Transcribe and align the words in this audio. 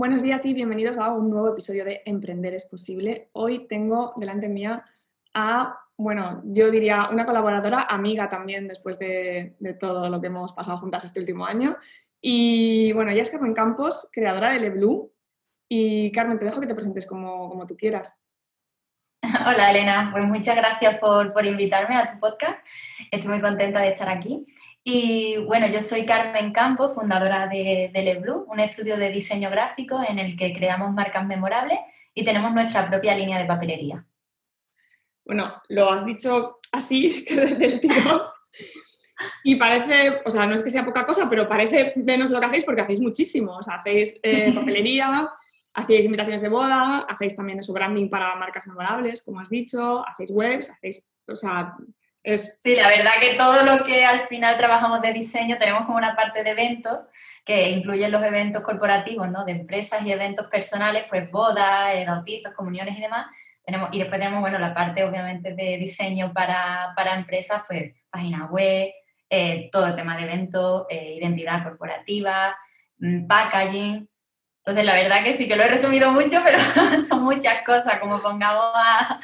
Buenos 0.00 0.22
días 0.22 0.46
y 0.46 0.54
bienvenidos 0.54 0.96
a 0.96 1.12
un 1.12 1.28
nuevo 1.28 1.50
episodio 1.50 1.84
de 1.84 2.00
Emprender 2.06 2.54
es 2.54 2.64
posible. 2.64 3.28
Hoy 3.32 3.66
tengo 3.68 4.14
delante 4.16 4.48
mía 4.48 4.82
a, 5.34 5.78
bueno, 5.94 6.40
yo 6.42 6.70
diría 6.70 7.10
una 7.12 7.26
colaboradora, 7.26 7.82
amiga 7.82 8.30
también 8.30 8.66
después 8.66 8.98
de, 8.98 9.58
todo 9.78 10.08
lo 10.08 10.18
que 10.18 10.28
hemos 10.28 10.54
pasado 10.54 10.78
juntas 10.78 11.04
este 11.04 11.20
último 11.20 11.44
año. 11.44 11.76
Y 12.18 12.92
bueno, 12.92 13.10
ella 13.10 13.20
es 13.20 13.28
Carmen 13.28 13.52
Campos, 13.52 14.08
creadora 14.10 14.52
de 14.52 14.60
LeBlue. 14.60 15.12
Y 15.68 16.10
Carmen, 16.12 16.38
te 16.38 16.46
dejo 16.46 16.60
que 16.60 16.66
te 16.66 16.74
presentes 16.74 17.04
como, 17.04 17.50
como 17.50 17.66
tú 17.66 17.76
quieras. 17.76 18.18
Hola 19.22 19.70
Elena, 19.70 20.08
pues 20.12 20.24
muchas 20.24 20.56
gracias 20.56 20.98
por, 20.98 21.34
por, 21.34 21.44
invitarme 21.44 21.96
a 21.96 22.10
tu 22.10 22.18
podcast. 22.18 22.58
Estoy 23.10 23.32
muy 23.32 23.40
contenta 23.42 23.80
de 23.80 23.88
estar 23.88 24.08
aquí. 24.08 24.46
Y 24.82 25.36
bueno, 25.46 25.66
yo 25.66 25.82
soy 25.82 26.06
Carmen 26.06 26.52
Campos, 26.52 26.94
fundadora 26.94 27.46
de, 27.46 27.90
de 27.92 28.02
LeBlue, 28.02 28.46
un 28.48 28.60
estudio 28.60 28.96
de 28.96 29.10
diseño 29.10 29.50
gráfico 29.50 30.00
en 30.06 30.18
el 30.18 30.36
que 30.36 30.54
creamos 30.54 30.92
marcas 30.92 31.26
memorables 31.26 31.78
y 32.14 32.24
tenemos 32.24 32.52
nuestra 32.52 32.88
propia 32.88 33.14
línea 33.14 33.38
de 33.38 33.44
papelería. 33.44 34.06
Bueno, 35.24 35.62
lo 35.68 35.92
has 35.92 36.04
dicho 36.04 36.58
así, 36.72 37.24
del 37.58 37.80
tiro. 37.80 38.32
Y 39.44 39.56
parece, 39.56 40.22
o 40.24 40.30
sea, 40.30 40.46
no 40.46 40.54
es 40.54 40.62
que 40.62 40.70
sea 40.70 40.82
poca 40.82 41.04
cosa, 41.04 41.28
pero 41.28 41.46
parece 41.46 41.92
menos 41.96 42.30
lo 42.30 42.40
que 42.40 42.46
hacéis 42.46 42.64
porque 42.64 42.80
hacéis 42.80 43.00
muchísimo. 43.00 43.58
O 43.58 43.62
sea, 43.62 43.74
hacéis 43.74 44.18
eh, 44.22 44.50
papelería, 44.54 45.28
hacéis 45.74 46.06
invitaciones 46.06 46.40
de 46.40 46.48
boda, 46.48 47.00
hacéis 47.00 47.36
también 47.36 47.62
su 47.62 47.74
branding 47.74 48.08
para 48.08 48.34
marcas 48.36 48.66
memorables, 48.66 49.22
como 49.22 49.40
has 49.40 49.50
dicho, 49.50 50.02
hacéis 50.08 50.30
webs, 50.30 50.70
hacéis, 50.70 51.06
o 51.28 51.36
sea, 51.36 51.76
Sí, 52.22 52.76
la 52.76 52.88
verdad 52.88 53.12
que 53.18 53.34
todo 53.34 53.62
lo 53.62 53.82
que 53.82 54.04
al 54.04 54.28
final 54.28 54.58
trabajamos 54.58 55.00
de 55.00 55.12
diseño 55.12 55.56
tenemos 55.58 55.86
como 55.86 55.96
una 55.96 56.14
parte 56.14 56.44
de 56.44 56.50
eventos 56.50 57.06
que 57.44 57.70
incluyen 57.70 58.12
los 58.12 58.22
eventos 58.22 58.62
corporativos, 58.62 59.28
¿no? 59.30 59.44
De 59.44 59.52
empresas 59.52 60.02
y 60.04 60.12
eventos 60.12 60.46
personales, 60.48 61.04
pues 61.08 61.30
bodas, 61.30 61.94
eh, 61.94 62.04
bautizos, 62.06 62.52
comuniones 62.52 62.98
y 62.98 63.00
demás. 63.00 63.26
Tenemos, 63.64 63.88
y 63.92 63.98
después 63.98 64.20
tenemos, 64.20 64.40
bueno, 64.40 64.58
la 64.58 64.74
parte 64.74 65.04
obviamente 65.04 65.54
de 65.54 65.78
diseño 65.78 66.32
para, 66.32 66.92
para 66.94 67.14
empresas, 67.14 67.62
pues 67.66 67.94
página 68.10 68.46
web, 68.46 68.90
eh, 69.30 69.70
todo 69.72 69.86
el 69.86 69.96
tema 69.96 70.16
de 70.16 70.24
eventos, 70.24 70.86
eh, 70.90 71.14
identidad 71.16 71.62
corporativa, 71.62 72.56
mm, 72.98 73.26
packaging. 73.26 74.08
Entonces, 74.58 74.84
la 74.84 74.94
verdad 74.94 75.24
que 75.24 75.32
sí 75.32 75.48
que 75.48 75.56
lo 75.56 75.64
he 75.64 75.68
resumido 75.68 76.12
mucho, 76.12 76.40
pero 76.44 76.58
son 77.00 77.22
muchas 77.24 77.62
cosas, 77.64 77.98
como 77.98 78.20
pongamos 78.20 78.72
a, 78.74 79.20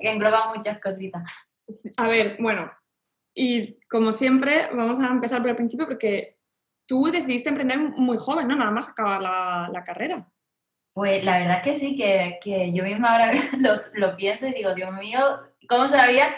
que 0.00 0.10
engloban 0.10 0.48
muchas 0.54 0.78
cositas. 0.80 1.22
A 1.96 2.08
ver, 2.08 2.36
bueno, 2.38 2.70
y 3.34 3.80
como 3.88 4.12
siempre, 4.12 4.68
vamos 4.72 5.00
a 5.00 5.06
empezar 5.06 5.40
por 5.40 5.50
el 5.50 5.56
principio 5.56 5.86
porque 5.86 6.36
tú 6.86 7.06
decidiste 7.06 7.48
emprender 7.48 7.78
muy 7.78 8.18
joven, 8.18 8.48
¿no? 8.48 8.56
Nada 8.56 8.70
más 8.70 8.88
acabar 8.88 9.22
la, 9.22 9.84
carrera. 9.84 10.28
Pues 10.92 11.22
la 11.24 11.38
verdad 11.38 11.58
es 11.58 11.62
que 11.62 11.74
sí, 11.74 11.96
que, 11.96 12.72
yo 12.72 12.84
misma 12.84 13.12
ahora 13.12 13.30
lo, 13.94 14.16
pienso 14.16 14.48
y 14.48 14.52
digo, 14.52 14.74
Dios 14.74 14.92
mío, 14.92 15.20
¿cómo 15.68 15.88
sabía 15.88 16.34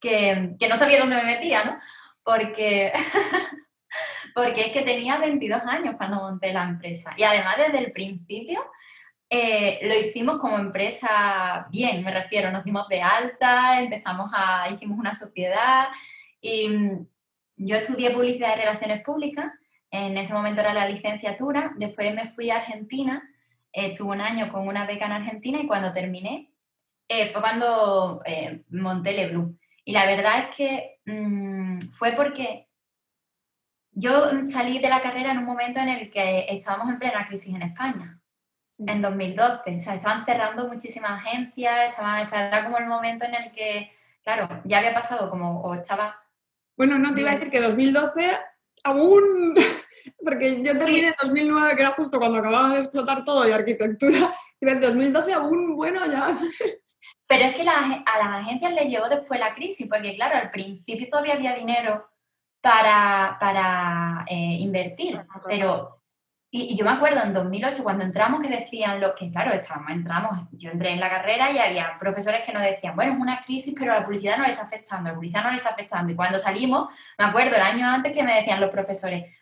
que, 0.00 0.54
que 0.58 0.68
no 0.68 0.76
sabía 0.76 1.00
dónde 1.00 1.16
me 1.16 1.24
metía, 1.24 1.64
¿no? 1.64 1.78
Porque, 2.22 2.92
porque 4.34 4.66
es 4.66 4.70
que 4.70 4.82
tenía 4.82 5.18
22 5.18 5.62
años 5.62 5.94
cuando 5.96 6.18
monté 6.18 6.52
la 6.52 6.64
empresa 6.64 7.14
y 7.16 7.22
además 7.22 7.56
desde 7.56 7.78
el 7.78 7.92
principio 7.92 8.60
eh, 9.30 9.80
lo 9.82 9.94
hicimos 9.94 10.38
como 10.38 10.58
empresa 10.58 11.66
bien, 11.70 12.04
me 12.04 12.12
refiero, 12.12 12.50
nos 12.50 12.64
dimos 12.64 12.88
de 12.88 13.02
alta, 13.02 13.80
empezamos 13.80 14.30
a, 14.34 14.68
hicimos 14.70 14.98
una 14.98 15.14
sociedad 15.14 15.88
y 16.40 16.68
mm, 16.68 17.06
yo 17.56 17.76
estudié 17.76 18.10
publicidad 18.10 18.56
y 18.56 18.60
relaciones 18.60 19.02
públicas, 19.02 19.52
en 19.90 20.18
ese 20.18 20.34
momento 20.34 20.60
era 20.60 20.74
la 20.74 20.88
licenciatura, 20.88 21.72
después 21.76 22.14
me 22.14 22.28
fui 22.28 22.50
a 22.50 22.56
Argentina, 22.56 23.22
estuve 23.72 24.12
un 24.12 24.20
año 24.20 24.52
con 24.52 24.68
una 24.68 24.86
beca 24.86 25.06
en 25.06 25.12
Argentina 25.12 25.58
y 25.60 25.66
cuando 25.66 25.92
terminé 25.92 26.50
eh, 27.08 27.30
fue 27.32 27.40
cuando 27.40 28.22
eh, 28.24 28.64
monté 28.70 29.12
LeBlue. 29.12 29.58
Y 29.84 29.92
la 29.92 30.06
verdad 30.06 30.48
es 30.48 30.56
que 30.56 31.00
mm, 31.06 31.78
fue 31.92 32.12
porque 32.12 32.68
yo 33.92 34.44
salí 34.44 34.78
de 34.78 34.88
la 34.88 35.00
carrera 35.00 35.32
en 35.32 35.38
un 35.38 35.44
momento 35.44 35.80
en 35.80 35.88
el 35.88 36.10
que 36.10 36.46
estábamos 36.48 36.88
en 36.90 36.98
plena 36.98 37.26
crisis 37.28 37.54
en 37.54 37.62
España 37.62 38.20
en 38.78 39.02
2012. 39.02 39.76
O 39.76 39.80
sea, 39.80 39.94
estaban 39.94 40.24
cerrando 40.24 40.68
muchísimas 40.68 41.12
agencias, 41.12 41.90
estaban, 41.90 42.22
o 42.22 42.26
sea, 42.26 42.48
era 42.48 42.64
como 42.64 42.78
el 42.78 42.86
momento 42.86 43.24
en 43.24 43.34
el 43.34 43.52
que, 43.52 43.92
claro, 44.22 44.62
ya 44.64 44.78
había 44.78 44.94
pasado 44.94 45.30
como, 45.30 45.60
o 45.62 45.74
estaba... 45.74 46.16
Bueno, 46.76 46.98
no, 46.98 47.14
te 47.14 47.20
iba 47.20 47.30
a 47.30 47.34
decir 47.34 47.50
que 47.50 47.60
2012 47.60 48.38
aún, 48.84 49.54
porque 50.24 50.62
yo 50.62 50.76
terminé 50.76 51.08
en 51.08 51.14
2009, 51.22 51.76
que 51.76 51.82
era 51.82 51.92
justo 51.92 52.18
cuando 52.18 52.38
acababa 52.38 52.70
de 52.70 52.78
explotar 52.78 53.24
todo 53.24 53.48
y 53.48 53.52
arquitectura, 53.52 54.32
y 54.60 54.68
en 54.68 54.80
2012 54.80 55.32
aún, 55.32 55.76
bueno, 55.76 56.00
ya... 56.06 56.36
Pero 57.26 57.44
es 57.44 57.54
que 57.54 57.62
a 57.62 58.18
las 58.18 58.42
agencias 58.42 58.72
les 58.72 58.88
llegó 58.88 59.08
después 59.08 59.40
la 59.40 59.54
crisis, 59.54 59.88
porque 59.88 60.14
claro, 60.14 60.36
al 60.36 60.50
principio 60.50 61.08
todavía 61.08 61.34
había 61.34 61.54
dinero 61.54 62.06
para, 62.60 63.36
para 63.40 64.24
eh, 64.28 64.56
invertir, 64.60 65.24
pero 65.46 65.93
y, 66.56 66.76
yo 66.76 66.84
me 66.84 66.92
acuerdo 66.92 67.20
en 67.20 67.34
2008 67.34 67.82
cuando 67.82 68.04
entramos 68.04 68.40
que 68.40 68.48
decían 68.48 69.00
lo 69.00 69.12
que, 69.12 69.28
claro, 69.28 69.52
estábamos, 69.52 69.90
entramos, 69.90 70.46
yo 70.52 70.70
entré 70.70 70.90
en 70.90 71.00
la 71.00 71.10
carrera 71.10 71.50
y 71.50 71.58
había 71.58 71.98
profesores 71.98 72.42
que 72.46 72.52
nos 72.52 72.62
decían, 72.62 72.94
bueno, 72.94 73.12
es 73.12 73.18
una 73.18 73.42
crisis, 73.44 73.74
pero 73.76 73.92
la 73.92 74.04
publicidad 74.04 74.38
no 74.38 74.44
le 74.44 74.52
está 74.52 74.62
afectando, 74.62 75.10
la 75.10 75.16
publicidad 75.16 75.42
no 75.42 75.50
le 75.50 75.56
está 75.56 75.70
afectando. 75.70 76.12
Y 76.12 76.14
cuando 76.14 76.38
salimos, 76.38 76.94
me 77.18 77.24
acuerdo 77.24 77.56
el 77.56 77.62
año 77.62 77.88
antes 77.88 78.12
que 78.12 78.22
me 78.22 78.36
decían 78.36 78.60
los 78.60 78.70
profesores, 78.70 79.34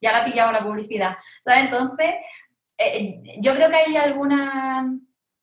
ya 0.00 0.12
la 0.12 0.20
ha 0.20 0.24
pillado 0.24 0.50
la 0.50 0.64
publicidad. 0.64 1.18
¿Sabes? 1.44 1.64
Entonces, 1.64 2.14
eh, 2.78 3.20
yo 3.38 3.54
creo 3.54 3.68
que 3.68 3.76
hay 3.76 3.96
alguna 3.98 4.90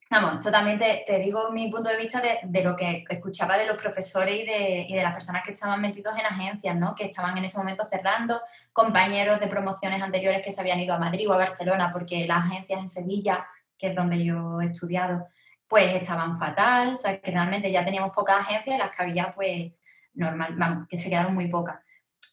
Vamos, 0.09 0.39
totalmente 0.39 1.03
te, 1.05 1.19
digo 1.19 1.51
mi 1.51 1.69
punto 1.69 1.89
de 1.89 1.97
vista 1.97 2.21
de, 2.21 2.63
lo 2.63 2.77
que 2.77 3.03
escuchaba 3.09 3.57
de 3.57 3.65
los 3.65 3.75
profesores 3.75 4.35
y 4.35 4.45
de, 4.45 4.85
y 4.87 4.93
de, 4.93 5.03
las 5.03 5.13
personas 5.13 5.43
que 5.43 5.51
estaban 5.51 5.81
metidos 5.81 6.17
en 6.17 6.25
agencias, 6.25 6.77
¿no? 6.77 6.95
Que 6.95 7.05
estaban 7.05 7.37
en 7.37 7.43
ese 7.43 7.57
momento 7.57 7.85
cerrando, 7.89 8.39
compañeros 8.71 9.39
de 9.41 9.47
promociones 9.47 10.01
anteriores 10.01 10.41
que 10.41 10.53
se 10.53 10.61
habían 10.61 10.79
ido 10.79 10.93
a 10.93 10.99
Madrid 10.99 11.29
o 11.29 11.33
a 11.33 11.37
Barcelona, 11.37 11.91
porque 11.91 12.25
las 12.25 12.45
agencias 12.45 12.79
en 12.79 12.87
Sevilla, 12.87 13.47
que 13.77 13.87
es 13.87 13.95
donde 13.95 14.23
yo 14.23 14.61
he 14.61 14.67
estudiado, 14.67 15.27
pues 15.67 15.93
estaban 15.95 16.39
fatal, 16.39 16.93
o 16.93 16.97
sea, 16.97 17.19
que 17.19 17.31
realmente 17.31 17.69
ya 17.69 17.83
teníamos 17.83 18.11
pocas 18.11 18.37
agencias, 18.37 18.79
las 18.79 18.95
que 18.95 19.03
había, 19.03 19.33
pues, 19.35 19.73
normal, 20.13 20.55
vamos, 20.55 20.87
que 20.87 20.97
se 20.97 21.09
quedaron 21.09 21.33
muy 21.33 21.47
pocas. 21.47 21.79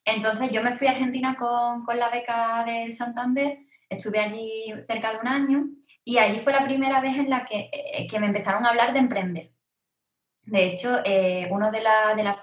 Entonces 0.04 0.50
yo 0.50 0.62
me 0.62 0.76
fui 0.76 0.86
a 0.86 0.92
Argentina 0.92 1.34
con, 1.36 1.84
con 1.84 1.98
la 1.98 2.08
beca 2.08 2.62
del 2.64 2.92
Santander, 2.92 3.58
estuve 3.88 4.20
allí 4.20 4.72
cerca 4.86 5.12
de 5.12 5.18
un 5.18 5.28
año 5.28 5.64
y 6.04 6.18
allí 6.18 6.38
fue 6.40 6.52
la 6.52 6.64
primera 6.64 7.00
vez 7.00 7.16
en 7.16 7.30
la 7.30 7.44
que, 7.44 7.70
eh, 7.72 8.06
que 8.08 8.18
me 8.18 8.26
empezaron 8.26 8.64
a 8.64 8.70
hablar 8.70 8.92
de 8.92 8.98
emprender. 8.98 9.50
De 10.42 10.66
hecho, 10.66 11.00
eh, 11.04 11.48
una 11.50 11.70
de, 11.70 11.78
de, 11.78 12.34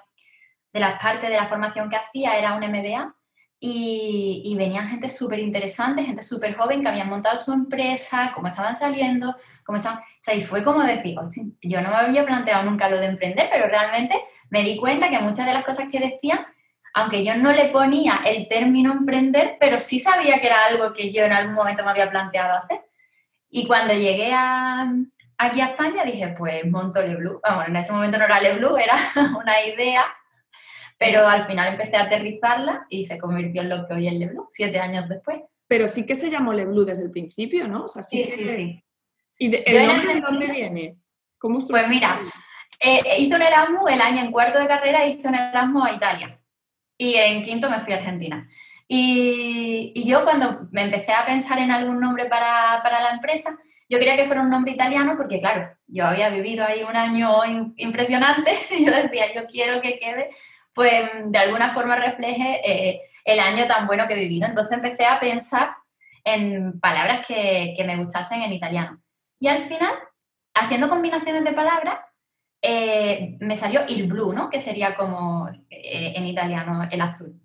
de, 0.74 0.80
las 0.80 1.02
partes 1.02 1.30
de 1.30 1.36
la 1.36 1.48
formación 1.48 1.90
que 1.90 1.98
hacía 1.98 2.38
era 2.38 2.56
un 2.56 2.64
MBA 2.64 3.16
y, 3.60 4.42
y 4.44 4.56
venía 4.56 4.84
gente 4.84 5.08
súper 5.08 5.40
interesante, 5.40 6.04
gente 6.04 6.24
súper 6.24 6.56
joven 6.56 6.82
que 6.82 6.88
habían 6.88 7.10
montado 7.10 7.40
su 7.40 7.54
empresa, 7.54 8.32
cómo 8.34 8.48
estaban 8.48 8.76
saliendo, 8.76 9.36
cómo 9.64 9.78
estaban... 9.78 10.00
O 10.00 10.24
sea, 10.24 10.34
y 10.34 10.42
fue 10.42 10.64
como 10.64 10.82
decir, 10.82 11.16
yo 11.62 11.82
no 11.82 11.90
me 11.90 11.96
había 11.96 12.26
planteado 12.26 12.64
nunca 12.64 12.90
lo 12.90 13.00
de 13.00 13.08
emprender, 13.08 13.50
pero 13.52 13.68
realmente 13.68 14.16
me 14.50 14.64
di 14.64 14.78
cuenta 14.78 15.10
que 15.10 15.20
muchas 15.20 15.46
de 15.46 15.54
las 15.54 15.64
cosas 15.64 15.90
que 15.92 16.00
decían 16.00 16.46
aunque 16.94 17.24
yo 17.24 17.36
no 17.36 17.52
le 17.52 17.70
ponía 17.70 18.22
el 18.26 18.48
término 18.48 18.92
emprender, 18.92 19.58
pero 19.60 19.80
sí 19.80 20.00
sabía 20.00 20.42
que 20.42 20.48
era 20.48 20.66
algo 20.66 20.94
que 20.94 21.12
yo 21.12 21.24
en 21.24 21.34
algún 21.34 21.54
momento 21.54 21.84
me 21.84 21.92
había 21.92 22.10
planteado 22.10 22.58
hacer. 22.58 22.82
Y 23.54 23.68
cuando 23.68 23.94
llegué 23.94 24.32
a, 24.34 24.90
aquí 25.38 25.60
a 25.60 25.68
España 25.68 26.06
dije, 26.06 26.34
pues 26.38 26.66
monto 26.72 27.02
LeBlue. 27.02 27.42
Bueno, 27.44 27.66
en 27.68 27.76
ese 27.76 27.92
momento 27.92 28.18
no 28.18 28.24
era 28.24 28.40
LeBlue, 28.40 28.78
era 28.78 28.96
una 29.38 29.62
idea, 29.62 30.06
pero 30.98 31.28
al 31.28 31.46
final 31.46 31.68
empecé 31.68 31.98
a 31.98 32.04
aterrizarla 32.04 32.86
y 32.90 33.04
se 33.04 33.20
convirtió 33.20 33.62
en 33.62 33.70
lo 33.70 33.86
que 33.86 33.94
hoy 33.94 34.08
es 34.08 34.14
LeBlue, 34.14 34.48
siete 34.50 34.80
años 34.80 35.10
después. 35.10 35.42
Pero 35.68 35.86
sí 35.88 36.06
que 36.06 36.16
se 36.16 36.30
llamó 36.30 36.54
LeBlue 36.54 36.86
desde 36.86 37.04
el 37.04 37.12
principio, 37.12 37.68
¿no? 37.68 37.88
sí, 37.88 38.24
sí, 38.24 38.50
sí, 38.50 38.84
¿Y 39.38 39.56
el 39.56 39.88
nombre 39.88 40.14
de 40.14 40.22
dónde 40.22 40.48
viene? 40.48 40.98
¿Cómo 41.38 41.60
pues 41.68 41.88
mira, 41.90 42.22
eh, 42.80 43.02
hice 43.18 43.36
un 43.36 43.42
Erasmus 43.42 43.92
el 43.92 44.00
año 44.00 44.22
en 44.22 44.32
cuarto 44.32 44.60
de 44.60 44.68
carrera, 44.68 45.06
hice 45.06 45.28
un 45.28 45.36
Erasmus 45.36 45.88
a 45.88 45.94
Italia. 45.94 46.40
Y 46.98 47.16
en 47.16 47.42
quinto 47.42 47.70
me 47.70 47.80
fui 47.82 47.94
a 47.94 47.98
Argentina. 47.98 48.48
Y, 48.94 49.94
yo 50.06 50.26
cuando 50.26 50.68
me 50.72 50.82
empecé 50.82 51.14
a 51.14 51.26
pensar 51.26 51.60
en 51.60 51.72
algún 51.72 52.02
nombre 52.02 52.26
para, 52.26 52.82
para, 52.84 53.00
la 53.00 53.12
empresa, 53.12 53.58
yo 53.88 53.98
quería 53.98 54.18
que 54.18 54.26
fuera 54.26 54.42
un 54.42 54.50
nombre 54.50 54.74
italiano 54.74 55.16
porque, 55.16 55.40
claro, 55.40 55.66
yo 55.88 56.06
había 56.06 56.28
vivido 56.28 56.66
ahí 56.66 56.84
un 56.84 56.98
año 56.98 57.40
impresionante 57.78 58.52
y 58.72 58.86
yo 58.86 58.92
decía, 58.92 59.34
yo 59.34 59.48
quiero 59.48 59.80
que 59.80 59.98
quede, 59.98 60.32
pues 60.74 61.10
de 61.24 61.40
alguna 61.40 61.70
forma 61.70 61.96
refleje 61.96 62.60
eh, 62.66 63.02
el 63.24 63.40
año 63.40 63.66
tan 63.66 63.88
bueno 63.88 64.08
que 64.08 64.14
he 64.14 64.20
vivido. 64.20 64.46
Entonces 64.46 64.74
empecé 64.74 65.06
a 65.06 65.22
pensar 65.22 65.74
en 66.26 66.78
palabras 66.82 67.26
que, 67.26 67.74
que 67.78 67.86
me 67.86 67.96
gustasen 67.96 68.42
en 68.42 68.52
italiano. 68.52 69.02
Y 69.40 69.48
al 69.48 69.60
final, 69.60 69.94
haciendo 70.54 70.90
combinaciones 70.90 71.46
de 71.46 71.54
palabras, 71.54 71.98
eh, 72.62 73.38
me 73.40 73.56
salió 73.56 73.84
il 73.88 74.08
blu, 74.08 74.34
¿no? 74.34 74.50
Que 74.50 74.60
sería 74.60 74.96
como 74.96 75.48
eh, 75.70 76.12
en 76.14 76.26
italiano 76.26 76.90
el 76.92 77.00
azul. 77.00 77.42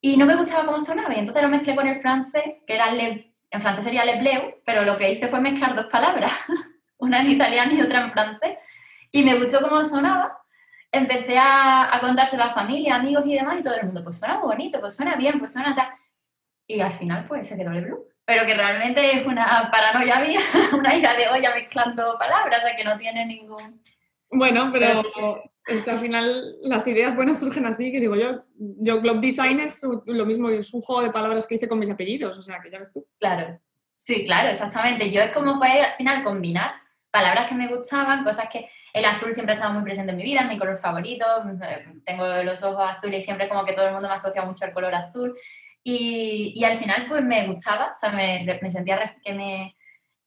Y 0.00 0.16
no 0.16 0.26
me 0.26 0.36
gustaba 0.36 0.64
cómo 0.64 0.80
sonaba, 0.80 1.14
y 1.14 1.18
entonces 1.18 1.42
lo 1.42 1.48
mezclé 1.48 1.76
con 1.76 1.86
el 1.86 2.00
francés, 2.00 2.44
que 2.66 2.74
era 2.74 2.90
le, 2.92 3.34
en 3.50 3.60
francés 3.60 3.84
sería 3.84 4.04
Le 4.04 4.20
Bleu, 4.20 4.60
pero 4.64 4.82
lo 4.82 4.96
que 4.96 5.10
hice 5.10 5.28
fue 5.28 5.40
mezclar 5.40 5.74
dos 5.74 5.86
palabras, 5.86 6.32
una 6.98 7.20
en 7.20 7.30
italiano 7.30 7.74
y 7.74 7.82
otra 7.82 8.00
en 8.00 8.12
francés. 8.12 8.58
Y 9.10 9.24
me 9.24 9.34
gustó 9.34 9.60
cómo 9.60 9.84
sonaba. 9.84 10.38
Empecé 10.92 11.38
a, 11.38 11.94
a 11.94 12.00
contárselo 12.00 12.44
a 12.44 12.46
la 12.46 12.54
familia, 12.54 12.96
amigos 12.96 13.24
y 13.26 13.34
demás, 13.34 13.58
y 13.60 13.62
todo 13.62 13.74
el 13.74 13.86
mundo, 13.86 14.02
pues 14.02 14.18
suena 14.18 14.38
bonito, 14.38 14.80
pues 14.80 14.96
suena 14.96 15.16
bien, 15.16 15.38
pues 15.38 15.52
suena 15.52 15.74
tal. 15.74 15.88
Y 16.66 16.80
al 16.80 16.92
final, 16.92 17.24
pues 17.26 17.48
se 17.48 17.56
quedó 17.56 17.70
Le 17.70 17.82
Bleu. 17.82 18.06
Pero 18.24 18.46
que 18.46 18.54
realmente 18.54 19.18
es 19.18 19.26
una 19.26 19.68
paranoia 19.70 20.20
mía, 20.20 20.40
una 20.72 20.94
idea 20.94 21.14
de 21.14 21.28
olla 21.28 21.54
mezclando 21.54 22.16
palabras, 22.18 22.60
o 22.62 22.66
sea 22.66 22.76
que 22.76 22.84
no 22.84 22.96
tiene 22.96 23.26
ningún. 23.26 23.82
Bueno, 24.30 24.70
pero, 24.72 25.02
es 25.66 25.82
que 25.82 25.90
al 25.90 25.98
final 25.98 26.56
las 26.62 26.86
ideas 26.86 27.14
buenas 27.14 27.40
surgen 27.40 27.66
así, 27.66 27.92
que 27.92 28.00
digo 28.00 28.16
yo, 28.16 28.44
yo 28.56 29.00
Globe 29.00 29.20
Design 29.20 29.60
es 29.60 29.82
lo 30.06 30.26
mismo, 30.26 30.48
es 30.48 30.72
un 30.72 30.82
juego 30.82 31.02
de 31.02 31.10
palabras 31.10 31.46
que 31.46 31.56
hice 31.56 31.68
con 31.68 31.78
mis 31.78 31.90
apellidos, 31.90 32.36
o 32.38 32.42
sea 32.42 32.60
que 32.60 32.70
ya 32.70 32.78
ves 32.78 32.92
tú. 32.92 33.06
Claro, 33.18 33.60
sí, 33.96 34.24
claro, 34.24 34.48
exactamente. 34.48 35.10
Yo 35.10 35.20
es 35.22 35.30
como 35.32 35.58
fue 35.58 35.82
al 35.82 35.96
final 35.96 36.24
combinar 36.24 36.72
palabras 37.10 37.48
que 37.48 37.54
me 37.54 37.68
gustaban, 37.68 38.24
cosas 38.24 38.48
que 38.48 38.68
el 38.92 39.04
azul 39.04 39.32
siempre 39.32 39.54
ha 39.54 39.56
estado 39.56 39.74
muy 39.74 39.82
presente 39.82 40.12
en 40.12 40.16
mi 40.16 40.22
vida, 40.22 40.40
es 40.40 40.48
mi 40.48 40.58
color 40.58 40.78
favorito, 40.78 41.24
tengo 42.04 42.42
los 42.42 42.62
ojos 42.62 42.90
azules 42.90 43.22
y 43.22 43.24
siempre 43.24 43.48
como 43.48 43.64
que 43.64 43.72
todo 43.72 43.86
el 43.86 43.92
mundo 43.92 44.08
me 44.08 44.14
asocia 44.14 44.44
mucho 44.44 44.64
al 44.64 44.72
color 44.72 44.94
azul. 44.94 45.36
Y, 45.82 46.52
y 46.54 46.64
al 46.64 46.76
final 46.76 47.06
pues 47.08 47.24
me 47.24 47.46
gustaba, 47.46 47.90
o 47.90 47.94
sea, 47.94 48.12
me, 48.12 48.46
me 48.60 48.70
sentía 48.70 49.16
que 49.24 49.32
me, 49.32 49.76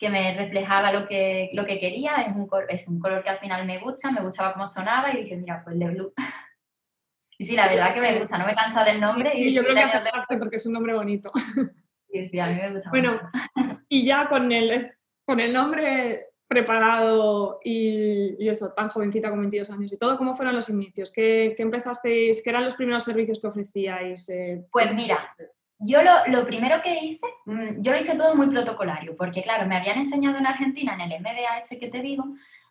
que 0.03 0.09
me 0.09 0.35
reflejaba 0.35 0.91
lo 0.91 1.07
que, 1.07 1.49
lo 1.53 1.65
que 1.65 1.79
quería, 1.79 2.15
es 2.15 2.35
un, 2.35 2.49
es 2.67 2.89
un 2.89 2.99
color 2.99 3.23
que 3.23 3.29
al 3.29 3.37
final 3.37 3.65
me 3.65 3.79
gusta, 3.79 4.11
me 4.11 4.19
gustaba 4.19 4.51
cómo 4.51 4.67
sonaba 4.67 5.13
y 5.13 5.23
dije, 5.23 5.37
mira, 5.37 5.61
pues 5.63 5.77
Le 5.77 5.87
Blue. 5.91 6.13
y 7.37 7.45
sí, 7.45 7.55
la 7.55 7.67
verdad 7.67 7.93
que 7.93 8.01
me 8.01 8.19
gusta, 8.19 8.37
no 8.37 8.45
me 8.45 8.53
cansa 8.53 8.83
del 8.83 8.99
nombre. 8.99 9.31
Y, 9.33 9.53
yo 9.53 9.63
creo 9.63 9.75
que 9.75 9.81
acertaste 9.81 10.35
porque 10.35 10.57
es 10.57 10.65
un 10.65 10.73
nombre 10.73 10.93
bonito. 10.93 11.31
sí, 12.01 12.27
sí, 12.27 12.37
a 12.37 12.47
mí 12.47 12.55
me 12.55 12.71
gusta 12.71 12.89
Bueno, 12.89 13.13
y 13.87 14.05
ya 14.05 14.27
con 14.27 14.51
el, 14.51 14.91
con 15.25 15.39
el 15.39 15.53
nombre 15.53 16.31
preparado 16.49 17.61
y, 17.63 18.45
eso, 18.45 18.73
tan 18.73 18.89
jovencita 18.89 19.29
con 19.29 19.39
22 19.39 19.69
años 19.69 19.93
y 19.93 19.97
todo, 19.97 20.17
¿cómo 20.17 20.35
fueron 20.35 20.53
los 20.53 20.67
inicios? 20.67 21.13
¿Qué, 21.13 21.53
qué 21.55 21.63
empezasteis? 21.63 22.43
¿Qué 22.43 22.49
eran 22.49 22.65
los 22.65 22.75
primeros 22.75 23.05
servicios 23.05 23.39
que 23.39 23.47
ofrecíais? 23.47 24.27
Eh, 24.27 24.65
pues 24.69 24.93
mira, 24.93 25.33
yo 25.83 25.99
lo, 26.01 26.45
primero 26.45 26.81
que 26.81 26.97
hice, 27.03 27.27
mm, 27.45 27.81
yo 27.81 27.91
lo 27.91 27.99
hice 27.99 28.15
todo 28.15 28.35
muy 28.35 28.47
protocolario, 28.47 29.15
porque 29.17 29.43
claro, 29.43 29.67
me 29.67 29.75
habían 29.75 29.97
enseñado 29.97 30.37
en 30.37 30.47
Argentina, 30.47 30.93
en 30.93 31.01
el 31.01 31.19
MBA 31.21 31.59
este 31.61 31.79
que 31.79 31.89
te 31.89 32.01
digo, 32.01 32.25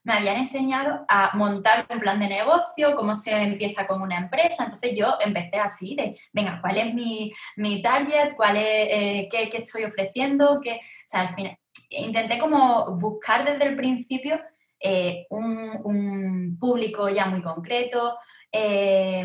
me 0.05 0.15
habían 0.15 0.37
enseñado 0.37 1.05
a 1.09 1.37
montar 1.37 1.87
un 1.89 2.01
plan 2.01 2.19
de 2.19 2.29
negocio, 2.29 2.97
cómo 2.97 3.15
se 3.15 3.37
empieza 3.37 3.87
con 3.87 4.03
una 4.03 4.19
empresa. 4.19 4.65
Entonces 4.65 4.93
yo 4.97 5.17
empecé 5.21 5.59
así, 5.59 5.95
de, 5.95 6.19
venga, 6.33 6.61
¿cuál 6.61 6.79
es 6.79 6.95
mi, 6.95 7.83
target? 7.83 8.35
¿Cuál 8.37 8.57
es, 8.57 8.89
eh, 8.91 9.29
qué, 9.31 9.51
estoy 9.57 9.85
ofreciendo? 9.85 10.61
¿Qué? 10.61 10.73
O 10.73 11.07
sea, 11.07 11.21
al 11.21 11.35
final, 11.35 11.57
intenté 11.91 12.39
como 12.39 12.97
buscar 12.97 13.45
desde 13.45 13.65
el 13.67 13.77
principio 13.77 14.41
eh, 14.81 15.27
un, 15.31 16.57
público 16.59 17.09
ya 17.09 17.27
muy 17.27 17.43
concreto, 17.43 18.19
eh, 18.51 19.25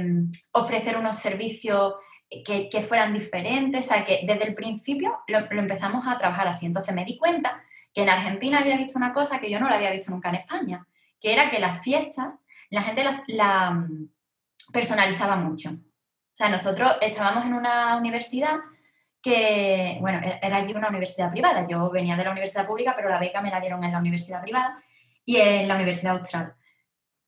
ofrecer 0.51 0.97
unos 0.97 1.17
servicios 1.17 1.95
que, 2.29 2.81
fueran 2.81 3.13
diferentes, 3.13 3.85
o 3.85 3.87
sea, 3.87 4.03
que 4.03 4.21
desde 4.23 4.45
el 4.45 4.53
principio 4.53 5.19
lo, 5.27 5.39
empezamos 5.59 6.07
a 6.07 6.17
trabajar 6.17 6.47
así. 6.47 6.65
Entonces 6.65 6.93
me 6.93 7.05
di 7.05 7.17
cuenta 7.17 7.63
que 7.93 8.03
en 8.03 8.09
Argentina 8.09 8.59
había 8.59 8.77
visto 8.77 8.97
una 8.97 9.13
cosa 9.13 9.39
que 9.39 9.49
yo 9.49 9.59
no 9.59 9.69
la 9.69 9.75
había 9.75 9.91
visto 9.91 10.11
nunca 10.11 10.29
en 10.29 10.35
España, 10.35 10.85
que 11.19 11.33
era 11.33 11.49
que 11.49 11.59
las 11.59 11.81
fiestas 11.81 12.43
la 12.69 12.81
gente 12.81 13.03
la, 13.03 13.23
la 13.27 13.71
mm, 13.71 14.09
personalizaba 14.73 15.35
mucho. 15.35 15.69
O 15.69 16.35
sea, 16.37 16.49
nosotros 16.49 16.97
estábamos 17.01 17.45
en 17.45 17.53
una 17.53 17.97
universidad 17.97 18.57
que, 19.21 19.97
bueno, 19.99 20.21
era 20.41 20.57
allí 20.57 20.73
una 20.73 20.89
universidad 20.89 21.31
privada. 21.31 21.67
Yo 21.67 21.89
venía 21.89 22.15
de 22.15 22.23
la 22.23 22.31
universidad 22.31 22.67
pública, 22.67 22.93
pero 22.95 23.09
la 23.09 23.19
beca 23.19 23.41
me 23.41 23.49
la 23.49 23.59
dieron 23.59 23.83
en 23.83 23.91
la 23.91 23.99
universidad 23.99 24.41
privada 24.41 24.81
y 25.25 25.37
en 25.37 25.67
la 25.67 25.75
Universidad 25.75 26.17
Austral. 26.17 26.53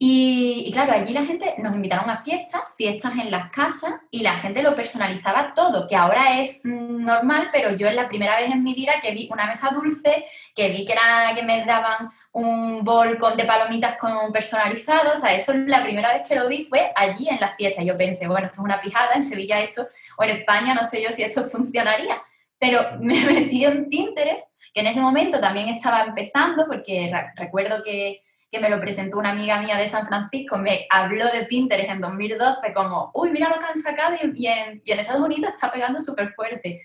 Y, 0.01 0.72
claro, 0.72 0.94
allí 0.94 1.13
la 1.13 1.25
gente 1.25 1.56
nos 1.57 1.75
invitaron 1.75 2.10
a 2.10 2.24
fiestas, 2.24 2.74
fiestas 2.78 3.16
en 3.16 3.30
las 3.30 3.50
casas, 3.51 3.96
y 4.10 4.22
la 4.22 4.38
gente 4.38 4.63
lo 4.63 4.74
personalizaba 4.74 5.54
todo, 5.54 5.90
que 5.90 5.96
ahora 5.98 6.40
es 6.40 6.62
mm, 6.63 7.04
normal, 7.04 7.50
pero 7.51 7.75
yo 7.75 7.90
es 7.90 7.96
la 7.96 8.07
primera 8.07 8.40
vez 8.40 8.50
en 8.50 8.63
mi 8.63 8.74
vida 8.74 8.94
que 9.01 9.12
vi 9.12 9.28
una 9.30 9.46
mesa 9.46 9.72
dulce, 9.72 10.25
que 10.56 10.69
vi 10.69 10.86
que, 10.86 10.94
era, 10.94 11.36
que 11.36 11.44
me 11.44 11.66
daban 11.66 12.10
un 12.31 12.81
bol 12.81 13.18
con, 13.18 13.36
de 13.36 13.44
palomitas 13.44 13.98
con 13.98 14.31
personalizados, 14.31 15.18
o 15.18 15.19
sea, 15.19 15.34
eso 15.34 15.51
es 15.51 15.68
la 15.68 15.84
primera 15.84 16.13
vez 16.13 16.25
que 16.25 16.36
lo 16.36 16.48
vi 16.48 16.63
fue 16.63 16.94
allí 16.95 17.28
en 17.28 17.42
la 17.42 17.50
fiesta. 17.50 17.84
Yo 17.84 17.98
pensé, 17.98 18.25
bueno, 18.30 18.45
esto 18.45 18.62
es 18.62 18.66
una 18.66 18.80
pijada, 18.80 19.16
en 19.16 19.24
Sevilla 19.24 19.60
esto, 19.60 19.90
o 20.18 20.24
en 20.24 20.30
España 20.30 20.74
no 20.74 20.86
sé 20.86 21.04
yo 21.04 21.12
si 21.12 21.24
esto 21.24 21.44
funcionaría, 21.50 22.22
pero 22.57 22.88
me 23.02 23.19
metí 23.25 23.66
en 23.66 23.86
Pinterest, 23.86 24.48
que 24.74 24.80
en 24.80 24.88
ese 24.88 25.02
momento 25.02 25.42
también 25.42 25.68
estaba 25.68 26.04
empezando, 26.04 26.68
porque 26.68 27.12
recuerdo 27.36 27.84
que 27.84 28.24
que 28.51 28.60
me 28.60 28.69
lo 28.69 28.80
presentó 28.80 29.18
una 29.19 29.30
amiga 29.30 29.62
mía 29.62 29.78
de 29.78 29.88
San 29.88 30.07
Francisco, 30.07 30.57
me 30.57 30.88
habló 30.90 31.28
de 31.28 31.46
Pinterest 31.46 31.90
en 31.90 32.01
2012 32.01 32.74
como, 32.74 33.12
uy, 33.13 33.30
mira 33.30 33.50
lo 33.50 33.60
que 33.60 33.66
han 33.66 33.78
sacado 33.78 34.16
y, 34.34 34.48
en, 34.48 34.81
Estados 34.86 35.22
Unidos 35.22 35.54
está 35.54 35.72
pegando 35.72 36.01
súper 36.01 36.34
fuerte. 36.34 36.81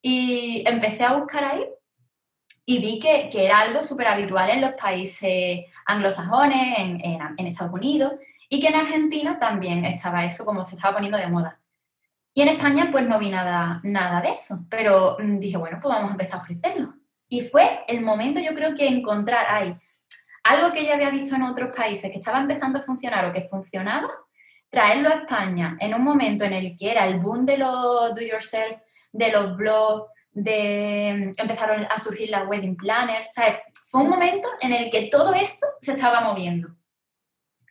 Y 0.00 0.64
empecé 0.66 1.04
a 1.04 1.14
buscar 1.14 1.44
ahí 1.44 1.66
y 2.64 2.78
vi 2.80 2.98
que, 2.98 3.28
era 3.32 3.60
algo 3.60 3.82
súper 3.82 4.08
habitual 4.08 4.48
en 4.50 4.62
los 4.62 4.72
países 4.72 5.64
anglosajones, 5.84 6.78
en, 6.78 7.00
en, 7.04 7.46
Estados 7.46 7.74
Unidos, 7.74 8.14
y 8.48 8.60
que 8.60 8.68
en 8.68 8.76
Argentina 8.76 9.38
también 9.38 9.84
estaba 9.84 10.24
eso 10.24 10.44
como 10.44 10.64
se 10.64 10.76
estaba 10.76 10.94
poniendo 10.94 11.18
de 11.18 11.28
moda. 11.28 11.60
Y 12.32 12.42
en 12.42 12.48
España 12.48 12.88
pues 12.90 13.06
no 13.06 13.18
vi 13.18 13.30
nada, 13.30 13.80
nada 13.82 14.20
de 14.20 14.30
eso, 14.30 14.66
pero 14.70 15.16
mm, 15.18 15.38
dije, 15.38 15.56
bueno, 15.56 15.78
pues 15.80 15.94
vamos 15.94 16.10
a 16.10 16.12
empezar 16.12 16.40
a 16.40 16.42
ofrecerlo. 16.42 16.94
Y 17.28 17.42
fue 17.42 17.84
el 17.88 18.02
momento 18.02 18.40
yo 18.40 18.54
creo 18.54 18.74
que 18.74 18.88
encontrar 18.88 19.46
ahí 19.48 19.76
algo 20.46 20.72
que 20.72 20.84
ya 20.84 20.94
había 20.94 21.10
visto 21.10 21.34
en 21.34 21.42
otros 21.42 21.74
países 21.76 22.10
que 22.10 22.18
estaba 22.18 22.38
empezando 22.38 22.78
a 22.78 22.82
funcionar 22.82 23.24
o 23.24 23.32
que 23.32 23.42
funcionaba, 23.42 24.08
traerlo 24.70 25.08
a 25.08 25.14
España 25.14 25.76
en 25.80 25.94
un 25.94 26.02
momento 26.02 26.44
en 26.44 26.52
el 26.52 26.76
que 26.76 26.90
era 26.90 27.06
el 27.06 27.18
boom 27.18 27.44
de 27.44 27.58
los 27.58 28.14
do 28.14 28.20
yourself, 28.20 28.78
de 29.12 29.32
los 29.32 29.56
blogs, 29.56 30.10
de 30.32 31.32
empezaron 31.36 31.86
a 31.90 31.98
surgir 31.98 32.30
las 32.30 32.46
wedding 32.46 32.76
planners, 32.76 33.34
¿sabes? 33.34 33.56
Fue 33.86 34.02
un 34.02 34.10
momento 34.10 34.48
en 34.60 34.72
el 34.72 34.90
que 34.90 35.08
todo 35.10 35.34
esto 35.34 35.66
se 35.80 35.92
estaba 35.92 36.20
moviendo. 36.20 36.68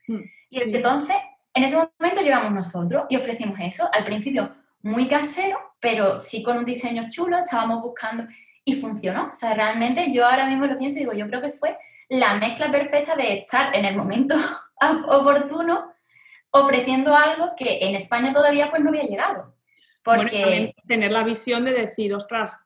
Hmm, 0.07 0.23
y 0.49 0.61
entonces, 0.61 1.15
en 1.53 1.63
ese 1.63 1.75
momento 1.75 2.21
llegamos 2.21 2.51
nosotros 2.51 3.05
y 3.07 3.15
ofrecimos 3.15 3.57
eso, 3.59 3.87
al 3.93 4.03
principio 4.03 4.53
muy 4.81 5.07
casero, 5.07 5.57
pero 5.79 6.19
sí 6.19 6.43
con 6.43 6.57
un 6.57 6.65
diseño 6.65 7.09
chulo, 7.09 7.37
estábamos 7.37 7.81
buscando 7.81 8.25
y 8.65 8.81
funcionó. 8.81 9.29
O 9.31 9.35
sea, 9.35 9.53
realmente 9.53 10.11
yo 10.11 10.27
ahora 10.27 10.47
mismo 10.47 10.65
lo 10.65 10.77
pienso 10.77 10.97
y 10.97 11.01
digo, 11.01 11.13
yo 11.13 11.27
creo 11.27 11.41
que 11.41 11.51
fue 11.51 11.77
la 12.09 12.35
mezcla 12.35 12.71
perfecta 12.71 13.15
de 13.15 13.39
estar 13.39 13.75
en 13.75 13.85
el 13.85 13.95
momento 13.95 14.35
oportuno 15.07 15.93
ofreciendo 16.51 17.15
algo 17.15 17.53
que 17.57 17.79
en 17.81 17.95
España 17.95 18.31
todavía 18.31 18.69
pues 18.69 18.81
no 18.81 18.89
había 18.89 19.03
llegado. 19.03 19.55
Porque... 20.03 20.73
tener 20.87 21.11
la 21.11 21.23
visión 21.23 21.65
de 21.65 21.73
decir, 21.73 22.13
ostras, 22.13 22.57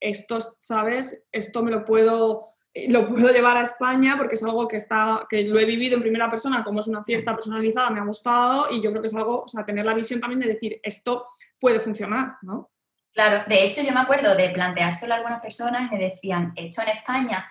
esto, 0.00 0.38
¿sabes? 0.58 1.24
Esto 1.30 1.62
me 1.62 1.70
lo 1.70 1.84
puedo, 1.84 2.54
lo 2.88 3.08
puedo 3.08 3.32
llevar 3.32 3.56
a 3.58 3.62
España 3.62 4.16
porque 4.16 4.34
es 4.34 4.42
algo 4.42 4.66
que, 4.66 4.76
está, 4.76 5.26
que 5.28 5.44
lo 5.44 5.58
he 5.58 5.64
vivido 5.64 5.96
en 5.96 6.02
primera 6.02 6.28
persona, 6.28 6.64
como 6.64 6.80
es 6.80 6.86
una 6.86 7.04
fiesta 7.04 7.34
personalizada, 7.34 7.90
me 7.90 8.00
ha 8.00 8.04
gustado 8.04 8.68
y 8.70 8.82
yo 8.82 8.90
creo 8.90 9.02
que 9.02 9.08
es 9.08 9.14
algo, 9.14 9.42
o 9.42 9.48
sea, 9.48 9.64
tener 9.64 9.84
la 9.84 9.94
visión 9.94 10.20
también 10.20 10.40
de 10.40 10.48
decir, 10.48 10.80
esto 10.82 11.26
puede 11.60 11.80
funcionar, 11.80 12.36
¿no? 12.42 12.70
Claro, 13.12 13.44
de 13.46 13.64
hecho 13.64 13.82
yo 13.82 13.92
me 13.92 14.00
acuerdo 14.00 14.34
de 14.34 14.50
planteárselo 14.50 15.14
a 15.14 15.16
algunas 15.18 15.40
personas 15.40 15.90
y 15.90 15.94
me 15.94 16.02
decían, 16.02 16.52
esto 16.56 16.82
en 16.82 16.88
España 16.88 17.48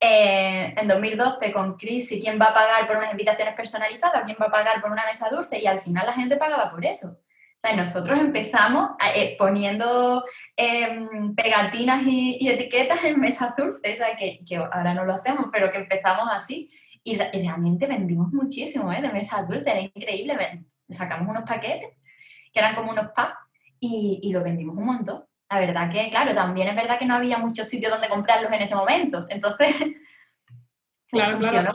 eh, 0.00 0.74
en 0.76 0.86
2012 0.86 1.52
con 1.52 1.76
Crisis, 1.76 2.22
¿quién 2.22 2.38
va 2.40 2.46
a 2.46 2.54
pagar 2.54 2.86
por 2.86 2.96
unas 2.96 3.10
invitaciones 3.10 3.54
personalizadas? 3.54 4.22
¿Quién 4.24 4.36
va 4.40 4.46
a 4.46 4.50
pagar 4.50 4.80
por 4.80 4.92
una 4.92 5.04
mesa 5.04 5.28
dulce? 5.28 5.60
Y 5.60 5.66
al 5.66 5.80
final 5.80 6.06
la 6.06 6.12
gente 6.12 6.36
pagaba 6.36 6.70
por 6.70 6.84
eso. 6.84 7.08
O 7.08 7.60
sea, 7.60 7.74
nosotros 7.74 8.20
empezamos 8.20 8.90
eh, 9.16 9.34
poniendo 9.36 10.24
em, 10.56 11.34
pegatinas 11.34 12.04
y, 12.06 12.48
etiquetas 12.48 13.02
en 13.02 13.18
mesas 13.18 13.56
dulces, 13.56 13.94
o 13.94 13.96
sea, 13.96 14.16
que, 14.16 14.44
que, 14.46 14.56
ahora 14.56 14.94
no 14.94 15.04
lo 15.04 15.14
hacemos, 15.14 15.46
pero 15.52 15.70
que 15.72 15.78
empezamos 15.78 16.28
así. 16.30 16.70
Y, 17.02 17.16
realmente 17.16 17.86
vendimos 17.86 18.32
muchísimo 18.32 18.92
¿eh? 18.92 19.02
de 19.02 19.12
mesas 19.12 19.48
dulces, 19.48 19.66
era 19.66 19.80
increíble. 19.80 20.64
Sacamos 20.88 21.28
unos 21.28 21.48
paquetes 21.48 21.90
que 22.52 22.60
eran 22.60 22.76
como 22.76 22.92
unos 22.92 23.08
packs 23.14 23.38
y, 23.80 24.20
y 24.22 24.32
lo 24.32 24.42
vendimos 24.42 24.76
un 24.76 24.84
montón 24.86 25.27
la 25.50 25.60
verdad 25.60 25.90
que, 25.90 26.10
claro, 26.10 26.34
también 26.34 26.68
es 26.68 26.76
verdad 26.76 26.98
que 26.98 27.06
no 27.06 27.14
había 27.14 27.38
muchos 27.38 27.68
sitios 27.68 27.90
donde 27.90 28.08
comprarlos 28.08 28.52
en 28.52 28.62
ese 28.62 28.74
momento. 28.74 29.26
Entonces. 29.28 29.74
Claro, 31.10 31.38
claro. 31.38 31.72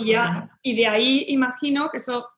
Y, 0.61 0.75
de 0.75 0.87
ahí 0.87 1.25
imagino 1.29 1.89
que 1.89 1.97
eso. 1.97 2.29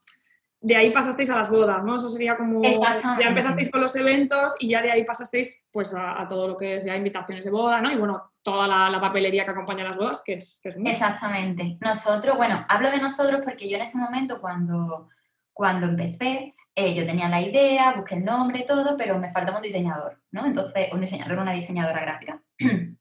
De 0.61 0.77
ahí 0.77 0.91
pasasteis 0.91 1.29
a 1.29 1.35
las 1.35 1.49
bodas, 1.49 1.83
¿no? 1.83 1.97
Eso 1.97 2.07
sería 2.07 2.37
como. 2.37 2.61
Ya 2.63 3.27
empezasteis 3.27 3.69
con 3.69 3.81
los 3.81 3.93
eventos 3.97 4.55
y 4.61 4.69
ya 4.69 4.81
de 4.81 4.93
ahí 4.93 5.03
pasasteis 5.03 5.61
pues 5.71 5.93
a, 5.93 6.25
todo 6.29 6.47
lo 6.47 6.55
que 6.55 6.77
es 6.77 6.85
ya 6.85 6.95
invitaciones 6.95 7.43
de 7.43 7.51
boda, 7.51 7.81
¿no? 7.81 7.91
Y 7.91 7.97
bueno, 7.97 8.31
toda 8.41 8.89
la, 8.89 9.01
papelería 9.01 9.43
que 9.43 9.51
acompaña 9.51 9.83
a 9.83 9.89
las 9.89 9.97
bodas, 9.97 10.23
que 10.25 10.35
es, 10.35 10.61
que 10.63 10.69
Exactamente. 10.69 11.77
Nosotros, 11.81 12.37
bueno, 12.37 12.65
hablo 12.69 12.89
de 12.89 13.01
nosotros 13.01 13.41
porque 13.43 13.69
yo 13.69 13.75
en 13.75 13.83
ese 13.83 13.97
momento 13.97 14.39
cuando, 14.39 15.09
cuando 15.51 15.87
empecé, 15.87 16.55
eh, 16.75 16.93
yo 16.93 17.05
tenía 17.05 17.29
la 17.29 17.41
idea, 17.41 17.93
busqué 17.93 18.15
el 18.15 18.25
nombre, 18.25 18.65
todo, 18.67 18.97
pero 18.97 19.17
me 19.17 19.31
faltaba 19.31 19.57
un 19.57 19.63
diseñador, 19.63 20.21
¿no? 20.31 20.45
Entonces, 20.45 20.91
un 20.91 20.99
diseñador, 20.99 21.39
una 21.39 21.53
diseñadora 21.53 22.01
gráfica. 22.01 22.41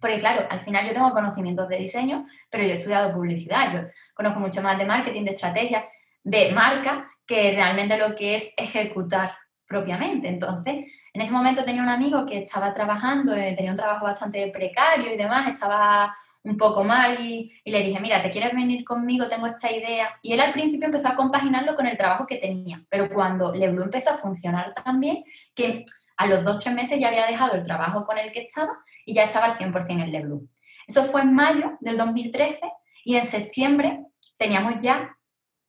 Porque 0.00 0.18
claro, 0.18 0.46
al 0.48 0.60
final 0.60 0.86
yo 0.86 0.92
tengo 0.92 1.10
conocimientos 1.12 1.68
de 1.68 1.76
diseño, 1.76 2.26
pero 2.50 2.64
yo 2.64 2.70
he 2.70 2.76
estudiado 2.76 3.12
publicidad, 3.12 3.72
yo 3.72 3.88
conozco 4.14 4.40
mucho 4.40 4.62
más 4.62 4.78
de 4.78 4.86
marketing, 4.86 5.24
de 5.24 5.32
estrategia, 5.32 5.86
de 6.22 6.52
marca, 6.52 7.10
que 7.26 7.52
realmente 7.52 7.98
lo 7.98 8.14
que 8.14 8.36
es 8.36 8.54
ejecutar 8.56 9.32
propiamente. 9.66 10.28
Entonces, 10.28 10.86
en 11.12 11.20
ese 11.20 11.32
momento 11.32 11.64
tenía 11.64 11.82
un 11.82 11.88
amigo 11.88 12.24
que 12.24 12.38
estaba 12.38 12.72
trabajando, 12.72 13.34
eh, 13.34 13.54
tenía 13.56 13.72
un 13.72 13.76
trabajo 13.76 14.04
bastante 14.04 14.48
precario 14.48 15.12
y 15.12 15.16
demás, 15.16 15.48
estaba 15.48 16.16
un 16.48 16.56
poco 16.56 16.82
mal 16.82 17.20
y, 17.20 17.52
le 17.64 17.82
dije, 17.82 18.00
mira, 18.00 18.22
¿te 18.22 18.30
quieres 18.30 18.54
venir 18.54 18.84
conmigo? 18.84 19.28
Tengo 19.28 19.46
esta 19.46 19.70
idea. 19.70 20.18
Y 20.22 20.32
él 20.32 20.40
al 20.40 20.52
principio 20.52 20.86
empezó 20.86 21.08
a 21.08 21.16
compaginarlo 21.16 21.74
con 21.74 21.86
el 21.86 21.96
trabajo 21.96 22.26
que 22.26 22.36
tenía, 22.36 22.82
pero 22.88 23.12
cuando 23.12 23.54
Leblu 23.54 23.82
empezó 23.82 24.10
a 24.10 24.18
funcionar 24.18 24.74
tan 24.74 25.00
bien, 25.00 25.24
que 25.54 25.84
a 26.16 26.26
los 26.26 26.44
dos, 26.44 26.62
tres 26.62 26.74
meses 26.74 26.98
ya 26.98 27.08
había 27.08 27.26
dejado 27.26 27.54
el 27.54 27.64
trabajo 27.64 28.04
con 28.04 28.18
el 28.18 28.32
que 28.32 28.40
estaba 28.40 28.78
y 29.04 29.14
ya 29.14 29.24
estaba 29.24 29.46
al 29.46 29.56
100% 29.56 29.90
en 29.90 30.10
Leblu. 30.10 30.48
Eso 30.86 31.04
fue 31.04 31.20
en 31.20 31.34
mayo 31.34 31.76
del 31.80 31.96
2013 31.96 32.60
y 33.04 33.16
en 33.16 33.24
septiembre 33.24 34.04
teníamos 34.38 34.80
ya, 34.80 35.16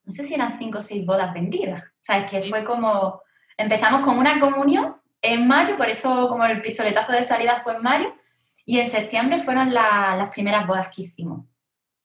no 0.05 0.11
sé 0.11 0.23
si 0.23 0.33
eran 0.33 0.57
cinco 0.57 0.77
o 0.77 0.81
seis 0.81 1.05
bodas 1.05 1.33
vendidas. 1.33 1.83
O 1.83 2.03
sea, 2.03 2.19
es 2.19 2.31
que 2.31 2.41
fue 2.43 2.63
como, 2.63 3.21
empezamos 3.57 4.01
con 4.01 4.17
una 4.17 4.39
comunión 4.39 4.95
en 5.21 5.47
mayo, 5.47 5.75
por 5.75 5.89
eso 5.89 6.29
como 6.29 6.45
el 6.45 6.61
pistoletazo 6.61 7.11
de 7.11 7.25
salida 7.25 7.61
fue 7.63 7.75
en 7.75 7.83
mayo, 7.83 8.15
y 8.69 8.79
en 8.79 8.87
septiembre 8.87 9.39
fueron 9.39 9.73
las 9.73 10.29
primeras 10.29 10.67
bodas 10.67 10.89
que 10.95 11.01
hicimos. 11.01 11.43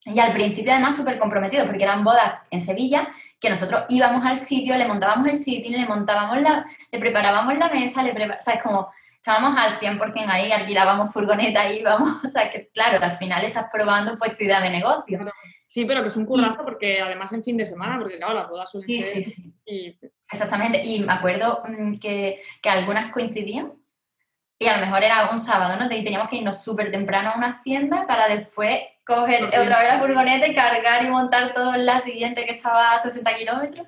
Y 0.07 0.19
al 0.19 0.33
principio 0.33 0.73
además 0.73 0.97
súper 0.97 1.19
comprometido, 1.19 1.67
porque 1.67 1.83
eran 1.83 2.03
bodas 2.03 2.37
en 2.51 2.63
Sevilla, 2.63 3.07
que 3.39 3.51
nosotros 3.51 3.85
íbamos 3.91 4.25
al 4.25 4.39
sitio, 4.39 4.75
le 4.79 4.89
montábamos 4.89 5.27
el 5.27 5.37
sitio, 5.37 5.77
le 5.77 5.85
montábamos 5.85 6.41
la, 6.41 6.65
le 6.91 6.99
preparábamos 6.99 7.59
la 7.59 7.69
mesa, 7.69 8.03
le 8.03 8.15
prepar, 8.15 8.39
¿sabes? 8.41 8.63
Como 8.63 8.89
estábamos 9.15 9.55
al 9.59 9.79
100% 9.79 10.27
ahí, 10.27 10.53
alquilábamos 10.53 11.13
furgoneta, 11.13 11.71
íbamos, 11.71 12.09
o 12.25 12.31
sea, 12.31 12.49
que 12.49 12.71
claro, 12.73 12.99
al 13.05 13.19
final 13.19 13.45
estás 13.45 13.67
probando 13.71 14.17
pues 14.17 14.39
tu 14.39 14.45
idea 14.45 14.63
de 14.63 14.71
negocio. 14.71 15.21
Sí, 15.67 15.85
pero 15.85 16.01
que 16.01 16.09
es 16.09 16.17
un 16.17 16.25
currazo 16.25 16.65
porque 16.65 17.03
además 17.03 17.31
en 17.35 17.45
fin 17.45 17.59
de 17.59 17.67
semana, 17.67 17.99
porque 17.99 18.17
claro, 18.17 18.33
las 18.33 18.49
bodas 18.49 18.71
suelen 18.71 18.89
sí, 18.89 19.03
ser... 19.03 19.23
Sí, 19.23 19.55
sí, 19.67 19.99
Exactamente, 20.33 20.81
y 20.83 21.01
me 21.01 21.13
acuerdo 21.13 21.63
mm, 21.69 21.99
que, 21.99 22.43
que 22.63 22.71
algunas 22.71 23.13
coincidían 23.13 23.84
y 24.65 24.69
a 24.69 24.79
lo 24.79 24.87
mejor 24.87 25.05
era 25.05 25.29
un 25.31 25.39
sábado, 25.39 25.77
¿no? 25.77 25.85
Y 25.85 26.03
teníamos 26.03 26.29
que 26.29 26.37
irnos 26.37 26.63
súper 26.63 26.91
temprano 26.91 27.31
a 27.31 27.37
una 27.37 27.49
hacienda 27.49 28.07
para 28.07 28.29
después 28.29 28.81
coger 29.05 29.45
otra 29.45 29.81
vez 29.81 29.89
la 29.89 29.99
furgoneta 29.99 30.47
y 30.47 30.55
cargar 30.55 31.05
y 31.05 31.09
montar 31.09 31.53
todo 31.53 31.75
en 31.75 31.85
la 31.85 32.01
siguiente 32.01 32.47
que 32.47 32.53
estaba 32.53 32.93
a 32.93 32.99
60 32.99 33.35
kilómetros. 33.37 33.87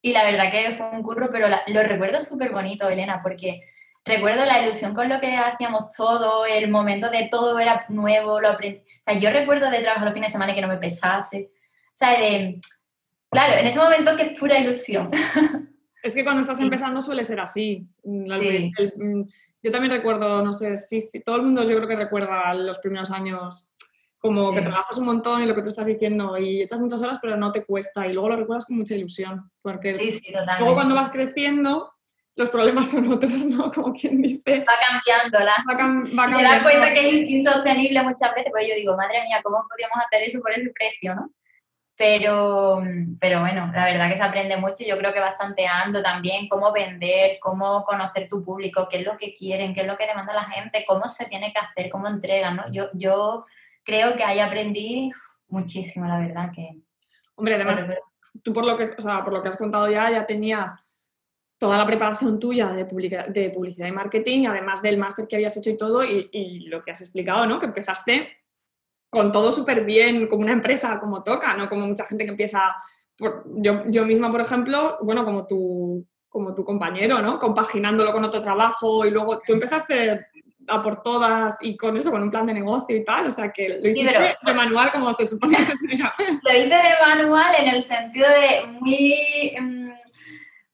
Y 0.00 0.12
la 0.12 0.24
verdad 0.24 0.50
que 0.50 0.72
fue 0.76 0.90
un 0.90 1.02
curro, 1.02 1.28
pero 1.32 1.48
lo 1.48 1.82
recuerdo 1.82 2.20
súper 2.20 2.52
bonito, 2.52 2.88
Elena, 2.88 3.20
porque 3.20 3.62
recuerdo 4.04 4.44
la 4.44 4.62
ilusión 4.62 4.94
con 4.94 5.08
lo 5.08 5.20
que 5.20 5.36
hacíamos 5.36 5.94
todo, 5.96 6.46
el 6.46 6.70
momento 6.70 7.10
de 7.10 7.28
todo 7.28 7.58
era 7.58 7.84
nuevo, 7.88 8.40
lo 8.40 8.50
aprendí. 8.50 8.78
O 8.78 9.04
sea, 9.04 9.18
yo 9.18 9.30
recuerdo 9.30 9.70
de 9.70 9.80
trabajar 9.80 10.04
los 10.04 10.14
fines 10.14 10.28
de 10.28 10.32
semana 10.32 10.52
y 10.52 10.54
que 10.54 10.62
no 10.62 10.68
me 10.68 10.76
pesase. 10.76 11.50
O 11.88 11.96
sea, 11.96 12.18
de, 12.18 12.60
claro, 13.28 13.54
en 13.54 13.66
ese 13.66 13.80
momento 13.80 14.14
que 14.14 14.22
es 14.22 14.38
pura 14.38 14.58
ilusión. 14.58 15.10
Es 16.02 16.16
que 16.16 16.24
cuando 16.24 16.40
estás 16.40 16.58
empezando 16.58 17.00
suele 17.00 17.22
ser 17.22 17.40
así. 17.40 17.86
Sí. 18.02 18.72
Mm, 18.96 19.22
yo 19.62 19.70
también 19.70 19.92
recuerdo, 19.92 20.42
no 20.42 20.52
sé, 20.52 20.76
si 20.76 21.22
todo 21.22 21.36
el 21.36 21.42
mundo 21.42 21.62
yo 21.62 21.76
creo 21.76 21.88
que 21.88 21.96
recuerda 21.96 22.52
los 22.54 22.78
primeros 22.78 23.10
años 23.10 23.70
como 24.18 24.54
que 24.54 24.62
trabajas 24.62 24.96
un 24.98 25.06
montón 25.06 25.42
y 25.42 25.46
lo 25.46 25.54
que 25.54 25.62
tú 25.62 25.68
estás 25.68 25.86
diciendo 25.86 26.38
y 26.38 26.62
echas 26.62 26.80
muchas 26.80 27.02
horas 27.02 27.18
pero 27.20 27.36
no 27.36 27.50
te 27.50 27.64
cuesta 27.64 28.06
y 28.06 28.12
luego 28.12 28.28
lo 28.28 28.36
recuerdas 28.36 28.66
con 28.66 28.76
mucha 28.76 28.94
ilusión. 28.94 29.50
Porque 29.60 29.94
sí, 29.94 30.12
sí, 30.12 30.32
luego 30.60 30.74
cuando 30.74 30.94
vas 30.94 31.10
creciendo 31.10 31.92
los 32.36 32.48
problemas 32.48 32.90
son 32.90 33.10
otros, 33.12 33.44
¿no? 33.44 33.70
Como 33.74 33.92
quien 33.92 34.22
dice. 34.22 34.64
Va 34.66 34.74
cambiando, 34.88 35.38
la... 35.40 35.54
Va, 35.68 35.76
cambiando. 35.76 36.38
te 36.38 36.44
das 36.44 36.62
cuenta 36.62 36.94
que 36.94 37.08
es 37.08 37.30
insostenible 37.30 38.02
muchas 38.02 38.34
veces, 38.34 38.50
pues 38.50 38.68
yo 38.68 38.74
digo, 38.74 38.96
madre 38.96 39.22
mía, 39.24 39.40
¿cómo 39.42 39.64
podríamos 39.68 39.98
hacer 40.06 40.22
eso 40.22 40.40
por 40.40 40.52
ese 40.52 40.70
precio, 40.70 41.14
no? 41.14 41.30
Pero, 41.96 42.82
pero 43.20 43.40
bueno, 43.40 43.70
la 43.72 43.84
verdad 43.84 44.08
que 44.08 44.16
se 44.16 44.22
aprende 44.22 44.56
mucho 44.56 44.76
y 44.80 44.86
yo 44.86 44.98
creo 44.98 45.12
que 45.12 45.20
vas 45.20 45.38
tanteando 45.38 46.02
también 46.02 46.48
cómo 46.48 46.72
vender, 46.72 47.38
cómo 47.40 47.84
conocer 47.84 48.28
tu 48.28 48.42
público, 48.42 48.88
qué 48.90 48.98
es 48.98 49.06
lo 49.06 49.16
que 49.16 49.34
quieren, 49.34 49.74
qué 49.74 49.82
es 49.82 49.86
lo 49.86 49.96
que 49.96 50.06
demanda 50.06 50.32
la 50.32 50.44
gente, 50.44 50.84
cómo 50.86 51.06
se 51.06 51.28
tiene 51.28 51.52
que 51.52 51.60
hacer, 51.60 51.90
cómo 51.90 52.08
entregan, 52.08 52.56
¿no? 52.56 52.64
Yo, 52.72 52.88
yo 52.94 53.44
creo 53.84 54.16
que 54.16 54.24
ahí 54.24 54.40
aprendí 54.40 55.12
muchísimo, 55.48 56.06
la 56.06 56.18
verdad 56.18 56.50
que... 56.54 56.80
Hombre, 57.34 57.54
además, 57.56 57.86
tú 58.42 58.52
por 58.52 58.64
lo, 58.64 58.76
que, 58.76 58.84
o 58.84 59.00
sea, 59.00 59.22
por 59.22 59.32
lo 59.32 59.42
que 59.42 59.48
has 59.48 59.56
contado 59.56 59.88
ya, 59.90 60.10
ya 60.10 60.26
tenías 60.26 60.74
toda 61.58 61.78
la 61.78 61.86
preparación 61.86 62.40
tuya 62.40 62.68
de, 62.68 62.84
de 63.28 63.50
publicidad 63.50 63.86
y 63.86 63.92
marketing, 63.92 64.46
además 64.48 64.82
del 64.82 64.98
máster 64.98 65.28
que 65.28 65.36
habías 65.36 65.56
hecho 65.56 65.70
y 65.70 65.76
todo, 65.76 66.02
y, 66.02 66.28
y, 66.32 66.66
lo 66.66 66.82
que 66.82 66.90
has 66.90 67.00
explicado, 67.00 67.46
¿no? 67.46 67.60
Que 67.60 67.66
empezaste 67.66 68.41
con 69.12 69.30
todo 69.30 69.52
súper 69.52 69.84
bien, 69.84 70.26
como 70.26 70.40
una 70.40 70.52
empresa, 70.52 70.98
como 70.98 71.22
toca, 71.22 71.54
no 71.54 71.68
como 71.68 71.86
mucha 71.86 72.06
gente 72.06 72.24
que 72.24 72.30
empieza, 72.30 72.74
por, 73.14 73.44
yo, 73.56 73.82
yo 73.88 74.06
misma, 74.06 74.32
por 74.32 74.40
ejemplo, 74.40 74.96
bueno, 75.02 75.22
como 75.22 75.46
tu, 75.46 76.06
como 76.30 76.54
tu 76.54 76.64
compañero, 76.64 77.20
¿no? 77.20 77.38
Compaginándolo 77.38 78.10
con 78.10 78.24
otro 78.24 78.40
trabajo 78.40 79.04
y 79.04 79.10
luego 79.10 79.42
tú 79.46 79.52
empezaste 79.52 80.28
a 80.66 80.82
por 80.82 81.02
todas 81.02 81.62
y 81.62 81.76
con 81.76 81.94
eso, 81.98 82.10
con 82.10 82.22
un 82.22 82.30
plan 82.30 82.46
de 82.46 82.54
negocio 82.54 82.96
y 82.96 83.04
tal, 83.04 83.26
o 83.26 83.30
sea 83.30 83.52
que 83.52 83.68
lo 83.82 83.86
hiciste 83.90 84.38
de 84.46 84.54
manual 84.54 84.90
como 84.90 85.12
se 85.12 85.26
supone 85.26 85.58
que 85.58 85.64
se 85.66 85.74
Lo 86.42 86.56
hice 86.56 86.68
de 86.68 87.06
manual 87.06 87.54
en 87.58 87.68
el 87.68 87.82
sentido 87.82 88.28
de 88.28 88.66
muy... 88.80 89.81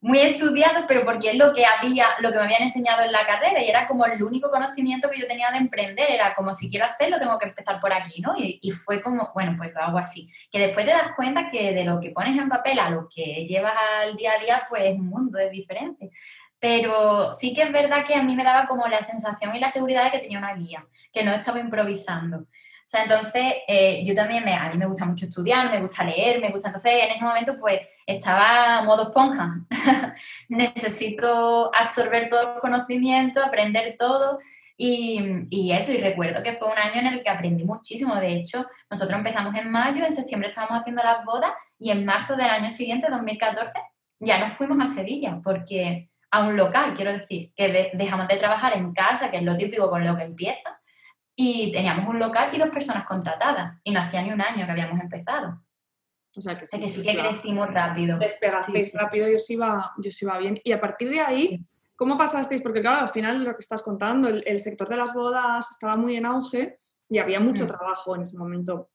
Muy 0.00 0.20
estudiado, 0.20 0.84
pero 0.86 1.04
porque 1.04 1.30
es 1.30 1.36
lo 1.36 1.52
que 1.52 1.66
había, 1.66 2.06
lo 2.20 2.30
que 2.30 2.38
me 2.38 2.44
habían 2.44 2.62
enseñado 2.62 3.02
en 3.02 3.10
la 3.10 3.26
carrera 3.26 3.60
y 3.60 3.68
era 3.68 3.88
como 3.88 4.06
el 4.06 4.22
único 4.22 4.48
conocimiento 4.48 5.10
que 5.10 5.18
yo 5.18 5.26
tenía 5.26 5.50
de 5.50 5.58
emprender, 5.58 6.08
era 6.08 6.36
como 6.36 6.54
si 6.54 6.70
quiero 6.70 6.86
hacerlo 6.86 7.18
tengo 7.18 7.36
que 7.36 7.48
empezar 7.48 7.80
por 7.80 7.92
aquí, 7.92 8.20
¿no? 8.20 8.32
Y, 8.36 8.60
y, 8.62 8.70
fue 8.70 9.02
como, 9.02 9.32
bueno, 9.34 9.54
pues 9.58 9.74
lo 9.74 9.80
hago 9.80 9.98
así. 9.98 10.30
Que 10.52 10.60
después 10.60 10.86
te 10.86 10.92
das 10.92 11.10
cuenta 11.16 11.50
que 11.50 11.72
de 11.74 11.84
lo 11.84 11.98
que 11.98 12.10
pones 12.10 12.38
en 12.38 12.48
papel 12.48 12.78
a 12.78 12.90
lo 12.90 13.08
que 13.12 13.44
llevas 13.48 13.74
al 14.02 14.16
día 14.16 14.32
a 14.34 14.38
día, 14.38 14.66
pues 14.68 14.94
un 14.94 15.08
mundo 15.08 15.36
es 15.38 15.50
diferente. 15.50 16.10
Pero 16.60 17.32
sí 17.32 17.54
que 17.54 17.62
es 17.62 17.72
verdad 17.72 18.04
que 18.06 18.14
a 18.14 18.22
mí 18.22 18.36
me 18.36 18.44
daba 18.44 18.66
como 18.66 18.86
la 18.88 19.02
sensación 19.02 19.54
y 19.54 19.60
la 19.60 19.70
seguridad 19.70 20.04
de 20.04 20.10
que 20.12 20.18
tenía 20.20 20.38
una 20.38 20.54
guía, 20.54 20.86
que 21.12 21.24
no 21.24 21.32
estaba 21.32 21.60
improvisando. 21.60 22.46
Sea, 22.88 23.02
entonces 23.02 23.52
eh, 23.68 24.02
yo 24.02 24.14
también, 24.14 24.42
me, 24.46 24.54
a 24.54 24.70
mí 24.70 24.78
me 24.78 24.86
gusta 24.86 25.04
mucho 25.04 25.26
estudiar, 25.26 25.70
me 25.70 25.78
gusta 25.78 26.04
leer, 26.04 26.40
me 26.40 26.48
gusta, 26.48 26.68
entonces 26.68 27.04
en 27.04 27.10
ese 27.10 27.22
momento 27.22 27.58
pues 27.60 27.82
estaba 28.06 28.82
modo 28.82 29.08
esponja. 29.08 29.60
Necesito 30.48 31.70
absorber 31.78 32.30
todo 32.30 32.54
el 32.54 32.60
conocimiento, 32.60 33.44
aprender 33.44 33.96
todo 33.98 34.38
y, 34.74 35.20
y, 35.50 35.72
eso, 35.72 35.92
y 35.92 35.98
recuerdo 35.98 36.42
que 36.42 36.54
fue 36.54 36.68
un 36.68 36.78
año 36.78 37.00
en 37.00 37.08
el 37.08 37.22
que 37.22 37.28
aprendí 37.28 37.62
muchísimo. 37.64 38.14
De 38.14 38.32
hecho, 38.32 38.66
nosotros 38.90 39.18
empezamos 39.18 39.54
en 39.54 39.70
mayo, 39.70 40.06
en 40.06 40.12
septiembre 40.12 40.48
estábamos 40.48 40.80
haciendo 40.80 41.02
las 41.02 41.22
bodas 41.26 41.52
y 41.78 41.90
en 41.90 42.06
marzo 42.06 42.36
del 42.36 42.48
año 42.48 42.70
siguiente, 42.70 43.08
2014, 43.10 43.70
ya 44.20 44.38
nos 44.38 44.56
fuimos 44.56 44.78
a 44.80 44.86
Sevilla 44.86 45.38
porque 45.44 46.08
a 46.30 46.46
un 46.46 46.56
local, 46.56 46.94
quiero 46.94 47.12
decir, 47.12 47.52
que 47.54 47.90
dejamos 47.92 48.28
de 48.28 48.36
trabajar 48.36 48.74
en 48.78 48.94
casa, 48.94 49.30
que 49.30 49.36
es 49.36 49.42
lo 49.42 49.58
típico 49.58 49.90
con 49.90 50.06
lo 50.06 50.16
que 50.16 50.22
empieza, 50.22 50.77
y 51.40 51.70
teníamos 51.70 52.08
un 52.08 52.18
local 52.18 52.50
y 52.52 52.58
dos 52.58 52.68
personas 52.70 53.04
contratadas. 53.04 53.80
Y 53.84 53.92
no 53.92 54.00
hacía 54.00 54.20
ni 54.22 54.32
un 54.32 54.40
año 54.40 54.66
que 54.66 54.72
habíamos 54.72 55.00
empezado. 55.00 55.62
O 56.36 56.40
sea 56.40 56.58
que 56.58 56.66
sí, 56.66 56.80
que, 56.80 56.88
sí 56.88 57.06
que 57.06 57.16
crecimos 57.16 57.72
rápido. 57.72 58.18
Despegasteis 58.18 58.92
rápido 58.92 59.30
y 59.30 59.36
os 59.36 59.48
iba, 59.48 59.92
yo 59.98 60.08
os 60.08 60.20
iba 60.22 60.36
bien. 60.36 60.60
Y 60.64 60.72
a 60.72 60.80
partir 60.80 61.10
de 61.10 61.20
ahí, 61.20 61.64
¿cómo 61.94 62.16
pasasteis? 62.16 62.60
Porque 62.60 62.80
claro, 62.80 63.02
al 63.02 63.08
final 63.08 63.44
lo 63.44 63.52
que 63.52 63.60
estás 63.60 63.84
contando, 63.84 64.26
el, 64.28 64.58
sector 64.58 64.88
de 64.88 64.96
las 64.96 65.14
bodas 65.14 65.70
estaba 65.70 65.94
muy 65.94 66.16
en 66.16 66.26
auge 66.26 66.80
y 67.08 67.18
había 67.18 67.38
mucho 67.38 67.66
mm. 67.66 67.68
trabajo 67.68 68.16
en 68.16 68.22
ese 68.22 68.36
momento. 68.36 68.90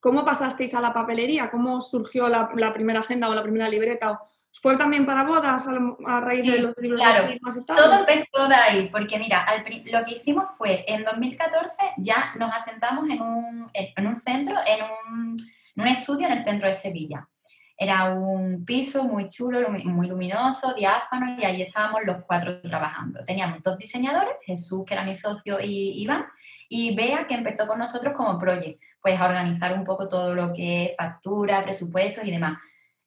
¿Cómo 0.00 0.24
pasasteis 0.24 0.74
a 0.74 0.80
la 0.80 0.92
papelería? 0.92 1.50
¿Cómo 1.50 1.80
surgió 1.80 2.28
la, 2.28 2.50
la 2.56 2.72
primera 2.72 3.00
agenda 3.00 3.28
o 3.28 3.34
la 3.34 3.42
primera 3.42 3.68
libreta? 3.68 4.18
¿Fue 4.52 4.76
también 4.76 5.04
para 5.06 5.24
bodas 5.24 5.68
a, 5.68 6.20
raíz 6.20 6.46
de 6.46 6.60
los 6.60 6.76
libros 6.78 7.00
claro, 7.00 7.28
de 7.28 7.34
y 7.34 7.64
tal? 7.64 7.76
Todo 7.76 8.00
empezó 8.00 8.48
de 8.48 8.54
ahí, 8.54 8.88
porque 8.90 9.18
mira, 9.18 9.46
lo 9.92 10.04
que 10.04 10.12
hicimos 10.12 10.46
fue, 10.58 10.84
en 10.88 11.04
2014 11.04 11.74
ya 11.98 12.34
nos 12.36 12.52
asentamos 12.52 13.08
en 13.08 13.22
un, 13.22 13.70
en 13.72 14.06
un 14.06 14.20
centro, 14.20 14.56
en 14.66 14.84
un, 14.84 15.36
en 15.76 15.82
un 15.82 15.88
estudio 15.88 16.26
en 16.26 16.32
el 16.32 16.44
centro 16.44 16.66
de 16.66 16.72
Sevilla. 16.72 17.28
Era 17.76 18.12
un 18.12 18.64
piso 18.66 19.04
muy 19.04 19.28
chulo, 19.28 19.70
muy 19.70 20.06
luminoso, 20.06 20.74
diáfano, 20.74 21.36
y 21.38 21.44
ahí 21.44 21.62
estábamos 21.62 22.00
los 22.04 22.24
cuatro 22.26 22.60
trabajando. 22.60 23.24
Teníamos 23.24 23.62
dos 23.62 23.78
diseñadores, 23.78 24.34
Jesús, 24.44 24.84
que 24.86 24.92
era 24.92 25.04
mi 25.04 25.14
socio, 25.14 25.58
y 25.62 26.02
Iván, 26.02 26.26
y 26.68 26.94
Bea, 26.94 27.26
que 27.26 27.34
empezó 27.34 27.66
con 27.66 27.78
nosotros 27.78 28.12
como 28.14 28.38
project, 28.38 28.82
pues 29.02 29.20
a 29.20 29.26
organizar 29.26 29.72
un 29.72 29.84
poco 29.84 30.08
todo 30.08 30.34
lo 30.34 30.52
que 30.52 30.86
es 30.86 30.96
factura, 30.96 31.62
presupuestos 31.62 32.24
y 32.24 32.30
demás. 32.30 32.58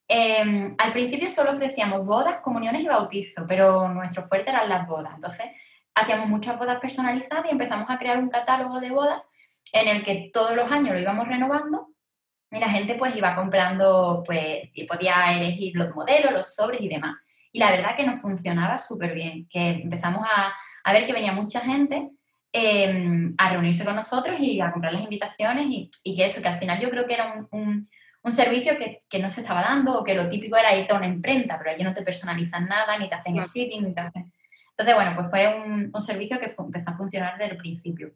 Em, 0.08 0.76
al 0.78 0.92
principio 0.92 1.30
solo 1.30 1.52
ofrecíamos 1.52 2.06
bodas, 2.06 2.38
comuniones 2.40 2.84
y 2.84 2.88
bautizos, 2.88 3.46
pero 3.48 3.88
nuestro 3.90 4.28
fuerte 4.28 4.52
eran 4.52 4.70
las 4.70 4.88
bodas. 4.88 5.14
Entonces, 5.16 5.48
hacíamos 5.96 6.28
muchas 6.28 6.58
bodas 6.58 6.80
personalizadas 6.80 7.46
y 7.48 7.52
empezamos 7.52 7.90
a 7.90 7.98
crear 7.98 8.18
un 8.18 8.30
catálogo 8.30 8.80
de 8.80 8.90
bodas 8.90 9.30
en 9.72 9.88
el 9.88 10.04
que 10.04 10.30
todos 10.34 10.56
los 10.56 10.72
años 10.72 10.94
lo 10.94 11.02
íbamos 11.02 11.28
renovando 11.28 11.90
y 12.52 12.60
la 12.60 12.70
gente 12.70 12.96
pues 12.96 13.16
iba 13.16 13.36
comprando, 13.36 14.24
pues, 14.26 14.70
y 14.74 14.86
podía 14.86 15.34
elegir 15.34 15.76
los 15.76 15.94
modelos, 15.96 16.32
los 16.32 16.54
sobres 16.54 16.82
y 16.82 16.88
demás. 16.88 17.16
Y 17.52 17.60
la 17.60 17.72
verdad 17.72 17.96
que 17.96 18.06
nos 18.06 18.22
funcionaba 18.22 18.78
súper 18.78 19.14
bien, 19.14 19.48
que 19.50 19.70
empezamos 19.70 20.26
a, 20.28 20.54
a 20.84 20.94
ver 20.94 21.06
que 21.06 21.14
venía 21.14 21.32
mucha 21.32 21.62
gente 21.62 22.12
em, 22.53 23.33
a 23.38 23.50
reunirse 23.50 23.83
con 23.83 23.95
nosotros 23.95 24.39
y 24.39 24.62
a 24.62 24.72
comprar 24.72 24.93
las 24.93 25.03
invitaciones 25.03 25.65
y, 25.69 25.89
y, 26.03 26.15
que 26.15 26.25
eso, 26.25 26.41
que 26.41 26.48
al 26.48 26.60
final 26.60 26.79
yo 26.79 26.89
creo 26.89 27.05
que 27.05 27.15
era 27.15 27.48
un, 27.51 27.77
un, 28.24 28.31
servicio 28.31 28.77
que, 28.77 29.00
que, 29.10 29.19
no 29.19 29.29
se 29.29 29.41
estaba 29.41 29.62
dando 29.62 30.00
o 30.00 30.03
que 30.03 30.13
lo 30.13 30.29
típico 30.29 30.55
era 30.55 30.75
irte 30.75 30.93
a 30.93 30.98
una 30.98 31.07
imprenta, 31.07 31.57
pero 31.57 31.72
allí 31.72 31.83
no 31.83 31.93
te 31.93 32.03
personalizan 32.03 32.67
nada, 32.67 32.98
ni 32.98 33.10
te 33.10 33.15
hacen 33.15 33.38
el 33.38 33.45
sitting, 33.45 33.83
ni 33.83 33.93
te 33.93 34.01
hacen... 34.01 34.31
Entonces, 34.69 34.95
bueno, 34.95 35.13
pues 35.15 35.29
fue 35.29 35.62
un, 35.62 35.91
un 35.93 36.01
servicio 36.01 36.39
que 36.39 36.53
empezó 36.57 36.91
a 36.91 36.98
funcionar 36.98 37.38
desde 37.38 37.51
el 37.53 37.57
principio. 37.57 38.13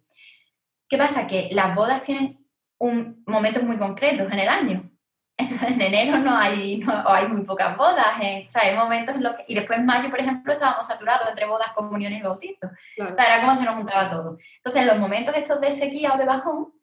¿Qué 0.88 0.98
pasa? 0.98 1.27
Que 1.27 1.50
las 1.51 1.75
bodas 1.75 2.01
tienen 2.03 2.46
un, 2.79 3.24
momentos 3.25 3.63
muy 3.63 3.77
concretos 3.77 4.32
en 4.32 4.39
el 4.39 4.50
año. 4.50 4.91
En 5.38 5.79
enero 5.79 6.17
no 6.17 6.36
hay, 6.36 6.77
no, 6.77 7.08
hay 7.08 7.27
muy 7.27 7.41
pocas 7.41 7.77
bodas, 7.77 8.15
o 8.17 8.50
sea, 8.50 8.63
hay 8.63 8.75
momentos 8.75 9.15
en 9.15 9.24
los 9.24 9.36
que, 9.36 9.46
y 9.48 9.53
después 9.53 9.77
en 9.77 9.86
mayo, 9.86 10.10
por 10.10 10.20
ejemplo, 10.20 10.51
estábamos 10.51 10.88
saturados 10.88 11.29
entre 11.29 11.46
bodas, 11.46 11.72
comuniones 11.75 12.20
y 12.20 12.24
bautizos. 12.24 12.72
O 13.00 13.15
sea, 13.15 13.25
era 13.25 13.41
como 13.41 13.56
se 13.56 13.65
nos 13.65 13.75
juntaba 13.75 14.10
todo. 14.10 14.38
Entonces, 14.56 14.82
en 14.82 14.88
los 14.88 14.98
momentos 14.98 15.36
estos 15.36 15.62
de 15.62 15.72
sequía 15.72 16.13
o 16.15 16.17
de 16.17 16.25
bajón, 16.25 16.74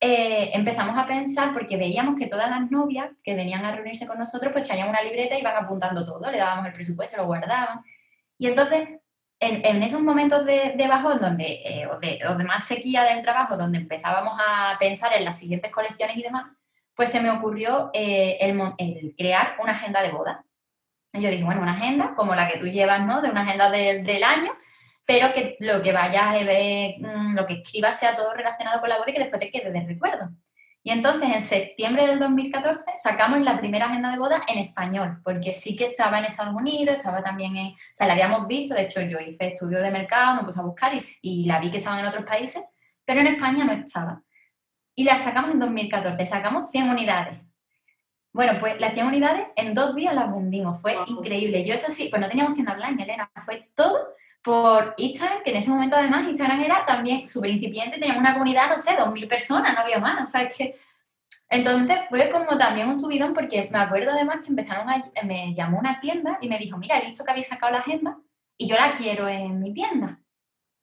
eh, 0.00 0.50
empezamos 0.54 0.96
a 0.96 1.06
pensar, 1.06 1.52
porque 1.52 1.76
veíamos 1.76 2.14
que 2.16 2.28
todas 2.28 2.48
las 2.48 2.70
novias 2.70 3.10
que 3.24 3.34
venían 3.34 3.64
a 3.64 3.74
reunirse 3.74 4.06
con 4.06 4.18
nosotros, 4.18 4.52
pues 4.52 4.66
traían 4.66 4.88
una 4.88 5.02
libreta 5.02 5.36
y 5.36 5.40
iban 5.40 5.56
apuntando 5.56 6.04
todo, 6.04 6.30
le 6.30 6.38
dábamos 6.38 6.66
el 6.66 6.72
presupuesto, 6.72 7.16
lo 7.16 7.26
guardaban. 7.26 7.82
Y 8.38 8.46
entonces 8.46 8.88
en, 9.40 9.82
esos 9.82 10.02
momentos 10.02 10.44
de, 10.44 10.74
de 10.76 10.88
bajón 10.88 11.20
donde, 11.20 11.62
eh, 11.64 11.86
o, 11.86 11.98
de, 11.98 12.44
más 12.44 12.64
sequía 12.64 13.04
del 13.04 13.22
trabajo, 13.22 13.56
donde 13.56 13.78
empezábamos 13.78 14.36
a 14.38 14.76
pensar 14.78 15.12
en 15.14 15.24
las 15.24 15.38
siguientes 15.38 15.70
colecciones 15.70 16.16
y 16.16 16.22
demás, 16.22 16.50
pues 16.98 17.12
se 17.12 17.20
me 17.20 17.30
ocurrió 17.30 17.90
eh, 17.94 18.38
el, 18.40 19.14
crear 19.16 19.54
una 19.62 19.70
agenda 19.70 20.02
de 20.02 20.10
boda. 20.10 20.44
Y 21.12 21.20
yo 21.20 21.30
dije, 21.30 21.44
bueno, 21.44 21.62
una 21.62 21.74
agenda 21.74 22.16
como 22.16 22.34
la 22.34 22.48
que 22.48 22.58
tú 22.58 22.66
llevas, 22.66 23.06
¿no? 23.06 23.22
De 23.22 23.30
una 23.30 23.42
agenda 23.42 23.70
del 23.70 24.24
año, 24.24 24.50
pero 25.06 25.32
que 25.32 25.56
lo 25.60 25.80
que 25.80 25.92
vayas, 25.92 26.34
eh, 26.40 26.96
lo 26.98 27.46
que 27.46 27.54
escribas 27.54 28.00
sea 28.00 28.16
todo 28.16 28.34
relacionado 28.34 28.80
con 28.80 28.88
la 28.88 28.98
boda 28.98 29.10
y 29.10 29.12
que 29.12 29.20
después 29.20 29.38
te 29.38 29.52
quede 29.52 29.70
de 29.70 29.86
recuerdo. 29.86 30.30
Y 30.82 30.90
entonces 30.90 31.30
en 31.32 31.40
septiembre 31.40 32.04
del 32.04 32.18
2014 32.18 32.82
sacamos 33.00 33.42
la 33.42 33.56
primera 33.58 33.86
agenda 33.86 34.10
de 34.10 34.18
boda 34.18 34.42
en 34.48 34.58
español, 34.58 35.20
porque 35.22 35.54
sí 35.54 35.76
que 35.76 35.86
estaba 35.86 36.18
en 36.18 36.24
Estados 36.24 36.52
Unidos, 36.52 36.96
estaba 36.96 37.22
también 37.22 37.56
en, 37.56 37.66
o 37.74 37.76
sea, 37.94 38.08
la 38.08 38.14
habíamos 38.14 38.48
visto, 38.48 38.74
de 38.74 38.82
hecho 38.82 39.02
yo 39.02 39.20
hice 39.20 39.46
estudio 39.46 39.80
de 39.80 39.92
mercado, 39.92 40.34
me 40.34 40.42
puse 40.42 40.58
a 40.58 40.64
buscar 40.64 40.92
y, 41.22 41.44
la 41.44 41.60
vi 41.60 41.70
que 41.70 41.78
estaban 41.78 42.00
en 42.00 42.06
otros 42.06 42.24
países, 42.24 42.64
pero 43.04 43.20
en 43.20 43.28
España 43.28 43.64
no 43.64 43.72
estaba. 43.72 44.20
Y 44.98 45.04
la 45.04 45.16
sacamos 45.16 45.52
en 45.52 45.60
2014, 45.60 46.26
sacamos 46.26 46.72
100 46.72 46.90
unidades. 46.90 47.38
Bueno, 48.32 48.58
pues 48.58 48.80
las 48.80 48.94
100 48.94 49.06
unidades 49.06 49.46
en 49.54 49.72
dos 49.72 49.94
días 49.94 50.12
las 50.12 50.28
vendimos, 50.28 50.82
fue 50.82 50.96
increíble. 51.06 51.64
Yo 51.64 51.72
eso 51.74 51.92
sí, 51.92 52.08
pues 52.10 52.20
no 52.20 52.28
teníamos 52.28 52.54
tienda 52.54 52.72
online, 52.72 53.04
Elena, 53.04 53.30
fue 53.44 53.70
todo 53.76 54.16
por 54.42 54.94
Instagram, 54.96 55.44
que 55.44 55.50
en 55.50 55.58
ese 55.58 55.70
momento 55.70 55.94
además 55.94 56.26
Instagram 56.26 56.60
era 56.62 56.84
también 56.84 57.28
súper 57.28 57.50
incipiente, 57.50 58.00
teníamos 58.00 58.22
una 58.22 58.32
comunidad, 58.32 58.68
no 58.70 58.76
sé, 58.76 58.96
2.000 58.96 59.28
personas, 59.28 59.72
no 59.72 59.82
había 59.82 60.00
más, 60.00 60.32
¿sabes 60.32 60.56
que 60.56 60.74
Entonces 61.48 61.98
fue 62.08 62.28
como 62.32 62.58
también 62.58 62.88
un 62.88 62.98
subidón 62.98 63.34
porque 63.34 63.68
me 63.70 63.78
acuerdo 63.78 64.10
además 64.10 64.40
que 64.40 64.48
empezaron 64.48 64.90
a, 64.90 65.00
me 65.22 65.54
llamó 65.54 65.78
una 65.78 66.00
tienda 66.00 66.38
y 66.40 66.48
me 66.48 66.58
dijo, 66.58 66.76
mira, 66.76 66.98
he 66.98 67.06
visto 67.06 67.24
que 67.24 67.30
habéis 67.30 67.46
sacado 67.46 67.70
la 67.70 67.78
agenda 67.78 68.18
y 68.56 68.66
yo 68.66 68.74
la 68.74 68.96
quiero 68.96 69.28
en 69.28 69.60
mi 69.60 69.72
tienda. 69.72 70.18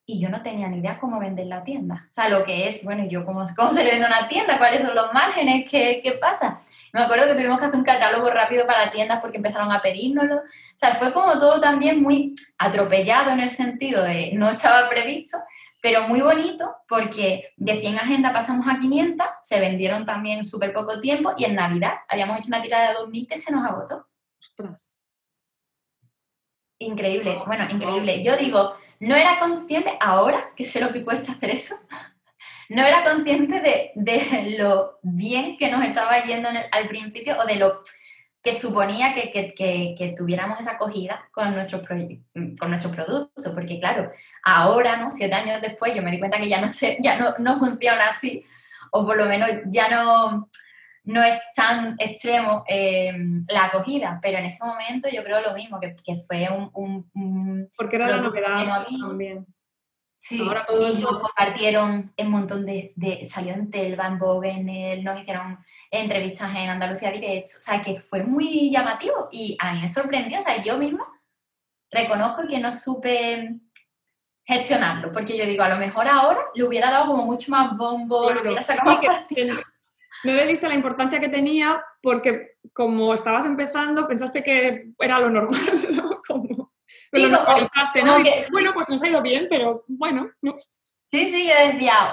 Y 0.08 0.20
yo 0.20 0.30
no 0.30 0.44
tenía 0.44 0.68
ni 0.68 0.78
idea 0.78 1.00
cómo 1.00 1.20
vender 1.20 1.48
la 1.48 1.64
tienda. 1.64 2.08
O 2.10 2.14
sea, 2.14 2.30
lo 2.30 2.44
que 2.44 2.68
es, 2.68 2.84
bueno, 2.84 3.06
yo 3.06 3.26
cómo, 3.26 3.44
cómo 3.56 3.72
se 3.72 3.84
le 3.84 3.92
vende 3.92 4.06
una 4.06 4.28
tienda, 4.28 4.60
cuáles 4.60 4.82
son 4.82 4.94
los 4.94 5.12
márgenes, 5.14 5.70
qué, 5.70 6.00
qué 6.04 6.12
pasa. 6.14 6.60
Me 6.94 7.02
acuerdo 7.02 7.28
que 7.28 7.34
tuvimos 7.34 7.58
que 7.58 7.66
hacer 7.66 7.80
un 7.80 7.84
catálogo 7.84 8.30
rápido 8.30 8.68
para 8.68 8.92
tiendas 8.92 9.20
porque 9.20 9.38
empezaron 9.38 9.72
a 9.72 9.82
pedírnoslo. 9.82 10.36
O 10.36 10.78
sea, 10.78 10.94
fue 10.94 11.12
como 11.12 11.38
todo 11.40 11.60
también 11.60 12.04
muy 12.04 12.36
atropellado 12.60 13.32
en 13.32 13.40
el 13.40 13.50
sentido 13.50 14.04
de 14.04 14.32
no 14.34 14.50
estaba 14.50 14.88
previsto, 14.88 15.40
pero 15.82 16.08
muy 16.08 16.22
bonito 16.22 16.76
porque 16.88 17.54
de 17.58 17.80
100 17.80 18.00
agendas 18.00 18.34
pasamos 18.34 18.68
a 18.68 18.80
500, 18.80 19.28
se 19.42 19.60
vendieron 19.60 20.06
también 20.06 20.44
súper 20.44 20.74
poco 20.74 21.00
tiempo 21.00 21.34
y 21.38 21.46
en 21.46 21.56
Navidad 21.56 21.94
habíamos 22.08 22.40
hecho 22.40 22.48
una 22.48 22.62
tirada 22.62 22.88
de 22.88 22.94
2000 22.96 23.28
que 23.28 23.38
se 23.38 23.52
nos 23.52 23.64
agotó. 23.64 24.08
Ostras. 24.40 25.04
Increíble, 26.80 27.40
bueno, 27.46 27.68
increíble. 27.70 28.24
Yo 28.24 28.36
digo, 28.36 28.76
no 29.00 29.16
era 29.16 29.40
consciente 29.40 29.98
ahora 30.00 30.52
que 30.56 30.64
sé 30.64 30.80
lo 30.80 30.92
que 30.92 31.04
cuesta 31.04 31.32
hacer 31.32 31.50
eso 31.52 31.76
no 32.70 32.86
era 32.86 33.04
consciente 33.04 33.62
de, 33.96 34.56
lo 34.58 35.00
bien 35.04 35.58
que 35.58 35.72
nos 35.72 35.84
estaba 35.84 36.24
yendo 36.24 36.50
al 36.50 36.88
principio 36.88 37.38
o 37.40 37.46
de 37.46 37.56
lo 37.56 37.82
que 38.42 38.54
suponía 38.54 39.14
que, 39.16 40.16
tuviéramos 40.16 40.60
esa 40.60 40.74
acogida 40.74 41.28
con 41.32 41.56
nuestros, 41.56 41.82
con 41.88 42.94
productos, 42.96 43.52
porque 43.54 43.80
claro, 43.80 44.12
ahora, 44.44 44.98
¿no? 44.98 45.10
siete 45.10 45.34
años 45.34 45.62
después, 45.62 45.96
yo 45.96 46.04
me 46.04 46.12
di 46.12 46.20
cuenta 46.20 46.40
que 46.40 46.48
ya 46.48 46.62
no, 46.62 46.70
sé, 46.70 46.98
ya 47.02 47.18
no, 47.18 47.34
no 47.40 47.58
funciona 47.58 48.08
así, 48.08 48.46
o 48.92 49.04
por 49.04 49.18
lo 49.18 49.26
menos 49.26 49.50
ya 49.66 49.90
no, 49.90 50.50
no 51.06 51.24
es 51.24 51.40
tan 51.56 51.96
extremo 52.00 52.64
em, 52.68 53.46
la 53.48 53.66
acogida, 53.66 54.20
pero 54.22 54.38
en 54.38 54.46
ese 54.46 54.66
momento 54.66 55.08
yo 55.10 55.24
creo 55.24 55.42
lo 55.42 55.54
mismo, 55.54 55.80
que, 55.80 55.96
fue 56.28 56.48
un, 56.74 57.70
Porque 57.78 57.96
era 57.96 58.08
la 58.08 58.18
novedad 58.18 58.86
también. 59.00 59.46
Sí, 60.18 60.42
y 60.42 61.04
compartieron 61.04 62.14
un 62.18 62.30
montón 62.32 62.66
de, 62.66 62.94
de, 62.96 63.26
salió 63.26 63.54
en 63.54 63.70
Telva, 63.70 64.08
en 64.08 64.18
Vogue, 64.18 65.02
nos 65.04 65.20
hicieron 65.20 65.60
entrevistas 65.92 66.56
en 66.56 66.70
Andalucía 66.70 67.12
Directo, 67.12 67.54
o 67.60 67.62
sea, 67.62 67.82
que 67.82 68.00
fue 68.00 68.24
muy 68.24 68.72
llamativo 68.72 69.28
y 69.32 69.56
a 69.60 69.74
mí 69.74 69.82
me 69.82 69.90
sorprendió, 69.90 70.40
o 70.40 70.42
sea, 70.42 70.62
yo 70.64 70.78
misma 70.78 71.06
reconozco 71.92 72.48
que 72.48 72.60
no 72.60 72.72
supe 72.74 73.60
gestionarlo, 74.46 75.12
porque 75.12 75.38
yo 75.38 75.46
digo, 75.46 75.64
a 75.64 75.70
lo 75.70 75.78
mejor 75.78 76.08
ahora 76.08 76.40
le 76.54 76.64
hubiera 76.64 76.92
dado 76.92 77.08
como 77.08 77.26
mucho 77.26 77.52
más 77.52 77.76
bombo, 77.76 78.32
le 78.32 78.42
hubiera 78.42 78.62
sacado 78.62 78.96
más 78.96 79.06
partido. 79.06 79.56
No 80.24 80.34
le 80.34 80.48
diste 80.48 80.68
la 80.68 80.74
importancia 80.74 81.20
que 81.20 81.30
tenía 81.30 81.84
porque 82.02 82.58
como 82.74 83.14
estabas 83.14 83.46
empezando 83.46 84.08
pensaste 84.08 84.44
que 84.44 84.92
era 85.00 85.20
lo 85.20 85.30
normal, 85.30 85.62
¿no? 85.92 86.22
Como 86.28 86.74
bueno, 88.52 88.74
pues 88.74 88.90
nos 88.90 89.02
ha 89.02 89.08
ido 89.08 89.22
bien, 89.22 89.48
pero 89.50 89.84
bueno, 89.88 90.32
Sí, 91.04 91.28
sí, 91.28 91.48
yo 91.48 91.72
decía, 91.72 92.12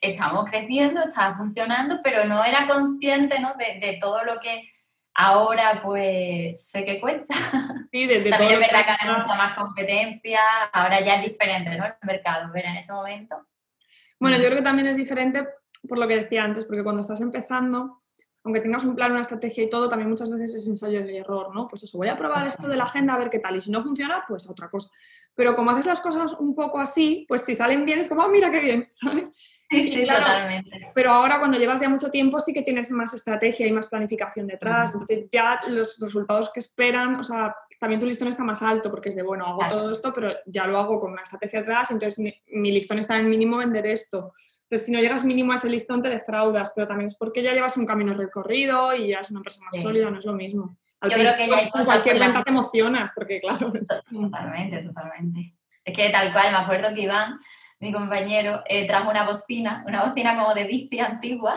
estamos 0.00 0.46
creciendo, 0.48 1.02
está 1.02 1.36
funcionando, 1.36 2.00
pero 2.02 2.24
no 2.24 2.42
era 2.42 2.66
consciente 2.66 3.38
¿no? 3.38 3.54
De, 3.54 3.98
todo 4.00 4.24
lo 4.24 4.40
que 4.40 4.72
ahora 5.14 5.80
pues 5.82 6.68
sé 6.68 6.84
que 6.84 6.98
cuesta. 6.98 7.34
Sí, 7.92 8.06
desde 8.06 8.30
También 8.30 8.54
es 8.54 8.60
verdad 8.60 8.86
que 8.86 9.06
hay 9.06 9.16
mucha 9.16 9.34
más 9.36 9.56
competencia, 9.56 10.40
ahora 10.72 11.00
ya 11.00 11.16
es 11.16 11.30
diferente 11.30 11.76
¿no? 11.76 11.84
el 11.84 11.92
mercado, 12.02 12.50
pero 12.52 12.68
en 12.68 12.76
ese 12.76 12.92
momento. 12.92 13.46
Bueno, 14.18 14.38
yo 14.38 14.44
creo 14.46 14.56
que 14.56 14.64
también 14.64 14.88
es 14.88 14.96
diferente 14.96 15.46
por 15.86 15.98
lo 15.98 16.08
que 16.08 16.16
decía 16.16 16.44
antes, 16.44 16.64
porque 16.64 16.82
cuando 16.82 17.00
estás 17.00 17.20
empezando, 17.20 18.02
aunque 18.46 18.60
tengas 18.60 18.84
un 18.84 18.94
plan, 18.94 19.10
una 19.10 19.22
estrategia 19.22 19.64
y 19.64 19.68
todo, 19.68 19.88
también 19.88 20.08
muchas 20.08 20.30
veces 20.30 20.54
es 20.54 20.68
ensayo 20.68 21.04
de 21.04 21.18
error, 21.18 21.52
¿no? 21.52 21.66
Pues 21.66 21.82
eso, 21.82 21.98
voy 21.98 22.06
a 22.06 22.16
probar 22.16 22.46
esto 22.46 22.68
de 22.68 22.76
la 22.76 22.84
agenda 22.84 23.14
a 23.14 23.18
ver 23.18 23.28
qué 23.28 23.40
tal, 23.40 23.56
y 23.56 23.60
si 23.60 23.72
no 23.72 23.82
funciona, 23.82 24.24
pues 24.28 24.48
otra 24.48 24.70
cosa. 24.70 24.88
Pero 25.34 25.56
como 25.56 25.72
haces 25.72 25.86
las 25.86 26.00
cosas 26.00 26.32
un 26.34 26.54
poco 26.54 26.78
así, 26.78 27.24
pues 27.26 27.42
si 27.42 27.56
salen 27.56 27.84
bien 27.84 27.98
es 27.98 28.08
como, 28.08 28.22
ah, 28.22 28.28
mira 28.28 28.48
qué 28.52 28.60
bien, 28.60 28.86
¿sabes? 28.90 29.32
Sí, 29.68 29.82
sí, 29.82 30.06
totalmente. 30.06 30.92
Pero 30.94 31.10
ahora 31.10 31.40
cuando 31.40 31.58
llevas 31.58 31.80
ya 31.80 31.88
mucho 31.88 32.08
tiempo 32.08 32.38
sí 32.38 32.52
que 32.52 32.62
tienes 32.62 32.88
más 32.92 33.12
estrategia 33.14 33.66
y 33.66 33.72
más 33.72 33.88
planificación 33.88 34.46
detrás, 34.46 34.92
entonces 34.92 35.26
ya 35.28 35.58
los 35.66 35.98
resultados 35.98 36.52
que 36.52 36.60
esperan, 36.60 37.16
o 37.16 37.24
sea, 37.24 37.52
también 37.80 38.00
tu 38.00 38.06
listón 38.06 38.28
está 38.28 38.44
más 38.44 38.62
alto 38.62 38.92
porque 38.92 39.08
es 39.08 39.16
de, 39.16 39.24
bueno, 39.24 39.44
hago 39.44 39.62
todo 39.68 39.90
esto, 39.90 40.14
pero 40.14 40.32
ya 40.46 40.68
lo 40.68 40.78
hago 40.78 41.00
con 41.00 41.10
una 41.10 41.22
estrategia 41.22 41.58
atrás, 41.58 41.90
entonces 41.90 42.20
mi, 42.20 42.32
mi 42.60 42.70
listón 42.70 43.00
está 43.00 43.16
en 43.16 43.28
mínimo 43.28 43.56
vender 43.56 43.88
esto 43.88 44.34
entonces, 44.66 44.86
si 44.86 44.92
no 44.92 44.98
llegas 44.98 45.24
mínimo 45.24 45.52
a 45.52 45.54
ese 45.54 45.70
listón, 45.70 46.02
te 46.02 46.10
defraudas, 46.10 46.72
pero 46.74 46.88
también 46.88 47.06
es 47.06 47.14
porque 47.14 47.40
ya 47.40 47.52
llevas 47.52 47.76
un 47.76 47.86
camino 47.86 48.14
recorrido 48.14 48.96
y 48.96 49.10
ya 49.10 49.20
es 49.20 49.30
una 49.30 49.38
empresa 49.38 49.60
más 49.64 49.80
sólida, 49.80 50.10
no 50.10 50.18
es 50.18 50.24
lo 50.24 50.32
mismo. 50.32 50.76
Yo 51.02 51.10
creo 51.10 51.36
que 51.36 51.48
ya 51.48 51.58
hay 51.58 51.70
cosas. 51.70 51.86
cualquier 51.86 52.18
venta 52.18 52.42
te 52.42 52.50
emocionas, 52.50 53.12
porque 53.14 53.38
claro. 53.38 53.72
Totalmente, 54.10 54.82
totalmente. 54.82 55.54
Es 55.84 55.96
que 55.96 56.10
tal 56.10 56.32
cual, 56.32 56.50
me 56.50 56.58
acuerdo 56.58 56.92
que 56.92 57.02
Iván, 57.02 57.38
mi 57.78 57.92
compañero, 57.92 58.64
eh, 58.66 58.88
trajo 58.88 59.08
una 59.08 59.24
bocina, 59.24 59.84
una 59.86 60.04
bocina 60.04 60.34
como 60.36 60.52
de 60.52 60.64
bici 60.64 60.98
antigua. 60.98 61.54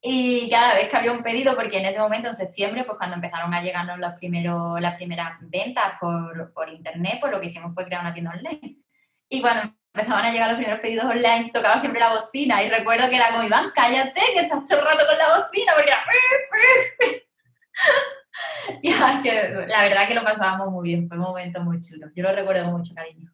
Y 0.00 0.48
cada 0.48 0.74
vez 0.74 0.88
que 0.88 0.96
había 0.96 1.12
un 1.12 1.22
pedido, 1.22 1.54
porque 1.54 1.78
en 1.78 1.84
ese 1.84 1.98
momento, 1.98 2.28
en 2.28 2.34
septiembre, 2.34 2.84
pues 2.84 2.96
cuando 2.96 3.16
empezaron 3.16 3.52
a 3.52 3.60
llegarnos 3.60 3.98
los 3.98 4.14
primeros, 4.14 4.80
las 4.80 4.94
primeras 4.94 5.36
ventas 5.40 5.98
por, 6.00 6.54
por 6.54 6.70
internet, 6.70 7.18
pues 7.20 7.30
lo 7.30 7.40
que 7.40 7.48
hicimos 7.48 7.74
fue 7.74 7.84
crear 7.84 8.00
una 8.00 8.14
tienda 8.14 8.30
online. 8.30 8.78
Y 9.28 9.42
cuando 9.42 9.74
empezaban 9.96 10.26
a 10.26 10.30
llegar 10.30 10.48
los 10.48 10.58
primeros 10.58 10.80
pedidos 10.80 11.06
online, 11.06 11.50
tocaba 11.52 11.78
siempre 11.78 12.00
la 12.00 12.10
bocina 12.10 12.62
y 12.62 12.68
recuerdo 12.68 13.08
que 13.08 13.16
era 13.16 13.30
como, 13.30 13.44
Iván, 13.44 13.72
cállate, 13.74 14.20
que 14.34 14.40
estás 14.40 14.68
todo 14.68 14.80
el 14.80 14.84
rato 14.84 15.06
con 15.06 15.16
la 15.16 15.28
bocina, 15.38 15.72
porque 15.74 15.90
era... 15.90 16.04
y 18.82 18.88
es 18.90 18.96
que 19.22 19.66
la 19.66 19.82
verdad 19.82 20.06
que 20.06 20.14
lo 20.14 20.22
pasábamos 20.22 20.68
muy 20.70 20.88
bien, 20.88 21.08
fue 21.08 21.16
un 21.16 21.24
momento 21.24 21.62
muy 21.62 21.80
chulo, 21.80 22.08
yo 22.14 22.22
lo 22.22 22.32
recuerdo 22.32 22.64
con 22.64 22.74
mucho 22.74 22.94
cariño. 22.94 23.32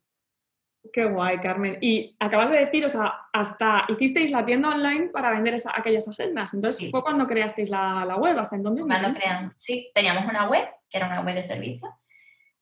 Qué 0.92 1.06
guay, 1.06 1.38
Carmen. 1.38 1.78
Y 1.80 2.14
acabas 2.20 2.50
de 2.50 2.58
decir, 2.58 2.84
o 2.84 2.88
sea, 2.88 3.14
hasta 3.32 3.86
hicisteis 3.88 4.30
la 4.30 4.44
tienda 4.44 4.68
online 4.68 5.08
para 5.08 5.30
vender 5.30 5.56
aquellas 5.74 6.06
agendas. 6.08 6.52
Entonces, 6.52 6.90
¿fue 6.90 7.02
cuando 7.02 7.26
creasteis 7.26 7.70
la, 7.70 8.04
la, 8.04 8.16
web? 8.16 8.38
¿Hasta 8.38 8.56
entonces? 8.56 8.84
Cuando 8.84 9.14
creamos, 9.14 9.54
sí, 9.56 9.90
teníamos 9.94 10.24
una 10.26 10.48
web, 10.50 10.68
que 10.90 10.98
era 10.98 11.06
una 11.06 11.22
web 11.22 11.34
de 11.34 11.42
servicio, 11.42 11.88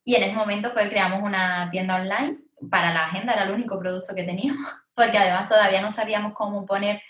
y 0.04 0.14
en 0.14 0.22
ese 0.22 0.36
momento 0.36 0.70
fue 0.70 0.88
creamos 0.88 1.22
una 1.22 1.70
tienda 1.70 1.96
online 1.96 2.38
para 2.68 2.92
la 2.92 3.06
agenda 3.06 3.32
era 3.32 3.44
el 3.44 3.52
único 3.52 3.78
producto 3.78 4.14
que 4.14 4.24
teníamos, 4.24 4.70
porque 4.94 5.18
además 5.18 5.48
todavía 5.48 5.80
no 5.80 5.90
sabíamos 5.90 6.34
cómo 6.34 6.66
poner 6.66 7.00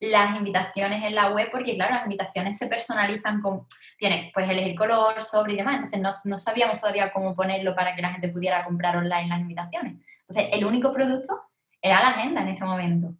las 0.00 0.34
invitaciones 0.36 1.04
en 1.04 1.14
la 1.14 1.28
web, 1.28 1.48
porque 1.50 1.74
claro, 1.74 1.94
las 1.94 2.04
invitaciones 2.04 2.56
se 2.56 2.68
personalizan 2.68 3.42
con, 3.42 3.66
tienes, 3.98 4.30
pues 4.32 4.48
elegir 4.48 4.74
color, 4.74 5.20
sobre 5.20 5.52
y 5.52 5.56
demás, 5.56 5.74
entonces 5.76 6.00
no, 6.00 6.10
no, 6.30 6.38
sabíamos 6.38 6.80
todavía 6.80 7.12
cómo 7.12 7.34
ponerlo 7.36 7.74
para 7.74 7.94
que 7.94 8.00
la 8.00 8.10
gente 8.10 8.30
pudiera 8.30 8.64
comprar 8.64 8.96
online 8.96 9.28
las 9.28 9.40
invitaciones. 9.40 9.96
Entonces, 10.26 10.48
el 10.52 10.64
único 10.64 10.92
producto 10.92 11.50
era 11.82 12.00
la 12.00 12.08
agenda 12.08 12.40
en 12.40 12.48
ese 12.48 12.64
momento. 12.64 13.14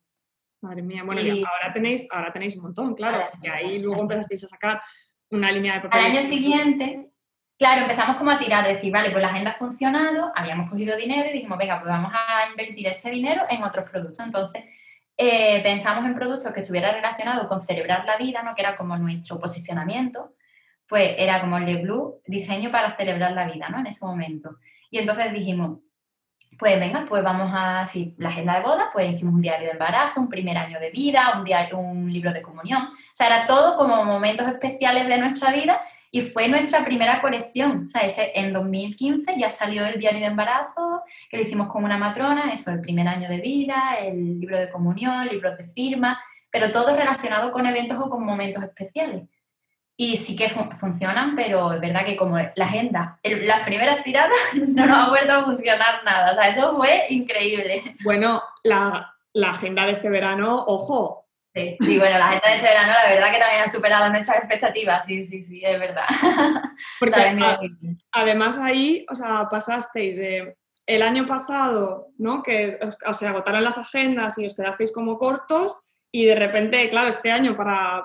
Madre 0.62 0.83
mía, 0.83 1.03
bueno, 1.05 1.20
y, 1.20 1.44
ahora 1.44 1.72
tenéis, 1.72 2.09
ahora 2.11 2.33
tenéis 2.33 2.57
un 2.57 2.62
montón, 2.62 2.94
claro, 2.94 3.24
y 3.42 3.48
ahí 3.48 3.79
luego 3.79 4.00
empezasteis 4.00 4.44
a 4.44 4.48
sacar 4.48 4.81
una 5.31 5.50
línea 5.50 5.74
de 5.74 5.81
papel. 5.83 5.98
Al 5.98 6.07
año 6.12 6.22
siguiente, 6.22 7.10
claro, 7.61 7.83
empezamos 7.83 8.16
como 8.16 8.31
a 8.31 8.38
tirar, 8.38 8.66
decir, 8.66 8.90
vale, 8.90 9.11
pues 9.11 9.20
la 9.20 9.29
agenda 9.29 9.51
ha 9.51 9.55
funcionado, 9.55 10.33
habíamos 10.35 10.70
cogido 10.70 10.96
dinero 10.96 11.29
y 11.29 11.35
dijimos, 11.35 11.59
venga, 11.59 11.79
pues 11.79 11.90
vamos 11.92 12.11
a 12.14 12.49
invertir 12.49 12.87
este 12.87 13.11
dinero 13.11 13.42
en 13.51 13.62
otros 13.62 13.88
productos. 13.90 14.25
Entonces, 14.25 14.64
eh, 15.14 15.62
pensamos 15.62 16.07
en 16.07 16.14
productos 16.14 16.51
que 16.55 16.61
estuvieran 16.61 16.94
relacionados 16.94 17.46
con 17.49 17.61
celebrar 17.61 18.07
la 18.07 18.16
vida, 18.16 18.42
¿no? 18.42 18.55
que 18.55 18.62
era 18.62 18.79
como 18.79 18.96
nuestro 18.96 19.38
posicionamiento, 19.38 20.33
pues 20.88 21.14
era 21.18 21.42
como 21.42 21.59
el 21.59 21.83
Blue, 21.83 22.23
diseño 22.27 22.70
para 22.70 22.96
celebrar 22.96 23.33
la 23.33 23.44
vida, 23.44 23.68
¿no? 23.68 23.81
En 23.81 23.87
ese 23.88 24.07
momento. 24.07 24.57
Y 24.90 24.99
entonces 24.99 25.31
dijimos, 25.31 25.81
pues 26.59 26.81
venga, 26.81 27.05
pues 27.07 27.23
vamos 27.23 27.51
a, 27.55 27.85
si 27.85 28.14
la 28.16 28.31
agenda 28.31 28.55
de 28.55 28.62
boda, 28.62 28.88
pues 28.90 29.12
hicimos 29.12 29.35
un 29.35 29.42
diario 29.42 29.66
de 29.66 29.73
embarazo, 29.73 30.18
un 30.18 30.31
primer 30.31 30.57
año 30.57 30.81
de 30.81 30.90
vida, 30.90 31.35
un, 31.37 31.79
un 31.79 32.11
libro 32.11 32.33
de 32.33 32.40
comunión. 32.40 32.85
O 32.85 33.14
sea, 33.14 33.27
era 33.27 33.46
todo 33.46 33.77
como 33.77 34.03
momentos 34.05 34.49
especiales 34.49 35.07
de 35.07 35.18
nuestra 35.18 35.53
vida 35.53 35.83
y 36.11 36.23
fue 36.23 36.49
nuestra 36.49 36.85
primera 36.85 37.20
colección. 37.20 37.85
O 37.85 37.87
sea, 37.87 38.03
ese, 38.03 38.33
en 38.35 38.53
2015 38.53 39.37
ya 39.38 39.51
salió 39.51 39.87
el 39.87 39.99
diario 39.99 40.20
de 40.20 40.27
embarazo, 40.27 41.03
que 41.31 41.37
lo 41.37 41.42
hicimos 41.42 41.68
con 41.68 41.85
una 41.85 41.99
matrona, 41.99 42.53
eso, 42.53 42.70
el 42.73 42.81
primer 42.81 43.07
año 43.07 43.29
de 43.29 43.40
vida, 43.40 43.94
el 44.01 44.40
libro 44.40 44.59
de 44.59 44.70
comunión, 44.70 45.29
libros 45.29 45.57
de 45.57 45.64
firma, 45.64 46.20
pero 46.51 46.70
todo 46.73 46.96
relacionado 46.96 47.53
con 47.53 47.66
eventos 47.66 47.99
o 48.01 48.11
con 48.11 48.25
momentos 48.25 48.62
especiales. 48.62 49.29
Y 49.96 50.16
sí 50.16 50.35
que 50.35 50.49
funcionan, 50.49 51.37
pero 51.37 51.75
es 51.75 51.81
verdad 51.81 52.07
que 52.07 52.16
como 52.16 52.38
la 52.38 52.64
agenda, 52.64 53.20
las 53.23 53.61
primeras 53.64 54.03
tiradas 54.03 54.38
no 54.55 54.87
nos 54.87 54.96
ha 54.96 55.09
vuelto 55.11 55.33
a 55.33 55.44
funcionar 55.44 56.03
nada. 56.05 56.33
O 56.33 56.35
sea, 56.35 56.49
eso 56.49 56.77
fue 56.77 57.05
increíble. 57.11 57.83
Bueno, 58.03 58.42
la, 58.64 59.14
la 59.35 59.51
agenda 59.51 59.85
de 59.85 59.92
este 59.92 60.09
verano, 60.09 60.64
ojo, 60.66 61.27
Sí, 61.53 61.77
y 61.81 61.99
bueno, 61.99 62.17
la 62.17 62.29
agenda 62.29 62.49
de 62.49 62.57
este 62.57 62.69
verano 62.69 62.93
la 62.93 63.11
verdad 63.11 63.33
que 63.33 63.39
también 63.41 63.63
ha 63.65 63.69
superado 63.69 64.09
nuestras 64.09 64.39
expectativas, 64.39 65.05
sí, 65.05 65.23
sí, 65.23 65.43
sí, 65.43 65.63
es 65.65 65.81
verdad. 65.81 66.05
Porque 67.01 67.37
además 68.13 68.59
ahí, 68.59 69.05
o 69.11 69.15
sea, 69.15 69.49
pasasteis 69.51 70.17
de 70.17 70.57
el 70.87 71.03
año 71.03 71.27
pasado, 71.27 72.09
¿no? 72.19 72.43
Que 72.43 72.79
o 73.07 73.15
se 73.15 73.27
agotaron 73.27 73.65
las 73.65 73.79
agendas 73.79 74.39
y 74.39 74.47
os 74.47 74.55
quedasteis 74.55 74.93
como 74.93 75.19
cortos 75.19 75.79
y 76.13 76.25
de 76.25 76.35
repente, 76.35 76.89
claro, 76.89 77.09
este 77.09 77.31
año 77.31 77.57
para 77.57 78.05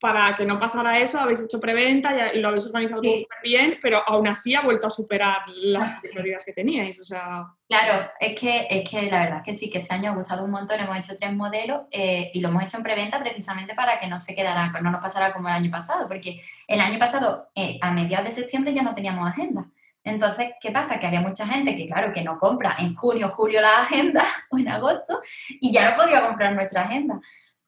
para 0.00 0.34
que 0.34 0.44
no 0.44 0.58
pasara 0.58 0.98
eso, 0.98 1.18
habéis 1.18 1.42
hecho 1.42 1.60
preventa 1.60 2.32
y 2.32 2.38
lo 2.38 2.48
habéis 2.48 2.66
organizado 2.66 3.02
todo 3.02 3.16
súper 3.16 3.38
bien, 3.42 3.78
pero 3.80 4.02
aún 4.06 4.28
así 4.28 4.54
ha 4.54 4.62
vuelto 4.62 4.86
a 4.86 4.90
superar 4.90 5.42
las 5.48 5.96
prioridades 6.02 6.44
que 6.44 6.52
teníais. 6.52 6.98
O 7.00 7.04
sea... 7.04 7.46
Claro, 7.68 8.10
es 8.20 8.38
que, 8.38 8.66
es 8.70 8.88
que 8.88 9.10
la 9.10 9.20
verdad 9.20 9.38
es 9.38 9.44
que 9.44 9.54
sí, 9.54 9.70
que 9.70 9.78
este 9.78 9.94
año 9.94 10.10
ha 10.10 10.14
gustado 10.14 10.44
un 10.44 10.50
montón, 10.50 10.80
hemos 10.80 10.96
hecho 10.98 11.16
tres 11.18 11.32
modelos 11.32 11.82
eh, 11.90 12.30
y 12.34 12.40
lo 12.40 12.48
hemos 12.48 12.62
hecho 12.62 12.76
en 12.76 12.82
preventa 12.82 13.20
precisamente 13.20 13.74
para 13.74 13.98
que 13.98 14.06
no 14.06 14.20
se 14.20 14.34
quedara, 14.34 14.72
no 14.80 14.90
nos 14.90 15.02
pasara 15.02 15.32
como 15.32 15.48
el 15.48 15.54
año 15.54 15.70
pasado, 15.70 16.06
porque 16.08 16.42
el 16.68 16.80
año 16.80 16.98
pasado, 16.98 17.48
eh, 17.54 17.78
a 17.80 17.90
mediados 17.90 18.26
de 18.26 18.32
septiembre, 18.32 18.72
ya 18.72 18.82
no 18.82 18.94
teníamos 18.94 19.28
agenda. 19.28 19.66
Entonces, 20.04 20.52
¿qué 20.60 20.70
pasa? 20.70 21.00
Que 21.00 21.06
había 21.06 21.22
mucha 21.22 21.46
gente 21.46 21.74
que, 21.74 21.86
claro, 21.86 22.12
que 22.12 22.22
no 22.22 22.38
compra 22.38 22.76
en 22.78 22.94
junio, 22.94 23.30
julio 23.30 23.62
la 23.62 23.80
agenda 23.80 24.22
o 24.50 24.58
en 24.58 24.68
agosto 24.68 25.20
y 25.48 25.72
ya 25.72 25.90
no 25.90 25.96
podía 25.96 26.26
comprar 26.26 26.54
nuestra 26.54 26.82
agenda. 26.82 27.20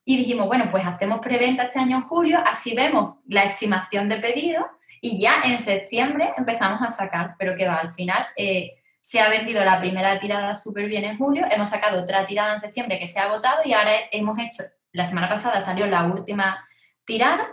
Y 0.08 0.16
dijimos, 0.16 0.46
bueno, 0.46 0.68
pues 0.70 0.86
hacemos 0.86 1.18
preventa 1.18 1.64
este 1.64 1.80
año 1.80 1.96
en 1.96 2.02
julio, 2.04 2.38
así 2.46 2.76
vemos 2.76 3.16
la 3.26 3.42
estimación 3.42 4.08
de 4.08 4.16
pedidos 4.16 4.64
y 5.00 5.20
ya 5.20 5.40
en 5.42 5.58
septiembre 5.58 6.32
empezamos 6.36 6.80
a 6.80 6.90
sacar, 6.90 7.34
pero 7.36 7.56
que 7.56 7.66
va, 7.66 7.74
al 7.74 7.92
final 7.92 8.24
eh, 8.36 8.76
se 9.00 9.18
ha 9.20 9.28
vendido 9.28 9.64
la 9.64 9.80
primera 9.80 10.16
tirada 10.20 10.54
súper 10.54 10.86
bien 10.86 11.04
en 11.04 11.18
julio, 11.18 11.44
hemos 11.50 11.70
sacado 11.70 12.00
otra 12.00 12.24
tirada 12.24 12.52
en 12.52 12.60
septiembre 12.60 13.00
que 13.00 13.08
se 13.08 13.18
ha 13.18 13.24
agotado 13.24 13.62
y 13.64 13.72
ahora 13.72 13.90
hemos 14.12 14.38
hecho, 14.38 14.62
la 14.92 15.04
semana 15.04 15.28
pasada 15.28 15.60
salió 15.60 15.88
la 15.88 16.04
última 16.04 16.64
tirada, 17.04 17.44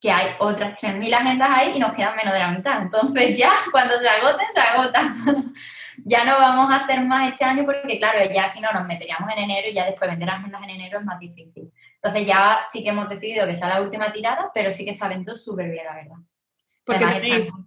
que 0.00 0.10
hay 0.10 0.30
otras 0.38 0.82
3.000 0.82 1.14
agendas 1.14 1.50
ahí 1.52 1.74
y 1.76 1.78
nos 1.78 1.92
quedan 1.92 2.16
menos 2.16 2.32
de 2.32 2.40
la 2.40 2.50
mitad. 2.50 2.82
Entonces 2.82 3.38
ya 3.38 3.52
cuando 3.70 3.96
se 3.98 4.08
agoten, 4.08 4.46
se 4.52 4.60
agotan. 4.60 5.54
ya 6.04 6.24
no 6.24 6.38
vamos 6.38 6.72
a 6.72 6.78
hacer 6.78 7.04
más 7.04 7.28
este 7.28 7.44
año 7.44 7.64
porque, 7.64 7.98
claro, 7.98 8.18
ya 8.34 8.48
si 8.48 8.60
no 8.60 8.72
nos 8.72 8.84
meteríamos 8.84 9.30
en 9.30 9.44
enero 9.44 9.68
y 9.68 9.74
ya 9.74 9.84
después 9.84 10.10
vender 10.10 10.28
agendas 10.28 10.62
en 10.64 10.70
enero 10.70 10.98
es 10.98 11.04
más 11.04 11.20
difícil. 11.20 11.72
Entonces 12.02 12.26
ya 12.26 12.62
sí 12.70 12.82
que 12.82 12.90
hemos 12.90 13.08
decidido 13.08 13.46
que 13.46 13.54
sea 13.54 13.68
la 13.68 13.80
última 13.80 14.12
tirada, 14.12 14.50
pero 14.52 14.70
sí 14.72 14.84
que 14.84 14.92
se 14.92 15.06
vendido 15.06 15.36
súper 15.36 15.70
bien, 15.70 15.84
la 15.84 15.94
verdad. 15.94 16.16
Porque 16.84 17.04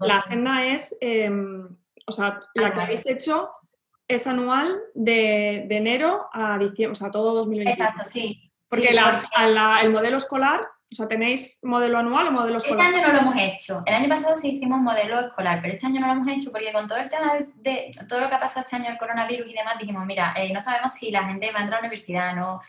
la 0.02 0.17
agenda 0.17 0.65
es, 0.65 0.95
em, 1.00 1.69
o 2.06 2.12
sea, 2.12 2.41
la 2.54 2.74
que 2.74 2.82
habéis 2.82 3.06
hecho 3.06 3.50
es 4.08 4.28
anual 4.28 4.78
de, 4.93 5.65
enero 5.69 6.28
a 6.34 6.58
diciembre, 6.58 6.91
o 6.91 6.95
sea, 6.95 7.12
todo 7.12 7.34
2021. 7.36 7.71
Exacto, 7.71 8.04
sí. 8.04 8.52
Porque, 8.67 8.89
el 8.89 9.91
modelo 9.91 10.17
escolar 10.17 10.67
o 10.91 10.95
sea, 10.95 11.08
¿tenéis 11.08 11.60
modelo 11.63 11.98
anual 11.98 12.28
o 12.28 12.32
modelo 12.32 12.58
este 12.58 12.69
escolar? 12.69 12.93
Este 12.93 13.00
año 13.00 13.08
no 13.08 13.13
lo 13.13 13.19
hemos 13.21 13.38
hecho. 13.38 13.84
El 13.86 13.95
año 13.95 14.08
pasado 14.08 14.36
sí 14.36 14.56
hicimos 14.56 14.80
modelo 14.80 15.19
escolar, 15.19 15.60
pero 15.62 15.74
este 15.74 15.88
año 15.88 16.00
no 16.00 16.08
lo 16.08 16.13
hemos 16.13 16.28
hecho 16.28 16.52
porque 16.52 16.71
con 16.71 16.88
todo 16.88 17.00
el 17.00 17.10
tema 17.10 17.34
de 17.56 17.89
todo 18.08 18.21
lo 18.21 18.30
que 18.30 18.36
ha 18.36 18.39
pasado 18.39 18.63
este 18.63 18.76
año, 18.76 18.91
el 18.91 18.98
coronavirus 18.98 19.50
y 19.50 19.56
demás, 19.56 19.76
dijimos, 19.80 20.06
mira, 20.06 20.34
eh, 20.38 20.54
no 20.54 20.62
sabemos 20.62 20.93
si 20.93 21.10
la 21.10 21.26
gente 21.26 21.52
va 21.52 21.60
a 21.60 21.63
entrar 21.63 21.80
a 21.80 21.82
la 21.82 21.88
universidad, 21.88 22.36
no, 22.36 22.62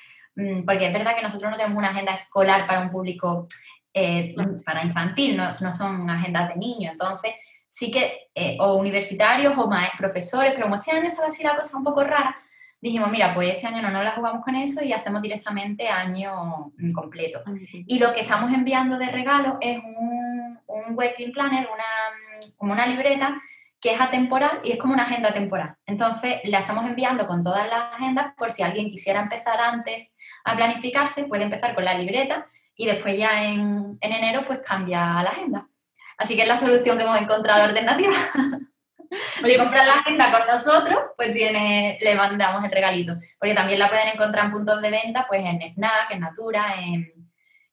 porque 0.65 0.87
es 0.87 0.93
verdad 0.93 1.17
que 1.17 1.23
nosotros 1.23 1.51
no 1.51 1.57
tenemos 1.57 1.79
una 1.79 1.89
agenda 1.89 2.13
escolar 2.13 2.67
para 2.67 2.81
un 2.81 2.91
público 2.91 3.47
eh, 3.93 4.35
para 4.65 4.85
infantil, 4.85 5.37
no, 5.37 5.47
no, 5.47 5.73
son 5.73 6.11
agendas 6.11 6.51
de 6.51 6.57
niños, 6.57 6.93
entonces 6.93 7.33
sí 7.67 7.91
que, 7.91 8.29
eh, 8.35 8.57
o 8.61 8.75
universitarios 8.75 9.57
o 9.57 9.71
profesores, 9.99 10.53
pero 10.53 10.65
como 10.65 10.77
este 10.77 10.93
año 10.93 11.09
estaba 11.09 11.29
así 11.29 11.43
la 11.43 11.57
cosa 11.57 11.77
un 11.79 11.85
poco 11.85 12.05
rara, 12.05 12.37
dijimos, 12.81 13.11
mira, 13.11 13.35
pues 13.35 13.55
este 13.55 13.67
año 13.67 13.83
no 13.83 13.91
nos 13.91 14.05
la 14.05 14.13
jugamos 14.13 14.45
con 14.45 14.55
eso 14.55 14.85
y 14.85 14.93
hacemos 14.93 15.23
directamente 15.23 15.89
año 15.89 16.73
completo. 16.95 17.43
Y 17.87 17.99
lo 17.99 18.13
que 18.13 18.21
estamos 18.21 18.53
enviando 18.53 18.99
de 18.99 19.07
regalo 19.07 19.57
es 19.61 19.79
un, 19.79 20.59
un 20.67 20.97
Weekly 20.97 21.33
Planner, 21.33 21.67
una, 21.73 22.53
como 22.57 22.73
una 22.73 22.87
libreta 22.87 23.41
que 23.81 23.93
es 23.93 24.01
atemporal 24.01 24.61
y 24.65 24.73
es 24.73 24.79
como 24.79 24.95
una 24.95 25.05
agenda 25.05 25.33
temporal. 25.33 25.77
Entonces, 25.87 26.41
la 26.45 26.61
estamos 26.61 26.85
enviando 26.85 27.27
con 27.27 27.43
todas 27.43 27.69
las 27.69 27.95
agendas 27.95 28.35
por 28.37 28.51
si 28.51 28.63
alguien 28.63 28.91
quisiera 28.91 29.21
empezar 29.21 29.61
antes 29.61 30.13
a 30.47 30.57
planificarse, 30.57 31.27
puede 31.27 31.43
empezar 31.43 31.75
con 31.75 31.85
la 31.85 31.95
libreta 31.95 32.47
y 32.75 32.87
después 32.87 33.19
ya 33.19 33.45
en, 33.45 33.99
en 34.01 34.13
enero 34.13 34.45
pues 34.47 34.61
cambia 34.65 35.23
la 35.23 35.31
agenda. 35.31 35.69
Así 36.17 36.37
que 36.37 36.43
es 36.43 36.49
la 36.49 36.57
solución 36.57 36.97
que 36.97 37.05
hemos 37.05 37.21
encontrado 37.21 37.65
alternativa. 37.65 38.13
si 39.45 39.57
compran 39.57 39.87
la 39.87 39.95
agenda 39.95 40.31
con 40.31 40.47
nosotros, 40.47 40.99
pues 41.17 41.33
tiene, 41.33 41.99
le 42.01 42.15
mandamos 42.15 42.65
el 42.65 42.71
regalito. 42.71 43.17
Porque 43.39 43.55
también 43.55 43.79
la 43.79 43.89
pueden 43.89 44.09
encontrar 44.09 44.47
en 44.47 44.53
puntos 44.53 44.81
de 44.81 44.91
venta, 44.91 45.27
pues 45.29 45.45
en 45.45 45.61
Snack, 45.75 46.11
en 46.11 46.21
Natura, 46.21 46.75
en, 46.81 47.13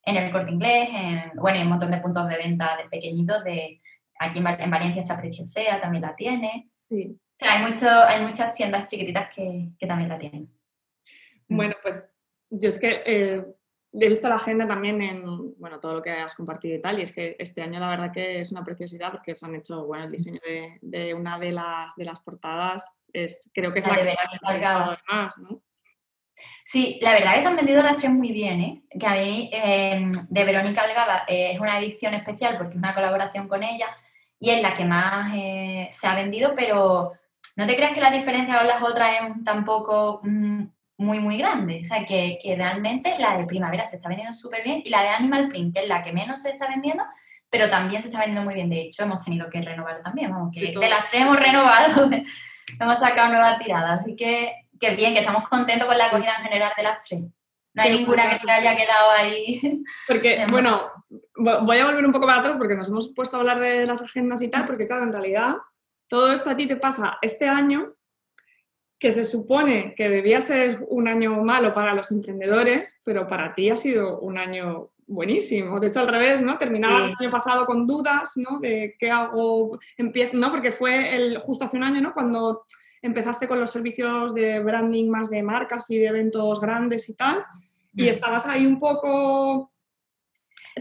el 0.05 0.31
Corte 0.31 0.51
Inglés, 0.51 0.89
en, 0.91 1.31
bueno, 1.35 1.57
hay 1.57 1.63
un 1.63 1.69
montón 1.69 1.91
de 1.91 1.97
puntos 1.97 2.27
de 2.27 2.37
venta 2.37 2.75
de 2.77 2.89
pequeñitos. 2.89 3.43
De, 3.43 3.81
aquí 4.19 4.39
en, 4.39 4.71
Valencia 4.71 5.01
está 5.01 5.17
Preciosea, 5.17 5.79
también 5.79 6.01
la 6.01 6.15
tiene. 6.15 6.69
Sí. 6.77 7.17
O 7.17 7.45
sea, 7.45 7.53
hay, 7.53 7.61
mucho, 7.63 7.87
hay 7.87 8.21
muchas 8.21 8.53
tiendas 8.53 8.87
chiquititas 8.87 9.33
que, 9.33 9.71
también 9.87 10.09
la 10.09 10.17
tienen. 10.17 10.49
Bueno, 11.47 11.75
pues 11.81 12.12
yo 12.53 12.69
es 12.69 12.79
que 12.79 13.03
eh, 13.05 13.43
he 13.93 14.09
visto 14.09 14.27
la 14.27 14.35
agenda 14.35 14.67
también 14.67 15.01
en 15.01 15.23
bueno, 15.59 15.79
todo 15.79 15.95
lo 15.95 16.01
que 16.01 16.11
has 16.11 16.35
compartido 16.35 16.75
y 16.75 16.81
tal, 16.81 16.99
y 16.99 17.03
es 17.03 17.11
que 17.11 17.35
este 17.39 17.61
año 17.61 17.79
la 17.79 17.89
verdad 17.89 18.11
que 18.11 18.41
es 18.41 18.51
una 18.51 18.63
preciosidad 18.63 19.11
porque 19.11 19.35
se 19.35 19.45
han 19.45 19.55
hecho, 19.55 19.85
bueno, 19.85 20.05
el 20.05 20.11
diseño 20.11 20.39
de, 20.81 21.13
una 21.13 21.39
de 21.39 21.51
las, 21.51 21.95
de 21.95 22.05
las 22.05 22.19
portadas, 22.19 23.03
es, 23.11 23.51
creo 23.53 23.71
que 23.71 23.79
es 23.79 23.87
la, 23.87 23.95
que 23.95 24.15
más, 25.07 25.37
¿no? 25.37 25.61
Sí, 26.63 26.97
la 27.01 27.13
verdad 27.13 27.33
es 27.33 27.37
que 27.37 27.41
se 27.41 27.47
han 27.47 27.55
vendido 27.55 27.83
las 27.83 27.95
tres 27.95 28.11
muy 28.11 28.31
bien, 28.31 28.59
¿eh? 28.61 28.83
que 28.99 29.05
a 29.05 29.13
mí 29.13 29.49
em, 29.53 30.11
de 30.29 30.43
Verónica 30.43 30.81
Algaba 30.81 31.23
es 31.27 31.59
una 31.59 31.77
edición 31.79 32.15
especial 32.15 32.57
porque 32.57 32.71
es 32.71 32.77
una 32.77 32.95
colaboración 32.95 33.47
con 33.47 33.61
ella 33.61 33.87
y 34.39 34.49
es 34.49 34.61
la 34.61 34.73
que 34.75 34.85
más 34.85 35.31
eh, 35.35 35.87
se 35.91 36.07
ha 36.07 36.15
vendido, 36.15 36.53
pero 36.55 37.13
no 37.55 37.67
te 37.67 37.75
creas 37.75 37.93
que 37.93 38.01
la 38.01 38.09
diferencia 38.09 38.57
con 38.57 38.67
las 38.67 38.81
otras 38.81 39.11
es 39.21 39.43
tampoco 39.43 40.21
mm, 40.23 40.52
muy, 41.03 41.19
muy 41.19 41.37
grande. 41.37 41.81
O 41.83 41.85
sea, 41.85 42.05
que, 42.05 42.39
que 42.41 42.55
realmente 42.55 43.15
la 43.19 43.37
de 43.37 43.45
primavera 43.45 43.85
se 43.85 43.97
está 43.97 44.09
vendiendo 44.09 44.33
súper 44.33 44.63
bien 44.63 44.81
y 44.83 44.89
la 44.89 45.01
de 45.01 45.09
Animal 45.09 45.47
Print, 45.47 45.75
que 45.75 45.83
es 45.83 45.87
la 45.87 46.03
que 46.03 46.11
menos 46.11 46.41
se 46.41 46.49
está 46.49 46.67
vendiendo, 46.67 47.03
pero 47.49 47.69
también 47.69 48.01
se 48.01 48.07
está 48.07 48.19
vendiendo 48.19 48.43
muy 48.43 48.55
bien. 48.55 48.69
De 48.69 48.81
hecho, 48.81 49.03
hemos 49.03 49.23
tenido 49.23 49.49
que 49.49 49.61
renovar 49.61 50.01
también. 50.01 50.31
Vamos, 50.31 50.51
que 50.53 50.71
de 50.71 50.89
las 50.89 51.09
tres 51.09 51.21
hemos 51.21 51.37
renovado, 51.37 52.09
hemos 52.79 52.99
sacado 52.99 53.29
nuevas 53.29 53.59
tiradas. 53.59 54.01
Así 54.01 54.15
que, 54.15 54.53
que 54.79 54.95
bien, 54.95 55.13
que 55.13 55.19
estamos 55.19 55.47
contentos 55.47 55.87
con 55.87 55.97
la 55.97 56.07
acogida 56.07 56.35
en 56.37 56.43
general 56.43 56.71
de 56.75 56.83
las 56.83 57.05
tres. 57.05 57.21
No 57.73 57.81
hay 57.81 57.97
ninguna 57.97 58.29
que 58.29 58.35
se 58.35 58.49
haya 58.49 58.75
quedado 58.75 59.11
ahí. 59.17 59.83
Porque, 60.07 60.45
bueno, 60.49 60.91
voy 61.35 61.77
a 61.77 61.85
volver 61.85 62.05
un 62.05 62.11
poco 62.11 62.27
para 62.27 62.39
atrás 62.39 62.57
porque 62.57 62.75
nos 62.75 62.89
hemos 62.89 63.13
puesto 63.13 63.35
a 63.35 63.39
hablar 63.39 63.59
de 63.59 63.85
las 63.85 64.01
agendas 64.01 64.41
y 64.41 64.49
tal, 64.49 64.65
porque 64.65 64.87
claro, 64.87 65.03
en 65.03 65.11
realidad 65.11 65.55
todo 66.07 66.31
esto 66.31 66.49
a 66.49 66.55
ti 66.55 66.67
te 66.67 66.75
pasa 66.75 67.17
este 67.21 67.49
año 67.49 67.93
que 69.03 69.11
se 69.11 69.25
supone 69.25 69.93
que 69.97 70.07
debía 70.07 70.39
ser 70.39 70.79
un 70.87 71.09
año 71.09 71.43
malo 71.43 71.73
para 71.73 71.93
los 71.93 72.09
emprendedores, 72.09 73.01
pero 73.03 73.27
para 73.27 73.53
ti 73.53 73.69
ha 73.69 73.75
sido 73.75 74.21
un 74.21 74.37
año 74.37 74.91
buenísimo. 75.07 75.77
De 75.81 75.87
hecho, 75.87 75.99
al 75.99 76.07
revés, 76.07 76.41
¿no? 76.41 76.57
Terminabas 76.57 77.07
el 77.07 77.15
año 77.19 77.29
pasado 77.29 77.65
con 77.65 77.85
dudas, 77.85 78.31
¿no? 78.37 78.59
De 78.61 78.95
qué 78.97 79.11
hago, 79.11 79.77
empiezo, 79.97 80.37
¿no? 80.37 80.49
Porque 80.49 80.71
fue 80.71 81.17
el, 81.17 81.37
justo 81.39 81.65
hace 81.65 81.75
un 81.75 81.83
año, 81.83 81.99
¿no? 81.99 82.13
Cuando 82.13 82.63
empezaste 83.01 83.45
con 83.45 83.59
los 83.59 83.71
servicios 83.71 84.33
de 84.33 84.61
branding 84.61 85.09
más 85.09 85.29
de 85.29 85.43
marcas 85.43 85.91
y 85.91 85.97
de 85.97 86.05
eventos 86.05 86.61
grandes 86.61 87.09
y 87.09 87.15
tal, 87.17 87.43
y 87.93 88.05
mm. 88.05 88.07
estabas 88.07 88.47
ahí 88.47 88.65
un 88.65 88.79
poco 88.79 89.73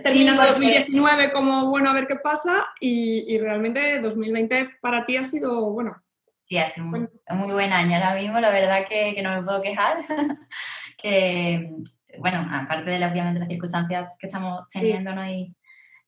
terminando 0.01 0.47
2019 0.47 1.33
como, 1.33 1.71
bueno, 1.71 1.91
a 1.91 1.95
ver 1.95 2.07
qué 2.07 2.15
pasa, 2.23 2.69
y, 2.79 3.37
realmente 3.39 3.99
2020 3.99 4.77
para 4.81 5.05
ti 5.05 5.17
ha 5.17 5.25
sido, 5.25 5.73
bueno. 5.73 6.01
Sí, 6.43 6.59
ha 6.59 6.69
sido 6.69 6.87
un, 6.87 7.09
muy 7.31 7.53
buen 7.53 7.73
año 7.73 7.95
ahora 7.97 8.15
mismo, 8.15 8.41
la 8.41 8.51
verdad 8.51 8.87
que, 8.89 9.15
que 9.15 9.23
no 9.23 9.31
me 9.31 9.43
puedo 9.43 9.63
quejar, 9.63 9.99
que, 10.99 11.71
bueno, 12.19 12.47
aparte 12.53 12.91
de 12.91 13.07
obviamente 13.07 13.41
las 13.41 13.49
circunstancias 13.49 14.11
que 14.19 14.27
estamos 14.27 14.69
teniendo, 14.69 15.15
¿no? 15.15 15.25
Y, 15.29 15.55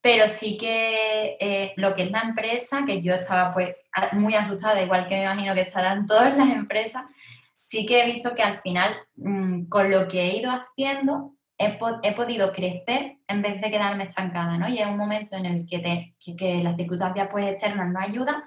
pero 0.01 0.29
sí 0.29 0.59
que 0.59 1.37
eh, 1.41 1.73
lo 1.77 1.95
que 1.95 2.03
es 2.03 2.11
la 2.11 2.21
empresa, 2.21 2.85
que 2.85 3.01
yo 3.01 3.15
estaba 3.15 3.55
pues 3.55 3.75
muy 4.13 4.35
asustada, 4.35 4.83
igual 4.83 5.07
que 5.07 5.15
me 5.15 5.23
imagino 5.23 5.55
que 5.55 5.63
estarán 5.63 6.07
todas 6.07 6.37
las 6.37 6.51
empresas, 6.51 7.05
sí 7.53 7.87
que 7.87 8.03
he 8.03 8.13
visto 8.13 8.35
que 8.35 8.43
al 8.43 8.61
final 8.61 8.95
mm, 9.17 9.65
con 9.67 9.91
lo 9.91 10.07
que 10.07 10.23
he 10.23 10.37
ido 10.37 10.51
haciendo 10.51 11.35
he, 11.57 12.13
podido 12.13 12.53
crecer 12.53 13.19
en 13.29 13.43
vez 13.43 13.61
de 13.61 13.71
quedarme 13.71 14.05
estancada, 14.05 14.59
¿no? 14.59 14.69
Y 14.69 14.79
es 14.79 14.87
un 14.87 14.97
momento 14.97 15.37
en 15.37 15.47
el 15.47 15.67
que, 15.67 15.79
te, 15.79 16.15
que, 16.37 16.63
las 16.63 16.77
circunstancias 16.77 17.29
pues 17.31 17.47
externas 17.47 17.91
no 17.91 18.01
ayudan 18.01 18.43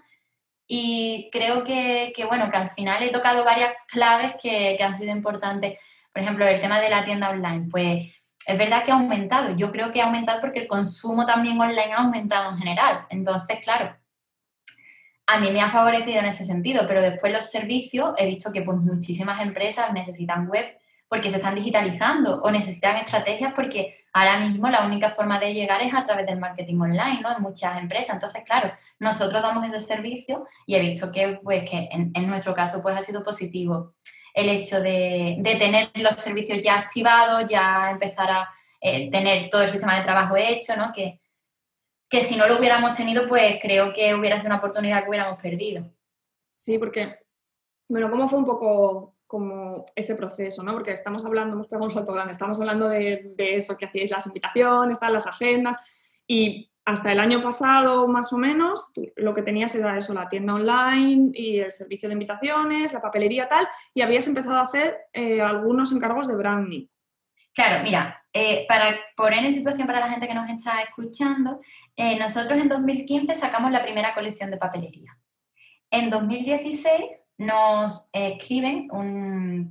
y 0.67 1.29
creo 1.31 1.63
que, 1.63 2.11
que, 2.15 2.25
bueno, 2.25 2.49
que 2.49 2.57
al 2.57 2.69
final 2.71 3.01
he 3.01 3.09
tocado 3.09 3.45
varias 3.45 3.71
claves 3.87 4.33
que, 4.41 4.75
que 4.77 4.83
han 4.83 4.95
sido 4.95 5.11
importantes. 5.11 5.79
Por 6.11 6.21
ejemplo, 6.21 6.45
el 6.45 6.59
tema 6.59 6.81
de 6.81 6.89
la 6.89 7.05
tienda 7.05 7.29
online, 7.29 7.67
pues 7.71 8.07
es 8.45 8.57
verdad 8.57 8.83
que 8.83 8.91
ha 8.91 8.95
aumentado. 8.95 9.55
Yo 9.55 9.71
creo 9.71 9.91
que 9.91 10.01
ha 10.01 10.05
aumentado 10.05 10.41
porque 10.41 10.59
el 10.59 10.67
consumo 10.67 11.25
también 11.25 11.59
online 11.59 11.93
ha 11.93 12.03
aumentado 12.03 12.51
en 12.51 12.57
general. 12.57 13.05
Entonces, 13.09 13.59
claro, 13.63 13.95
a 15.27 15.39
mí 15.39 15.51
me 15.51 15.61
ha 15.61 15.69
favorecido 15.69 16.19
en 16.19 16.25
ese 16.25 16.45
sentido, 16.45 16.85
pero 16.87 17.01
después 17.01 17.33
los 17.33 17.51
servicios 17.51 18.13
he 18.17 18.25
visto 18.25 18.51
que 18.51 18.61
pues 18.61 18.77
muchísimas 18.77 19.41
empresas 19.41 19.91
necesitan 19.93 20.47
web 20.47 20.65
porque 21.07 21.29
se 21.29 21.37
están 21.37 21.55
digitalizando 21.55 22.41
o 22.41 22.51
necesitan 22.51 22.97
estrategias 22.97 23.53
porque 23.55 24.05
ahora 24.13 24.39
mismo 24.39 24.67
la 24.69 24.85
única 24.85 25.09
forma 25.09 25.39
de 25.39 25.53
llegar 25.53 25.81
es 25.81 25.93
a 25.93 26.05
través 26.05 26.25
del 26.25 26.39
marketing 26.39 26.79
online, 26.79 27.19
¿no? 27.21 27.35
En 27.35 27.41
muchas 27.41 27.77
empresas. 27.77 28.15
Entonces, 28.15 28.43
claro, 28.45 28.73
nosotros 28.99 29.41
damos 29.41 29.67
ese 29.67 29.79
servicio 29.79 30.47
y 30.65 30.75
he 30.75 30.79
visto 30.79 31.11
que, 31.11 31.39
pues, 31.43 31.69
que 31.69 31.87
en, 31.91 32.27
nuestro 32.27 32.53
caso 32.53 32.81
pues 32.81 32.95
ha 32.95 33.01
sido 33.01 33.23
positivo 33.23 33.93
el 34.33 34.49
hecho 34.49 34.81
de, 34.81 35.39
tener 35.43 35.89
los 35.95 36.15
servicios 36.15 36.59
ya 36.61 36.79
activados, 36.79 37.47
ya 37.47 37.89
empezar 37.89 38.29
a 38.29 38.49
eh, 38.81 39.09
tener 39.09 39.49
todo 39.49 39.63
el 39.63 39.67
sistema 39.67 39.97
de 39.97 40.03
trabajo 40.03 40.35
hecho, 40.35 40.75
¿no? 40.75 40.91
Que, 40.91 41.19
que 42.09 42.21
si 42.21 42.35
no 42.35 42.47
lo 42.47 42.57
hubiéramos 42.57 42.95
tenido, 42.95 43.27
pues 43.27 43.57
creo 43.61 43.93
que 43.93 44.13
hubiera 44.15 44.37
sido 44.37 44.49
una 44.49 44.57
oportunidad 44.57 45.03
que 45.03 45.09
hubiéramos 45.09 45.41
perdido. 45.41 45.91
Sí, 46.55 46.77
porque, 46.77 47.19
bueno, 47.87 48.09
¿cómo 48.09 48.27
fue 48.27 48.39
un 48.39 48.45
poco 48.45 49.16
como 49.27 49.85
ese 49.95 50.15
proceso, 50.15 50.63
¿no? 50.63 50.73
Porque 50.73 50.91
estamos 50.91 51.25
hablando, 51.25 51.53
hemos 51.53 51.67
pegado 51.67 51.85
un 51.85 51.91
salto 51.91 52.13
grande, 52.13 52.31
estamos 52.31 52.59
hablando 52.59 52.89
de, 52.89 53.33
de 53.35 53.55
eso, 53.57 53.77
que 53.77 53.85
hacíais 53.85 54.09
las 54.09 54.25
invitaciones, 54.25 54.93
están 54.93 55.13
las 55.13 55.27
agendas, 55.27 56.23
y 56.25 56.71
hasta 56.87 57.11
el 57.11 57.19
año 57.19 57.41
pasado, 57.41 58.07
más 58.07 58.31
o 58.31 58.37
menos, 58.37 58.93
lo 59.17 59.33
que 59.33 59.41
tenías 59.41 59.75
era 59.75 59.97
eso, 59.97 60.13
la 60.13 60.29
tienda 60.29 60.53
online 60.53 61.31
y 61.33 61.59
el 61.59 61.69
servicio 61.69 62.07
de 62.07 62.13
invitaciones, 62.13 62.93
la 62.93 63.01
papelería 63.01 63.45
tal, 63.45 63.67
y 63.93 64.01
habías 64.01 64.25
empezado 64.25 64.55
a 64.55 64.61
hacer 64.61 64.95
eh, 65.11 65.41
algunos 65.41 65.91
encargos 65.91 66.29
de 66.29 66.37
branding. 66.37 66.87
Claro, 67.53 67.83
mira, 67.83 68.23
eh, 68.31 68.65
para 68.69 68.97
poner 69.17 69.43
en 69.43 69.53
situación 69.53 69.85
para 69.85 69.99
la 69.99 70.09
gente 70.09 70.29
que 70.29 70.33
nos 70.33 70.49
está 70.49 70.81
escuchando, 70.81 71.59
eh, 71.97 72.17
nosotros 72.17 72.57
en 72.57 72.69
2015 72.69 73.35
sacamos 73.35 73.71
la 73.71 73.83
primera 73.83 74.13
colección 74.13 74.49
de 74.49 74.57
papelería. 74.57 75.17
En 75.89 76.09
2016 76.09 77.27
nos 77.37 78.09
escriben 78.11 78.89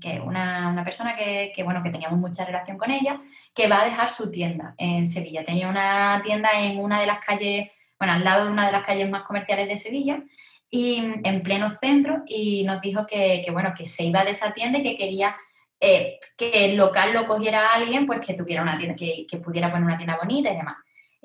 que 0.01 0.21
una, 0.21 0.83
persona 0.85 1.15
que, 1.15 1.63
bueno, 1.63 1.83
que 1.83 1.91
teníamos 1.91 2.19
mucha 2.19 2.45
relación 2.45 2.79
con 2.79 2.91
ella, 2.91 3.21
que 3.55 3.69
va 3.69 3.83
a 3.83 3.85
dejar 3.85 4.09
su 4.09 4.31
tienda 4.31 4.75
en 4.79 5.07
Sevilla. 5.07 5.45
Tenía 5.45 5.69
una 5.69 6.23
tienda 6.25 6.51
en 6.55 6.79
una 6.79 7.01
de 7.01 7.07
las 7.07 7.25
calles, 7.25 7.69
bueno, 7.99 8.15
al 8.15 8.25
lado 8.25 8.47
de 8.47 8.53
una 8.53 8.67
de 8.67 8.73
las 8.73 8.85
calles 8.85 9.11
más 9.11 9.25
comerciales 9.25 9.69
de 9.69 9.77
Sevilla, 9.77 10.23
y 10.71 11.03
en 11.23 11.43
pleno 11.43 11.71
centro, 11.71 12.23
y 12.27 12.65
nos 12.65 12.81
dijo 12.81 13.07
que, 13.07 13.45
bueno, 13.53 13.73
que 13.77 13.87
se 13.87 14.05
iba 14.05 14.25
de 14.25 14.31
esa 14.31 14.53
tienda 14.53 14.79
y 14.79 14.83
que 14.83 14.97
quería 14.97 15.37
eh, 15.81 16.19
que 16.39 16.65
el 16.65 16.77
local 16.77 17.13
lo 17.13 17.27
cogiera 17.27 17.73
alguien, 17.75 18.07
pues 18.07 18.27
que 18.27 18.35
tuviera 18.35 18.63
una 18.63 18.79
tienda, 18.79 18.97
que, 18.97 19.27
pudiera 19.39 19.71
poner 19.71 19.87
una 19.87 19.97
tienda 19.97 20.17
bonita 20.17 20.51
y 20.51 20.57
demás. 20.57 20.77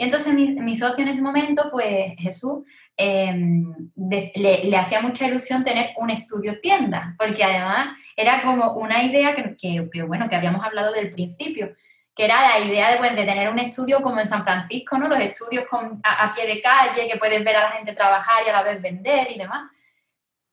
Y 0.01 0.05
entonces 0.05 0.33
mi, 0.33 0.55
mi 0.55 0.75
socio 0.75 1.03
en 1.03 1.09
ese 1.09 1.21
momento, 1.21 1.69
pues 1.71 2.15
Jesús, 2.17 2.63
Em, 3.03 3.91
le, 3.95 4.77
hacía 4.77 5.01
mucha 5.01 5.27
ilusión 5.27 5.63
tener 5.63 5.91
un 5.97 6.11
estudio 6.11 6.59
tienda, 6.59 7.15
porque 7.17 7.43
además 7.43 7.97
era 8.15 8.43
como 8.43 8.73
una 8.73 9.03
idea 9.03 9.33
que, 9.33 10.03
bueno, 10.05 10.29
que 10.29 10.35
habíamos 10.35 10.63
hablado 10.63 10.91
del 10.91 11.09
principio, 11.09 11.73
que 12.15 12.25
era 12.25 12.41
la 12.41 12.59
idea 12.59 12.91
de, 12.91 13.09
de, 13.15 13.25
tener 13.25 13.49
un 13.49 13.57
estudio 13.57 14.01
como 14.01 14.19
en 14.19 14.27
San 14.27 14.43
Francisco, 14.43 14.97
¿no? 14.97 15.07
Los 15.07 15.19
estudios 15.19 15.65
a, 16.03 16.31
pie 16.33 16.45
de 16.45 16.61
calle, 16.61 17.07
que 17.09 17.17
puedes 17.17 17.43
ver 17.43 17.55
a 17.55 17.63
la 17.63 17.69
gente 17.69 17.93
trabajar 17.93 18.43
y 18.45 18.49
a 18.49 18.53
la 18.53 18.63
vez 18.63 18.79
vender 18.79 19.31
y 19.31 19.39
demás. 19.39 19.71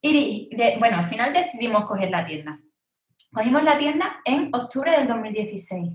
Y 0.01 0.49
bueno, 0.79 0.99
al 0.99 1.05
final 1.05 1.35
decidimos 1.35 1.85
coger 1.85 2.11
la 2.11 2.25
tienda. 2.25 2.59
Cogimos 3.33 3.63
la 3.63 3.77
tienda 3.77 4.21
en 4.25 4.49
octubre 4.55 4.91
del 4.93 5.07
2016. 5.07 5.93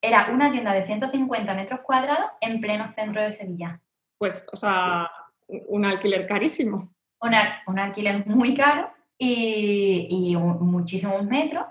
Era 0.00 0.30
una 0.32 0.50
tienda 0.50 0.72
de 0.72 0.86
150 0.86 1.54
metros 1.54 1.80
cuadrados 1.80 2.30
en 2.40 2.60
pleno 2.60 2.90
centro 2.92 3.22
de 3.22 3.32
Sevilla. 3.32 3.80
Pues, 4.18 4.48
o 4.52 4.56
sea, 4.56 5.10
un 5.48 5.84
alquiler 5.84 6.26
carísimo. 6.26 6.90
un 7.20 7.78
alquiler 7.78 8.26
muy 8.26 8.54
caro 8.54 8.90
y, 9.18 10.36
muchísimos 10.36 11.24
metros. 11.24 11.66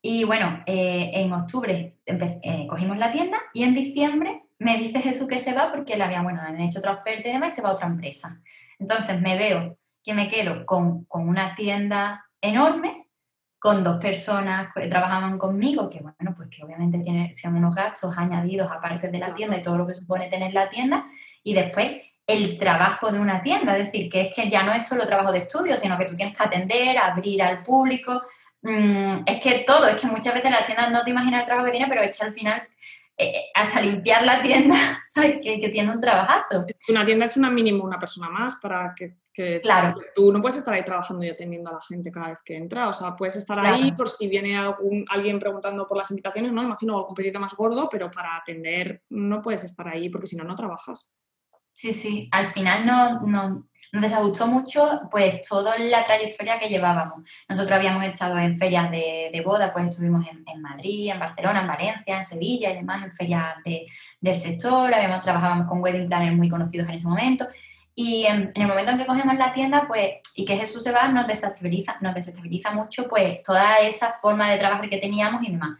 Y 0.00 0.24
bueno, 0.24 0.62
eh, 0.66 1.10
en 1.14 1.32
octubre 1.32 1.96
eh, 2.04 2.66
cogimos 2.68 2.98
la 2.98 3.10
tienda 3.10 3.38
y 3.54 3.62
en 3.62 3.74
diciembre 3.74 4.42
me 4.58 4.76
dice 4.76 5.00
Jesús 5.00 5.28
que 5.28 5.38
se 5.38 5.52
va 5.52 5.72
porque 5.72 5.96
le 5.96 6.04
había, 6.04 6.22
bueno, 6.22 6.40
han 6.40 6.60
hecho 6.60 6.78
otra 6.78 6.92
oferta 6.92 7.28
y 7.28 7.32
demás 7.32 7.52
y 7.52 7.56
se 7.56 7.62
va 7.62 7.70
a 7.70 7.72
otra 7.72 7.86
empresa. 7.86 8.40
Entonces 8.78 9.20
me 9.20 9.36
veo 9.36 9.78
que 10.02 10.14
me 10.14 10.28
quedo 10.28 10.66
con, 10.66 11.06
una 11.10 11.54
tienda 11.54 12.24
enorme, 12.40 13.01
con 13.62 13.84
dos 13.84 13.98
personas 13.98 14.72
que 14.74 14.88
trabajaban 14.88 15.38
conmigo, 15.38 15.88
que 15.88 16.00
bueno, 16.00 16.34
pues 16.36 16.48
que 16.48 16.64
obviamente 16.64 16.98
tiene, 16.98 17.32
sean 17.32 17.54
unos 17.54 17.72
gastos 17.72 18.12
añadidos 18.18 18.68
aparte 18.68 19.06
de 19.06 19.18
la 19.20 19.32
tienda 19.32 19.56
y 19.56 19.62
todo 19.62 19.78
lo 19.78 19.86
que 19.86 19.94
supone 19.94 20.26
tener 20.26 20.52
la 20.52 20.68
tienda, 20.68 21.06
y 21.44 21.54
después 21.54 21.92
el 22.26 22.58
trabajo 22.58 23.12
de 23.12 23.20
una 23.20 23.40
tienda, 23.40 23.76
es 23.76 23.84
decir, 23.84 24.10
que 24.10 24.22
es 24.22 24.34
que 24.34 24.50
ya 24.50 24.64
no 24.64 24.72
es 24.72 24.84
solo 24.84 25.06
trabajo 25.06 25.30
de 25.30 25.38
estudio, 25.38 25.76
sino 25.76 25.96
que 25.96 26.06
tú 26.06 26.16
tienes 26.16 26.36
que 26.36 26.42
atender, 26.42 26.98
abrir 26.98 27.40
al 27.40 27.62
público, 27.62 28.22
mm, 28.62 29.18
es 29.26 29.38
que 29.40 29.60
todo, 29.64 29.86
es 29.86 30.00
que 30.00 30.08
muchas 30.08 30.34
veces 30.34 30.50
la 30.50 30.66
tienda 30.66 30.90
no 30.90 31.04
te 31.04 31.10
imaginas 31.10 31.42
el 31.42 31.46
trabajo 31.46 31.66
que 31.66 31.72
tiene, 31.72 31.86
pero 31.86 32.02
es 32.02 32.18
que 32.18 32.24
al 32.26 32.32
final, 32.32 32.68
eh, 33.16 33.44
hasta 33.54 33.80
limpiar 33.80 34.24
la 34.24 34.42
tienda, 34.42 34.74
sabes 35.06 35.36
que, 35.40 35.60
que, 35.60 35.68
tiene 35.68 35.92
un 35.92 36.00
trabajazo. 36.00 36.66
Una 36.88 37.06
tienda 37.06 37.26
es 37.26 37.36
una 37.36 37.48
mínimo 37.48 37.84
una 37.84 38.00
persona 38.00 38.28
más 38.28 38.56
para 38.56 38.92
que, 38.96 39.21
claro. 39.62 39.94
tú 40.14 40.32
no 40.32 40.40
puedes 40.40 40.58
estar 40.58 40.74
ahí 40.74 40.84
trabajando 40.84 41.24
y 41.24 41.28
atendiendo 41.28 41.70
a 41.70 41.74
la 41.74 41.80
gente 41.80 42.10
cada 42.10 42.28
vez 42.28 42.38
que 42.44 42.56
entra, 42.56 42.88
o 42.88 42.92
sea, 42.92 43.16
puedes 43.16 43.36
estar 43.36 43.58
ahí 43.58 43.92
por 43.92 44.08
si 44.08 44.28
viene 44.28 44.56
algún, 44.56 45.04
alguien 45.08 45.38
preguntando 45.38 45.86
por 45.86 45.96
las 45.96 46.10
invitaciones, 46.10 46.52
¿no? 46.52 46.62
Imagino 46.62 46.98
algún 46.98 47.14
pedido 47.14 47.40
más 47.40 47.54
gordo, 47.54 47.88
pero 47.90 48.10
para 48.10 48.36
atender 48.36 49.02
no 49.10 49.42
puedes 49.42 49.64
estar 49.64 49.88
ahí 49.88 50.08
porque 50.08 50.26
si 50.26 50.36
no, 50.36 50.44
no 50.44 50.54
trabajas. 50.54 51.08
Sí, 51.72 51.92
sí, 51.92 52.28
al 52.30 52.52
final 52.52 52.84
nos, 52.84 53.22
no, 53.22 53.66
nos 53.92 54.02
desagustó 54.02 54.46
mucho 54.46 55.02
pues 55.10 55.46
toda 55.46 55.78
la 55.78 56.02
trayectoria 56.04 56.58
que 56.58 56.70
llevábamos. 56.70 57.28
Nosotros 57.46 57.72
habíamos 57.72 58.04
estado 58.04 58.38
en 58.38 58.56
ferias 58.56 58.90
de, 58.90 59.42
boda, 59.44 59.70
pues 59.72 59.88
estuvimos 59.88 60.26
en, 60.28 60.62
Madrid, 60.62 61.10
en 61.10 61.18
Barcelona, 61.18 61.60
en 61.60 61.66
Valencia, 61.66 62.16
en 62.16 62.24
Sevilla 62.24 62.70
y 62.70 62.76
demás, 62.76 63.04
en 63.04 63.12
ferias 63.12 63.54
del 64.20 64.34
sector, 64.34 64.94
habíamos 64.94 65.20
trabajábamos 65.20 65.66
con 65.68 65.82
wedding 65.82 66.08
planners 66.08 66.36
muy 66.36 66.48
conocidos 66.48 66.88
en 66.88 66.94
ese 66.94 67.06
momento. 67.06 67.46
Y 67.94 68.24
en, 68.24 68.52
el 68.54 68.66
momento 68.66 68.92
en 68.92 68.98
que 68.98 69.06
cogemos 69.06 69.36
la 69.36 69.52
tienda, 69.52 69.86
pues, 69.86 70.14
y 70.34 70.44
que 70.44 70.56
Jesús 70.56 70.82
se 70.82 70.92
va, 70.92 71.08
nos 71.08 71.26
desestabiliza, 71.26 71.96
nos 72.00 72.14
desestabiliza 72.14 72.70
mucho, 72.72 73.08
pues, 73.08 73.42
toda 73.42 73.76
esa 73.76 74.14
forma 74.20 74.50
de 74.50 74.58
trabajar 74.58 74.88
que 74.88 74.98
teníamos 74.98 75.42
y 75.42 75.50
demás. 75.50 75.78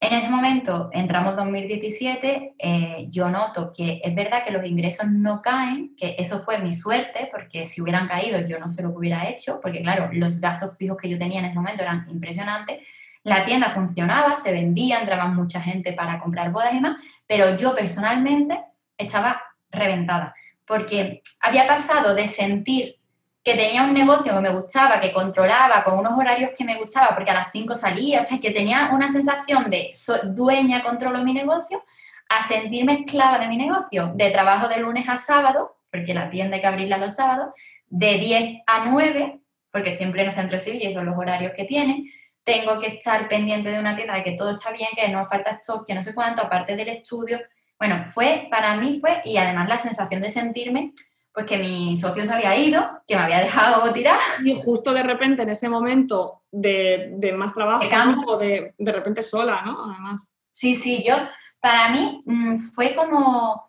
En 0.00 0.12
ese 0.12 0.30
momento, 0.30 0.90
entramos 0.92 1.34
2017, 1.34 2.54
eh, 2.56 3.06
yo 3.10 3.28
noto 3.30 3.72
que 3.76 4.00
es 4.02 4.14
verdad 4.14 4.44
que 4.44 4.52
los 4.52 4.64
ingresos 4.64 5.10
no 5.10 5.42
caen, 5.42 5.96
que 5.96 6.14
eso 6.16 6.38
fue 6.44 6.58
mi 6.58 6.72
suerte, 6.72 7.28
porque 7.32 7.64
si 7.64 7.82
hubieran 7.82 8.06
caído 8.06 8.40
yo 8.46 8.60
no 8.60 8.70
sé 8.70 8.84
lo 8.84 8.90
que 8.90 8.98
hubiera 8.98 9.28
hecho, 9.28 9.60
porque 9.60 9.82
claro, 9.82 10.08
los 10.12 10.40
gastos 10.40 10.76
fijos 10.78 10.98
que 10.98 11.08
yo 11.08 11.18
tenía 11.18 11.40
en 11.40 11.46
ese 11.46 11.56
momento 11.56 11.82
eran 11.82 12.06
impresionantes. 12.10 12.78
La 13.24 13.44
tienda 13.44 13.70
funcionaba, 13.70 14.36
se 14.36 14.52
vendía, 14.52 15.00
entraba 15.00 15.26
mucha 15.26 15.60
gente 15.60 15.92
para 15.92 16.20
comprar 16.20 16.52
bodas 16.52 16.72
y 16.72 16.76
demás, 16.76 17.02
pero 17.26 17.56
yo 17.56 17.74
personalmente 17.74 18.56
estaba 18.96 19.42
reventada, 19.68 20.32
porque 20.68 21.22
había 21.40 21.66
pasado 21.66 22.14
de 22.14 22.26
sentir 22.26 22.96
que 23.42 23.54
tenía 23.54 23.82
un 23.84 23.94
negocio 23.94 24.34
que 24.34 24.40
me 24.40 24.50
gustaba, 24.50 25.00
que 25.00 25.12
controlaba 25.12 25.82
con 25.82 25.98
unos 25.98 26.12
horarios 26.18 26.50
que 26.56 26.64
me 26.64 26.76
gustaba, 26.76 27.14
porque 27.14 27.30
a 27.30 27.34
las 27.34 27.50
5 27.50 27.74
salía, 27.74 28.20
o 28.20 28.24
sea, 28.24 28.38
que 28.38 28.50
tenía 28.50 28.90
una 28.92 29.08
sensación 29.08 29.70
de 29.70 29.90
soy 29.94 30.18
dueña, 30.24 30.82
controlo 30.82 31.24
mi 31.24 31.32
negocio, 31.32 31.82
a 32.28 32.46
sentirme 32.46 32.92
esclava 32.92 33.38
de 33.38 33.48
mi 33.48 33.56
negocio, 33.56 34.12
de 34.14 34.30
trabajo 34.30 34.68
de 34.68 34.78
lunes 34.78 35.08
a 35.08 35.16
sábado, 35.16 35.76
porque 35.90 36.12
la 36.12 36.28
tienda 36.28 36.56
hay 36.56 36.60
que 36.60 36.66
abrirla 36.66 36.98
los 36.98 37.14
sábados, 37.16 37.54
de 37.86 38.18
10 38.18 38.62
a 38.66 38.84
9, 38.84 39.40
porque 39.70 39.96
siempre 39.96 40.22
en 40.22 40.28
el 40.28 40.34
centro 40.34 40.58
civil 40.58 40.82
y 40.82 40.92
son 40.92 41.06
los 41.06 41.16
horarios 41.16 41.52
que 41.52 41.64
tiene, 41.64 42.04
tengo 42.44 42.78
que 42.80 42.88
estar 42.88 43.28
pendiente 43.28 43.70
de 43.70 43.78
una 43.78 43.96
tienda 43.96 44.14
de 44.14 44.24
que 44.24 44.32
todo 44.32 44.54
está 44.54 44.70
bien, 44.72 44.88
que 44.94 45.08
no 45.08 45.24
falta 45.26 45.52
stock, 45.52 45.86
que 45.86 45.94
no 45.94 46.02
sé 46.02 46.14
cuánto, 46.14 46.42
aparte 46.42 46.76
del 46.76 46.88
estudio. 46.88 47.38
Bueno, 47.78 48.04
fue, 48.08 48.48
para 48.50 48.76
mí 48.76 48.98
fue, 49.00 49.20
y 49.24 49.36
además 49.36 49.68
la 49.68 49.78
sensación 49.78 50.20
de 50.20 50.30
sentirme, 50.30 50.92
pues 51.32 51.46
que 51.46 51.58
mi 51.58 51.96
socio 51.96 52.24
se 52.24 52.32
había 52.32 52.56
ido, 52.56 52.84
que 53.06 53.14
me 53.14 53.22
había 53.22 53.38
dejado 53.38 53.92
tirar. 53.92 54.18
Y 54.44 54.60
justo 54.60 54.92
de 54.92 55.04
repente, 55.04 55.42
en 55.42 55.50
ese 55.50 55.68
momento 55.68 56.42
de, 56.50 57.12
de 57.16 57.32
más 57.32 57.54
trabajo, 57.54 57.84
de, 57.84 57.88
campo. 57.88 58.36
De, 58.36 58.74
de 58.76 58.92
repente 58.92 59.22
sola, 59.22 59.62
¿no? 59.64 59.90
Además. 59.90 60.34
Sí, 60.50 60.74
sí, 60.74 61.04
yo, 61.06 61.14
para 61.60 61.90
mí 61.90 62.22
mm, 62.26 62.58
fue 62.74 62.96
como, 62.96 63.64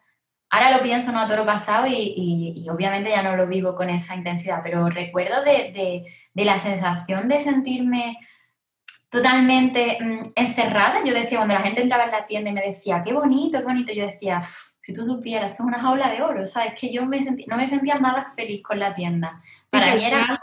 ahora 0.50 0.76
lo 0.76 0.82
pienso, 0.82 1.12
¿no? 1.12 1.20
A 1.20 1.28
todo 1.28 1.38
lo 1.38 1.46
pasado 1.46 1.86
y, 1.86 2.56
y, 2.56 2.70
obviamente 2.70 3.12
ya 3.12 3.22
no 3.22 3.36
lo 3.36 3.46
vivo 3.46 3.76
con 3.76 3.90
esa 3.92 4.16
intensidad, 4.16 4.62
pero 4.64 4.90
recuerdo 4.90 5.44
de, 5.44 6.04
de 6.34 6.46
la 6.46 6.58
sensación 6.58 7.28
de 7.28 7.42
sentirme 7.42 8.18
totalmente 9.10 9.98
mm, 10.00 10.32
encerrada. 10.36 11.04
Yo 11.04 11.14
decía, 11.14 11.38
cuando 11.38 11.56
la 11.56 11.62
gente 11.62 11.82
entraba 11.82 12.06
en 12.06 12.12
la 12.12 12.26
tienda 12.26 12.52
y 12.52 12.54
me 12.54 12.62
decía, 12.62 13.02
qué 13.04 13.12
bonito, 13.12 13.60
qué 13.60 13.66
bonito, 13.66 13.94
yo 13.94 14.06
decía, 14.06 14.42
si 14.80 14.94
tú 14.94 15.04
supieras, 15.04 15.52
esto 15.52 15.64
es 15.64 15.68
una 15.68 15.80
jaula 15.80 16.10
de 16.10 16.22
oro, 16.22 16.46
¿sabes? 16.46 16.74
Que 16.80 16.92
yo 16.92 17.06
me 17.06 17.20
no 17.20 17.58
me 17.58 17.68
sentía 17.68 17.96
nada 17.96 18.32
feliz 18.36 18.62
con 18.64 18.80
la 18.80 18.94
tienda. 18.94 19.42
Para 19.72 19.96
mí 19.96 20.06
era 20.06 20.42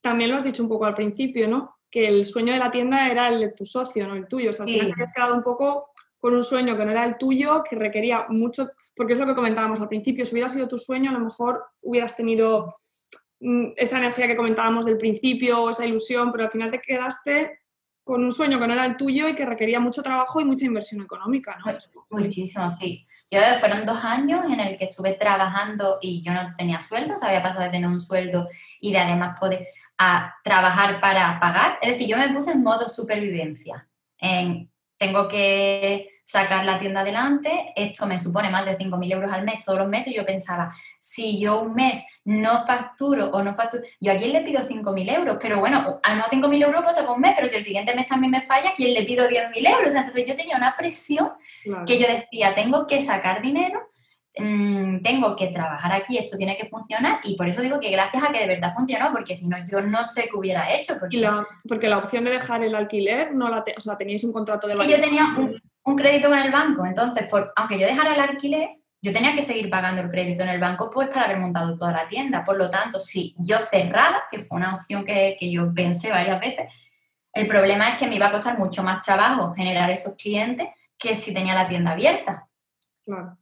También 0.00 0.30
lo 0.30 0.36
has 0.36 0.44
dicho 0.44 0.62
un 0.62 0.68
poco 0.68 0.86
al 0.86 0.94
principio, 0.94 1.48
¿no? 1.48 1.76
Que 1.90 2.06
el 2.06 2.24
sueño 2.24 2.52
de 2.52 2.58
la 2.58 2.70
tienda 2.70 3.08
era 3.08 3.28
el 3.28 3.40
de 3.40 3.48
tu 3.48 3.64
socio, 3.64 4.06
no 4.06 4.14
el 4.14 4.28
tuyo. 4.28 4.50
O 4.50 4.52
sea, 4.52 4.64
al 4.64 4.70
final 4.70 4.94
te 4.94 5.02
has 5.02 5.14
quedado 5.14 5.34
un 5.34 5.42
poco 5.42 5.90
con 6.18 6.34
un 6.34 6.42
sueño 6.42 6.76
que 6.76 6.84
no 6.84 6.90
era 6.90 7.04
el 7.04 7.16
tuyo, 7.16 7.64
que 7.68 7.76
requería 7.76 8.26
mucho, 8.28 8.70
porque 8.94 9.14
es 9.14 9.18
lo 9.18 9.26
que 9.26 9.34
comentábamos 9.34 9.80
al 9.80 9.88
principio, 9.88 10.26
si 10.26 10.34
hubiera 10.34 10.50
sido 10.50 10.68
tu 10.68 10.76
sueño, 10.76 11.10
a 11.10 11.14
lo 11.14 11.20
mejor 11.20 11.64
hubieras 11.80 12.14
tenido 12.14 12.76
mm, 13.40 13.68
esa 13.76 13.98
energía 13.98 14.26
que 14.26 14.36
comentábamos 14.36 14.84
del 14.84 14.98
principio, 14.98 15.70
esa 15.70 15.86
ilusión, 15.86 16.30
pero 16.30 16.44
al 16.44 16.50
final 16.50 16.70
te 16.70 16.82
quedaste 16.82 17.59
con 18.10 18.24
un 18.24 18.32
sueño 18.32 18.58
que 18.58 18.66
no 18.66 18.72
era 18.72 18.86
el 18.86 18.96
tuyo 18.96 19.28
y 19.28 19.36
que 19.36 19.46
requería 19.46 19.78
mucho 19.78 20.02
trabajo 20.02 20.40
y 20.40 20.44
mucha 20.44 20.64
inversión 20.64 21.00
económica, 21.00 21.56
¿no? 21.64 21.72
Muchísimo, 22.10 22.68
sí. 22.68 23.06
Yo 23.30 23.38
fueron 23.60 23.86
dos 23.86 24.04
años 24.04 24.44
en 24.46 24.58
el 24.58 24.76
que 24.76 24.86
estuve 24.86 25.12
trabajando 25.12 25.98
y 26.02 26.20
yo 26.20 26.34
no 26.34 26.52
tenía 26.56 26.80
sueldo, 26.80 27.14
o 27.14 27.24
había 27.24 27.40
pasado 27.40 27.62
de 27.62 27.70
tener 27.70 27.88
un 27.88 28.00
sueldo 28.00 28.48
y 28.80 28.90
de 28.90 28.98
además 28.98 29.38
poder 29.38 29.68
a 29.96 30.34
trabajar 30.42 31.00
para 31.00 31.38
pagar. 31.38 31.78
Es 31.80 31.90
decir, 31.90 32.08
yo 32.08 32.16
me 32.16 32.30
puse 32.30 32.50
en 32.50 32.64
modo 32.64 32.88
supervivencia. 32.88 33.88
En, 34.18 34.68
tengo 34.96 35.28
que 35.28 36.19
sacar 36.30 36.64
la 36.64 36.78
tienda 36.78 37.00
adelante, 37.00 37.72
esto 37.74 38.06
me 38.06 38.20
supone 38.20 38.50
más 38.50 38.64
de 38.64 38.78
5.000 38.78 39.14
euros 39.14 39.32
al 39.32 39.42
mes 39.42 39.64
todos 39.64 39.80
los 39.80 39.88
meses. 39.88 40.14
Yo 40.14 40.24
pensaba, 40.24 40.72
si 41.00 41.40
yo 41.40 41.62
un 41.62 41.74
mes 41.74 42.04
no 42.24 42.64
facturo 42.64 43.30
o 43.30 43.42
no 43.42 43.52
facturo, 43.52 43.82
yo 43.98 44.12
a 44.12 44.14
quién 44.14 44.32
le 44.32 44.42
pido 44.42 44.60
5.000 44.60 45.16
euros, 45.16 45.38
pero 45.40 45.58
bueno, 45.58 45.98
a 46.00 46.10
lo 46.10 46.16
mejor 46.16 46.30
5.000 46.30 46.62
euros 46.62 46.84
pasa 46.84 47.04
con 47.04 47.16
un 47.16 47.20
mes, 47.20 47.32
pero 47.34 47.48
si 47.48 47.56
el 47.56 47.64
siguiente 47.64 47.96
mes 47.96 48.06
también 48.06 48.30
me 48.30 48.42
falla, 48.42 48.72
¿quién 48.76 48.94
le 48.94 49.02
pido 49.02 49.26
10.000 49.28 49.70
euros? 49.70 49.92
Entonces 49.92 50.24
yo 50.24 50.36
tenía 50.36 50.56
una 50.56 50.76
presión 50.76 51.32
que 51.84 51.98
yo 51.98 52.06
decía, 52.06 52.54
tengo 52.54 52.86
que 52.86 53.00
sacar 53.00 53.42
dinero, 53.42 53.90
mmm, 54.38 55.00
tengo 55.00 55.34
que 55.34 55.48
trabajar 55.48 55.92
aquí, 55.92 56.16
esto 56.16 56.36
tiene 56.36 56.56
que 56.56 56.66
funcionar 56.66 57.18
y 57.24 57.34
por 57.36 57.48
eso 57.48 57.60
digo 57.60 57.80
que 57.80 57.90
gracias 57.90 58.22
a 58.22 58.30
que 58.30 58.38
de 58.38 58.46
verdad 58.46 58.72
funcionó, 58.72 59.10
porque 59.10 59.34
si 59.34 59.48
no 59.48 59.56
yo 59.68 59.80
no 59.80 60.04
sé 60.04 60.28
qué 60.30 60.36
hubiera 60.36 60.72
hecho. 60.72 60.94
Porque 61.00 61.16
la, 61.16 61.44
porque 61.66 61.88
la 61.88 61.98
opción 61.98 62.22
de 62.22 62.30
dejar 62.30 62.62
el 62.62 62.76
alquiler, 62.76 63.34
no 63.34 63.48
la 63.48 63.64
o 63.76 63.80
sea, 63.80 63.98
teníais 63.98 64.22
un 64.22 64.32
contrato 64.32 64.68
de 64.68 64.74
Y 64.74 64.90
yo 64.90 65.00
tenía 65.00 65.34
un, 65.36 65.60
un 65.84 65.96
crédito 65.96 66.28
con 66.28 66.38
el 66.38 66.50
banco, 66.50 66.84
entonces, 66.84 67.26
por, 67.30 67.52
aunque 67.56 67.78
yo 67.78 67.86
dejara 67.86 68.14
el 68.14 68.20
alquiler, 68.20 68.70
yo 69.02 69.12
tenía 69.12 69.34
que 69.34 69.42
seguir 69.42 69.70
pagando 69.70 70.02
el 70.02 70.10
crédito 70.10 70.42
en 70.42 70.50
el 70.50 70.60
banco 70.60 70.90
pues 70.90 71.08
para 71.08 71.24
haber 71.24 71.38
montado 71.38 71.74
toda 71.74 71.92
la 71.92 72.06
tienda. 72.06 72.44
Por 72.44 72.58
lo 72.58 72.68
tanto, 72.68 73.00
si 73.00 73.34
yo 73.38 73.56
cerraba, 73.70 74.24
que 74.30 74.40
fue 74.40 74.58
una 74.58 74.74
opción 74.74 75.04
que, 75.04 75.36
que, 75.38 75.50
yo 75.50 75.72
pensé 75.72 76.10
varias 76.10 76.38
veces, 76.38 76.66
el 77.32 77.46
problema 77.46 77.90
es 77.90 77.96
que 77.96 78.06
me 78.06 78.16
iba 78.16 78.26
a 78.26 78.32
costar 78.32 78.58
mucho 78.58 78.82
más 78.82 79.04
trabajo 79.04 79.54
generar 79.54 79.90
esos 79.90 80.14
clientes 80.16 80.68
que 80.98 81.14
si 81.14 81.32
tenía 81.32 81.54
la 81.54 81.66
tienda 81.66 81.92
abierta. 81.92 82.46
Claro. 83.04 83.38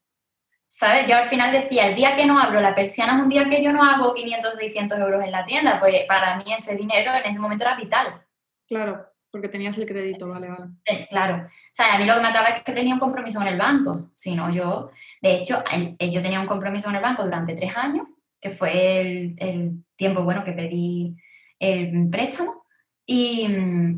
¿Sabes? 0.68 1.07
Yo 1.09 1.16
al 1.16 1.29
final 1.29 1.51
decía, 1.51 1.88
el 1.88 1.96
día 1.96 2.14
que 2.14 2.24
no 2.24 2.38
abro 2.38 2.61
la 2.61 2.74
persiana 2.74 3.16
es 3.16 3.22
un 3.24 3.29
día 3.29 3.48
que 3.48 3.62
yo 3.62 3.72
no 3.72 3.83
hago 3.83 4.14
500 4.14 4.55
o 4.55 4.59
600 4.59 4.98
euros 5.01 5.24
en 5.24 5.33
la 5.33 5.44
tienda, 5.44 5.81
pues 5.81 6.05
para 6.07 6.37
mí 6.37 6.53
ese 6.57 6.77
dinero 6.77 7.12
en 7.12 7.29
ese 7.29 7.40
momento 7.40 7.64
era 7.64 7.74
vital. 7.74 8.22
Claro. 8.68 9.08
Porque 9.31 9.49
tenías 9.49 9.77
el 9.77 9.87
crédito, 9.87 10.29
vale, 10.29 10.49
vale. 10.49 11.07
claro. 11.11 11.47
O 11.47 11.51
sea, 11.73 11.95
a 11.95 11.99
mí 11.99 12.05
lo 12.05 12.14
que 12.14 12.21
me 12.21 12.29
mataba 12.29 12.49
es 12.49 12.62
que 12.62 12.73
tenía 12.73 12.95
un 12.95 13.01
compromiso 13.01 13.38
con 13.38 13.49
el 13.49 13.59
banco. 13.59 14.11
Si 14.14 14.35
no, 14.35 14.51
yo, 14.51 14.91
de 15.21 15.37
hecho, 15.37 15.62
yo 15.99 16.23
tenía 16.23 16.41
un 16.41 16.47
compromiso 16.47 16.87
con 16.87 16.97
el 16.97 17.03
banco 17.03 17.25
durante 17.25 17.55
tres 17.55 17.77
años, 17.77 18.07
que 18.41 18.51
fue 18.51 19.35
el, 19.38 19.85
tiempo, 19.97 20.23
bueno, 20.23 20.45
que 20.45 20.53
pedí 20.53 21.14
el 21.59 22.09
préstamo. 22.09 22.64
Y, 23.05 23.47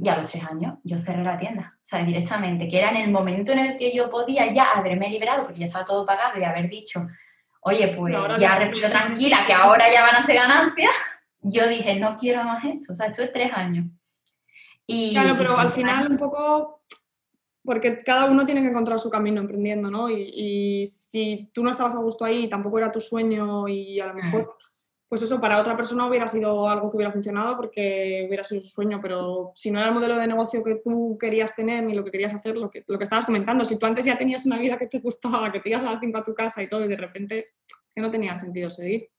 a 0.09 0.16
los 0.16 0.31
tres 0.31 0.45
años 0.45 0.79
yo 0.85 0.97
cerré 0.97 1.25
la 1.25 1.37
tienda, 1.37 1.75
o 1.79 1.81
sea, 1.83 2.05
directamente, 2.05 2.69
que 2.69 2.79
era 2.79 2.90
en 2.90 2.97
el 2.97 3.11
momento 3.11 3.51
en 3.51 3.59
el 3.59 3.77
que 3.77 3.93
yo 3.93 4.09
podía 4.09 4.53
ya 4.53 4.71
haberme 4.71 5.11
liberado, 5.11 5.45
porque 5.45 5.59
ya 5.59 5.66
estaba 5.66 5.85
todo 5.85 6.07
pagado 6.07 6.38
y 6.38 6.45
haber 6.45 6.69
dicho, 6.69 7.09
oye, 7.62 7.88
pues 7.88 8.14
ya 8.38 8.57
respiro 8.57 8.88
tranquila, 8.88 9.45
que 9.45 9.53
ahora 9.53 9.93
ya 9.93 10.03
van 10.03 10.14
a 10.14 10.23
ser 10.23 10.37
ganancias, 10.37 10.95
yo 11.40 11.66
dije, 11.69 11.99
no 11.99 12.16
quiero 12.16 12.45
más 12.45 12.64
esto, 12.64 12.93
o 12.93 12.95
sea, 12.95 13.07
esto 13.07 13.25
es 13.25 13.33
tres 13.33 13.53
años 13.53 13.87
claro, 15.12 15.35
pero 15.38 15.59
al 15.59 15.72
final 15.72 16.11
un 16.11 16.16
poco, 16.16 16.83
porque 17.64 18.03
cada 18.03 18.26
uno 18.26 18.44
tiene 18.44 18.62
que 18.62 18.68
encontrar 18.68 18.98
su 18.98 19.11
camino 19.11 19.40
emprendiendo, 19.40 19.90
¿no? 19.90 20.11
Y, 20.11 20.85
si 20.87 21.50
tú 21.53 21.62
no 21.62 21.70
estabas 21.70 21.94
a 21.94 22.00
gusto 22.00 22.24
ahí, 22.24 22.48
tampoco 22.48 22.79
era 22.79 22.92
tu 22.92 23.00
sueño 23.00 23.68
y 23.68 24.00
a 24.00 24.07
lo 24.07 24.14
mejor, 24.14 24.57
pues 25.09 25.22
eso, 25.22 25.40
para 25.40 25.61
otra 25.61 25.76
persona 25.76 26.07
hubiera 26.07 26.26
sido 26.26 26.68
algo 26.68 26.90
que 26.90 26.96
hubiera 26.96 27.12
funcionado 27.12 27.57
porque 27.57 28.24
hubiera 28.26 28.44
sido 28.44 28.61
su 28.61 28.68
sueño, 28.68 29.00
pero 29.03 29.53
si 29.55 29.70
no 29.70 29.79
era 29.79 29.88
el 29.88 29.94
modelo 29.94 30.16
de 30.16 30.26
negocio 30.26 30.64
que 30.64 30.76
tú 30.76 31.18
querías 31.20 31.55
tener 31.55 31.85
ni 31.85 31.94
lo 31.94 32.05
que 32.05 32.11
querías 32.11 32.35
hacer, 32.35 32.57
lo 32.57 32.70
que, 32.70 32.85
lo 32.87 32.96
que 32.96 33.05
estabas 33.05 33.26
comentando, 33.26 33.64
si 33.64 33.79
tú 33.79 33.87
antes 33.87 34.05
ya 34.05 34.16
tenías 34.16 34.46
una 34.46 34.59
vida 34.59 34.79
que 34.79 34.87
te 34.87 35.00
gustaba, 35.00 35.53
que 35.53 35.61
te 35.61 35.68
ibas 35.68 35.85
a 35.85 35.90
las 35.90 36.00
5 36.00 36.18
a 36.18 36.24
tu 36.24 36.35
casa 36.35 36.62
y 36.62 36.68
todo, 36.68 36.85
y 36.85 36.88
de 36.88 36.96
repente 36.96 37.38
es 37.88 37.94
que 37.94 38.00
no 38.00 38.11
tenía 38.11 38.35
sentido 38.35 38.70
seguir 38.70 39.11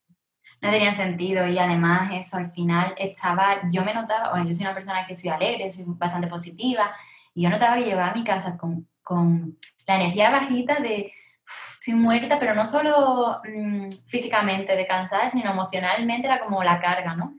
no 0.62 0.70
tenía 0.70 0.94
sentido 0.94 1.48
y 1.48 1.58
además 1.58 2.12
eso 2.14 2.38
al 2.38 2.52
final 2.52 2.94
estaba, 2.98 3.62
yo 3.72 3.84
me 3.84 3.94
notaba, 3.94 4.30
bueno, 4.30 4.48
yo 4.48 4.54
soy 4.54 4.66
una 4.66 4.76
persona 4.76 5.06
que 5.08 5.16
soy 5.16 5.32
alegre, 5.32 5.70
soy 5.72 5.86
bastante 5.88 6.28
positiva 6.28 6.96
y 7.34 7.44
yo 7.44 7.50
notaba 7.50 7.78
que 7.78 7.86
llegaba 7.86 8.12
a 8.12 8.14
mi 8.14 8.24
casa 8.24 8.58
con, 8.58 8.88
con 9.02 9.58
la 9.88 9.96
energía 9.96 10.30
bajita 10.30 10.76
de 10.80 11.12
estoy 11.74 11.96
muerta, 11.96 12.40
pero 12.40 12.54
no 12.54 12.66
solo 12.66 13.42
mmm, 13.44 13.90
físicamente 14.08 14.76
de 14.76 14.88
cansada, 14.88 15.30
sino 15.30 15.52
emocionalmente 15.52 16.28
era 16.28 16.40
como 16.40 16.64
la 16.64 16.80
carga, 16.80 17.16
¿no? 17.16 17.36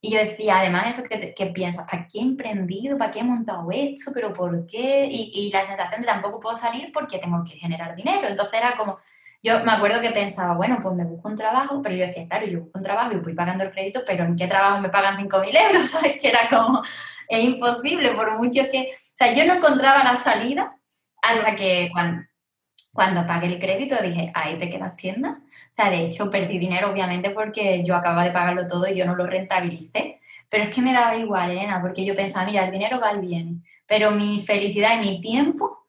Y 0.00 0.12
yo 0.12 0.18
decía, 0.20 0.60
además, 0.60 0.98
eso 0.98 1.06
que, 1.06 1.34
que 1.34 1.46
piensas, 1.46 1.86
¿para 1.90 2.06
qué 2.06 2.20
he 2.20 2.22
emprendido? 2.22 2.96
¿Para 2.96 3.10
qué 3.10 3.18
he 3.20 3.24
montado 3.24 3.68
esto? 3.70 4.12
¿Pero 4.14 4.32
por 4.32 4.66
qué? 4.66 5.06
Y, 5.10 5.30
y 5.34 5.50
la 5.52 5.64
sensación 5.64 6.00
de 6.00 6.06
tampoco 6.06 6.40
puedo 6.40 6.56
salir 6.56 6.90
porque 6.92 7.18
tengo 7.18 7.44
que 7.44 7.58
generar 7.58 7.94
dinero. 7.94 8.26
Entonces 8.28 8.58
era 8.58 8.76
como, 8.78 8.98
yo 9.42 9.64
me 9.64 9.72
acuerdo 9.72 10.00
que 10.00 10.10
pensaba, 10.10 10.54
bueno, 10.54 10.78
pues 10.82 10.94
me 10.94 11.04
busco 11.04 11.28
un 11.28 11.36
trabajo, 11.36 11.80
pero 11.82 11.94
yo 11.94 12.06
decía, 12.06 12.28
claro, 12.28 12.46
yo 12.46 12.60
busco 12.60 12.78
un 12.78 12.84
trabajo 12.84 13.12
y 13.12 13.16
voy 13.16 13.34
pagando 13.34 13.64
el 13.64 13.70
crédito, 13.70 14.02
pero 14.06 14.24
¿en 14.24 14.36
qué 14.36 14.46
trabajo 14.46 14.80
me 14.80 14.90
pagan 14.90 15.16
5.000 15.16 15.56
euros? 15.56 15.90
¿Sabes? 15.90 16.18
Que 16.20 16.28
era 16.28 16.40
como, 16.50 16.82
es 17.28 17.44
imposible, 17.44 18.12
por 18.12 18.36
mucho 18.38 18.62
que, 18.70 18.92
o 18.92 19.14
sea, 19.14 19.32
yo 19.32 19.46
no 19.46 19.54
encontraba 19.54 20.04
la 20.04 20.16
salida 20.16 20.76
hasta 21.22 21.56
que 21.56 21.88
cuando, 21.92 22.22
cuando 22.92 23.26
pagué 23.26 23.46
el 23.46 23.58
crédito 23.58 23.96
dije, 24.02 24.30
ahí 24.34 24.58
te 24.58 24.68
quedas 24.68 24.96
tienda. 24.96 25.40
O 25.40 25.74
sea, 25.74 25.90
de 25.90 26.04
hecho 26.04 26.30
perdí 26.30 26.58
dinero 26.58 26.90
obviamente 26.90 27.30
porque 27.30 27.82
yo 27.84 27.94
acababa 27.94 28.24
de 28.24 28.32
pagarlo 28.32 28.66
todo 28.66 28.88
y 28.88 28.96
yo 28.96 29.06
no 29.06 29.14
lo 29.14 29.26
rentabilicé. 29.26 30.20
Pero 30.48 30.64
es 30.64 30.74
que 30.74 30.82
me 30.82 30.92
daba 30.92 31.16
igual, 31.16 31.50
Elena, 31.50 31.80
porque 31.80 32.04
yo 32.04 32.14
pensaba, 32.14 32.44
mira, 32.44 32.64
el 32.64 32.72
dinero 32.72 32.98
va 33.00 33.12
y 33.14 33.20
viene, 33.20 33.62
pero 33.86 34.10
mi 34.10 34.42
felicidad 34.42 34.96
y 34.96 35.06
mi 35.08 35.20
tiempo 35.20 35.86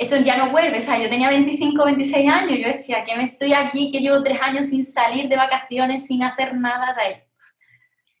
esto 0.00 0.16
ya 0.16 0.36
no 0.38 0.50
vuelve. 0.50 0.78
O 0.78 0.80
sea, 0.80 0.98
yo 0.98 1.10
tenía 1.10 1.28
25, 1.28 1.84
26 1.84 2.28
años, 2.28 2.58
yo 2.58 2.66
decía 2.66 3.04
que 3.04 3.14
me 3.16 3.24
estoy 3.24 3.52
aquí, 3.52 3.92
que 3.92 4.00
llevo 4.00 4.22
tres 4.22 4.40
años 4.40 4.68
sin 4.68 4.82
salir 4.82 5.28
de 5.28 5.36
vacaciones, 5.36 6.06
sin 6.06 6.22
hacer 6.22 6.56
nada. 6.56 6.94
Sea, 6.94 7.22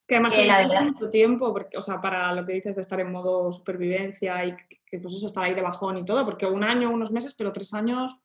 que 0.06 0.16
además 0.16 0.34
que 0.34 0.44
la 0.44 0.82
mucho 0.82 1.08
tiempo, 1.08 1.52
porque, 1.54 1.78
o 1.78 1.80
sea, 1.80 1.98
para 2.00 2.34
lo 2.34 2.44
que 2.44 2.52
dices 2.52 2.74
de 2.74 2.82
estar 2.82 3.00
en 3.00 3.10
modo 3.10 3.50
supervivencia 3.50 4.44
y 4.44 4.54
que 4.86 4.98
pues 4.98 5.14
eso, 5.14 5.26
estar 5.26 5.42
ahí 5.42 5.54
de 5.54 5.62
bajón 5.62 5.96
y 5.96 6.04
todo, 6.04 6.26
porque 6.26 6.44
un 6.44 6.64
año, 6.64 6.90
unos 6.90 7.12
meses, 7.12 7.34
pero 7.34 7.50
tres 7.50 7.72
años, 7.72 8.22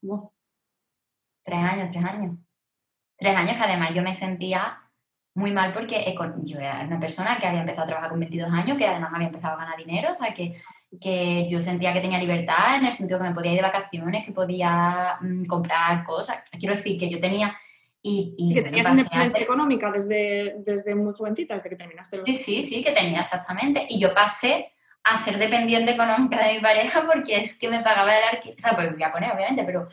Tres 1.43 1.59
años, 1.59 1.89
tres 1.91 2.03
años. 2.03 2.37
Tres 3.17 3.37
años 3.37 3.55
que 3.55 3.63
además 3.63 3.93
yo 3.93 4.01
me 4.01 4.15
sentía 4.15 4.81
muy 5.35 5.51
mal 5.51 5.71
porque 5.71 6.15
yo 6.43 6.57
era 6.57 6.81
una 6.81 6.99
persona 6.99 7.37
que 7.37 7.45
había 7.45 7.59
empezado 7.59 7.83
a 7.83 7.87
trabajar 7.87 8.09
con 8.09 8.19
22 8.19 8.51
años, 8.51 8.77
que 8.77 8.87
además 8.87 9.11
había 9.13 9.27
empezado 9.27 9.53
a 9.53 9.57
ganar 9.57 9.77
dinero, 9.77 10.11
o 10.11 10.15
sea, 10.15 10.33
que 10.33 10.59
que 11.01 11.47
yo 11.49 11.61
sentía 11.61 11.93
que 11.93 12.01
tenía 12.01 12.19
libertad 12.19 12.77
en 12.77 12.85
el 12.85 12.93
sentido 12.93 13.19
que 13.19 13.29
me 13.29 13.35
podía 13.35 13.51
ir 13.51 13.57
de 13.57 13.63
vacaciones, 13.63 14.25
que 14.25 14.31
podía 14.31 15.17
mm, 15.21 15.45
comprar 15.45 16.03
cosas. 16.03 16.37
Quiero 16.59 16.75
decir 16.75 16.99
que 16.99 17.09
yo 17.09 17.19
tenía 17.19 17.57
Y, 18.01 18.53
que 18.53 18.61
tenías 18.61 18.87
independencia 18.87 19.41
económica 19.41 19.91
desde, 19.91 20.57
desde 20.59 20.93
muy 20.93 21.13
jovencita, 21.13 21.55
desde 21.55 21.69
que 21.69 21.75
terminaste 21.75 22.17
los... 22.17 22.25
Sí, 22.27 22.35
sí, 22.35 22.61
sí, 22.61 22.83
que 22.83 22.91
tenía 22.91 23.21
exactamente. 23.21 23.87
Y 23.89 23.99
yo 23.99 24.13
pasé 24.13 24.73
a 25.03 25.17
ser 25.17 25.37
dependiente 25.37 25.91
económica 25.91 26.43
de 26.45 26.53
mi 26.55 26.59
pareja 26.59 27.05
porque 27.11 27.37
es 27.37 27.57
que 27.57 27.69
me 27.69 27.81
pagaba 27.81 28.15
el 28.15 28.23
alquiler, 28.23 28.57
o 28.57 28.61
sea, 28.61 28.75
pues 28.75 28.89
vivía 28.91 29.11
con 29.11 29.23
él, 29.23 29.31
obviamente, 29.31 29.63
pero 29.63 29.87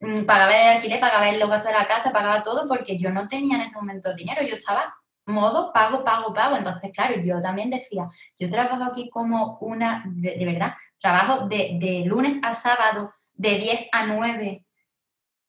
mm, 0.00 0.24
pagaba 0.24 0.54
el 0.54 0.76
alquiler, 0.76 0.98
pagaba 0.98 1.28
el 1.28 1.38
gastos 1.38 1.72
de 1.72 1.78
la 1.78 1.86
casa, 1.86 2.12
pagaba 2.12 2.42
todo 2.42 2.66
porque 2.66 2.98
yo 2.98 3.10
no 3.10 3.28
tenía 3.28 3.56
en 3.56 3.62
ese 3.62 3.76
momento 3.76 4.14
dinero, 4.14 4.42
yo 4.42 4.56
estaba 4.56 4.94
modo 5.26 5.72
pago, 5.72 6.04
pago, 6.04 6.32
pago. 6.32 6.56
Entonces, 6.56 6.90
claro, 6.92 7.20
yo 7.20 7.40
también 7.40 7.70
decía, 7.70 8.08
yo 8.38 8.50
trabajo 8.50 8.84
aquí 8.84 9.08
como 9.10 9.58
una, 9.60 10.04
de, 10.06 10.36
de 10.36 10.46
verdad, 10.46 10.74
trabajo 11.00 11.46
de, 11.46 11.78
de, 11.80 12.04
lunes 12.06 12.40
a 12.42 12.54
sábado, 12.54 13.12
de 13.32 13.58
10 13.58 13.88
a 13.92 14.06
9, 14.06 14.64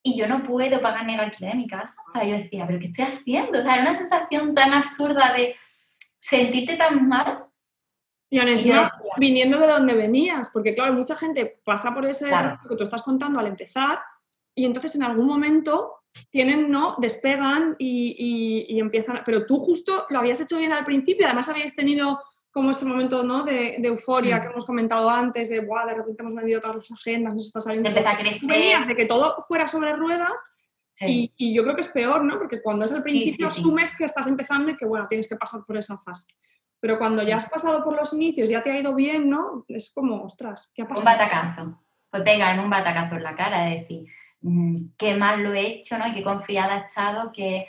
y 0.05 0.17
yo 0.17 0.27
no 0.27 0.43
puedo 0.43 0.81
pagar 0.81 1.05
ni 1.05 1.13
el 1.13 1.19
alquiler 1.19 1.51
de 1.51 1.57
mi 1.57 1.67
casa. 1.67 1.95
O 2.07 2.11
sea, 2.11 2.23
yo 2.25 2.37
decía, 2.37 2.67
¿pero 2.67 2.79
qué 2.79 2.87
estoy 2.87 3.05
haciendo? 3.05 3.59
O 3.59 3.63
sea, 3.63 3.75
era 3.75 3.83
una 3.83 3.95
sensación 3.95 4.53
tan 4.53 4.73
absurda 4.73 5.33
de 5.33 5.55
sentirte 6.19 6.75
tan 6.75 7.07
mal. 7.07 7.45
Y 8.29 8.39
ahora 8.39 8.91
viniendo 9.17 9.59
de 9.59 9.67
donde 9.67 9.93
venías, 9.93 10.49
porque 10.51 10.73
claro, 10.73 10.93
mucha 10.93 11.15
gente 11.15 11.61
pasa 11.63 11.93
por 11.93 12.05
ese 12.05 12.31
que 12.67 12.75
tú 12.75 12.83
estás 12.83 13.03
contando 13.03 13.39
al 13.39 13.45
empezar, 13.45 13.99
y 14.55 14.65
entonces 14.65 14.95
en 14.95 15.03
algún 15.03 15.27
momento 15.27 16.02
tienen, 16.29 16.69
¿no? 16.69 16.95
Despegan 16.99 17.75
y, 17.77 18.67
y, 18.69 18.79
empiezan, 18.79 19.21
pero 19.25 19.45
tú 19.45 19.59
justo 19.59 20.05
lo 20.09 20.19
habías 20.19 20.41
hecho 20.41 20.57
bien 20.57 20.71
al 20.71 20.85
principio, 20.85 21.25
además 21.25 21.49
habías 21.49 21.75
tenido 21.75 22.21
como 22.51 22.69
ese 22.69 22.85
momento 22.85 23.23
¿no? 23.23 23.43
de, 23.43 23.77
de 23.79 23.87
euforia 23.87 24.37
mm. 24.37 24.41
que 24.41 24.47
hemos 24.47 24.65
comentado 24.65 25.09
antes, 25.09 25.49
de 25.49 25.59
Buah, 25.59 25.87
de 25.87 25.95
repente 25.95 26.21
hemos 26.21 26.35
vendido 26.35 26.61
todas 26.61 26.77
las 26.77 26.91
agendas, 26.91 27.33
nos 27.33 27.47
está 27.47 27.59
saliendo. 27.59 27.89
Empezó 27.89 28.09
a 28.09 28.17
crecer. 28.17 28.85
de 28.85 28.95
que 28.95 29.05
todo 29.05 29.41
fuera 29.47 29.65
sobre 29.65 29.93
ruedas. 29.93 30.31
Y, 31.01 31.33
y, 31.35 31.55
yo 31.55 31.63
creo 31.63 31.73
que 31.73 31.81
es 31.81 31.87
peor, 31.87 32.23
¿no? 32.23 32.37
Porque 32.37 32.61
cuando 32.61 32.85
es 32.85 32.91
el 32.91 33.01
principio 33.01 33.47
asumes 33.47 33.97
que 33.97 34.05
estás 34.05 34.27
empezando 34.27 34.71
y 34.71 34.77
que, 34.77 34.85
bueno, 34.85 35.07
tienes 35.07 35.27
que 35.27 35.35
pasar 35.35 35.61
por 35.65 35.75
esa 35.75 35.97
fase. 35.97 36.31
Pero 36.79 36.99
cuando 36.99 37.23
ya 37.23 37.37
has 37.37 37.49
pasado 37.49 37.83
por 37.83 37.95
los 37.95 38.13
inicios, 38.13 38.49
ya 38.49 38.61
te 38.61 38.71
ha 38.71 38.79
ido 38.79 38.93
bien, 38.93 39.27
¿no? 39.27 39.65
Es 39.67 39.91
como, 39.91 40.23
ostras, 40.23 40.71
¿qué 40.75 40.83
ha 40.83 40.87
pasado? 40.87 41.09
Un 41.09 41.17
batacazo. 41.17 41.83
Pues 42.11 42.23
pegarme 42.23 42.63
un 42.63 42.69
batacazo 42.69 43.15
en 43.15 43.23
la 43.23 43.35
cara, 43.35 43.65
de 43.65 43.79
decir, 43.79 44.05
qué 44.97 45.15
mal 45.15 45.41
lo 45.41 45.53
he 45.53 45.67
hecho, 45.67 45.97
¿no? 45.97 46.07
Y 46.07 46.13
qué 46.13 46.23
confiada 46.23 46.77
he 46.77 46.87
estado, 46.87 47.31
que 47.31 47.67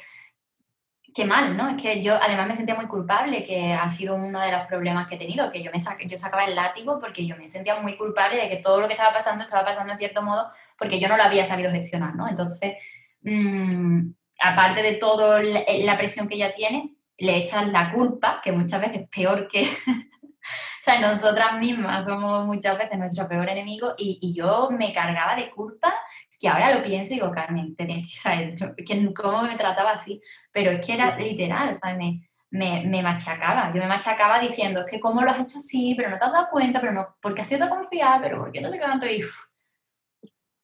qué 1.15 1.25
mal, 1.25 1.57
¿no? 1.57 1.69
Es 1.69 1.81
que 1.81 2.03
yo 2.03 2.17
además 2.21 2.49
me 2.49 2.57
sentía 2.57 2.75
muy 2.75 2.87
culpable, 2.87 3.45
que 3.45 3.73
ha 3.73 3.89
sido 3.89 4.17
uno 4.17 4.41
de 4.41 4.51
los 4.51 4.67
problemas 4.67 5.07
que 5.07 5.15
he 5.15 5.19
tenido, 5.19 5.51
que 5.53 5.63
yo 5.63 5.71
me 5.71 5.79
yo 6.07 6.19
sacaba 6.19 6.45
el 6.45 6.57
látigo 6.57 6.99
porque 6.99 7.25
yo 7.25 7.37
me 7.37 7.49
sentía 7.49 7.77
muy 7.77 7.97
culpable 7.97 8.37
de 8.37 8.49
que 8.49 8.57
todo 8.57 8.81
lo 8.81 8.89
que 8.89 8.95
estaba 8.95 9.13
pasando 9.13 9.45
estaba 9.45 9.65
pasando 9.65 9.93
en 9.93 9.99
cierto 10.01 10.23
modo 10.23 10.51
porque 10.77 10.99
yo 10.99 11.09
no 11.09 11.17
lo 11.17 11.23
había 11.23 11.45
sabido 11.45 11.71
gestionar, 11.71 12.17
¿no? 12.17 12.29
Entonces, 12.29 12.75
mm, 13.23 14.11
aparte 14.41 14.83
de 14.83 14.95
toda 14.95 15.41
la 15.41 15.97
presión 15.97 16.29
que 16.29 16.35
ella 16.35 16.53
tiene, 16.53 16.97
le 17.19 17.37
echan 17.37 17.73
la 17.73 17.93
culpa, 17.93 18.41
que 18.43 18.51
muchas 18.51 18.81
veces 18.81 19.03
es 19.03 19.09
peor 19.09 19.47
que... 19.47 19.63
o 19.87 20.83
sea, 20.83 21.01
nosotras 21.01 21.59
mismas 21.61 22.05
somos 22.07 22.45
muchas 22.45 22.77
veces 22.77 22.99
nuestro 22.99 23.29
peor 23.29 23.49
enemigo 23.49 23.95
y, 23.97 24.19
y 24.21 24.35
yo 24.35 24.69
me 24.73 24.93
cargaba 24.93 25.37
de 25.37 25.49
culpa 25.49 25.95
que 26.39 26.49
ahora 26.49 26.75
lo 26.75 26.83
pienso 26.83 27.13
y 27.13 27.17
digo, 27.17 27.31
Carmen, 27.31 27.75
te 27.77 27.87
tienes 27.87 28.11
que 28.11 28.19
saber 28.19 28.55
cómo 29.15 29.43
me 29.43 29.57
trataba 29.57 29.93
así, 29.93 30.21
pero 30.53 30.71
es 30.71 30.85
que 30.85 30.95
era 30.95 31.17
literal, 31.19 31.75
¿sabes? 31.75 31.97
Me, 31.97 32.29
me, 32.51 32.87
me, 32.87 33.03
machacaba, 33.03 33.71
yo 33.73 33.81
me 33.81 33.89
machacaba 33.89 34.39
diciendo, 34.39 34.81
es 34.81 34.91
que 34.91 35.01
cómo 35.01 35.23
lo 35.23 35.31
has 35.31 35.41
hecho 35.41 35.59
así, 35.59 35.95
pero 35.97 36.11
no 36.11 36.19
te 36.19 36.25
has 36.25 36.33
dado 36.33 36.49
cuenta, 36.51 36.81
pero 36.81 36.93
no, 36.93 37.17
porque 37.21 37.43
has 37.43 37.49
sido 37.49 37.69
confiada, 37.69 38.21
pero 38.23 38.39
porque 38.39 38.61
no 38.61 38.71
sé 38.71 38.79
cuánto, 38.79 39.07
y... 39.07 39.23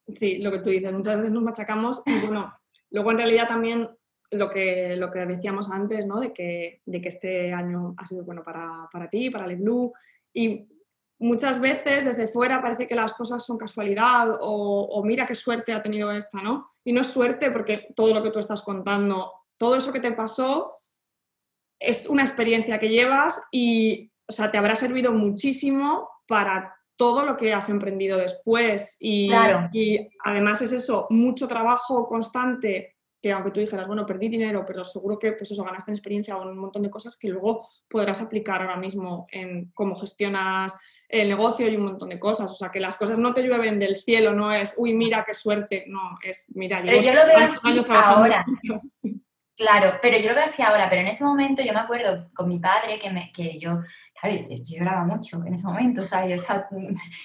Sí, 0.07 0.39
lo 0.39 0.51
que 0.51 0.59
tú 0.59 0.71
dices, 0.71 0.93
muchas 0.93 1.17
veces 1.17 1.33
nos 1.33 1.43
machacamos 1.43 2.03
y 2.07 2.13
bueno, 2.27 2.53
luego 2.91 3.11
en 3.13 3.17
realidad 3.19 3.49
también 3.49 3.89
lo 4.31 4.51
que, 4.51 4.97
lo 4.97 5.11
que 5.11 5.27
decíamos 5.27 5.71
antes, 5.71 6.07
¿no? 6.07 6.21
De 6.21 6.33
que, 6.33 6.83
de 6.87 7.01
que 7.01 7.09
este 7.09 7.53
año 7.53 7.95
ha 7.97 8.07
sido 8.07 8.25
bueno 8.25 8.43
para, 8.45 8.89
para 8.93 9.09
ti, 9.09 9.31
para 9.31 9.47
el 9.47 9.57
Blue, 9.57 9.93
y 10.33 10.69
muchas 11.21 11.61
veces 11.61 12.05
desde 12.05 12.27
fuera 12.27 12.61
parece 12.61 12.89
que 12.89 12.95
las 12.95 13.15
cosas 13.15 13.45
son 13.45 13.59
casualidad 13.59 14.39
o, 14.41 15.03
mira 15.05 15.27
qué 15.27 15.35
suerte 15.35 15.73
ha 15.73 15.83
tenido 15.83 16.11
esta, 16.11 16.43
¿no? 16.43 16.73
Y 16.83 16.93
no 16.93 17.03
es 17.03 17.09
suerte 17.09 17.51
porque 17.51 17.89
todo 17.95 18.13
lo 18.13 18.23
que 18.23 18.31
tú 18.31 18.39
estás 18.39 18.63
contando, 18.63 19.33
todo 19.57 19.77
eso 19.77 19.93
que 19.93 20.01
te 20.01 20.13
pasó 20.13 20.79
es 21.79 22.09
una 22.09 22.23
experiencia 22.23 22.79
que 22.79 22.89
llevas 22.89 23.43
y, 23.53 24.11
o 24.27 24.33
sea, 24.33 24.51
te 24.51 24.59
habrá 24.59 24.75
servido 24.75 25.13
muchísimo 25.13 26.09
para 26.27 26.75
todo 26.97 27.25
lo 27.25 27.37
que 27.37 27.53
has 27.53 27.69
emprendido 27.69 28.19
después. 28.19 28.97
Y, 28.99 29.31
y 29.73 30.09
además 30.25 30.63
es 30.63 30.73
eso, 30.73 31.07
mucho 31.11 31.47
trabajo 31.47 32.07
constante 32.07 32.97
que 33.21 33.33
aunque 33.33 33.51
tú 33.51 33.61
dijeras, 33.61 33.87
bueno, 33.87 34.07
perdí 34.07 34.29
dinero, 34.29 34.65
pero 34.67 34.83
seguro 34.83 35.19
que 35.19 35.33
pues 35.33 35.51
eso, 35.51 35.65
ganaste 35.65 35.91
en 35.91 35.97
experiencia 35.97 36.37
o 36.37 36.43
en 36.43 36.49
un 36.49 36.59
montón 36.59 36.83
de 36.83 36.91
cosas 36.91 37.17
que 37.19 37.29
luego 37.29 37.69
podrás 37.89 38.23
aplicar 38.23 38.63
ahora 38.63 38.77
mismo 38.77 39.27
en 39.31 39.71
cómo 39.75 39.97
gestionas 39.97 40.77
el 41.09 41.29
negocio 41.29 41.69
y 41.69 41.77
un 41.77 41.85
montón 41.85 42.09
de 42.09 42.19
cosas. 42.19 42.51
O 42.51 42.55
sea, 42.55 42.71
que 42.71 42.81
las 42.81 42.97
cosas 42.97 43.19
no 43.19 43.35
te 43.35 43.43
llueven 43.43 43.79
del 43.79 43.97
cielo, 43.97 44.33
no 44.33 44.53
es, 44.53 44.75
uy, 44.79 44.95
mira 44.95 45.25
qué 45.27 45.35
suerte, 45.35 45.85
no, 45.89 46.19
es, 46.23 46.51
mira, 46.55 46.81
pero 46.85 47.01
yo 47.01 47.15
lo 47.15 47.27
veo 47.27 47.39
así 47.39 47.81
ahora. 47.91 48.45
Claro, 49.57 49.99
pero 50.01 50.17
yo 50.17 50.31
lo 50.31 50.37
veo 50.37 50.45
así 50.45 50.63
ahora, 50.63 50.89
pero 50.89 51.03
en 51.03 51.09
ese 51.09 51.23
momento 51.23 51.63
yo 51.63 51.75
me 51.75 51.81
acuerdo 51.81 52.27
con 52.35 52.49
mi 52.49 52.59
padre 52.59 52.99
que, 52.99 53.11
me, 53.11 53.31
que 53.31 53.59
yo, 53.59 53.81
claro, 54.19 54.37
yo, 54.49 54.57
lloraba 54.65 55.05
mucho 55.05 55.45
en 55.45 55.53
ese 55.53 55.67
momento, 55.67 56.01
o 56.01 56.05
sea, 56.07 56.27
yo, 56.27 56.37
yo, 56.37 56.79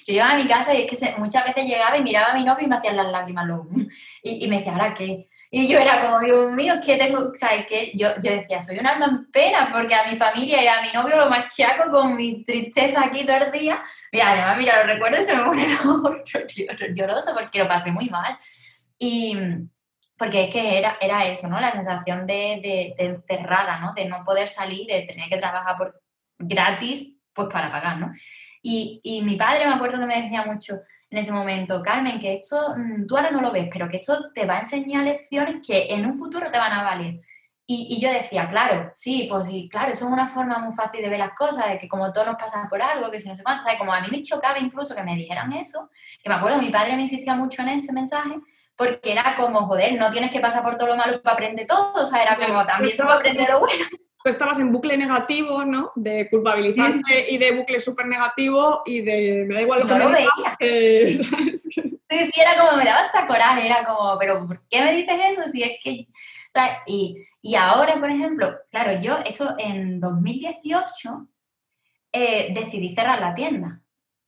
llegaba 0.05 0.33
a 0.33 0.35
mi 0.35 0.45
casa 0.45 0.73
y 0.73 0.81
es 0.81 0.99
que 0.99 1.15
muchas 1.17 1.45
veces 1.45 1.65
llegaba 1.65 1.97
y 1.97 2.03
miraba 2.03 2.33
a 2.33 2.35
mi 2.35 2.43
novio 2.43 2.65
y 2.65 2.67
me 2.67 2.75
hacían 2.75 2.97
las 2.97 3.09
lágrimas 3.09 3.45
luego, 3.47 3.67
y, 4.21 4.43
y 4.43 4.49
me 4.49 4.57
decía, 4.57 4.73
ahora 4.73 4.93
qué, 4.93 5.29
y 5.51 5.67
yo 5.67 5.79
era 5.79 6.01
como, 6.01 6.19
Dios 6.19 6.51
mío, 6.51 6.75
que 6.83 6.97
tengo, 6.97 7.31
¿sabes 7.33 7.65
qué? 7.67 7.91
Yo, 7.95 8.09
yo 8.21 8.31
decía, 8.31 8.61
soy 8.61 8.79
una 8.79 8.91
alma 8.91 9.05
en 9.05 9.31
pena 9.31 9.69
porque 9.71 9.95
a 9.95 10.07
mi 10.07 10.15
familia 10.17 10.61
y 10.63 10.67
a 10.67 10.81
mi 10.81 10.91
novio 10.91 11.17
lo 11.17 11.29
machaco 11.29 11.91
con 11.91 12.15
mi 12.15 12.43
tristeza 12.43 13.05
aquí 13.05 13.25
todo 13.25 13.37
el 13.37 13.51
día. 13.51 13.81
Y 14.11 14.19
además, 14.19 14.57
mira, 14.57 14.81
lo 14.83 14.93
recuerdo 14.93 15.21
y 15.21 15.25
se 15.25 15.35
me 15.35 15.43
pone 15.43 15.67
lloroso 16.93 17.33
porque 17.33 17.59
lo 17.59 17.67
pasé 17.67 17.91
muy 17.91 18.09
mal. 18.09 18.37
Y 18.97 19.37
porque 20.17 20.45
es 20.45 20.49
que 20.49 20.77
era, 20.77 20.97
era 20.99 21.25
eso, 21.25 21.47
¿no? 21.47 21.59
La 21.59 21.71
sensación 21.71 22.25
de, 22.25 22.59
de, 22.61 22.95
encerrada, 22.97 23.79
¿no? 23.79 23.93
De 23.93 24.05
no 24.05 24.23
poder 24.23 24.47
salir, 24.47 24.87
de 24.87 25.03
tener 25.03 25.29
que 25.29 25.37
trabajar 25.37 25.75
gratis, 26.39 27.17
pues 27.33 27.49
para 27.51 27.71
pagar, 27.71 27.97
¿no? 27.97 28.11
Y, 28.61 28.99
y 29.03 29.21
mi 29.21 29.35
padre 29.35 29.67
me 29.67 29.75
acuerdo 29.75 29.99
que 29.99 30.05
me 30.05 30.21
decía 30.21 30.43
mucho, 30.43 30.79
en 31.09 31.17
ese 31.17 31.31
momento, 31.31 31.81
Carmen, 31.81 32.19
que 32.19 32.33
esto 32.33 32.75
mm, 32.77 33.07
tú 33.07 33.17
ahora 33.17 33.31
no 33.31 33.41
lo 33.41 33.51
ves, 33.51 33.67
pero 33.71 33.87
que 33.87 33.97
esto 33.97 34.31
te 34.33 34.45
va 34.45 34.57
a 34.57 34.59
enseñar 34.61 35.03
lecciones 35.03 35.55
que 35.65 35.93
en 35.93 36.05
un 36.05 36.17
futuro 36.17 36.49
te 36.51 36.57
van 36.57 36.73
a 36.73 36.83
valer. 36.83 37.21
Y, 37.67 37.99
yo 37.99 38.11
decía, 38.11 38.47
claro, 38.47 38.91
sí, 38.93 39.27
pues 39.27 39.47
sí, 39.47 39.67
claro, 39.71 39.91
eso 39.91 40.05
es 40.05 40.11
una 40.11 40.27
forma 40.27 40.59
muy 40.59 40.75
fácil 40.75 41.01
de 41.01 41.09
ver 41.09 41.17
las 41.17 41.33
cosas, 41.33 41.67
de 41.67 41.79
que 41.79 41.87
como 41.87 42.13
todos 42.13 42.27
nos 42.27 42.35
pasan 42.35 42.69
por 42.69 42.79
algo, 42.79 43.09
que 43.09 43.19
si 43.19 43.27
no 43.27 43.35
sé 43.35 43.41
cuánto, 43.41 43.63
¿sabes? 43.63 43.79
Como 43.79 43.91
a 43.91 44.01
mí 44.01 44.07
me 44.11 44.21
chocaba 44.21 44.59
incluso 44.59 44.93
que 44.93 45.01
me 45.01 45.15
dijeran 45.15 45.51
eso, 45.51 45.89
que 46.21 46.29
me 46.29 46.35
acuerdo, 46.35 46.59
mi 46.59 46.69
padre 46.69 46.95
me 46.95 47.01
insistía 47.01 47.33
mucho 47.33 47.63
en 47.63 47.69
ese 47.69 47.91
mensaje, 47.91 48.35
porque 48.75 49.13
era 49.13 49.35
como, 49.35 49.61
joder, 49.61 49.95
no 49.99 50.11
tienes 50.11 50.29
que 50.29 50.39
pasar 50.39 50.61
por 50.61 50.77
todo 50.77 50.89
lo 50.89 50.95
malo 50.95 51.19
para 51.23 51.33
aprender 51.33 51.65
todo, 51.65 52.03
o 52.03 52.05
sea, 52.05 52.21
era 52.21 52.37
como, 52.37 52.63
también 52.67 52.95
se 52.95 53.03
va 53.03 53.13
a 53.13 53.15
aprender 53.15 53.49
lo 53.49 53.61
bueno 53.61 53.85
tú 54.25 54.29
estabas 54.29 54.57
en 54.57 54.71
bucle 54.71 54.97
negativo, 54.97 55.63
¿no? 55.65 55.91
De 55.93 56.27
culpabilizarse 56.31 57.29
y 57.29 57.37
de 57.37 57.51
bucle 57.51 57.79
súper 57.79 58.07
negativo 58.07 58.81
y 58.83 59.01
de 59.01 59.45
me 59.47 59.53
da 59.53 59.61
igual 59.61 59.81
lo 59.81 59.87
que 59.87 59.93
me 59.93 60.19
digas. 60.19 61.61
Sí, 62.07 62.31
sí, 62.31 62.39
era 62.39 62.55
como, 62.57 62.77
me 62.77 62.85
daba 62.85 63.01
hasta 63.01 63.27
coraje, 63.27 63.65
era 63.65 63.83
como, 63.83 64.17
pero 64.19 64.45
¿por 64.45 64.61
qué 64.69 64.81
me 64.81 64.93
dices 64.93 65.19
eso? 65.31 65.47
Si 65.47 65.63
es 65.63 65.73
que, 65.83 66.05
o 66.07 66.51
sea, 66.51 66.83
y, 66.85 67.25
y 67.41 67.55
ahora, 67.55 67.99
por 67.99 68.09
ejemplo, 68.09 68.55
claro, 68.71 68.99
yo 69.01 69.17
eso 69.25 69.55
en 69.57 69.99
2018 69.99 71.27
eh, 72.13 72.53
decidí 72.53 72.93
cerrar 72.93 73.19
la 73.19 73.33
tienda. 73.33 73.81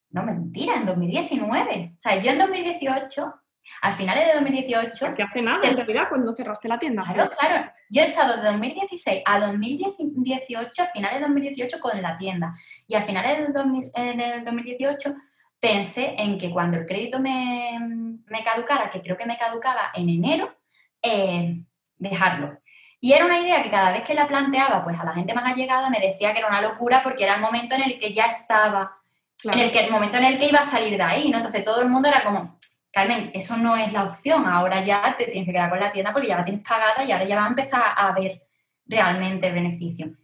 No, 0.09 0.23
mentira, 0.23 0.75
en 0.75 0.85
2019. 0.85 1.93
O 1.95 1.99
sea, 1.99 2.19
yo 2.19 2.31
en 2.31 2.39
2018 2.39 3.33
al 3.81 3.93
finales 3.93 4.27
de 4.27 4.33
2018... 4.33 5.15
¿Qué 5.15 5.23
hace 5.23 5.41
nada, 5.41 5.67
en 5.67 5.75
realidad, 5.75 6.09
cuando 6.09 6.35
cerraste 6.35 6.67
la 6.67 6.79
tienda. 6.79 7.03
Claro, 7.03 7.31
claro. 7.37 7.71
Yo 7.89 8.01
he 8.01 8.09
estado 8.09 8.37
de 8.37 8.43
2016 8.49 9.21
a 9.25 9.39
2018, 9.39 10.83
a 10.83 10.87
finales 10.87 11.19
de 11.19 11.25
2018, 11.25 11.79
con 11.79 12.01
la 12.01 12.17
tienda. 12.17 12.53
Y 12.87 12.95
a 12.95 13.01
finales 13.01 13.47
de 13.47 14.41
2018 14.43 15.15
pensé 15.59 16.15
en 16.17 16.37
que 16.37 16.51
cuando 16.51 16.77
el 16.77 16.85
crédito 16.85 17.19
me, 17.19 17.77
me, 18.25 18.43
caducara, 18.43 18.89
que 18.89 19.01
creo 19.01 19.17
que 19.17 19.25
me 19.25 19.37
caducaba 19.37 19.91
en 19.93 20.09
enero, 20.09 20.55
eh, 21.01 21.61
dejarlo. 21.97 22.59
Y 22.99 23.13
era 23.13 23.25
una 23.25 23.39
idea 23.39 23.61
que 23.61 23.69
cada 23.69 23.91
vez 23.91 24.03
que 24.03 24.13
la 24.13 24.27
planteaba, 24.27 24.83
pues 24.83 24.99
a 24.99 25.05
la 25.05 25.13
gente 25.13 25.33
más 25.33 25.45
allegada 25.45 25.89
me 25.89 25.99
decía 25.99 26.33
que 26.33 26.39
era 26.39 26.47
una 26.47 26.61
locura 26.61 27.01
porque 27.03 27.23
era 27.23 27.35
el 27.35 27.41
momento 27.41 27.75
en 27.75 27.83
el 27.83 27.99
que 27.99 28.11
ya 28.11 28.25
estaba, 28.25 28.97
en 29.43 29.59
el 29.59 29.71
que 29.71 29.79
el 29.79 29.91
momento 29.91 30.17
en 30.17 30.25
el 30.25 30.39
que 30.39 30.47
iba 30.47 30.59
a 30.59 30.63
salir 30.63 30.97
de 30.97 31.03
ahí, 31.03 31.29
¿no? 31.29 31.37
Entonces 31.37 31.63
todo 31.63 31.81
el 31.81 31.89
mundo 31.89 32.07
era 32.07 32.23
como, 32.23 32.56
Carmen, 32.97 33.29
eso 33.31 33.55
no 33.57 33.77
es 33.77 33.93
la 33.93 34.05
opción, 34.05 34.47
ahora 34.47 34.83
ya 34.83 35.15
te 35.15 35.25
tienes 35.25 35.45
que 35.45 35.51
quedar 35.51 35.69
con 35.69 35.79
la 35.79 35.91
tienda 35.91 36.11
porque 36.11 36.29
ya 36.29 36.37
la 36.37 36.43
tienes 36.43 36.63
pagada 36.67 37.03
y 37.03 37.11
ahora 37.11 37.25
ya 37.25 37.35
va 37.35 37.45
a 37.45 37.49
empezar 37.49 37.83
a 37.95 38.11
ver 38.11 38.41
realmente 38.87 39.51
beneficio. 39.51 40.15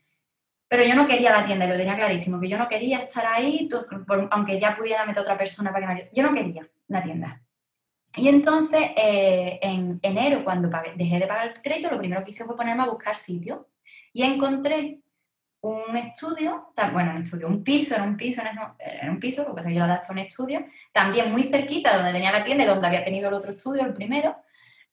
Pero 0.67 0.84
yo 0.84 0.95
no 0.95 1.05
quería 1.05 1.32
la 1.32 1.45
tienda, 1.45 1.65
y 1.65 1.67
lo 1.69 1.78
tenía 1.78 1.95
clarísimo, 1.95 2.41
que 2.41 2.49
yo 2.49 2.57
no 2.57 2.67
quería 2.67 2.97
estar 2.97 3.28
ahí, 3.28 3.69
aunque 4.32 4.59
ya 4.59 4.76
pudiera 4.76 5.05
meter 5.05 5.21
otra 5.21 5.38
persona 5.38 5.71
para 5.71 5.82
que 5.82 5.86
me 5.86 5.99
ayude. 5.99 6.09
Yo 6.15 6.24
no 6.24 6.34
quería 6.34 6.67
la 6.88 7.03
tienda. 7.03 7.43
Y 8.15 8.28
entonces, 8.28 8.82
eh, 8.97 9.59
en 9.61 9.99
enero, 10.01 10.43
cuando 10.43 10.71
dejé 10.95 11.19
de 11.19 11.28
pagar 11.28 11.49
el 11.49 11.61
crédito, 11.61 11.91
lo 11.91 11.99
primero 11.99 12.24
que 12.24 12.32
hice 12.32 12.43
fue 12.43 12.57
ponerme 12.57 12.82
a 12.82 12.88
buscar 12.88 13.15
sitio. 13.15 13.69
Y 14.13 14.24
encontré 14.24 15.03
un 15.64 15.95
estudio, 15.95 16.74
bueno, 16.91 17.11
un 17.11 17.22
estudio, 17.22 17.47
un 17.47 17.64
piso, 17.64 17.95
era 17.95 18.03
un 18.03 18.18
piso, 18.18 18.41
era 18.41 19.09
un 19.09 19.20
piso, 19.20 19.45
porque 19.45 19.74
yo 19.74 19.80
lo 19.80 19.86
adapté 19.86 20.07
a 20.09 20.11
un 20.11 20.18
estudio, 20.18 20.66
también 20.91 21.32
muy 21.32 21.43
cerquita 21.43 21.95
donde 21.95 22.11
tenía 22.11 22.34
la 22.34 22.43
tienda 22.43 22.66
y 22.66 22.68
donde 22.68 22.86
había 22.86 23.03
tenido 23.05 23.30
el 23.30 23.34
otro 23.34 23.51
estudio, 23.51 23.84
el 23.84 23.93
primero, 23.93 24.36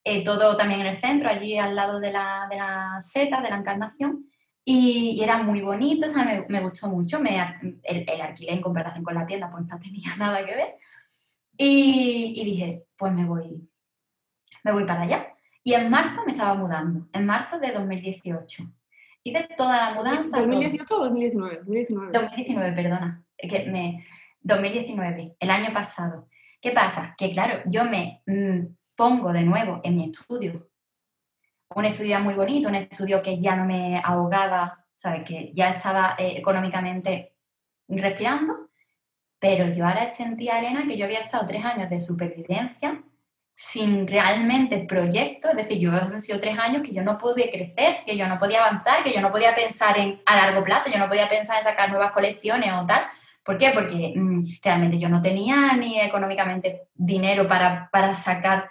eh, 0.04 0.22
todo 0.22 0.56
también 0.56 0.80
en 0.82 0.86
el 0.86 0.96
centro, 0.96 1.28
allí 1.28 1.58
al 1.58 1.74
lado 1.74 1.98
de 1.98 2.12
la, 2.12 2.46
de 2.48 2.56
la 2.56 3.00
seta, 3.00 3.40
de 3.40 3.50
la 3.50 3.56
encarnación, 3.56 4.30
y, 4.64 5.20
era 5.20 5.42
muy 5.42 5.60
bonito, 5.60 6.06
o 6.06 6.48
me, 6.48 6.60
gustó 6.60 6.88
mucho, 6.88 7.18
el, 7.18 7.80
el, 7.82 8.20
alquiler 8.20 8.54
en 8.54 8.62
comparación 8.62 9.02
con 9.02 9.14
la 9.14 9.26
tienda 9.26 9.50
pues 9.50 9.66
no 9.66 9.76
tenía 9.76 10.14
nada 10.18 10.44
que 10.46 10.54
ver, 10.54 10.76
y, 11.56 12.34
y 12.36 12.44
dije, 12.44 12.84
pues 12.96 13.12
me 13.12 13.24
voy, 13.24 13.68
me 14.62 14.70
voy 14.72 14.84
para 14.84 15.02
allá. 15.02 15.34
Y 15.64 15.74
en 15.74 15.90
marzo 15.90 16.22
me 16.24 16.32
estaba 16.32 16.54
mudando, 16.54 17.08
en 17.12 17.26
marzo 17.26 17.58
de 17.58 17.72
2018. 17.72 18.70
Hice 19.22 19.48
toda 19.56 19.90
la 19.90 19.94
mudanza. 19.94 20.38
¿2018 20.38 20.90
o 20.92 20.98
2019? 20.98 21.56
2019. 21.56 22.12
2019, 22.12 22.72
perdona. 22.72 23.24
Que 23.36 23.66
me, 23.66 24.06
2019, 24.40 25.36
el 25.38 25.50
año 25.50 25.72
pasado. 25.72 26.28
¿Qué 26.60 26.72
pasa? 26.72 27.14
Que 27.16 27.30
claro, 27.30 27.62
yo 27.66 27.84
me 27.84 28.22
mm, 28.26 28.74
pongo 28.94 29.32
de 29.32 29.42
nuevo 29.42 29.80
en 29.82 29.96
mi 29.96 30.04
estudio. 30.04 30.70
Un 31.74 31.84
estudio 31.84 32.18
muy 32.20 32.34
bonito, 32.34 32.68
un 32.68 32.74
estudio 32.74 33.22
que 33.22 33.38
ya 33.38 33.54
no 33.54 33.64
me 33.64 34.00
ahogaba, 34.02 34.84
¿sabes? 34.94 35.22
Que 35.24 35.52
ya 35.54 35.70
estaba 35.70 36.16
eh, 36.18 36.34
económicamente 36.36 37.36
respirando. 37.88 38.70
Pero 39.38 39.70
yo 39.72 39.86
ahora 39.86 40.10
sentía, 40.10 40.58
Elena, 40.58 40.86
que 40.86 40.96
yo 40.96 41.04
había 41.04 41.20
estado 41.20 41.46
tres 41.46 41.64
años 41.64 41.88
de 41.88 42.00
supervivencia 42.00 43.02
sin 43.62 44.08
realmente 44.08 44.78
proyecto, 44.88 45.50
es 45.50 45.56
decir, 45.56 45.78
yo 45.78 45.92
han 45.92 46.18
sido 46.18 46.40
tres 46.40 46.58
años 46.58 46.80
que 46.82 46.94
yo 46.94 47.02
no 47.02 47.18
podía 47.18 47.50
crecer, 47.50 47.98
que 48.06 48.16
yo 48.16 48.26
no 48.26 48.38
podía 48.38 48.64
avanzar, 48.64 49.04
que 49.04 49.12
yo 49.12 49.20
no 49.20 49.30
podía 49.30 49.54
pensar 49.54 49.98
en, 49.98 50.18
a 50.24 50.34
largo 50.34 50.64
plazo, 50.64 50.90
yo 50.90 50.98
no 50.98 51.08
podía 51.08 51.28
pensar 51.28 51.58
en 51.58 51.64
sacar 51.64 51.90
nuevas 51.90 52.12
colecciones 52.12 52.72
o 52.72 52.86
tal. 52.86 53.04
¿Por 53.44 53.58
qué? 53.58 53.72
Porque 53.74 54.14
mm, 54.16 54.60
realmente 54.62 54.96
yo 54.96 55.10
no 55.10 55.20
tenía 55.20 55.76
ni 55.76 56.00
económicamente 56.00 56.84
dinero 56.94 57.46
para, 57.46 57.90
para 57.92 58.14
sacar 58.14 58.70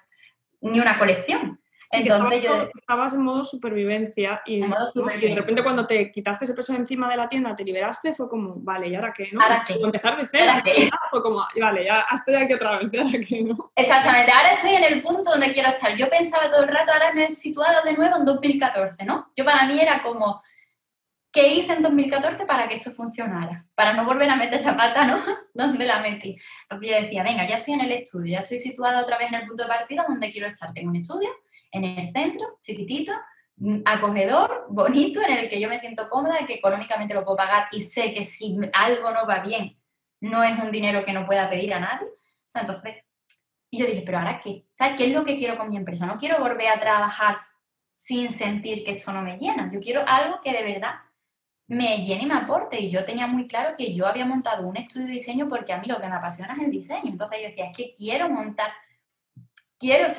ni 0.59 0.79
una 0.79 0.97
colección. 0.97 1.58
Entonces 1.91 2.43
yo... 2.43 2.69
Estabas 2.75 3.13
en 3.13 3.21
modo 3.21 3.43
supervivencia 3.43 4.41
y, 4.45 4.61
de 4.61 5.35
repente 5.35 5.63
cuando 5.63 5.87
te 5.87 6.11
quitaste 6.11 6.45
ese 6.45 6.53
peso 6.53 6.73
encima 6.75 7.09
de 7.09 7.17
la 7.17 7.27
tienda, 7.27 7.55
te 7.55 7.63
liberaste, 7.63 8.13
fue 8.13 8.27
como, 8.27 8.55
vale, 8.57 8.87
¿y 8.87 8.95
ahora 8.95 9.13
qué? 9.15 9.29
¿no? 9.31 9.41
¿Ahora 9.41 9.63
qué? 9.65 9.73
empezar 9.73 10.17
de 10.17 10.27
cero. 10.31 10.53
Fue 11.09 11.21
como, 11.21 11.45
vale, 11.59 11.85
ya 11.85 12.05
estoy 12.13 12.35
aquí 12.35 12.53
otra 12.53 12.77
vez, 12.77 12.89
¿ahora 12.99 13.19
qué? 13.27 13.43
¿no? 13.43 13.71
Exactamente, 13.75 14.31
ahora 14.31 14.53
estoy 14.53 14.75
en 14.75 14.83
el 14.83 15.01
punto 15.01 15.31
donde 15.31 15.51
quiero 15.51 15.69
estar. 15.69 15.95
Yo 15.95 16.09
pensaba 16.09 16.49
todo 16.49 16.63
el 16.63 16.69
rato, 16.69 16.91
ahora 16.91 17.11
me 17.13 17.25
he 17.25 17.31
situado 17.31 17.83
de 17.83 17.93
nuevo 17.93 18.17
en 18.17 18.25
2014, 18.25 19.05
¿no? 19.05 19.31
Yo 19.35 19.45
para 19.45 19.65
mí 19.65 19.79
era 19.79 20.01
como, 20.03 20.41
¿qué 21.31 21.47
hice 21.47 21.73
en 21.73 21.81
2014 21.81 22.45
para 22.45 22.67
que 22.67 22.75
esto 22.75 22.91
funcionara? 22.91 23.65
Para 23.73 23.93
no 23.93 24.05
volver 24.05 24.29
a 24.29 24.35
meter 24.35 24.59
esa 24.59 24.75
pata, 24.75 25.05
¿no? 25.05 25.17
donde 25.53 25.85
la 25.85 25.99
metí. 25.99 26.37
Entonces 26.63 26.89
yo 26.89 27.01
decía, 27.01 27.23
venga, 27.23 27.47
ya 27.47 27.57
estoy 27.57 27.75
en 27.75 27.81
el 27.81 27.91
estudio, 27.91 28.33
ya 28.33 28.39
estoy 28.39 28.59
situada 28.59 29.01
otra 29.01 29.17
vez 29.17 29.29
en 29.29 29.35
el 29.35 29.45
punto 29.45 29.63
de 29.63 29.69
partida 29.69 30.05
donde 30.07 30.31
quiero 30.31 30.47
estar. 30.47 30.73
Tengo 30.73 30.89
un 30.89 30.97
estudio 30.97 31.29
en 31.71 31.83
el 31.83 32.11
centro, 32.11 32.57
chiquitito, 32.61 33.13
mm, 33.57 33.81
acogedor, 33.85 34.67
bonito, 34.69 35.21
en 35.21 35.37
el 35.37 35.49
que 35.49 35.59
yo 35.59 35.69
me 35.69 35.79
siento 35.79 36.09
cómoda, 36.09 36.45
que 36.45 36.55
económicamente 36.55 37.13
lo 37.13 37.23
puedo 37.23 37.37
pagar 37.37 37.67
y 37.71 37.81
sé 37.81 38.13
que 38.13 38.23
si 38.23 38.57
algo 38.73 39.11
no 39.11 39.25
va 39.27 39.39
bien, 39.39 39.77
no 40.21 40.43
es 40.43 40.57
un 40.59 40.71
dinero 40.71 41.05
que 41.05 41.13
no 41.13 41.25
pueda 41.25 41.49
pedir 41.49 41.73
a 41.73 41.79
nadie. 41.79 42.07
O 42.07 42.51
sea, 42.51 42.61
entonces, 42.61 42.95
y 43.69 43.79
yo 43.79 43.85
dije, 43.85 44.03
pero 44.05 44.17
ahora 44.17 44.41
qué? 44.43 44.65
¿Sabes 44.73 44.97
qué 44.97 45.05
es 45.07 45.13
lo 45.13 45.23
que 45.23 45.37
quiero 45.37 45.57
con 45.57 45.69
mi 45.69 45.77
empresa? 45.77 46.05
No 46.05 46.17
quiero 46.17 46.39
volver 46.39 46.67
a 46.67 46.79
trabajar 46.79 47.37
sin 47.95 48.31
sentir 48.31 48.83
que 48.83 48.91
esto 48.91 49.13
no 49.13 49.21
me 49.21 49.37
llena. 49.37 49.69
Yo 49.71 49.79
quiero 49.79 50.03
algo 50.07 50.41
que 50.41 50.53
de 50.53 50.63
verdad 50.63 50.95
me 51.67 52.03
llene 52.03 52.23
y 52.23 52.25
me 52.25 52.33
aporte. 52.33 52.79
Y 52.79 52.89
yo 52.89 53.05
tenía 53.05 53.27
muy 53.27 53.47
claro 53.47 53.75
que 53.77 53.93
yo 53.93 54.07
había 54.07 54.25
montado 54.25 54.67
un 54.67 54.75
estudio 54.77 55.05
de 55.07 55.13
diseño 55.13 55.47
porque 55.47 55.73
a 55.73 55.77
mí 55.77 55.87
lo 55.87 55.99
que 55.99 56.07
me 56.07 56.15
apasiona 56.15 56.53
es 56.53 56.63
el 56.63 56.71
diseño. 56.71 57.11
Entonces 57.11 57.41
yo 57.41 57.49
decía, 57.49 57.65
es 57.65 57.77
que 57.77 57.93
quiero 57.93 58.29
montar 58.29 58.71
quiero 59.79 60.09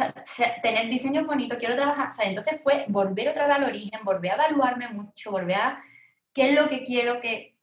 tener 0.62 0.88
diseño 0.88 1.24
bonito, 1.24 1.58
quiero 1.58 1.76
trabajar, 1.76 2.08
o 2.08 2.12
sea, 2.12 2.26
entonces 2.26 2.60
fue 2.62 2.86
volver 2.88 3.28
otra 3.28 3.46
vez 3.46 3.56
al 3.56 3.64
origen, 3.64 4.00
volver 4.02 4.32
a 4.32 4.34
evaluarme 4.34 4.88
mucho, 4.88 5.30
volver 5.30 5.56
a 5.56 5.84
qué 6.32 6.48
es 6.48 6.60
lo 6.60 6.68
que 6.68 6.82
quiero 6.82 7.20
que, 7.20 7.56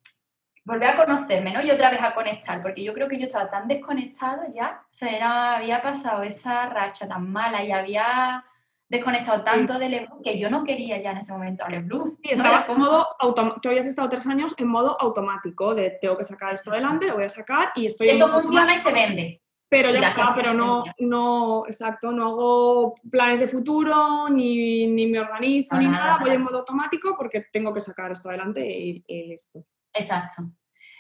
volver 0.64 0.90
a 0.90 0.98
conocerme, 0.98 1.52
¿no? 1.52 1.62
Y 1.62 1.72
otra 1.72 1.90
vez 1.90 2.04
a 2.04 2.14
conectar, 2.14 2.62
porque 2.62 2.84
yo 2.84 2.94
creo 2.94 3.08
que 3.08 3.18
yo 3.18 3.26
estaba 3.26 3.50
tan 3.50 3.68
desconectada 3.68 4.48
ya, 4.54 4.84
o 4.84 4.94
sea, 4.94 5.10
era, 5.10 5.56
había 5.56 5.82
pasado 5.82 6.22
esa 6.24 6.68
racha 6.68 7.08
tan 7.08 7.32
mala 7.32 7.64
y 7.64 7.72
había 7.72 8.46
desconectado 8.90 9.44
tanto 9.44 9.80
de 9.80 9.90
Leblu 9.90 10.22
que 10.22 10.38
yo 10.38 10.50
no 10.50 10.64
quería 10.64 11.00
ya 11.02 11.12
en 11.12 11.18
ese 11.18 11.34
momento 11.34 11.66
a 11.66 11.70
Leblu. 11.70 12.20
Sí, 12.22 12.30
estabas 12.32 12.70
en 12.70 12.78
modo 12.78 13.08
automático, 13.20 13.62
tú 13.62 13.70
habías 13.70 13.86
estado 13.86 14.08
tres 14.08 14.28
años 14.28 14.54
en 14.58 14.68
modo 14.68 15.02
automático, 15.02 15.74
de 15.74 15.98
tengo 16.00 16.16
que 16.16 16.24
sacar 16.24 16.54
esto 16.54 16.72
adelante, 16.72 17.08
lo 17.08 17.16
voy 17.16 17.26
a 17.26 17.30
sacar 17.30 17.72
y 17.76 17.88
estoy... 17.88 18.10
Esto 18.10 18.28
funciona 18.28 18.76
y 18.76 18.78
se 18.78 18.94
vende. 18.94 19.42
Pero 19.70 19.92
ya 19.92 20.00
está, 20.00 20.34
pero 20.34 20.54
no, 20.54 20.86
no, 21.00 21.66
exacto, 21.66 22.12
no 22.12 22.28
hago 22.28 22.96
planes 23.12 23.42
de 23.42 23.50
futuro, 23.50 24.30
ni, 24.30 24.88
ni 24.88 25.08
me 25.08 25.20
organizo, 25.20 25.78
ni 25.78 25.88
nada, 25.88 26.20
voy 26.22 26.32
en 26.32 26.44
modo 26.44 26.60
automático 26.60 27.16
porque 27.18 27.48
tengo 27.52 27.74
que 27.74 27.82
sacar 27.82 28.12
esto 28.12 28.30
adelante 28.30 28.66
y, 28.66 29.04
listo. 29.28 29.66
Exacto. 29.94 30.44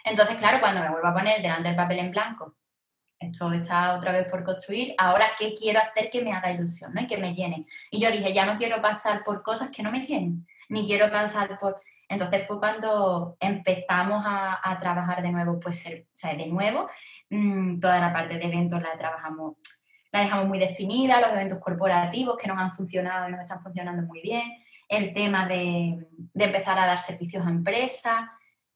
Entonces, 0.03 0.35
claro, 0.35 0.59
cuando 0.59 0.81
me 0.81 0.89
vuelvo 0.89 1.07
a 1.07 1.13
poner 1.13 1.41
delante 1.41 1.69
del 1.69 1.77
papel 1.77 1.99
en 1.99 2.11
blanco, 2.11 2.57
esto 3.17 3.51
está 3.53 3.95
otra 3.95 4.11
vez 4.11 4.29
por 4.29 4.43
construir, 4.43 4.93
ahora, 4.97 5.27
¿qué 5.39 5.55
quiero 5.55 5.79
hacer 5.79 6.09
que 6.09 6.21
me 6.21 6.33
haga 6.33 6.51
ilusión 6.51 6.93
¿no? 6.93 7.01
y 7.01 7.07
que 7.07 7.17
me 7.17 7.33
llene? 7.33 7.65
Y 7.89 8.01
yo 8.01 8.11
dije, 8.11 8.33
ya 8.33 8.45
no 8.45 8.57
quiero 8.57 8.81
pasar 8.81 9.23
por 9.23 9.41
cosas 9.43 9.69
que 9.71 9.81
no 9.81 9.91
me 9.91 10.01
tienen, 10.01 10.45
ni 10.67 10.85
quiero 10.85 11.09
pasar 11.09 11.57
por... 11.57 11.81
Entonces 12.09 12.47
fue 12.47 12.59
cuando 12.59 13.35
empezamos 13.39 14.23
a, 14.25 14.59
a 14.63 14.79
trabajar 14.79 15.21
de 15.21 15.31
nuevo, 15.31 15.59
pues, 15.59 15.85
o 15.87 16.05
sea, 16.13 16.35
de 16.35 16.47
nuevo, 16.47 16.87
Mm, 17.29 17.79
toda 17.79 17.99
la 17.99 18.13
parte 18.13 18.37
de 18.37 18.45
eventos 18.45 18.81
la 18.81 18.97
trabajamos, 18.97 19.55
la 20.11 20.21
dejamos 20.21 20.47
muy 20.47 20.59
definida, 20.59 21.21
los 21.21 21.31
eventos 21.31 21.59
corporativos 21.59 22.37
que 22.37 22.47
nos 22.47 22.57
han 22.57 22.73
funcionado 22.73 23.27
y 23.27 23.31
nos 23.31 23.41
están 23.41 23.61
funcionando 23.61 24.03
muy 24.03 24.21
bien, 24.21 24.43
el 24.87 25.13
tema 25.13 25.47
de, 25.47 26.07
de 26.33 26.45
empezar 26.45 26.79
a 26.79 26.85
dar 26.85 26.97
servicios 26.97 27.45
a 27.45 27.49
empresas 27.49 28.25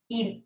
y 0.08 0.46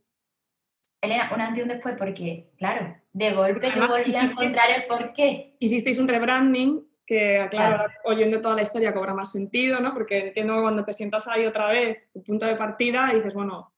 Elena, 1.06 1.32
un 1.34 1.41
antes 1.41 1.60
y 1.60 1.62
un 1.62 1.70
después, 1.70 1.95
porque, 1.97 2.51
claro, 2.58 2.95
de 3.14 3.32
golpe 3.32 3.72
yo 3.74 3.88
volví 3.88 4.16
a 4.16 4.24
encontrar 4.24 4.70
el 4.72 4.86
porqué. 4.86 5.56
Hicisteis 5.60 5.99
un 5.99 6.08
rebranding 6.08 6.86
que, 7.06 7.47
claro, 7.51 7.86
oyendo 8.03 8.41
toda 8.41 8.56
la 8.56 8.64
historia 8.64 8.93
cobra 8.93 9.14
más 9.14 9.32
sentido, 9.32 9.80
¿no? 9.80 9.93
Porque 9.93 10.28
entiendo 10.28 10.56
que 10.56 10.62
cuando 10.62 10.84
te 10.84 10.93
sientas 10.93 11.28
ahí 11.28 11.45
otra 11.45 11.68
vez, 11.68 12.12
tu 12.12 12.24
punto 12.24 12.45
de 12.45 12.56
partida, 12.56 13.12
dices, 13.14 13.34
bueno, 13.34 13.74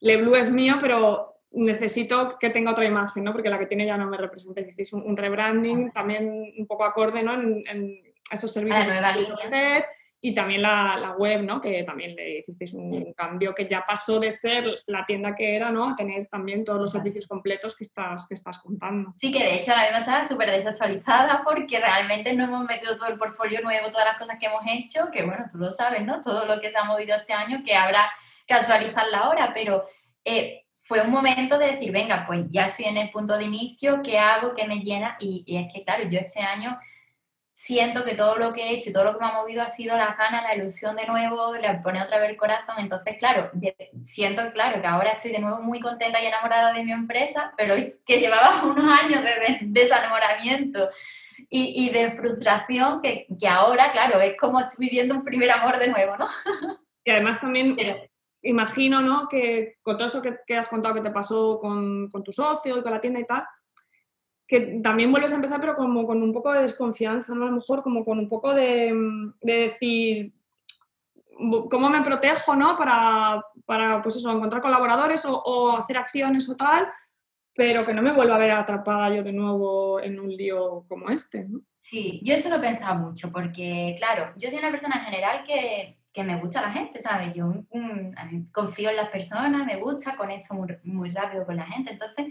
LeBlue 0.00 0.36
es 0.36 0.50
mío, 0.50 0.76
pero 0.80 1.35
necesito 1.56 2.38
que 2.38 2.50
tenga 2.50 2.72
otra 2.72 2.84
imagen, 2.84 3.24
¿no? 3.24 3.32
Porque 3.32 3.48
la 3.48 3.58
que 3.58 3.66
tiene 3.66 3.86
ya 3.86 3.96
no 3.96 4.06
me 4.06 4.18
representa. 4.18 4.60
Hicisteis 4.60 4.92
un, 4.92 5.16
rebranding 5.16 5.90
también 5.90 6.52
un 6.56 6.66
poco 6.66 6.84
acorde, 6.84 7.22
¿no? 7.22 7.34
En, 7.34 8.02
esos 8.28 8.52
servicios 8.52 8.88
de 8.88 9.84
y 10.20 10.34
también 10.34 10.62
la, 10.62 11.14
web, 11.16 11.42
¿no? 11.42 11.60
Que 11.60 11.84
también 11.84 12.16
le 12.16 12.38
hicisteis 12.38 12.74
un 12.74 13.12
cambio 13.12 13.54
que 13.54 13.68
ya 13.68 13.84
pasó 13.86 14.18
de 14.18 14.32
ser 14.32 14.64
la 14.86 15.04
tienda 15.04 15.36
que 15.36 15.54
era, 15.54 15.70
¿no? 15.70 15.90
A 15.90 15.94
tener 15.94 16.26
también 16.26 16.64
todos 16.64 16.80
los 16.80 16.90
servicios 16.90 17.28
completos 17.28 17.76
que 17.76 17.84
estás, 17.84 18.26
que 18.26 18.34
estás 18.34 18.58
contando. 18.58 19.12
Sí, 19.14 19.30
que 19.30 19.44
de 19.44 19.54
hecho 19.54 19.70
ahora 19.70 19.84
mismo 19.84 19.98
está 19.98 20.24
súper 20.24 20.50
desactualizada 20.50 21.42
porque 21.44 21.78
realmente 21.78 22.32
no 22.32 22.44
hemos 22.44 22.64
metido 22.64 22.96
todo 22.96 23.06
el 23.08 23.18
portfolio 23.18 23.60
nuevo, 23.60 23.88
todas 23.90 24.06
las 24.06 24.18
cosas 24.18 24.38
que 24.40 24.46
hemos 24.46 24.64
hecho, 24.66 25.10
que 25.12 25.22
bueno, 25.22 25.44
tú 25.52 25.58
lo 25.58 25.70
sabes, 25.70 26.04
¿no? 26.04 26.20
Todo 26.20 26.44
lo 26.46 26.60
que 26.60 26.70
se 26.70 26.78
ha 26.78 26.84
movido 26.84 27.14
este 27.14 27.32
año, 27.32 27.62
que 27.64 27.76
habrá 27.76 28.10
que 28.46 28.54
actualizarla 28.54 29.18
ahora, 29.18 29.52
pero... 29.54 29.84
Eh, 30.24 30.65
fue 30.86 31.00
un 31.00 31.10
momento 31.10 31.58
de 31.58 31.72
decir, 31.72 31.90
venga, 31.90 32.24
pues 32.28 32.44
ya 32.48 32.66
estoy 32.66 32.84
en 32.84 32.96
el 32.96 33.10
punto 33.10 33.36
de 33.36 33.44
inicio, 33.44 34.02
¿qué 34.04 34.20
hago? 34.20 34.54
¿Qué 34.54 34.68
me 34.68 34.78
llena? 34.78 35.16
Y, 35.18 35.44
es 35.48 35.74
que, 35.74 35.82
claro, 35.82 36.08
yo 36.08 36.20
este 36.20 36.40
año 36.40 36.78
siento 37.52 38.04
que 38.04 38.14
todo 38.14 38.36
lo 38.36 38.52
que 38.52 38.62
he 38.62 38.74
hecho 38.74 38.90
y 38.90 38.92
todo 38.92 39.02
lo 39.02 39.14
que 39.14 39.18
me 39.18 39.26
ha 39.26 39.32
movido 39.32 39.62
ha 39.62 39.66
sido 39.66 39.96
la 39.96 40.14
gana, 40.14 40.42
la 40.42 40.54
ilusión 40.54 40.94
de 40.94 41.06
nuevo, 41.06 41.54
le 41.56 41.74
pone 41.82 42.00
otra 42.00 42.20
vez 42.20 42.30
el 42.30 42.36
corazón. 42.36 42.76
Entonces, 42.78 43.16
claro, 43.18 43.50
siento, 44.04 44.42
claro, 44.52 44.80
que 44.80 44.86
ahora 44.86 45.12
estoy 45.12 45.32
de 45.32 45.40
nuevo 45.40 45.60
muy 45.60 45.80
contenta 45.80 46.22
y 46.22 46.26
enamorada 46.26 46.72
de 46.72 46.84
mi 46.84 46.92
empresa, 46.92 47.52
pero 47.56 47.74
que 48.04 48.20
llevaba 48.20 48.62
unos 48.64 48.88
años 49.02 49.24
de 49.24 49.58
desenamoramiento 49.62 50.88
y, 51.48 51.84
y, 51.84 51.90
de 51.90 52.12
frustración 52.12 53.02
que, 53.02 53.26
que, 53.40 53.48
ahora, 53.48 53.90
claro, 53.90 54.20
es 54.20 54.36
como 54.36 54.60
estoy 54.60 54.86
viviendo 54.86 55.16
un 55.16 55.24
primer 55.24 55.50
amor 55.50 55.78
de 55.78 55.88
nuevo, 55.88 56.16
¿no? 56.16 56.28
Y 57.04 57.10
además 57.10 57.40
también 57.40 57.76
imagino, 58.48 59.00
¿no? 59.00 59.28
Que 59.28 59.76
con 59.82 59.96
todo 59.96 60.06
eso 60.06 60.22
que, 60.22 60.56
has 60.56 60.68
contado 60.68 60.94
que 60.94 61.00
te 61.00 61.10
pasó 61.10 61.58
con, 61.58 62.08
tu 62.24 62.32
socio 62.32 62.78
y 62.78 62.82
con 62.82 62.92
la 62.92 63.00
tienda 63.00 63.20
y 63.20 63.24
tal, 63.24 63.44
que 64.46 64.80
también 64.82 65.10
vuelves 65.10 65.32
a 65.32 65.36
empezar, 65.36 65.60
pero 65.60 65.74
como 65.74 66.06
con 66.06 66.22
un 66.22 66.32
poco 66.32 66.52
de 66.52 66.62
desconfianza, 66.62 67.34
¿no? 67.34 67.44
A 67.44 67.50
lo 67.50 67.56
mejor 67.56 67.82
como 67.82 68.04
con 68.04 68.18
un 68.18 68.28
poco 68.28 68.54
de, 68.54 68.94
decir, 69.40 70.32
¿cómo 71.70 71.90
me 71.90 72.02
protejo, 72.02 72.54
¿no? 72.54 72.76
Para, 72.76 73.44
para, 73.64 74.02
pues 74.02 74.16
eso, 74.16 74.30
encontrar 74.30 74.62
colaboradores 74.62 75.26
o, 75.26 75.76
hacer 75.76 75.98
acciones 75.98 76.48
o 76.48 76.56
tal, 76.56 76.88
pero 77.54 77.84
que 77.84 77.94
no 77.94 78.02
me 78.02 78.12
vuelva 78.12 78.36
a 78.36 78.38
ver 78.38 78.52
atrapada 78.52 79.10
yo 79.10 79.22
de 79.22 79.32
nuevo 79.32 80.00
en 80.00 80.20
un 80.20 80.28
lío 80.28 80.84
como 80.88 81.08
este. 81.10 81.48
Sí, 81.78 82.20
yo 82.22 82.34
eso 82.34 82.48
lo 82.48 82.56
he 82.56 82.60
pensado 82.60 82.96
mucho, 82.96 83.32
porque 83.32 83.94
claro, 83.98 84.32
yo 84.36 84.48
soy 84.50 84.58
una 84.58 84.70
persona 84.70 84.96
en 84.96 85.02
general 85.02 85.44
que, 85.44 85.95
que 86.16 86.24
me 86.24 86.40
gusta 86.40 86.62
la 86.62 86.72
gente, 86.72 86.98
¿sabes? 86.98 87.34
Yo 87.34 87.46
mm, 87.46 88.50
confío 88.50 88.88
en 88.88 88.96
las 88.96 89.10
personas, 89.10 89.66
me 89.66 89.76
gusta, 89.76 90.16
conecto 90.16 90.54
muy, 90.54 90.74
muy 90.84 91.10
rápido 91.10 91.44
con 91.44 91.56
la 91.56 91.66
gente, 91.66 91.92
entonces 91.92 92.28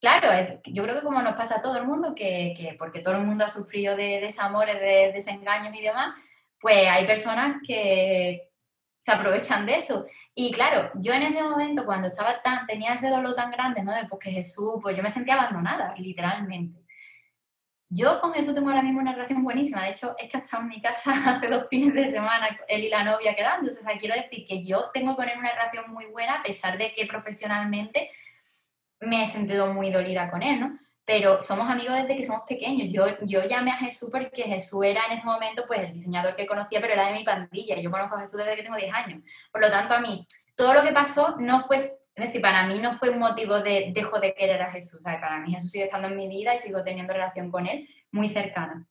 claro, 0.00 0.28
yo 0.64 0.84
creo 0.84 0.94
que 0.94 1.02
como 1.02 1.20
nos 1.22 1.34
pasa 1.34 1.56
a 1.56 1.60
todo 1.60 1.76
el 1.76 1.86
mundo, 1.86 2.14
que, 2.14 2.54
que 2.56 2.76
porque 2.78 3.00
todo 3.00 3.16
el 3.16 3.24
mundo 3.24 3.44
ha 3.44 3.48
sufrido 3.48 3.96
de 3.96 4.20
desamores, 4.20 4.78
de 4.78 5.10
desengaños 5.12 5.74
y 5.74 5.82
demás, 5.82 6.14
pues 6.60 6.86
hay 6.86 7.04
personas 7.04 7.56
que 7.66 8.52
se 9.00 9.10
aprovechan 9.10 9.66
de 9.66 9.74
eso. 9.74 10.06
Y 10.32 10.52
claro, 10.52 10.92
yo 10.94 11.12
en 11.12 11.22
ese 11.22 11.42
momento, 11.42 11.84
cuando 11.84 12.08
estaba 12.08 12.40
tan, 12.42 12.64
tenía 12.66 12.94
ese 12.94 13.08
dolor 13.10 13.34
tan 13.34 13.50
grande, 13.50 13.82
¿no? 13.82 13.92
De 13.92 14.06
pues 14.08 14.20
que 14.20 14.30
Jesús, 14.30 14.74
pues 14.80 14.96
yo 14.96 15.02
me 15.02 15.10
sentía 15.10 15.34
abandonada, 15.34 15.94
literalmente. 15.96 16.85
Yo 17.96 18.20
con 18.20 18.34
Jesús 18.34 18.54
tengo 18.54 18.68
ahora 18.68 18.82
mismo 18.82 19.00
una 19.00 19.14
relación 19.14 19.42
buenísima. 19.42 19.82
De 19.82 19.90
hecho, 19.90 20.14
es 20.18 20.28
que 20.28 20.36
ha 20.36 20.40
estado 20.40 20.64
en 20.64 20.68
mi 20.68 20.82
casa 20.82 21.12
hace 21.26 21.48
dos 21.48 21.66
fines 21.70 21.94
de 21.94 22.08
semana, 22.08 22.48
él 22.68 22.84
y 22.84 22.90
la 22.90 23.02
novia 23.02 23.34
quedándose. 23.34 23.80
O 23.80 23.82
sea, 23.82 23.96
quiero 23.96 24.14
decir 24.14 24.44
que 24.46 24.62
yo 24.62 24.90
tengo 24.92 25.16
con 25.16 25.26
él 25.26 25.38
una 25.38 25.52
relación 25.52 25.90
muy 25.90 26.04
buena, 26.04 26.34
a 26.34 26.42
pesar 26.42 26.76
de 26.76 26.92
que 26.92 27.06
profesionalmente 27.06 28.10
me 29.00 29.22
he 29.22 29.26
sentido 29.26 29.72
muy 29.72 29.90
dolida 29.90 30.30
con 30.30 30.42
él, 30.42 30.60
¿no? 30.60 30.78
Pero 31.06 31.40
somos 31.40 31.70
amigos 31.70 31.94
desde 31.94 32.16
que 32.16 32.24
somos 32.24 32.42
pequeños. 32.48 32.92
Yo, 32.92 33.06
yo 33.22 33.46
llamé 33.46 33.70
a 33.70 33.76
Jesús 33.76 34.08
porque 34.10 34.42
Jesús 34.42 34.84
era 34.84 35.06
en 35.06 35.12
ese 35.12 35.24
momento 35.24 35.62
pues 35.64 35.78
el 35.78 35.92
diseñador 35.92 36.34
que 36.34 36.46
conocía, 36.46 36.80
pero 36.80 36.94
era 36.94 37.06
de 37.06 37.12
mi 37.12 37.22
pandilla. 37.22 37.76
Yo 37.76 37.92
conozco 37.92 38.16
a 38.16 38.20
Jesús 38.20 38.38
desde 38.38 38.56
que 38.56 38.64
tengo 38.64 38.76
10 38.76 38.92
años. 38.92 39.22
Por 39.52 39.60
lo 39.60 39.70
tanto, 39.70 39.94
a 39.94 40.00
mí, 40.00 40.26
todo 40.56 40.74
lo 40.74 40.82
que 40.82 40.90
pasó 40.90 41.36
no 41.38 41.60
fue, 41.60 41.76
es 41.76 42.00
decir, 42.16 42.42
para 42.42 42.66
mí 42.66 42.80
no 42.80 42.98
fue 42.98 43.10
un 43.10 43.20
motivo 43.20 43.60
de 43.60 43.92
dejo 43.94 44.18
de 44.18 44.34
querer 44.34 44.60
a 44.60 44.72
Jesús. 44.72 45.00
Para 45.00 45.38
mí 45.38 45.52
Jesús 45.52 45.70
sigue 45.70 45.84
estando 45.84 46.08
en 46.08 46.16
mi 46.16 46.26
vida 46.26 46.52
y 46.56 46.58
sigo 46.58 46.82
teniendo 46.82 47.12
relación 47.12 47.52
con 47.52 47.68
él 47.68 47.88
muy 48.10 48.28
cercana. 48.28 48.84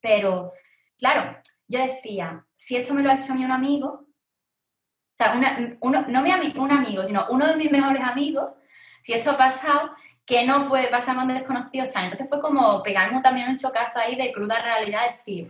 Pero, 0.00 0.52
claro, 1.00 1.36
yo 1.66 1.80
decía, 1.84 2.46
si 2.54 2.76
esto 2.76 2.94
me 2.94 3.02
lo 3.02 3.10
ha 3.10 3.16
hecho 3.16 3.32
a 3.32 3.34
mí 3.34 3.44
un 3.44 3.50
amigo, 3.50 3.88
o 3.88 5.16
sea, 5.16 5.34
uno, 5.80 6.04
no 6.06 6.22
mi, 6.22 6.30
un 6.56 6.70
amigo, 6.70 7.02
sino 7.02 7.26
uno 7.28 7.48
de 7.48 7.56
mis 7.56 7.72
mejores 7.72 8.04
amigos, 8.04 8.52
si 9.00 9.14
esto 9.14 9.32
ha 9.32 9.36
pasado, 9.36 9.94
que 10.30 10.46
no 10.46 10.68
puede 10.68 10.86
pasar 10.86 11.16
con 11.16 11.26
desconocidos. 11.26 11.88
Entonces 11.96 12.28
fue 12.28 12.40
como 12.40 12.84
pegarme 12.84 13.20
también 13.20 13.48
un 13.48 13.58
chocazo 13.58 13.98
ahí 13.98 14.14
de 14.14 14.30
cruda 14.30 14.62
realidad, 14.62 15.10
decir, 15.10 15.48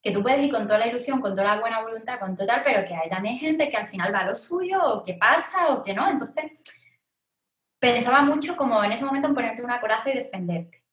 que 0.00 0.12
tú 0.12 0.22
puedes 0.22 0.40
ir 0.40 0.52
con 0.52 0.68
toda 0.68 0.78
la 0.78 0.86
ilusión, 0.86 1.20
con 1.20 1.32
toda 1.32 1.56
la 1.56 1.60
buena 1.60 1.82
voluntad, 1.82 2.20
con 2.20 2.36
total, 2.36 2.62
pero 2.64 2.86
que 2.86 2.94
hay 2.94 3.10
también 3.10 3.38
gente 3.38 3.68
que 3.68 3.76
al 3.76 3.88
final 3.88 4.14
va 4.14 4.20
a 4.20 4.26
lo 4.26 4.36
suyo, 4.36 4.80
o 4.84 5.02
que 5.02 5.14
pasa, 5.14 5.74
o 5.74 5.82
que 5.82 5.94
no. 5.94 6.08
Entonces 6.08 6.44
pensaba 7.80 8.22
mucho 8.22 8.56
como 8.56 8.84
en 8.84 8.92
ese 8.92 9.04
momento 9.04 9.26
en 9.26 9.34
ponerte 9.34 9.64
una 9.64 9.80
coraza 9.80 10.10
y 10.10 10.14
defenderte. 10.14 10.84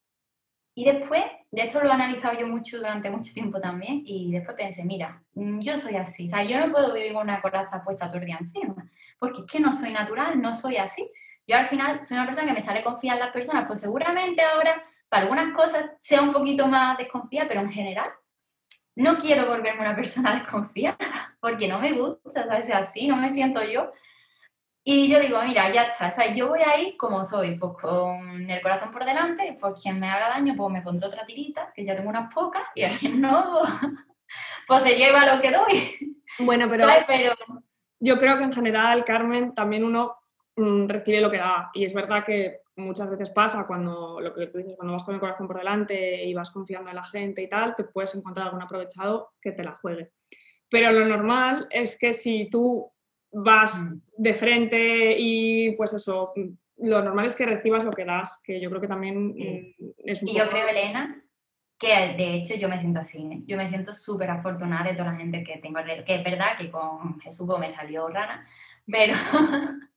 Y 0.73 0.83
después, 0.85 1.23
de 1.51 1.61
esto 1.61 1.83
lo 1.83 1.89
he 1.89 1.93
analizado 1.93 2.39
yo 2.39 2.47
mucho 2.47 2.77
durante 2.77 3.11
mucho 3.11 3.31
tiempo 3.35 3.61
también, 3.61 4.01
y 4.03 4.31
después 4.31 4.57
pensé, 4.57 4.83
mira, 4.83 5.21
mm, 5.35 5.59
yo 5.59 5.77
soy 5.77 5.95
así, 5.95 6.25
o 6.25 6.29
sea, 6.29 6.43
yo 6.43 6.59
no 6.59 6.71
puedo 6.71 6.91
vivir 6.91 7.13
con 7.13 7.23
una 7.23 7.39
coraza 7.39 7.83
puesta 7.83 8.07
todo 8.07 8.17
el 8.17 8.25
día 8.25 8.37
encima, 8.39 8.89
porque 9.19 9.41
es 9.41 9.45
que 9.45 9.59
no 9.59 9.73
soy 9.73 9.91
natural, 9.91 10.41
no 10.41 10.55
soy 10.55 10.77
así. 10.77 11.07
Yo 11.49 11.57
al 11.57 11.65
final 11.65 12.03
soy 12.03 12.17
una 12.17 12.27
persona 12.27 12.47
que 12.47 12.53
me 12.53 12.61
sale 12.61 12.83
confiar 12.83 13.15
en 13.15 13.23
las 13.23 13.33
personas, 13.33 13.65
pues 13.65 13.79
seguramente 13.81 14.43
ahora 14.43 14.83
para 15.09 15.23
algunas 15.23 15.51
cosas 15.51 15.89
sea 15.99 16.21
un 16.21 16.31
poquito 16.31 16.67
más 16.67 16.95
desconfiada, 16.95 17.47
pero 17.47 17.61
en 17.61 17.71
general 17.71 18.07
no 18.95 19.17
quiero 19.17 19.47
volverme 19.47 19.81
una 19.81 19.95
persona 19.95 20.35
desconfiada 20.35 20.95
porque 21.39 21.67
no 21.67 21.79
me 21.79 21.93
gusta, 21.93 22.29
¿sabes? 22.29 22.69
Así, 22.69 23.07
no 23.07 23.15
me 23.15 23.31
siento 23.31 23.63
yo. 23.63 23.91
Y 24.83 25.09
yo 25.09 25.19
digo, 25.19 25.41
mira, 25.41 25.71
ya 25.71 25.83
está, 25.85 26.09
o 26.09 26.33
yo 26.33 26.49
voy 26.49 26.59
ahí 26.61 26.95
como 26.97 27.25
soy, 27.25 27.55
pues 27.55 27.73
con 27.81 28.49
el 28.49 28.61
corazón 28.61 28.91
por 28.91 29.03
delante, 29.03 29.57
pues 29.59 29.81
quien 29.81 29.99
me 29.99 30.09
haga 30.09 30.29
daño, 30.29 30.53
pues 30.55 30.71
me 30.71 30.81
pondré 30.83 31.07
otra 31.07 31.25
tirita, 31.25 31.71
que 31.73 31.83
ya 31.83 31.95
tengo 31.95 32.09
unas 32.09 32.31
pocas, 32.33 32.63
y 32.75 32.83
a 32.83 32.89
quien 32.89 33.19
no, 33.19 33.61
pues 34.67 34.83
se 34.83 34.95
lleva 34.95 35.25
lo 35.25 35.41
que 35.41 35.51
doy. 35.51 36.17
Bueno, 36.39 36.67
pero, 36.69 36.87
pero 37.07 37.35
yo 37.99 38.17
creo 38.17 38.37
que 38.37 38.45
en 38.45 38.53
general, 38.53 39.03
Carmen, 39.03 39.53
también 39.53 39.83
uno 39.83 40.18
recibe 40.87 41.21
lo 41.21 41.31
que 41.31 41.37
da. 41.37 41.69
Y 41.73 41.85
es 41.85 41.93
verdad 41.93 42.25
que 42.25 42.61
muchas 42.75 43.09
veces 43.09 43.29
pasa 43.29 43.67
cuando 43.67 44.19
lo 44.19 44.33
que 44.33 44.47
tú 44.47 44.57
dices, 44.57 44.75
cuando 44.75 44.93
vas 44.93 45.03
con 45.03 45.15
el 45.15 45.19
corazón 45.19 45.47
por 45.47 45.57
delante 45.57 46.23
y 46.23 46.33
vas 46.33 46.51
confiando 46.51 46.89
en 46.89 46.95
la 46.95 47.03
gente 47.03 47.41
y 47.41 47.49
tal, 47.49 47.75
te 47.75 47.83
puedes 47.83 48.15
encontrar 48.15 48.47
algún 48.47 48.61
aprovechado 48.61 49.33
que 49.41 49.51
te 49.51 49.63
la 49.63 49.73
juegue. 49.81 50.11
Pero 50.69 50.91
lo 50.91 51.05
normal 51.05 51.67
es 51.69 51.97
que 51.97 52.13
si 52.13 52.49
tú 52.49 52.91
vas 53.31 53.91
mm. 53.91 54.01
de 54.17 54.33
frente 54.33 55.15
y 55.17 55.75
pues 55.75 55.93
eso, 55.93 56.33
lo 56.77 57.03
normal 57.03 57.25
es 57.25 57.35
que 57.35 57.45
recibas 57.45 57.83
lo 57.83 57.91
que 57.91 58.05
das, 58.05 58.41
que 58.43 58.59
yo 58.59 58.69
creo 58.69 58.81
que 58.81 58.87
también 58.87 59.29
mm, 59.29 59.93
es 60.05 60.21
un 60.21 60.29
Y 60.29 60.37
yo 60.37 60.49
creo, 60.49 60.67
Elena, 60.67 61.23
que 61.77 61.87
de 61.87 62.35
hecho 62.35 62.55
yo 62.55 62.69
me 62.69 62.79
siento 62.79 62.99
así, 62.99 63.23
¿eh? 63.23 63.41
yo 63.45 63.57
me 63.57 63.67
siento 63.67 63.93
súper 63.93 64.29
afortunada 64.29 64.89
de 64.89 64.95
toda 64.95 65.11
la 65.11 65.17
gente 65.17 65.43
que 65.43 65.57
tengo 65.57 65.79
que 66.05 66.15
es 66.15 66.23
verdad 66.23 66.57
que 66.57 66.69
con 66.69 67.19
Jesús 67.21 67.47
me 67.59 67.71
salió 67.71 68.07
rara, 68.09 68.45
pero, 68.85 69.13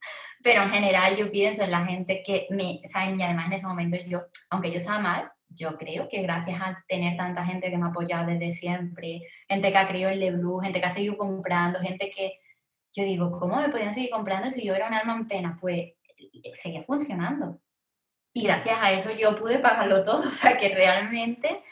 pero 0.43 0.61
en 0.61 0.69
general 0.69 1.15
yo 1.15 1.31
pienso 1.31 1.63
en 1.63 1.71
la 1.71 1.85
gente 1.85 2.21
que 2.21 2.47
me, 2.49 2.81
¿saben? 2.85 3.19
Y 3.19 3.23
además 3.23 3.47
en 3.47 3.53
ese 3.53 3.67
momento 3.67 3.97
yo, 4.05 4.23
aunque 4.49 4.71
yo 4.71 4.79
estaba 4.79 4.99
mal, 4.99 5.31
yo 5.47 5.77
creo 5.77 6.09
que 6.09 6.21
gracias 6.21 6.59
a 6.61 6.83
tener 6.87 7.15
tanta 7.15 7.45
gente 7.45 7.69
que 7.69 7.77
me 7.77 7.85
ha 7.85 7.89
apoyado 7.89 8.27
desde 8.27 8.51
siempre, 8.51 9.21
gente 9.47 9.71
que 9.71 9.77
ha 9.77 9.87
creído 9.87 10.09
en 10.09 10.19
LeBlue, 10.19 10.59
gente 10.59 10.79
que 10.79 10.85
ha 10.85 10.89
seguido 10.89 11.17
comprando, 11.17 11.79
gente 11.79 12.09
que 12.09 12.39
yo 12.91 13.03
digo, 13.03 13.39
¿cómo 13.39 13.55
me 13.55 13.69
podían 13.69 13.93
seguir 13.93 14.09
comprando 14.09 14.51
si 14.51 14.63
yo 14.63 14.75
era 14.75 14.87
un 14.87 14.93
alma 14.93 15.15
en 15.15 15.27
pena? 15.27 15.57
Pues 15.59 15.93
seguía 16.53 16.83
funcionando. 16.83 17.59
Y 18.33 18.43
gracias 18.43 18.79
a 18.81 18.91
eso 18.91 19.11
yo 19.11 19.35
pude 19.35 19.59
pagarlo 19.59 20.03
todo, 20.03 20.21
o 20.27 20.31
sea 20.31 20.57
que 20.57 20.69
realmente, 20.75 21.63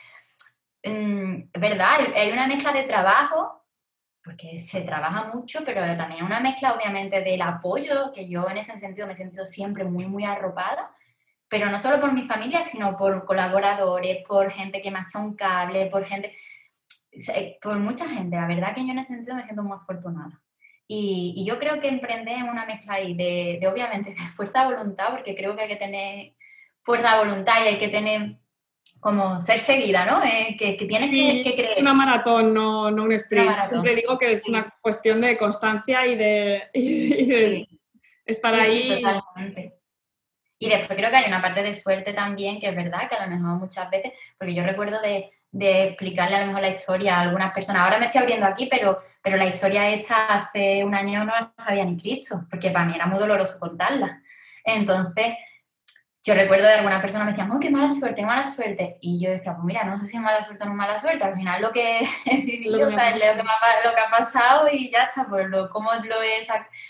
mm, 0.83 1.49
es 1.53 1.61
verdad, 1.61 1.99
hay 2.15 2.31
una 2.31 2.47
mezcla 2.47 2.71
de 2.71 2.83
trabajo 2.83 3.60
porque 4.23 4.59
se 4.59 4.81
trabaja 4.81 5.31
mucho, 5.33 5.61
pero 5.65 5.81
también 5.97 6.23
una 6.23 6.39
mezcla 6.39 6.73
obviamente 6.73 7.21
del 7.21 7.41
apoyo, 7.41 8.11
que 8.13 8.29
yo 8.29 8.47
en 8.49 8.57
ese 8.57 8.77
sentido 8.77 9.07
me 9.07 9.13
he 9.13 9.15
sentido 9.15 9.45
siempre 9.45 9.83
muy, 9.83 10.05
muy 10.05 10.23
arropada, 10.23 10.91
pero 11.47 11.69
no 11.69 11.79
solo 11.79 11.99
por 11.99 12.13
mi 12.13 12.23
familia, 12.23 12.63
sino 12.63 12.95
por 12.97 13.25
colaboradores, 13.25 14.25
por 14.27 14.51
gente 14.51 14.81
que 14.81 14.91
me 14.91 14.99
ha 14.99 15.03
echado 15.03 15.25
un 15.25 15.35
cable, 15.35 15.87
por 15.87 16.05
gente, 16.05 16.35
por 17.61 17.77
mucha 17.79 18.07
gente. 18.07 18.35
La 18.35 18.47
verdad 18.47 18.75
que 18.75 18.85
yo 18.85 18.91
en 18.91 18.99
ese 18.99 19.15
sentido 19.15 19.35
me 19.35 19.43
siento 19.43 19.63
muy 19.63 19.75
afortunada. 19.75 20.39
Y, 20.87 21.33
y 21.37 21.45
yo 21.45 21.57
creo 21.57 21.79
que 21.81 21.87
emprender 21.87 22.37
en 22.37 22.49
una 22.49 22.65
mezcla 22.65 22.95
ahí 22.95 23.15
de, 23.15 23.57
de, 23.59 23.67
obviamente, 23.67 24.11
de 24.11 24.15
fuerza 24.15 24.61
de 24.61 24.75
voluntad, 24.75 25.09
porque 25.09 25.35
creo 25.35 25.55
que 25.55 25.63
hay 25.63 25.67
que 25.67 25.75
tener 25.77 26.33
fuerza 26.83 27.11
de 27.11 27.25
voluntad 27.25 27.55
y 27.63 27.69
hay 27.69 27.79
que 27.79 27.89
tener 27.89 28.40
como 29.01 29.39
ser 29.39 29.59
seguida, 29.59 30.05
¿no? 30.05 30.23
Eh, 30.23 30.55
que, 30.57 30.77
que, 30.77 30.85
tienes 30.85 31.09
que, 31.09 31.55
creer. 31.55 31.71
Es 31.71 31.81
una 31.81 31.95
maratón, 31.95 32.53
no, 32.53 32.91
no 32.91 33.03
un 33.03 33.11
sprint. 33.13 33.51
Siempre 33.69 33.95
digo 33.95 34.17
que 34.17 34.31
es 34.31 34.47
una 34.47 34.73
cuestión 34.79 35.19
de 35.19 35.37
constancia 35.37 36.05
y 36.05 36.15
de, 36.15 37.67
estar 38.25 38.53
ahí. 38.53 39.01
totalmente. 39.01 39.79
Y 40.59 40.69
después 40.69 40.95
creo 40.95 41.09
que 41.09 41.17
hay 41.17 41.27
una 41.27 41.41
parte 41.41 41.63
de 41.63 41.73
suerte 41.73 42.13
también, 42.13 42.59
que 42.59 42.69
es 42.69 42.75
verdad, 42.75 43.09
que 43.09 43.15
a 43.15 43.25
lo 43.25 43.35
mejor 43.35 43.57
muchas 43.57 43.89
veces, 43.89 44.13
porque 44.37 44.53
yo 44.53 44.63
recuerdo 44.63 45.01
de, 45.01 45.31
de 45.49 45.85
explicarle 45.85 46.35
a 46.35 46.41
lo 46.41 46.47
mejor 46.47 46.61
la 46.61 46.69
historia 46.69 47.17
a 47.17 47.21
algunas 47.21 47.51
personas. 47.51 47.81
Ahora 47.81 47.97
me 47.97 48.05
estoy 48.05 48.21
abriendo 48.21 48.45
aquí, 48.45 48.67
pero, 48.69 48.99
pero 49.23 49.35
la 49.35 49.47
historia 49.47 49.89
hecha 49.89 50.27
hace 50.27 50.83
un 50.83 50.93
año 50.93 51.25
no 51.25 51.33
la 51.33 51.51
sabía 51.57 51.83
ni 51.85 51.97
Cristo, 51.97 52.45
porque 52.51 52.69
para 52.69 52.85
mí 52.85 52.93
era 52.93 53.07
muy 53.07 53.17
doloroso 53.17 53.59
contarla. 53.59 54.21
Entonces, 54.63 55.33
yo 56.23 56.35
recuerdo 56.35 56.67
de 56.67 56.73
alguna 56.73 57.01
persona 57.01 57.25
me 57.25 57.31
decía, 57.31 57.49
oh, 57.51 57.59
qué 57.59 57.71
mala 57.71 57.89
suerte, 57.89 58.23
mala 58.23 58.43
suerte. 58.43 58.97
Y 59.01 59.19
yo 59.19 59.31
decía, 59.31 59.55
pues 59.55 59.65
mira, 59.65 59.83
no 59.83 59.97
sé 59.97 60.05
si 60.05 60.17
es 60.17 60.21
mala 60.21 60.43
suerte 60.43 60.65
o 60.65 60.67
no 60.67 60.75
mala 60.75 60.99
suerte. 60.99 61.23
Al 61.23 61.35
final 61.35 61.61
lo 61.61 61.71
que 61.71 62.01
he 62.25 62.37
vivido, 62.37 62.77
lo, 62.77 62.85
lo, 62.85 62.89
que, 62.89 62.95
lo 62.95 63.95
que 63.95 64.01
ha 64.01 64.09
pasado 64.11 64.67
y 64.71 64.91
ya 64.91 65.03
está, 65.03 65.25
pues 65.27 65.47
lo, 65.49 65.69
cómo, 65.71 65.91
lo 65.93 66.21
he, 66.21 66.45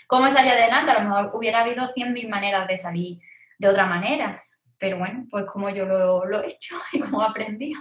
cómo 0.06 0.26
he 0.26 0.30
salido 0.30 0.54
adelante. 0.54 0.90
A 0.90 1.02
lo 1.02 1.08
mejor 1.08 1.30
hubiera 1.32 1.62
habido 1.62 1.90
cien 1.94 2.12
mil 2.12 2.28
maneras 2.28 2.68
de 2.68 2.76
salir 2.76 3.20
de 3.58 3.68
otra 3.68 3.86
manera. 3.86 4.44
Pero 4.76 4.98
bueno, 4.98 5.26
pues 5.30 5.46
como 5.46 5.70
yo 5.70 5.86
lo, 5.86 6.26
lo 6.26 6.42
he 6.42 6.48
hecho 6.48 6.76
y 6.92 7.00
como 7.00 7.22
he 7.22 7.26
aprendido. 7.26 7.80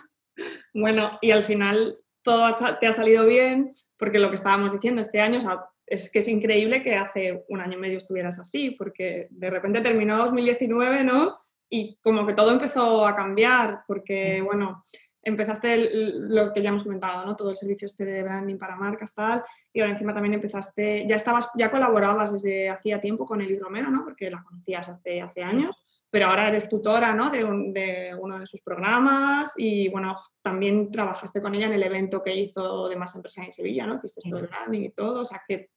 Bueno, 0.74 1.20
y 1.20 1.32
al 1.32 1.44
final 1.44 1.98
todo 2.22 2.56
te 2.80 2.88
ha 2.88 2.94
salido 2.94 3.26
bien, 3.26 3.72
porque 3.98 4.20
lo 4.20 4.30
que 4.30 4.36
estábamos 4.36 4.72
diciendo 4.72 5.02
este 5.02 5.20
año, 5.20 5.38
o 5.38 5.42
sea, 5.42 5.66
es 5.92 6.10
que 6.10 6.20
es 6.20 6.28
increíble 6.30 6.82
que 6.82 6.96
hace 6.96 7.44
un 7.50 7.60
año 7.60 7.78
y 7.78 7.82
medio 7.82 7.98
estuvieras 7.98 8.40
así, 8.40 8.72
porque 8.72 9.28
de 9.30 9.50
repente 9.50 9.82
terminó 9.82 10.18
2019, 10.18 11.04
¿no? 11.04 11.38
Y 11.70 11.98
como 12.02 12.26
que 12.26 12.34
todo 12.34 12.50
empezó 12.50 13.06
a 13.06 13.14
cambiar, 13.14 13.82
porque, 13.86 14.42
bueno, 14.42 14.82
empezaste 15.22 15.90
lo 15.92 16.54
que 16.54 16.62
ya 16.62 16.70
hemos 16.70 16.84
comentado, 16.84 17.26
¿no? 17.26 17.36
Todo 17.36 17.50
el 17.50 17.58
servicio 17.58 17.88
este 17.88 18.06
de 18.06 18.24
branding 18.24 18.58
para 18.58 18.78
marcas, 18.78 19.14
tal, 19.14 19.44
y 19.74 19.82
ahora 19.82 19.92
encima 19.92 20.14
también 20.14 20.34
empezaste, 20.34 21.06
ya 21.06 21.18
estabas, 21.18 21.52
ya 21.58 21.70
colaborabas 21.70 22.32
desde 22.32 22.70
hacía 22.70 23.02
tiempo 23.02 23.26
con 23.26 23.42
Eli 23.42 23.60
Romero, 23.60 23.90
¿no? 23.90 24.06
Porque 24.06 24.32
la 24.32 24.42
conocías 24.44 24.88
hace, 24.88 25.20
hace 25.20 25.44
años, 25.44 25.76
pero 26.10 26.28
ahora 26.28 26.48
eres 26.48 26.70
tutora, 26.70 27.14
¿no? 27.14 27.30
De, 27.30 27.44
de, 27.74 28.16
uno 28.18 28.40
de 28.40 28.46
sus 28.46 28.62
programas 28.62 29.52
y, 29.58 29.90
bueno, 29.90 30.16
también 30.42 30.90
trabajaste 30.90 31.42
con 31.42 31.54
ella 31.54 31.66
en 31.66 31.74
el 31.74 31.84
evento 31.84 32.22
que 32.22 32.34
hizo 32.34 32.88
de 32.88 32.96
Más 32.96 33.14
Empresa 33.14 33.44
en 33.44 33.52
Sevilla, 33.52 33.86
¿no? 33.86 33.96
Hiciste 33.96 34.30
todo 34.30 34.40
el 34.40 34.48
branding 34.48 34.84
y 34.84 34.92
todo, 34.92 35.20
o 35.20 35.26
sea 35.26 35.42
que 35.46 35.70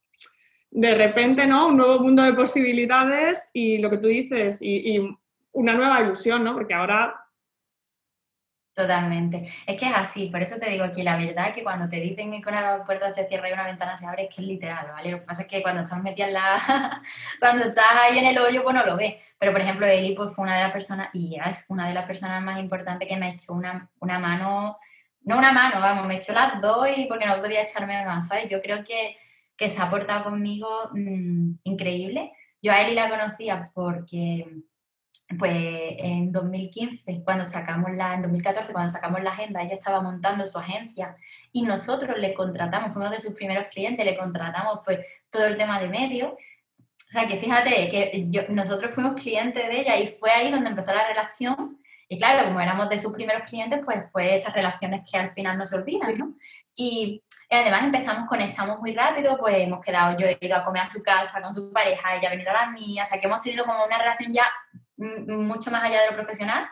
de 0.75 0.95
repente, 0.97 1.47
¿no? 1.47 1.69
Un 1.69 1.77
nuevo 1.77 2.01
mundo 2.01 2.23
de 2.25 2.35
posibilidades 2.35 3.49
y 3.53 3.79
lo 3.79 3.89
que 3.91 3.99
tú 3.99 4.09
dices, 4.09 4.61
y, 4.61 5.01
una 5.53 5.73
nueva 5.73 6.01
ilusión, 6.01 6.43
¿no? 6.43 6.53
Porque 6.53 6.75
ahora 6.75 7.21
Totalmente. 8.75 9.49
Es 9.69 9.79
que 9.79 9.87
es 9.87 9.93
así, 9.95 10.31
por 10.31 10.43
eso 10.43 10.57
te 10.59 10.69
digo 10.69 10.85
que 10.93 11.05
la 11.05 11.17
verdad 11.17 11.51
es 11.51 11.55
que 11.55 11.63
cuando 11.63 11.89
te 11.89 12.01
dicen 12.01 12.43
que 12.43 12.49
una 12.49 12.83
puerta 12.83 13.09
se 13.13 13.29
cierra 13.29 13.49
y 13.49 13.53
una 13.53 13.67
ventana 13.67 13.97
se 13.97 14.05
abre, 14.05 14.25
es 14.25 14.35
que 14.35 14.43
es 14.43 14.49
literal, 14.49 14.89
¿vale? 14.93 15.13
Lo 15.13 15.21
que 15.21 15.27
pasa 15.27 15.43
es 15.43 15.49
que 15.49 15.63
cuando 15.63 15.83
estás 15.83 16.03
metida 16.03 16.27
en 16.27 16.33
la... 16.33 16.59
cuando 17.39 17.67
estás 17.67 17.85
ahí 17.93 18.19
en 18.19 18.25
el 18.25 18.37
hoyo, 18.37 18.65
pues 18.65 18.75
no 18.75 18.85
lo 18.85 18.97
ves. 18.97 19.15
Pero, 19.39 19.53
por 19.53 19.61
ejemplo, 19.61 19.87
Eli 19.87 20.17
pues, 20.17 20.35
fue 20.35 20.43
una 20.43 20.57
de 20.57 20.65
las 20.65 20.73
personas, 20.73 21.09
y 21.13 21.39
es 21.39 21.67
una 21.69 21.87
de 21.87 21.95
las 21.95 22.05
personas 22.05 22.43
más 22.43 22.59
importantes 22.59 23.09
que 23.09 23.17
me 23.17 23.27
ha 23.27 23.29
hecho 23.29 23.53
una, 23.53 23.89
una 24.01 24.19
mano, 24.19 24.77
no 25.23 25.39
una 25.39 25.53
mano, 25.53 25.81
vamos, 25.81 26.09
me 26.09 26.17
echó 26.17 26.33
las 26.33 26.61
dos 26.61 26.89
y 26.97 27.05
porque 27.05 27.27
no 27.27 27.41
podía 27.41 27.63
echarme 27.63 28.05
más, 28.05 28.27
¿sabes? 28.27 28.51
Yo 28.51 28.61
creo 28.61 28.83
que, 28.83 29.17
que 29.57 29.69
se 29.69 29.81
ha 29.81 29.91
portado 29.91 30.25
conmigo 30.25 30.69
mm, 30.93 31.57
increíble. 31.65 32.33
Yo 32.63 32.73
a 32.73 32.81
Eli 32.81 32.95
la 32.95 33.11
conocía 33.11 33.71
porque 33.75 34.47
pues 35.39 35.55
en 35.99 36.33
2015, 36.33 37.23
cuando 37.25 37.45
sacamos 37.45 37.91
la, 37.95 38.15
en 38.15 38.23
2014, 38.23 38.73
cuando 38.73 38.91
sacamos 38.91 39.23
la 39.23 39.31
agenda, 39.31 39.63
ella 39.63 39.75
estaba 39.75 40.01
montando 40.01 40.47
su 40.47 40.59
agencia 40.59 41.17
y 41.53 41.63
nosotros 41.63 42.19
le 42.19 42.35
contratamos, 42.35 42.93
fue 42.93 43.03
uno 43.03 43.11
de 43.11 43.21
sus 43.21 43.35
primeros 43.35 43.67
clientes, 43.71 44.05
le 44.05 44.17
contratamos 44.17 44.81
pues 44.85 45.01
todo 45.31 45.47
el 45.47 45.57
tema 45.57 45.81
de 45.81 45.89
medios. 45.89 46.33
O 46.33 47.13
sea, 47.15 47.27
que 47.27 47.37
fíjate 47.37 47.89
que 47.89 48.47
nosotros 48.51 48.95
fuimos 48.95 49.15
clientes 49.15 49.67
de 49.67 49.81
ella 49.81 49.99
y 49.99 50.09
fue 50.19 50.31
ahí 50.31 50.51
donde 50.51 50.71
empezó 50.71 50.93
la 50.93 51.07
relación. 51.07 51.79
Y 52.09 52.19
claro, 52.19 52.47
como 52.47 52.61
éramos 52.61 52.89
de 52.89 52.99
sus 52.99 53.13
primeros 53.13 53.49
clientes, 53.49 53.81
pues 53.85 54.11
fue 54.11 54.37
estas 54.37 54.53
relaciones 54.53 55.09
que 55.09 55.17
al 55.17 55.31
final 55.33 55.57
no 55.57 55.65
se 55.65 55.77
olvidan, 55.77 56.19
¿no? 56.19 56.35
Y 56.75 57.23
además 57.51 57.85
empezamos, 57.85 58.29
conectamos 58.29 58.81
muy 58.81 58.95
rápido, 58.95 59.37
pues 59.39 59.57
hemos 59.59 59.81
quedado, 59.85 60.17
yo 60.19 60.27
he 60.27 60.39
ido 60.41 60.57
a 60.57 60.65
comer 60.65 60.83
a 60.83 60.87
su 60.87 61.03
casa 61.03 61.41
con 61.43 61.53
su 61.53 61.73
pareja, 61.73 62.17
ella 62.17 62.29
ha 62.29 62.31
venido 62.31 62.51
a 62.51 62.55
la 62.55 62.71
mía, 62.71 63.03
o 63.03 63.07
sea 63.07 63.21
que 63.21 63.27
hemos 63.27 63.41
tenido 63.41 63.65
como 63.65 63.85
una 63.85 63.99
relación 63.99 64.33
ya 64.33 64.47
mucho 64.97 65.71
más 65.71 65.85
allá 65.85 66.03
de 66.03 66.11
lo 66.11 66.17
profesional. 66.17 66.67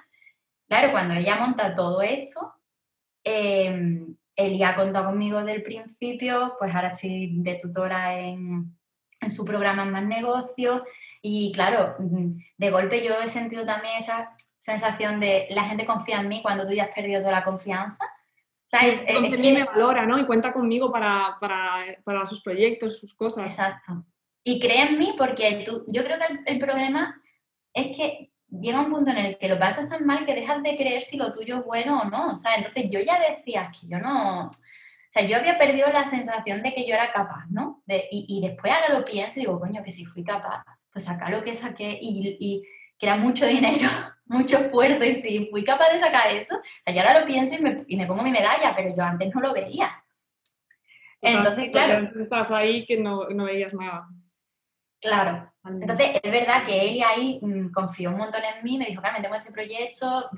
Claro, 0.68 0.90
cuando 0.92 1.14
ella 1.14 1.36
monta 1.36 1.74
todo 1.74 2.00
esto, 2.02 2.54
eh, 3.24 4.06
él 4.36 4.58
ya 4.58 4.70
ha 4.70 4.76
contado 4.76 5.06
conmigo 5.06 5.38
desde 5.38 5.54
el 5.54 5.62
principio, 5.62 6.56
pues 6.58 6.74
ahora 6.74 6.88
estoy 6.88 7.30
de 7.42 7.56
tutora 7.56 8.18
en, 8.18 8.76
en 9.20 9.30
su 9.30 9.44
programa 9.44 9.84
Más 9.84 10.04
Negocios 10.04 10.82
y 11.20 11.52
claro, 11.52 11.94
de 11.98 12.70
golpe 12.70 13.04
yo 13.04 13.14
he 13.20 13.28
sentido 13.28 13.64
también 13.64 13.96
esa 13.98 14.34
sensación 14.60 15.20
de 15.20 15.46
la 15.50 15.64
gente 15.64 15.86
confía 15.86 16.20
en 16.20 16.28
mí 16.28 16.40
cuando 16.42 16.66
tú 16.66 16.72
ya 16.72 16.84
has 16.84 16.94
perdido 16.94 17.20
toda 17.20 17.32
la 17.32 17.44
confianza. 17.44 17.98
¿Sabes? 18.72 19.04
Es, 19.06 19.42
que... 19.42 19.52
me 19.52 19.64
valora, 19.64 20.06
¿no? 20.06 20.18
Y 20.18 20.24
cuenta 20.24 20.52
conmigo 20.52 20.90
para, 20.90 21.36
para, 21.38 21.84
para, 22.04 22.24
sus 22.24 22.42
proyectos, 22.42 22.98
sus 22.98 23.14
cosas. 23.14 23.44
Exacto. 23.44 24.06
Y 24.42 24.58
cree 24.58 24.88
en 24.88 24.98
mí 24.98 25.14
porque 25.18 25.62
tú, 25.66 25.84
yo 25.88 26.02
creo 26.02 26.18
que 26.18 26.32
el, 26.32 26.40
el 26.46 26.58
problema 26.58 27.22
es 27.74 27.96
que 27.96 28.32
llega 28.48 28.80
un 28.80 28.90
punto 28.90 29.10
en 29.10 29.18
el 29.18 29.38
que 29.38 29.48
lo 29.48 29.58
pasas 29.58 29.90
tan 29.90 30.06
mal 30.06 30.24
que 30.24 30.34
dejas 30.34 30.62
de 30.62 30.76
creer 30.76 31.02
si 31.02 31.18
lo 31.18 31.32
tuyo 31.32 31.58
es 31.58 31.64
bueno 31.64 32.00
o 32.00 32.04
no. 32.04 32.32
O 32.32 32.38
sea, 32.38 32.54
entonces 32.56 32.90
yo 32.90 33.00
ya 33.00 33.18
decía 33.20 33.70
que 33.70 33.88
yo 33.88 33.98
no. 33.98 34.46
O 34.46 34.50
sea, 35.12 35.26
yo 35.26 35.36
había 35.36 35.58
perdido 35.58 35.92
la 35.92 36.06
sensación 36.06 36.62
de 36.62 36.72
que 36.72 36.86
yo 36.86 36.94
era 36.94 37.12
capaz, 37.12 37.44
¿no? 37.50 37.82
y, 37.86 38.24
y, 38.26 38.40
después 38.40 38.72
ahora 38.72 38.98
lo 38.98 39.04
pienso 39.04 39.38
y 39.38 39.42
digo, 39.42 39.60
coño, 39.60 39.82
que 39.84 39.92
si 39.92 40.06
fui 40.06 40.24
capaz, 40.24 40.64
pues 40.90 41.04
sacar 41.04 41.30
lo 41.30 41.44
que 41.44 41.54
saqué 41.54 41.98
y, 42.00 42.38
y, 42.40 42.62
que 43.03 43.09
era 43.09 43.16
mucho 43.16 43.44
dinero, 43.44 43.88
mucho 44.26 44.59
esfuerzo, 44.59 45.05
y 45.05 45.16
si 45.16 45.48
fui 45.50 45.64
capaz 45.64 45.92
de 45.92 45.98
sacar 45.98 46.30
eso, 46.30 46.55
o 46.55 46.62
sea, 46.84 46.94
yo 46.94 47.00
ahora 47.00 47.18
lo 47.18 47.26
pienso 47.26 47.57
y 47.57 47.61
me, 47.61 47.84
y 47.88 47.96
me 47.96 48.07
pongo 48.07 48.22
mi 48.22 48.30
medalla, 48.30 48.72
pero 48.76 48.94
yo 48.94 49.03
antes 49.03 49.34
no 49.34 49.40
lo 49.40 49.53
veía. 49.53 49.90
Entonces, 51.20 51.70
claro. 51.72 51.94
Entonces 51.94 52.22
estabas 52.22 52.53
ahí 52.53 52.86
que 52.86 53.00
no, 53.00 53.28
no 53.28 53.46
veías 53.46 53.74
nada. 53.74 54.07
Claro, 55.00 55.53
entonces, 55.64 56.20
es 56.22 56.30
verdad 56.30 56.64
que 56.64 56.80
ella 56.80 57.09
ahí 57.09 57.40
mm, 57.42 57.72
confió 57.72 58.11
un 58.11 58.18
montón 58.18 58.42
en 58.44 58.62
mí, 58.62 58.78
me 58.78 58.84
dijo, 58.84 59.03
Carmen, 59.03 59.20
tengo 59.20 59.34
este 59.34 59.50
proyecto 59.50 60.30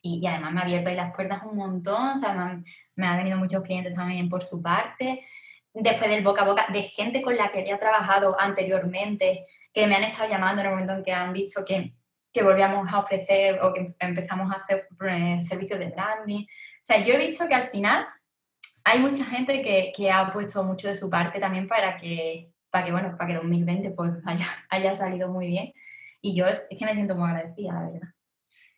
y, 0.00 0.24
además 0.24 0.52
me 0.52 0.60
ha 0.60 0.62
abierto 0.62 0.90
ahí 0.90 0.94
las 0.94 1.12
puertas 1.12 1.42
un 1.42 1.56
montón, 1.56 2.10
o 2.10 2.16
sea, 2.16 2.34
me 2.34 2.42
han, 2.42 2.64
me 2.94 3.06
han, 3.08 3.16
venido 3.16 3.36
muchos 3.36 3.64
clientes 3.64 3.94
también 3.94 4.28
por 4.28 4.44
su 4.44 4.62
parte. 4.62 5.26
Después 5.74 6.08
del 6.08 6.22
boca 6.22 6.42
a 6.42 6.46
boca, 6.46 6.66
de 6.72 6.82
gente 6.82 7.20
con 7.20 7.36
la 7.36 7.50
que 7.50 7.62
había 7.62 7.80
trabajado 7.80 8.38
anteriormente, 8.38 9.44
que 9.72 9.88
me 9.88 9.96
han 9.96 10.04
estado 10.04 10.30
llamando 10.30 10.60
en 10.60 10.68
el 10.68 10.72
momento 10.72 10.92
en 10.92 11.02
que 11.02 11.12
han 11.12 11.32
visto 11.32 11.64
que, 11.64 11.92
que 12.32 12.42
volvíamos 12.42 12.92
a 12.92 12.98
ofrecer 12.98 13.60
o 13.62 13.72
que 13.72 13.86
empezamos 14.00 14.50
a 14.52 14.58
hacer 14.58 14.88
eh, 15.08 15.40
servicios 15.42 15.78
de 15.78 15.90
branding. 15.90 16.44
O 16.44 16.84
sea, 16.84 17.04
yo 17.04 17.14
he 17.14 17.18
visto 17.18 17.46
que 17.46 17.54
al 17.54 17.68
final 17.68 18.06
hay 18.84 18.98
mucha 18.98 19.24
gente 19.24 19.62
que, 19.62 19.92
que 19.94 20.10
ha 20.10 20.32
puesto 20.32 20.64
mucho 20.64 20.88
de 20.88 20.94
su 20.94 21.10
parte 21.10 21.38
también 21.38 21.68
para 21.68 21.96
que 21.96 22.52
para 22.72 22.86
que, 22.86 22.92
bueno, 22.92 23.14
para 23.18 23.28
que 23.28 23.34
2020 23.34 23.90
pues 23.90 24.12
haya, 24.24 24.46
haya 24.70 24.94
salido 24.94 25.28
muy 25.28 25.46
bien. 25.46 25.72
Y 26.20 26.34
yo 26.34 26.46
es 26.46 26.78
que 26.78 26.84
me 26.84 26.94
siento 26.94 27.14
muy 27.14 27.28
agradecida, 27.28 27.74
la 27.74 27.90
verdad. 27.90 28.08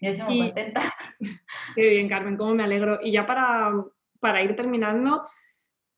Yo 0.01 0.11
estoy 0.11 0.37
muy 0.37 0.47
contenta. 0.47 0.83
Qué 1.75 1.89
bien, 1.89 2.09
Carmen, 2.09 2.37
cómo 2.37 2.55
me 2.55 2.65
alegro. 2.65 2.99
Y 3.03 3.13
ya 3.13 3.25
para, 3.25 3.71
para 4.19 4.43
ir 4.43 4.57
terminando, 4.57 5.23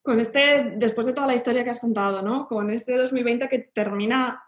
con 0.02 0.20
este, 0.20 0.74
después 0.76 1.06
de 1.06 1.14
toda 1.14 1.26
la 1.26 1.34
historia 1.34 1.64
que 1.64 1.70
has 1.70 1.80
contado, 1.80 2.22
¿no? 2.22 2.46
Con 2.46 2.70
este 2.70 2.96
2020 2.96 3.48
que 3.48 3.58
termina 3.58 4.42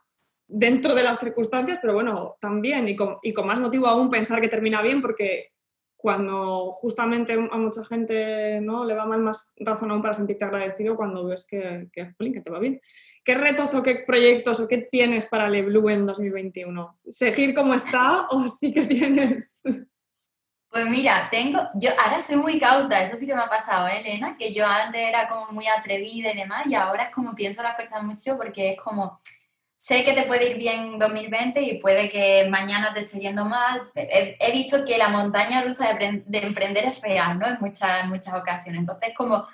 dentro 0.49 0.95
de 0.95 1.03
las 1.03 1.19
circunstancias, 1.19 1.79
pero 1.81 1.95
bueno, 1.95 2.37
también, 2.41 2.89
y 2.89 2.97
con, 2.97 3.19
y 3.23 3.33
con 3.33 3.47
más 3.47 3.61
motivo 3.61 3.87
aún 3.87 4.09
pensar 4.09 4.41
que 4.41 4.49
termina 4.49 4.83
bien, 4.83 5.01
porque 5.01 5.53
cuando 5.97 6.79
justamente 6.81 7.33
a 7.33 7.57
mucha 7.57 7.85
gente 7.85 8.61
¿no? 8.61 8.85
le 8.85 8.95
va 8.95 9.05
mal 9.05 9.21
más 9.21 9.53
razón 9.57 9.91
aún 9.91 10.01
para 10.01 10.15
sentirte 10.15 10.45
agradecido 10.45 10.97
cuando 10.97 11.27
ves 11.27 11.45
que, 11.45 11.89
que, 11.93 12.15
que, 12.17 12.41
te 12.41 12.51
va 12.51 12.61
bien. 12.61 12.81
¿Qué 13.25 13.35
retos 13.35 13.75
o 13.75 13.83
qué 13.83 14.05
proyectos 14.07 14.61
o 14.61 14.69
qué 14.69 14.79
tienes 14.79 15.27
para 15.27 15.49
LeBlue 15.49 15.91
en 15.91 16.07
2021? 16.07 17.01
¿Seguir 17.05 17.53
como 17.53 17.75
está 17.75 18.29
o 18.31 18.47
sí 18.47 18.73
que 18.73 18.87
tienes? 18.87 19.61
Pues 20.71 20.87
mira, 20.87 21.29
tengo, 21.31 21.61
yo 21.75 21.91
ahora 21.99 22.21
soy 22.21 22.37
muy 22.37 22.61
cauta, 22.61 23.03
eso 23.03 23.17
sí 23.17 23.27
que 23.27 23.35
me 23.35 23.41
ha 23.41 23.49
pasado, 23.49 23.89
¿eh, 23.89 24.01
Elena, 24.01 24.37
que 24.37 24.53
yo 24.53 24.67
antes 24.67 25.01
era 25.01 25.27
como 25.27 25.51
muy 25.53 25.67
atrevida 25.67 26.31
y 26.31 26.37
demás, 26.37 26.67
y 26.67 26.75
ahora 26.75 27.05
es 27.05 27.15
como 27.15 27.35
pienso 27.35 27.63
las 27.63 27.75
cosas 27.75 28.03
mucho 28.03 28.37
porque 28.37 28.73
es 28.73 28.81
como, 28.81 29.19
sé 29.79 30.05
que 30.05 30.13
te 30.13 30.25
puede 30.25 30.51
ir 30.51 30.59
bien 30.59 30.99
2020 30.99 31.63
y 31.63 31.79
puede 31.79 32.11
que 32.11 32.49
mañana 32.51 32.93
te 32.93 33.05
esté 33.05 33.21
yendo 33.21 33.45
mal. 33.45 33.91
He, 33.95 34.51
visto 34.51 34.85
que 34.85 34.99
la 34.99 35.09
montaña 35.09 35.63
rusa 35.63 35.95
de, 35.95 36.39
emprender 36.39 36.85
es 36.87 37.01
real, 37.01 37.39
¿no? 37.39 37.47
En 37.47 37.59
muchas, 37.61 38.05
muchas 38.09 38.35
ocasiones. 38.35 38.81
Entonces, 38.81 39.13
como 39.17 39.47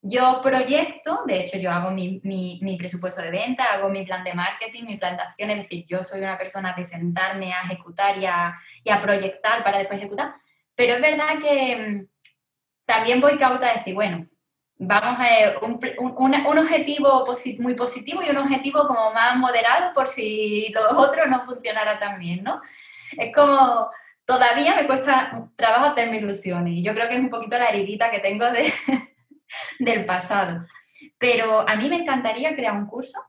yo 0.00 0.40
proyecto, 0.42 1.20
de 1.26 1.40
hecho 1.40 1.58
yo 1.58 1.70
hago 1.70 1.90
mi, 1.90 2.20
mi, 2.22 2.76
presupuesto 2.78 3.20
de 3.20 3.30
venta, 3.30 3.64
hago 3.64 3.90
mi 3.90 4.02
plan 4.02 4.24
de 4.24 4.32
marketing, 4.32 4.84
mi 4.86 4.96
plantación, 4.96 5.50
es 5.50 5.58
decir, 5.58 5.84
yo 5.86 6.02
soy 6.02 6.20
una 6.20 6.38
persona 6.38 6.72
de 6.74 6.84
sentarme 6.86 7.52
a 7.52 7.60
ejecutar 7.62 8.16
y 8.16 8.24
a, 8.24 8.56
y 8.82 8.90
a 8.90 9.00
proyectar 9.00 9.62
para 9.62 9.78
después 9.78 10.00
ejecutar, 10.00 10.36
pero 10.74 10.94
es 10.94 11.00
verdad 11.02 11.38
que 11.38 11.76
mm, 11.76 12.06
también 12.86 13.20
voy 13.20 13.36
cauta 13.36 13.68
a 13.68 13.74
decir, 13.74 13.94
bueno, 13.94 14.26
vamos 14.78 15.18
a 15.20 15.64
un, 15.64 15.80
un, 15.98 16.34
un, 16.46 16.58
objetivo 16.58 17.24
muy 17.58 17.74
positivo 17.74 18.22
y 18.22 18.30
un 18.30 18.36
objetivo 18.36 18.86
como 18.86 19.12
más 19.12 19.36
moderado 19.36 19.92
por 19.94 20.06
si 20.06 20.68
los 20.70 20.92
otros 20.92 21.28
no 21.28 21.44
funcionara 21.46 21.98
tan 21.98 22.18
bien, 22.18 22.44
¿no? 22.44 22.60
Es 23.16 23.34
como, 23.34 23.90
todavía 24.24 24.76
me 24.76 24.86
cuesta 24.86 25.44
trabajo 25.56 25.86
hacer 25.86 26.10
mi 26.10 26.18
ilusiones 26.18 26.74
y 26.74 26.82
yo 26.82 26.92
creo 26.94 27.08
que 27.08 27.14
es 27.14 27.20
un 27.20 27.30
poquito 27.30 27.58
la 27.58 27.68
heridita 27.68 28.10
que 28.10 28.20
tengo 28.20 28.50
de, 28.50 28.72
del 29.78 30.04
pasado. 30.04 30.66
Pero 31.18 31.66
a 31.66 31.76
mí 31.76 31.88
me 31.88 31.96
encantaría 31.96 32.54
crear 32.54 32.74
un 32.74 32.86
curso, 32.86 33.20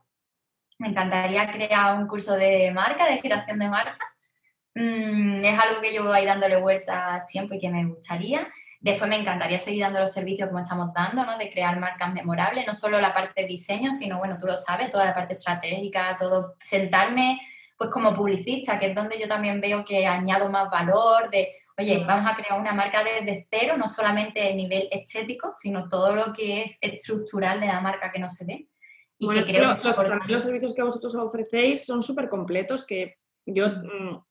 me 0.78 0.88
encantaría 0.88 1.50
crear 1.50 1.98
un 1.98 2.06
curso 2.06 2.36
de 2.36 2.70
marca, 2.72 3.06
de 3.06 3.20
creación 3.20 3.58
de 3.58 3.68
marca. 3.68 4.04
Mm, 4.74 5.44
es 5.44 5.58
algo 5.58 5.80
que 5.80 5.90
llevo 5.90 6.12
ahí 6.12 6.26
dándole 6.26 6.56
vuelta 6.56 7.24
tiempo 7.26 7.54
y 7.54 7.58
que 7.58 7.70
me 7.70 7.86
gustaría. 7.86 8.48
Después 8.80 9.10
me 9.10 9.18
encantaría 9.18 9.58
seguir 9.58 9.82
dando 9.82 9.98
los 9.98 10.12
servicios 10.12 10.48
como 10.48 10.60
estamos 10.60 10.92
dando, 10.94 11.24
¿no? 11.24 11.36
De 11.36 11.50
crear 11.50 11.78
marcas 11.80 12.12
memorables, 12.12 12.66
no 12.66 12.74
solo 12.74 13.00
la 13.00 13.12
parte 13.12 13.42
de 13.42 13.48
diseño, 13.48 13.92
sino, 13.92 14.18
bueno, 14.18 14.36
tú 14.38 14.46
lo 14.46 14.56
sabes, 14.56 14.90
toda 14.90 15.04
la 15.04 15.14
parte 15.14 15.34
estratégica, 15.34 16.16
todo, 16.16 16.54
sentarme 16.60 17.40
pues 17.76 17.90
como 17.90 18.12
publicista, 18.12 18.78
que 18.78 18.86
es 18.86 18.94
donde 18.94 19.18
yo 19.20 19.28
también 19.28 19.60
veo 19.60 19.84
que 19.84 20.06
añado 20.06 20.48
más 20.48 20.68
valor, 20.68 21.30
de, 21.30 21.54
oye, 21.76 22.04
vamos 22.04 22.30
a 22.30 22.34
crear 22.34 22.58
una 22.58 22.72
marca 22.72 23.04
desde 23.04 23.46
cero, 23.48 23.76
no 23.76 23.86
solamente 23.86 24.50
a 24.50 24.54
nivel 24.54 24.88
estético, 24.90 25.52
sino 25.54 25.88
todo 25.88 26.14
lo 26.14 26.32
que 26.32 26.62
es 26.62 26.76
estructural 26.80 27.60
de 27.60 27.68
la 27.68 27.80
marca 27.80 28.10
que 28.10 28.18
no 28.18 28.28
se 28.28 28.44
ve. 28.44 28.68
Y 29.16 29.28
que 29.28 29.44
creo 29.44 29.76
que 29.76 29.86
los, 29.86 30.28
los, 30.28 30.42
servicios 30.42 30.74
que 30.74 30.82
vosotros 30.82 31.14
ofrecéis 31.16 31.84
son 31.84 32.02
súper 32.02 32.28
completos, 32.28 32.84
que 32.84 33.16
yo, 33.46 33.68
mm, 33.68 34.22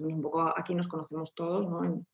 un 0.00 0.22
poco 0.22 0.52
aquí 0.56 0.74
nos 0.74 0.88
conocemos 0.88 1.34
todos, 1.34 1.68
¿no? 1.68 2.04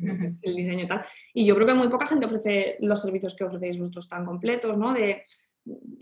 El 0.00 0.56
diseño 0.56 0.84
y 0.84 0.86
tal. 0.86 1.02
Y 1.34 1.44
yo 1.44 1.54
creo 1.54 1.66
que 1.66 1.74
muy 1.74 1.88
poca 1.88 2.06
gente 2.06 2.26
ofrece 2.26 2.76
los 2.80 3.00
servicios 3.00 3.34
que 3.34 3.44
ofrecéis 3.44 3.78
vosotros 3.78 4.08
tan 4.08 4.24
completos, 4.24 4.76
¿no? 4.76 4.92
De, 4.92 5.22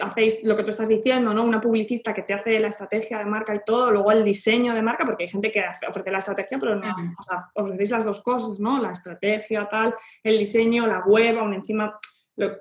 hacéis 0.00 0.44
lo 0.44 0.56
que 0.56 0.62
tú 0.62 0.70
estás 0.70 0.88
diciendo, 0.88 1.34
¿no? 1.34 1.44
Una 1.44 1.60
publicista 1.60 2.14
que 2.14 2.22
te 2.22 2.34
hace 2.34 2.58
la 2.60 2.68
estrategia 2.68 3.18
de 3.18 3.26
marca 3.26 3.54
y 3.54 3.60
todo, 3.64 3.90
luego 3.90 4.12
el 4.12 4.24
diseño 4.24 4.74
de 4.74 4.82
marca, 4.82 5.04
porque 5.04 5.24
hay 5.24 5.30
gente 5.30 5.50
que 5.50 5.64
ofrece 5.88 6.10
la 6.10 6.18
estrategia, 6.18 6.58
pero 6.58 6.76
no, 6.76 6.94
o 7.18 7.22
sea, 7.22 7.50
ofrecéis 7.54 7.90
las 7.90 8.04
dos 8.04 8.22
cosas, 8.22 8.58
¿no? 8.60 8.80
La 8.80 8.92
estrategia, 8.92 9.68
tal, 9.68 9.94
el 10.22 10.38
diseño, 10.38 10.86
la 10.86 11.00
web, 11.00 11.38
aún 11.38 11.54
encima, 11.54 11.98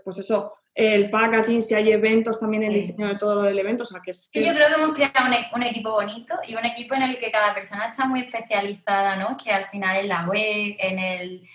pues 0.04 0.18
eso, 0.18 0.54
el 0.78 1.10
packaging, 1.10 1.64
si 1.64 1.74
hay 1.74 1.92
eventos, 1.92 2.40
también 2.40 2.62
el 2.62 2.72
diseño 2.72 3.08
de 3.08 3.16
todo 3.16 3.34
lo 3.34 3.42
del 3.42 3.58
evento. 3.58 3.82
O 3.82 3.86
sea, 3.86 4.00
que 4.00 4.12
es 4.12 4.30
Yo 4.32 4.54
creo 4.54 4.68
que 4.68 4.76
hemos 4.76 4.94
creado 4.94 5.34
e-, 5.34 5.56
un, 5.56 5.64
equipo 5.64 5.90
bonito 5.90 6.36
y 6.48 6.54
un 6.54 6.64
equipo 6.66 6.94
en 6.94 7.02
el 7.02 7.18
que 7.18 7.32
cada 7.32 7.56
persona 7.56 7.88
está 7.88 8.06
muy 8.06 8.20
especializada, 8.20 9.16
¿no? 9.16 9.36
Que 9.44 9.52
al 9.52 9.68
final 9.70 9.98
en 9.98 10.08
la 10.08 10.28
web, 10.28 10.76
en 10.78 11.00
el, 11.00 11.50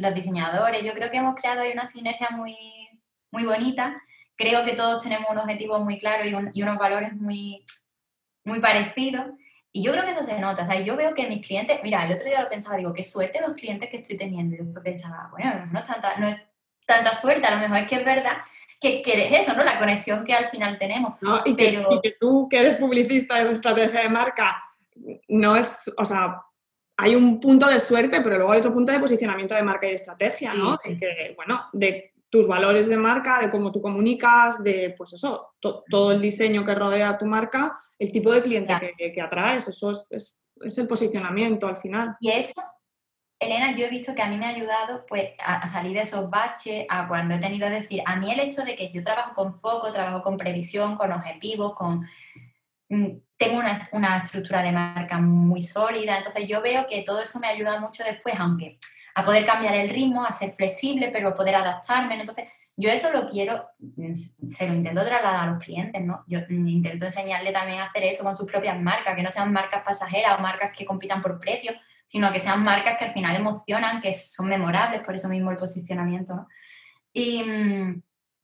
los 0.00 0.14
diseñadores, 0.14 0.82
yo 0.82 0.92
creo 0.92 1.10
que 1.10 1.16
hemos 1.16 1.34
creado 1.34 1.62
ahí 1.62 1.72
una 1.72 1.86
sinergia 1.86 2.28
muy, 2.30 2.54
muy 3.30 3.46
bonita. 3.46 4.02
Creo 4.36 4.62
que 4.66 4.72
todos 4.72 5.02
tenemos 5.02 5.30
un 5.30 5.38
objetivo 5.38 5.80
muy 5.80 5.98
claro 5.98 6.26
y, 6.26 6.36
y 6.52 6.62
unos 6.62 6.76
valores 6.76 7.14
muy, 7.14 7.64
muy 8.44 8.60
parecidos. 8.60 9.28
Y 9.72 9.82
yo 9.82 9.92
creo 9.92 10.04
que 10.04 10.10
eso 10.10 10.22
se 10.22 10.38
nota. 10.38 10.64
O 10.64 10.66
sea, 10.66 10.78
yo 10.82 10.94
veo 10.94 11.14
que 11.14 11.26
mis 11.26 11.46
clientes, 11.46 11.80
mira, 11.82 12.04
el 12.04 12.12
otro 12.12 12.26
día 12.26 12.42
lo 12.42 12.50
pensaba, 12.50 12.76
digo, 12.76 12.92
qué 12.92 13.02
suerte 13.02 13.40
los 13.40 13.56
clientes 13.56 13.88
que 13.88 13.96
estoy 13.96 14.18
teniendo. 14.18 14.56
Y 14.56 14.58
después 14.58 14.84
pensaba, 14.84 15.28
bueno, 15.30 15.64
no 15.72 15.78
es 15.78 15.84
tanta, 15.86 16.16
no 16.18 16.28
es 16.28 16.36
tanta 16.88 17.12
suerte, 17.12 17.46
a 17.46 17.54
lo 17.54 17.58
mejor 17.58 17.76
es 17.78 17.86
que 17.86 17.96
es 17.96 18.04
verdad 18.04 18.38
que, 18.80 19.02
que 19.02 19.26
es 19.26 19.42
eso, 19.42 19.56
¿no? 19.56 19.62
La 19.62 19.78
conexión 19.78 20.24
que 20.24 20.32
al 20.32 20.48
final 20.50 20.78
tenemos. 20.78 21.14
No, 21.20 21.40
y, 21.44 21.54
que, 21.54 22.16
tú, 22.18 22.48
que 22.48 22.58
eres 22.58 22.76
publicista 22.76 23.44
de 23.44 23.52
estrategia 23.52 24.00
de 24.00 24.08
marca, 24.08 24.62
no 25.28 25.54
es, 25.54 25.92
o 25.96 26.04
sea, 26.04 26.40
hay 26.96 27.14
un 27.14 27.38
punto 27.38 27.66
de 27.66 27.78
suerte, 27.78 28.20
pero 28.22 28.36
luego 28.36 28.52
hay 28.52 28.60
otro 28.60 28.72
punto 28.72 28.90
de 28.90 28.98
posicionamiento 28.98 29.54
de 29.54 29.62
marca 29.62 29.88
y 29.88 29.94
estrategia, 29.94 30.54
¿no? 30.54 30.78
De 30.84 30.98
que, 30.98 31.34
bueno, 31.36 31.66
de 31.72 32.14
tus 32.30 32.46
valores 32.46 32.88
de 32.88 32.96
marca, 32.96 33.40
de 33.40 33.50
cómo 33.50 33.70
tú 33.70 33.80
comunicas, 33.80 34.62
de, 34.62 34.94
pues 34.96 35.12
eso, 35.12 35.54
todo 35.60 36.12
el 36.12 36.20
diseño 36.20 36.64
que 36.64 36.74
rodea 36.74 37.18
tu 37.18 37.26
marca, 37.26 37.78
el 37.98 38.10
tipo 38.10 38.32
de 38.32 38.42
cliente 38.42 38.94
que, 38.96 39.12
que, 39.12 39.20
atraes, 39.20 39.68
eso 39.68 39.90
es, 39.90 40.06
es, 40.10 40.42
es, 40.60 40.78
el 40.78 40.86
posicionamiento 40.86 41.66
al 41.66 41.76
final. 41.76 42.16
Y 42.20 42.30
eso 42.30 42.62
Elena, 43.40 43.74
yo 43.74 43.86
he 43.86 43.88
visto 43.88 44.14
que 44.14 44.22
a 44.22 44.28
mí 44.28 44.36
me 44.36 44.46
ha 44.46 44.50
ayudado 44.50 45.06
pues, 45.06 45.30
a, 45.38 45.66
salir 45.68 45.92
de 45.92 46.02
esos 46.02 46.28
baches, 46.28 46.86
a 46.88 47.06
cuando 47.06 47.34
he 47.34 47.38
tenido, 47.38 47.68
que 47.68 47.74
decir, 47.74 48.02
a 48.04 48.16
mí 48.16 48.32
el 48.32 48.40
hecho 48.40 48.62
de 48.62 48.74
que 48.74 48.90
yo 48.90 49.04
trabajo 49.04 49.34
con 49.34 49.60
foco, 49.60 49.92
trabajo 49.92 50.22
con 50.22 50.36
previsión, 50.36 50.96
con 50.96 51.12
objetivos, 51.12 51.74
con 51.74 52.08
mm, 52.88 53.06
tengo 53.36 53.58
una, 53.58 53.84
una, 53.92 54.18
estructura 54.18 54.62
de 54.62 54.72
marca 54.72 55.18
muy 55.20 55.62
sólida, 55.62 56.18
entonces 56.18 56.48
yo 56.48 56.60
veo 56.60 56.86
que 56.88 57.02
todo 57.02 57.20
eso 57.22 57.38
me 57.38 57.46
ayuda 57.46 57.78
mucho 57.78 58.02
después, 58.02 58.34
aunque 58.38 58.78
a 59.18 59.24
poder 59.24 59.44
cambiar 59.46 59.74
el 59.74 59.88
ritmo, 59.88 60.24
a 60.24 60.30
ser 60.30 60.52
flexible, 60.52 61.10
pero 61.12 61.30
a 61.30 61.34
poder 61.34 61.56
adaptarme. 61.56 62.14
Entonces, 62.14 62.46
yo 62.76 62.88
eso 62.88 63.10
lo 63.10 63.26
quiero, 63.26 63.68
mm, 63.80 64.14
se 64.14 64.68
lo 64.68 64.74
intento 64.74 65.04
trasladar 65.04 65.48
a 65.48 65.52
los 65.52 65.64
clientes, 65.64 66.00
¿no? 66.04 66.22
Yo 66.28 66.38
mm, 66.48 66.68
intento 66.68 67.04
enseñarle 67.04 67.50
también 67.50 67.80
a 67.80 67.86
hacer 67.86 68.04
eso 68.04 68.22
con 68.22 68.36
sus 68.36 68.46
propias 68.48 68.80
marcas, 68.80 69.16
que 69.16 69.22
no 69.24 69.30
sean 69.32 69.52
marcas 69.52 69.82
pasajeras 69.84 70.38
o 70.38 70.42
marcas 70.42 70.70
que 70.76 70.84
compitan 70.84 71.20
por 71.20 71.40
precio, 71.40 71.72
sino 72.08 72.32
que 72.32 72.40
sean 72.40 72.64
marcas 72.64 72.98
que 72.98 73.04
al 73.04 73.10
final 73.12 73.36
emocionan, 73.36 74.00
que 74.00 74.12
son 74.12 74.48
memorables, 74.48 75.02
por 75.02 75.14
eso 75.14 75.28
mismo 75.28 75.52
el 75.52 75.56
posicionamiento, 75.56 76.48
mm, 77.14 77.92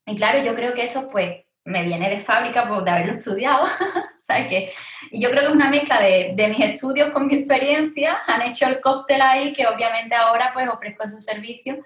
y 0.07 0.17
claro, 0.17 0.43
yo 0.43 0.55
creo 0.55 0.75
que 0.75 0.85
eso 0.85 1.09
pues 1.11 1.45
me 1.65 1.83
viene 1.83 2.11
de 2.11 2.21
fábrica 2.21 2.69
por 2.69 2.85
de 2.85 2.91
haberlo 2.91 3.12
estudiado, 3.12 3.67
¿sabes 4.19 4.49
qué? 4.49 4.73
Y 5.11 5.21
yo 5.21 5.31
creo 5.31 5.43
que 5.43 5.49
es 5.49 5.55
una 5.55 5.71
mezcla 5.71 5.99
de, 5.99 6.35
mis 6.49 6.61
estudios 6.61 7.11
con 7.11 7.27
mi 7.27 7.37
experiencia, 7.37 8.21
han 8.27 8.43
hecho 8.43 8.67
el 8.67 8.81
cóctel 8.81 9.23
ahí 9.23 9.53
que 9.53 9.67
obviamente 9.67 10.15
ahora 10.15 10.51
pues 10.53 10.69
ofrezco 10.69 11.05
esos 11.05 11.25
servicios 11.25 11.79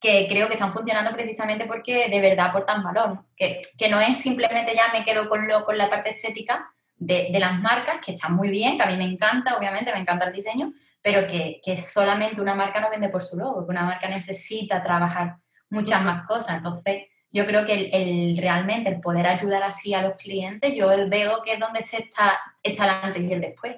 que 0.00 0.26
creo 0.28 0.48
que 0.48 0.54
están 0.54 0.72
funcionando 0.72 1.12
precisamente 1.12 1.66
porque 1.66 2.08
de 2.08 2.20
verdad 2.20 2.46
aportan 2.46 2.82
valor, 2.82 3.24
que, 3.36 3.60
que 3.76 3.88
no 3.88 4.00
es 4.00 4.16
simplemente 4.18 4.74
ya 4.74 4.90
me 4.92 5.04
quedo 5.04 5.28
con, 5.28 5.46
lo, 5.46 5.64
con 5.64 5.76
la 5.76 5.90
parte 5.90 6.10
estética 6.10 6.70
de, 6.96 7.28
de, 7.30 7.38
las 7.38 7.60
marcas, 7.60 7.96
que 8.04 8.12
están 8.12 8.34
muy 8.34 8.48
bien, 8.48 8.78
que 8.78 8.84
a 8.84 8.86
mí 8.86 8.96
me 8.96 9.04
encanta, 9.04 9.56
obviamente 9.56 9.92
me 9.92 9.98
encanta 9.98 10.26
el 10.26 10.32
diseño, 10.32 10.72
pero 11.06 11.28
que, 11.28 11.60
que, 11.64 11.76
solamente 11.76 12.40
una 12.40 12.56
marca 12.56 12.80
no 12.80 12.90
vende 12.90 13.08
por 13.08 13.22
su 13.22 13.36
logo, 13.38 13.64
que 13.64 13.70
una 13.70 13.84
marca 13.84 14.08
necesita 14.08 14.82
trabajar 14.82 15.36
muchas 15.70 16.02
más 16.02 16.26
cosas. 16.26 16.56
Entonces, 16.56 17.04
yo 17.30 17.46
creo 17.46 17.64
que 17.64 17.90
el, 17.92 18.36
realmente 18.36 18.90
el 18.90 19.00
poder 19.00 19.28
ayudar 19.28 19.62
así 19.62 19.94
a 19.94 20.02
los 20.02 20.16
clientes, 20.16 20.74
yo 20.74 20.88
veo 21.08 21.42
que 21.44 21.52
es 21.52 21.60
donde 21.60 21.84
se 21.84 22.02
está, 22.02 22.36
está 22.60 22.86
el 22.86 22.90
antes 23.04 23.22
y 23.22 23.32
el 23.32 23.40
después. 23.40 23.76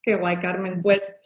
Qué 0.00 0.14
guay, 0.14 0.38
Carmen. 0.38 0.80
Pues, 0.80 1.20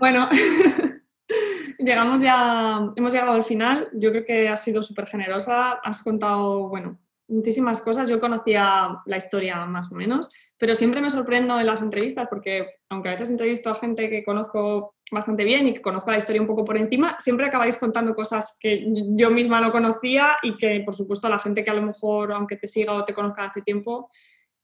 bueno, 0.00 0.28
llegamos 1.78 2.20
ya, 2.20 2.90
hemos 2.96 3.12
llegado 3.12 3.34
al 3.34 3.44
final. 3.44 3.88
Yo 3.92 4.10
creo 4.10 4.24
que 4.26 4.48
has 4.48 4.64
sido 4.64 4.82
súper 4.82 5.06
generosa, 5.06 5.74
has 5.84 6.02
contado, 6.02 6.68
bueno, 6.68 6.98
muchísimas 7.28 7.80
cosas. 7.80 8.10
Yo 8.10 8.18
conocía 8.18 9.00
la 9.06 9.16
historia 9.16 9.64
más 9.66 9.92
o 9.92 9.94
menos, 9.94 10.30
pero 10.58 10.74
siempre 10.74 11.00
me 11.00 11.10
sorprendo 11.10 11.60
en 11.60 11.66
las 11.66 11.82
entrevistas 11.82 12.26
porque, 12.28 12.66
aunque 12.90 13.10
a 13.10 13.12
veces 13.12 13.30
entrevisto 13.30 13.70
a 13.70 13.76
gente 13.76 14.10
que 14.10 14.24
conozco 14.24 14.94
bastante 15.10 15.44
bien 15.44 15.66
y 15.66 15.74
que 15.74 15.82
conozco 15.82 16.10
la 16.10 16.18
historia 16.18 16.40
un 16.40 16.46
poco 16.46 16.64
por 16.64 16.76
encima, 16.76 17.16
siempre 17.18 17.46
acabáis 17.46 17.76
contando 17.76 18.14
cosas 18.14 18.58
que 18.60 18.84
yo 19.16 19.30
misma 19.30 19.60
no 19.60 19.70
conocía 19.70 20.36
y 20.42 20.56
que, 20.56 20.80
por 20.84 20.94
supuesto, 20.94 21.28
la 21.28 21.38
gente 21.38 21.62
que 21.62 21.70
a 21.70 21.74
lo 21.74 21.82
mejor, 21.82 22.32
aunque 22.32 22.56
te 22.56 22.66
siga 22.66 22.92
o 22.94 23.04
te 23.04 23.14
conozca 23.14 23.44
hace 23.44 23.62
tiempo, 23.62 24.10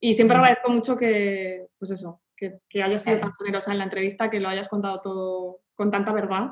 y 0.00 0.12
siempre 0.12 0.36
agradezco 0.36 0.70
mucho 0.70 0.96
que, 0.96 1.66
pues 1.78 1.92
eso, 1.92 2.20
que, 2.36 2.58
que 2.68 2.82
hayas 2.82 3.02
sido 3.02 3.20
tan 3.20 3.32
generosa 3.34 3.72
en 3.72 3.78
la 3.78 3.84
entrevista, 3.84 4.28
que 4.28 4.40
lo 4.40 4.48
hayas 4.48 4.68
contado 4.68 5.00
todo 5.00 5.60
con 5.74 5.90
tanta 5.90 6.12
verdad 6.12 6.50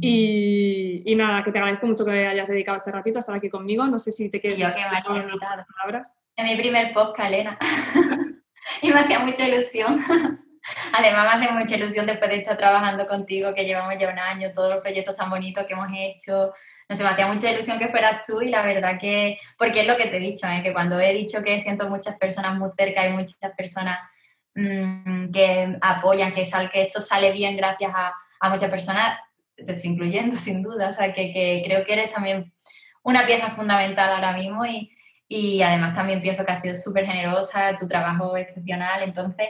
y, 0.00 1.14
nada, 1.16 1.44
que 1.44 1.52
te 1.52 1.58
agradezco 1.58 1.86
mucho 1.86 2.04
que 2.04 2.26
hayas 2.26 2.48
dedicado 2.48 2.76
este 2.76 2.90
ratito 2.90 3.18
a 3.18 3.20
estar 3.20 3.34
aquí 3.34 3.48
conmigo. 3.48 3.86
No 3.86 3.98
sé 3.98 4.12
si 4.12 4.28
te 4.28 4.40
quieres. 4.40 4.58
Yo 4.58 4.66
que 4.66 4.80
me 4.80 4.84
hayas 4.84 5.06
invitado. 5.06 5.64
Palabras. 5.76 6.14
En 6.36 6.46
mi 6.46 6.56
primer 6.56 6.92
podcast, 6.92 7.28
Elena. 7.28 7.58
y 8.82 8.88
me 8.92 9.00
hacía 9.00 9.20
mucha 9.20 9.48
ilusión. 9.48 9.94
Además, 10.92 11.38
me 11.38 11.44
hace 11.44 11.54
mucha 11.54 11.76
ilusión 11.76 12.06
después 12.06 12.30
de 12.30 12.38
estar 12.38 12.56
trabajando 12.56 13.06
contigo, 13.06 13.54
que 13.54 13.64
llevamos 13.64 13.94
ya 13.98 14.10
un 14.10 14.18
año, 14.18 14.50
todos 14.54 14.74
los 14.74 14.82
proyectos 14.82 15.16
tan 15.16 15.30
bonitos 15.30 15.66
que 15.66 15.74
hemos 15.74 15.90
hecho. 15.94 16.52
No 16.88 16.96
sé, 16.96 17.02
me 17.02 17.10
hacía 17.10 17.26
mucha 17.26 17.50
ilusión 17.50 17.78
que 17.78 17.88
fueras 17.88 18.22
tú 18.26 18.42
y 18.42 18.50
la 18.50 18.62
verdad 18.62 18.98
que, 19.00 19.38
porque 19.56 19.80
es 19.80 19.86
lo 19.86 19.96
que 19.96 20.06
te 20.06 20.16
he 20.16 20.20
dicho, 20.20 20.46
¿eh? 20.48 20.62
que 20.62 20.72
cuando 20.72 20.98
he 21.00 21.12
dicho 21.12 21.42
que 21.42 21.58
siento 21.60 21.88
muchas 21.88 22.16
personas 22.18 22.58
muy 22.58 22.70
cerca 22.76 23.06
y 23.06 23.12
muchas 23.12 23.38
personas 23.56 23.98
mmm, 24.54 25.30
que 25.30 25.78
apoyan, 25.80 26.34
que, 26.34 26.44
sal, 26.44 26.70
que 26.70 26.82
esto 26.82 27.00
sale 27.00 27.32
bien 27.32 27.56
gracias 27.56 27.92
a, 27.94 28.12
a 28.40 28.50
muchas 28.50 28.70
personas, 28.70 29.18
te 29.56 29.72
estoy 29.72 29.92
incluyendo 29.92 30.36
sin 30.38 30.62
duda, 30.62 30.88
o 30.88 30.92
sea, 30.92 31.12
que, 31.12 31.30
que, 31.30 31.62
creo 31.64 31.84
que 31.84 31.92
eres 31.92 32.10
también 32.10 32.52
una 33.02 33.26
pieza 33.26 33.50
fundamental 33.50 34.10
ahora 34.10 34.32
mismo 34.32 34.64
y, 34.64 34.90
y 35.28 35.62
además 35.62 35.94
también 35.94 36.20
pienso 36.20 36.44
que 36.44 36.52
has 36.52 36.62
sido 36.62 36.76
súper 36.76 37.06
generosa, 37.06 37.76
tu 37.76 37.86
trabajo 37.86 38.36
excepcional, 38.36 39.02
entonces 39.02 39.48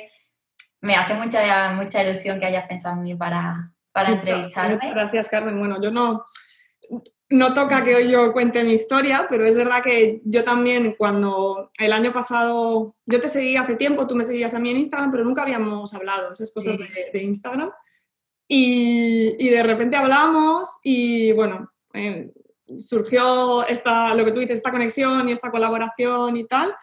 me 0.81 0.97
hace 0.97 1.15
mucha, 1.15 1.73
mucha 1.73 2.03
ilusión 2.03 2.39
que 2.39 2.47
hayas 2.47 2.69
pensado 2.69 2.97
en 2.97 3.03
mí 3.03 3.15
para, 3.15 3.73
para 3.91 4.13
entrevistarme. 4.13 4.75
Muchas 4.75 4.95
gracias, 4.95 5.29
Carmen. 5.29 5.59
Bueno, 5.59 5.81
yo 5.81 5.91
no, 5.91 6.27
no 7.31 7.55
toca 7.55 7.83
que 7.85 7.95
hoy 7.95 8.11
yo 8.11 8.33
cuente 8.33 8.65
mi 8.65 8.75
historia, 8.75 9.27
pero 9.29 9.45
es 9.45 9.57
verdad 9.57 9.83
que 9.83 10.21
yo 10.25 10.45
también 10.45 10.95
cuando 10.99 11.71
el 11.79 11.93
año 11.93 12.13
pasado, 12.13 12.97
yo 13.07 13.21
te 13.21 13.29
seguí 13.29 13.57
hace 13.57 13.77
tiempo, 13.77 14.07
tú 14.07 14.15
me 14.15 14.25
seguías 14.25 14.53
a 14.53 14.59
mí 14.59 14.71
en 14.71 14.77
Instagram, 14.77 15.11
pero 15.11 15.25
nunca 15.25 15.43
habíamos 15.43 15.95
hablado 15.95 16.33
esas 16.33 16.53
cosas 16.53 16.79
de, 16.79 16.87
de, 17.13 17.23
Instagram. 17.23 17.71
Y, 18.47 19.49
de 19.49 19.63
repente 19.63 19.97
hablamos 19.97 20.81
y 20.83 21.33
bueno, 21.33 21.71
eh, 21.95 22.31
surgió 22.77 23.67
esta, 23.67 24.15
lo 24.15 24.25
que 24.25 24.33
tú 24.33 24.41
dices, 24.41 24.59
esta 24.59 24.71
conexión 24.71 25.29
y 25.29 25.33
esta 25.33 25.51
colaboración 25.51 26.37
y 26.37 26.47
tal. 26.47 26.75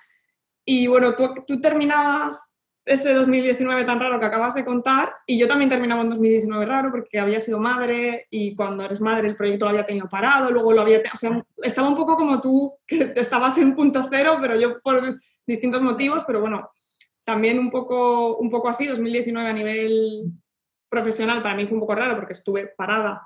Y 0.65 0.87
bueno, 0.87 1.15
tú, 1.15 1.33
tú 1.45 1.59
terminabas 1.59 2.51
ese 2.85 3.13
2019 3.13 3.85
tan 3.85 3.99
raro 3.99 4.19
que 4.19 4.25
acabas 4.25 4.55
de 4.55 4.65
contar 4.65 5.13
y 5.27 5.37
yo 5.37 5.47
también 5.47 5.69
terminaba 5.69 6.01
en 6.01 6.09
2019 6.09 6.65
raro 6.65 6.91
porque 6.91 7.19
había 7.19 7.39
sido 7.39 7.59
madre 7.59 8.25
y 8.29 8.55
cuando 8.55 8.83
eres 8.83 9.01
madre 9.01 9.27
el 9.27 9.35
proyecto 9.35 9.65
lo 9.65 9.71
había 9.71 9.85
tenido 9.85 10.09
parado, 10.09 10.51
luego 10.51 10.73
lo 10.73 10.81
había, 10.81 10.99
o 11.13 11.17
sea, 11.17 11.43
estaba 11.57 11.87
un 11.87 11.95
poco 11.95 12.15
como 12.15 12.41
tú, 12.41 12.73
que 12.87 13.13
estabas 13.15 13.57
en 13.59 13.75
punto 13.75 14.07
cero, 14.09 14.37
pero 14.41 14.55
yo 14.55 14.79
por 14.81 15.19
distintos 15.45 15.81
motivos, 15.81 16.23
pero 16.25 16.41
bueno, 16.41 16.69
también 17.23 17.59
un 17.59 17.69
poco, 17.69 18.37
un 18.37 18.49
poco 18.49 18.69
así, 18.69 18.87
2019 18.87 19.49
a 19.49 19.53
nivel 19.53 20.31
profesional 20.91 21.41
para 21.41 21.55
mí 21.55 21.65
fue 21.65 21.75
un 21.75 21.79
poco 21.79 21.95
raro 21.95 22.15
porque 22.15 22.33
estuve 22.33 22.67
parada 22.67 23.25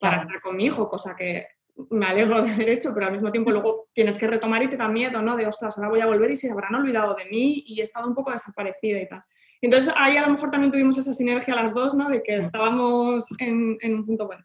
para 0.00 0.16
estar 0.16 0.40
con 0.40 0.56
mi 0.56 0.64
hijo, 0.64 0.88
cosa 0.88 1.14
que 1.14 1.44
me 1.90 2.06
alegro 2.06 2.40
de 2.40 2.50
haber 2.50 2.68
hecho, 2.70 2.94
pero 2.94 3.06
al 3.06 3.12
mismo 3.12 3.30
tiempo 3.30 3.50
luego 3.50 3.86
tienes 3.94 4.16
que 4.16 4.26
retomar 4.26 4.62
y 4.62 4.68
te 4.68 4.76
da 4.76 4.88
miedo, 4.88 5.20
¿no? 5.20 5.36
De, 5.36 5.46
ostras, 5.46 5.76
ahora 5.76 5.90
voy 5.90 6.00
a 6.00 6.06
volver 6.06 6.30
y 6.30 6.36
se 6.36 6.50
habrán 6.50 6.74
olvidado 6.74 7.14
de 7.14 7.26
mí 7.26 7.62
y 7.66 7.80
he 7.80 7.82
estado 7.82 8.08
un 8.08 8.14
poco 8.14 8.32
desaparecida 8.32 9.00
y 9.00 9.08
tal. 9.08 9.22
Entonces 9.60 9.92
ahí 9.96 10.16
a 10.16 10.22
lo 10.22 10.32
mejor 10.32 10.50
también 10.50 10.72
tuvimos 10.72 10.96
esa 10.96 11.12
sinergia 11.12 11.54
las 11.54 11.74
dos, 11.74 11.94
¿no? 11.94 12.08
De 12.08 12.22
que 12.22 12.36
estábamos 12.36 13.26
en, 13.38 13.76
en 13.80 13.94
un 13.94 14.06
punto 14.06 14.26
bueno. 14.26 14.44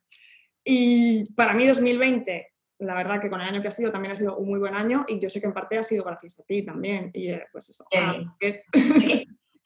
Y 0.64 1.32
para 1.34 1.54
mí 1.54 1.66
2020, 1.66 2.48
la 2.80 2.94
verdad 2.94 3.22
que 3.22 3.30
con 3.30 3.40
el 3.42 3.48
año 3.48 3.62
que 3.62 3.70
ha 3.70 3.72
sido 3.72 3.92
también 3.92 4.12
ha 4.12 4.16
sido 4.16 4.38
un 4.38 4.50
muy 4.50 4.60
buen 4.60 4.76
año 4.76 5.06
y 5.08 5.20
yo 5.20 5.30
sé 5.30 5.40
que 5.40 5.48
en 5.48 5.54
parte 5.54 5.78
ha 5.78 5.84
sido 5.84 6.04
gracias 6.04 6.40
a 6.40 6.44
ti 6.44 6.66
también. 6.66 7.12
Y 7.14 7.30
eh, 7.30 7.46
pues 7.52 7.70
eso. 7.70 7.86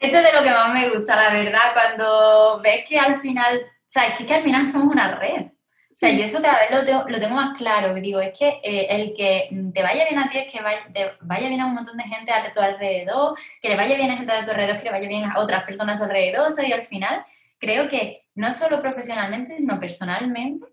Esto 0.03 0.17
es 0.17 0.23
de 0.23 0.37
lo 0.37 0.43
que 0.43 0.51
más 0.51 0.73
me 0.73 0.89
gusta, 0.89 1.15
la 1.15 1.33
verdad, 1.33 1.73
cuando 1.73 2.59
ves 2.61 2.85
que 2.87 2.99
al 2.99 3.21
final, 3.21 3.57
o 3.57 3.85
sea, 3.85 4.07
es 4.07 4.25
que, 4.25 4.33
al 4.33 4.43
final 4.43 4.69
somos 4.69 4.93
una 4.93 5.15
red. 5.17 5.45
O 5.45 5.95
sea, 5.95 6.09
yo 6.09 6.25
eso 6.25 6.41
cada 6.41 6.59
vez 6.59 6.71
lo 6.71 6.85
tengo, 6.85 7.05
lo 7.07 7.19
tengo 7.19 7.35
más 7.35 7.57
claro, 7.57 7.93
digo, 7.93 8.19
es 8.19 8.37
que 8.37 8.59
eh, 8.63 8.87
el 8.89 9.13
que 9.13 9.49
te 9.73 9.81
vaya 9.81 10.05
bien 10.05 10.19
a 10.19 10.29
ti 10.29 10.39
es 10.39 10.51
que 10.51 10.61
vaya, 10.61 10.81
vaya, 11.21 11.47
bien 11.47 11.61
a 11.61 11.67
un 11.67 11.75
montón 11.75 11.97
de 11.97 12.03
gente 12.03 12.31
a 12.31 12.51
tu 12.51 12.59
alrededor, 12.59 13.37
que 13.61 13.69
le 13.69 13.77
vaya 13.77 13.95
bien 13.95 14.11
a 14.11 14.17
gente 14.17 14.33
de 14.33 14.43
tu 14.43 14.51
alrededor, 14.51 14.77
que 14.77 14.85
le 14.85 14.91
vaya 14.91 15.07
bien 15.07 15.25
a 15.25 15.39
otras 15.39 15.63
personas 15.63 16.01
alrededor, 16.01 16.49
o 16.49 16.51
sea, 16.51 16.67
y 16.67 16.73
al 16.73 16.85
final 16.87 17.23
creo 17.59 17.87
que 17.87 18.17
no 18.35 18.51
solo 18.51 18.81
profesionalmente, 18.81 19.55
sino 19.55 19.79
personalmente, 19.79 20.65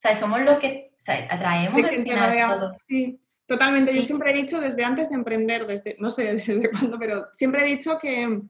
sea, 0.00 0.16
somos 0.16 0.40
lo 0.40 0.58
que 0.58 0.92
atraemos 1.28 1.84
al 1.84 2.02
final 2.02 2.72
Sí, 2.74 3.20
totalmente. 3.46 3.94
Yo 3.94 4.02
siempre 4.02 4.30
he 4.30 4.34
dicho 4.34 4.60
desde 4.60 4.82
antes 4.82 5.10
de 5.10 5.16
emprender, 5.16 5.66
desde, 5.66 5.96
no 5.98 6.10
sé 6.10 6.34
desde 6.46 6.70
cuándo, 6.70 6.98
pero 6.98 7.26
siempre 7.34 7.62
he 7.62 7.76
dicho 7.76 7.98
que 7.98 8.40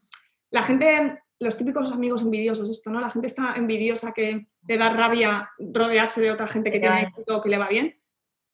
la 0.50 0.62
gente, 0.62 1.22
los 1.38 1.56
típicos 1.56 1.92
amigos 1.92 2.22
envidiosos, 2.22 2.68
esto, 2.68 2.90
¿no? 2.90 3.00
La 3.00 3.10
gente 3.10 3.26
está 3.26 3.54
envidiosa 3.56 4.12
que 4.12 4.46
le 4.66 4.78
da 4.78 4.90
rabia 4.90 5.50
rodearse 5.58 6.20
de 6.20 6.30
otra 6.30 6.48
gente 6.48 6.70
que 6.70 6.80
tiene 6.80 7.02
éxito 7.02 7.40
que 7.40 7.48
le 7.48 7.58
va 7.58 7.68
bien. 7.68 7.98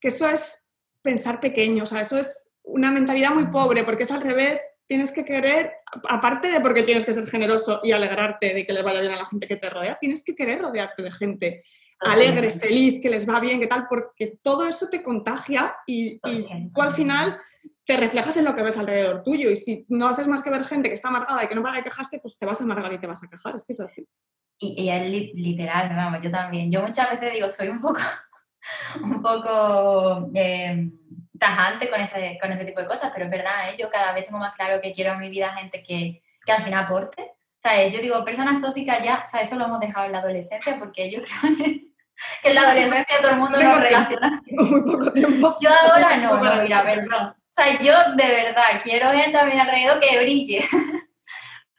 Que 0.00 0.08
eso 0.08 0.28
es 0.28 0.68
pensar 1.02 1.40
pequeño, 1.40 1.84
o 1.84 1.86
sea, 1.86 2.00
eso 2.00 2.18
es 2.18 2.50
una 2.62 2.90
mentalidad 2.90 3.30
muy 3.30 3.46
pobre, 3.46 3.84
porque 3.84 4.02
es 4.02 4.10
al 4.10 4.20
revés, 4.20 4.60
tienes 4.88 5.12
que 5.12 5.24
querer, 5.24 5.72
aparte 6.08 6.48
de 6.48 6.60
porque 6.60 6.82
tienes 6.82 7.06
que 7.06 7.12
ser 7.12 7.26
generoso 7.26 7.80
y 7.82 7.92
alegrarte 7.92 8.52
de 8.52 8.66
que 8.66 8.72
le 8.72 8.82
vaya 8.82 9.00
bien 9.00 9.12
a 9.12 9.16
la 9.16 9.26
gente 9.26 9.46
que 9.46 9.56
te 9.56 9.70
rodea, 9.70 9.96
tienes 10.00 10.24
que 10.24 10.34
querer 10.34 10.60
rodearte 10.60 11.02
de 11.02 11.10
gente 11.12 11.64
alegre, 12.00 12.50
feliz, 12.50 13.00
que 13.00 13.08
les 13.08 13.28
va 13.28 13.40
bien, 13.40 13.60
que 13.60 13.68
tal, 13.68 13.86
porque 13.88 14.38
todo 14.42 14.66
eso 14.66 14.88
te 14.88 15.02
contagia 15.02 15.76
y, 15.86 16.18
tú 16.18 16.82
al 16.82 16.90
final 16.90 17.38
te 17.86 17.96
reflejas 17.96 18.36
en 18.36 18.44
lo 18.44 18.54
que 18.54 18.62
ves 18.62 18.76
alrededor 18.78 19.22
tuyo. 19.22 19.48
Y 19.50 19.56
si 19.56 19.86
no 19.88 20.08
haces 20.08 20.26
más 20.26 20.42
que 20.42 20.50
ver 20.50 20.64
gente 20.64 20.88
que 20.88 20.94
está 20.94 21.08
amargada 21.08 21.44
y 21.44 21.48
que 21.48 21.54
no 21.54 21.62
para 21.62 21.76
de 21.76 21.84
quejarse, 21.84 22.18
pues 22.18 22.36
te 22.36 22.44
vas 22.44 22.60
a 22.60 22.64
amargar 22.64 22.92
y 22.92 22.98
te 22.98 23.06
vas 23.06 23.22
a 23.22 23.28
quejar. 23.28 23.54
Es 23.54 23.64
que 23.64 23.72
es 23.72 23.80
así. 23.80 24.06
Y, 24.58 24.88
es 24.88 25.34
literal, 25.34 25.94
vamos, 25.94 26.20
yo 26.22 26.30
también. 26.30 26.70
Yo 26.70 26.82
muchas 26.82 27.10
veces 27.10 27.34
digo, 27.34 27.48
soy 27.48 27.68
un 27.68 27.80
poco, 27.80 28.00
un 29.02 29.22
poco 29.22 30.30
em, 30.34 30.90
tajante 31.38 31.88
con 31.88 32.00
ese, 32.00 32.38
con 32.40 32.50
ese 32.50 32.64
tipo 32.64 32.80
de 32.80 32.86
cosas, 32.86 33.12
pero 33.12 33.26
es 33.26 33.30
verdad, 33.30 33.70
¿eh? 33.70 33.76
yo 33.78 33.90
cada 33.90 34.12
vez 34.12 34.24
tengo 34.24 34.38
más 34.38 34.54
claro 34.54 34.80
que 34.80 34.92
quiero 34.92 35.12
en 35.12 35.20
mi 35.20 35.28
vida 35.28 35.54
gente 35.54 35.82
que, 35.82 36.22
que 36.44 36.52
al 36.52 36.62
final 36.62 36.84
aporte. 36.84 37.32
¿Sabes? 37.58 37.94
Yo 37.94 38.00
digo, 38.00 38.24
personas 38.24 38.62
tóxicas 38.62 39.02
ya, 39.02 39.24
¿sabes? 39.26 39.48
Eso 39.48 39.58
lo 39.58 39.66
hemos 39.66 39.80
dejado 39.80 40.06
en 40.06 40.12
la 40.12 40.18
adolescencia 40.18 40.78
porque 40.78 41.10
yo 41.10 41.20
creo 41.22 41.56
que, 41.56 41.86
en 42.44 42.54
la 42.54 42.62
adolescencia 42.62 43.20
todo 43.20 43.30
el 43.30 43.38
mundo 43.38 43.58
nos 43.60 43.80
relaciona. 43.80 44.42
Muy 44.50 44.82
poco 44.82 45.12
tiempo. 45.12 45.56
Yo 45.60 45.70
ahora 45.70 46.16
no, 46.16 46.38
no, 46.38 46.62
mira, 46.62 46.82
perdón. 46.82 47.34
O 47.58 47.62
sea, 47.62 47.80
yo 47.80 48.14
de 48.16 48.26
verdad 48.26 48.80
quiero 48.82 49.10
gente 49.10 49.38
a 49.38 49.44
mi 49.44 49.58
alrededor 49.58 50.00
que 50.00 50.20
brille. 50.20 50.64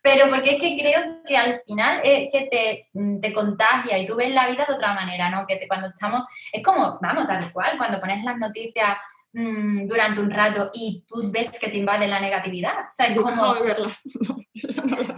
Pero 0.01 0.29
porque 0.29 0.51
es 0.51 0.61
que 0.61 0.77
creo 0.79 1.21
que 1.25 1.35
al 1.35 1.61
final 1.67 1.99
es 2.03 2.31
que 2.31 2.47
te, 2.49 2.89
te, 3.21 3.33
contagia 3.33 3.97
y 3.97 4.05
tú 4.05 4.15
ves 4.15 4.31
la 4.31 4.47
vida 4.47 4.65
de 4.65 4.73
otra 4.73 4.93
manera, 4.93 5.29
¿no? 5.29 5.45
Que 5.45 5.67
cuando 5.67 5.89
estamos, 5.89 6.21
es 6.51 6.63
como, 6.63 6.97
vamos, 7.01 7.27
tal 7.27 7.51
cual, 7.51 7.77
cuando 7.77 7.99
pones 7.99 8.23
las 8.23 8.37
noticias 8.37 8.97
Mm, 9.39 9.85
durante 9.85 10.19
un 10.19 10.31
rato 10.31 10.71
y 10.73 11.03
tú 11.07 11.31
ves 11.31 11.59
que 11.59 11.67
te 11.67 11.77
invade 11.77 12.07
la 12.07 12.19
negatividad. 12.19 12.87
O 12.87 12.91
sea, 12.91 13.13
yo 13.13 13.21
como... 13.21 13.53
de 13.53 13.61
verlas. 13.61 14.03
yo, 14.53 14.67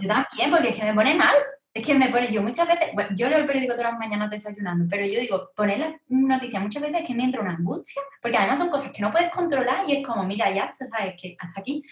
también, 0.06 0.50
porque 0.50 0.68
es 0.68 0.76
que 0.76 0.84
me 0.84 0.94
pone 0.94 1.14
mal. 1.14 1.36
Es 1.72 1.86
que 1.86 1.94
me 1.94 2.08
pone, 2.08 2.32
yo 2.32 2.42
muchas 2.42 2.66
veces, 2.66 2.90
bueno, 2.94 3.10
yo 3.14 3.28
leo 3.28 3.38
el 3.38 3.46
periódico 3.46 3.74
todas 3.74 3.92
las 3.92 3.98
mañanas 3.98 4.28
desayunando, 4.28 4.86
pero 4.90 5.06
yo 5.06 5.20
digo, 5.20 5.52
poner 5.54 5.78
la 5.78 6.00
noticia 6.08 6.58
muchas 6.58 6.82
veces 6.82 7.06
que 7.06 7.14
me 7.14 7.22
entra 7.22 7.40
una 7.40 7.54
angustia, 7.54 8.02
porque 8.20 8.36
además 8.36 8.58
son 8.58 8.70
cosas 8.70 8.90
que 8.90 9.02
no 9.02 9.12
puedes 9.12 9.30
controlar 9.30 9.84
y 9.88 9.96
es 9.96 10.06
como, 10.06 10.24
mira, 10.24 10.50
ya, 10.50 10.72
¿sabes? 10.74 11.14
Que 11.20 11.36
hasta 11.38 11.60
aquí 11.60 11.84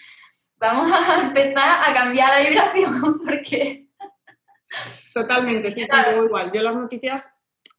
vamos 0.57 0.91
a 0.91 1.21
empezar 1.27 1.81
a 1.81 1.93
cambiar 1.93 2.29
la 2.29 2.49
vibración, 2.49 3.19
porque... 3.25 3.87
Totalmente, 5.13 5.71
sí, 5.71 5.83
sí, 5.83 5.97
igual. 6.23 6.51
Yo 6.53 6.61
las 6.61 6.75
noticias 6.75 7.35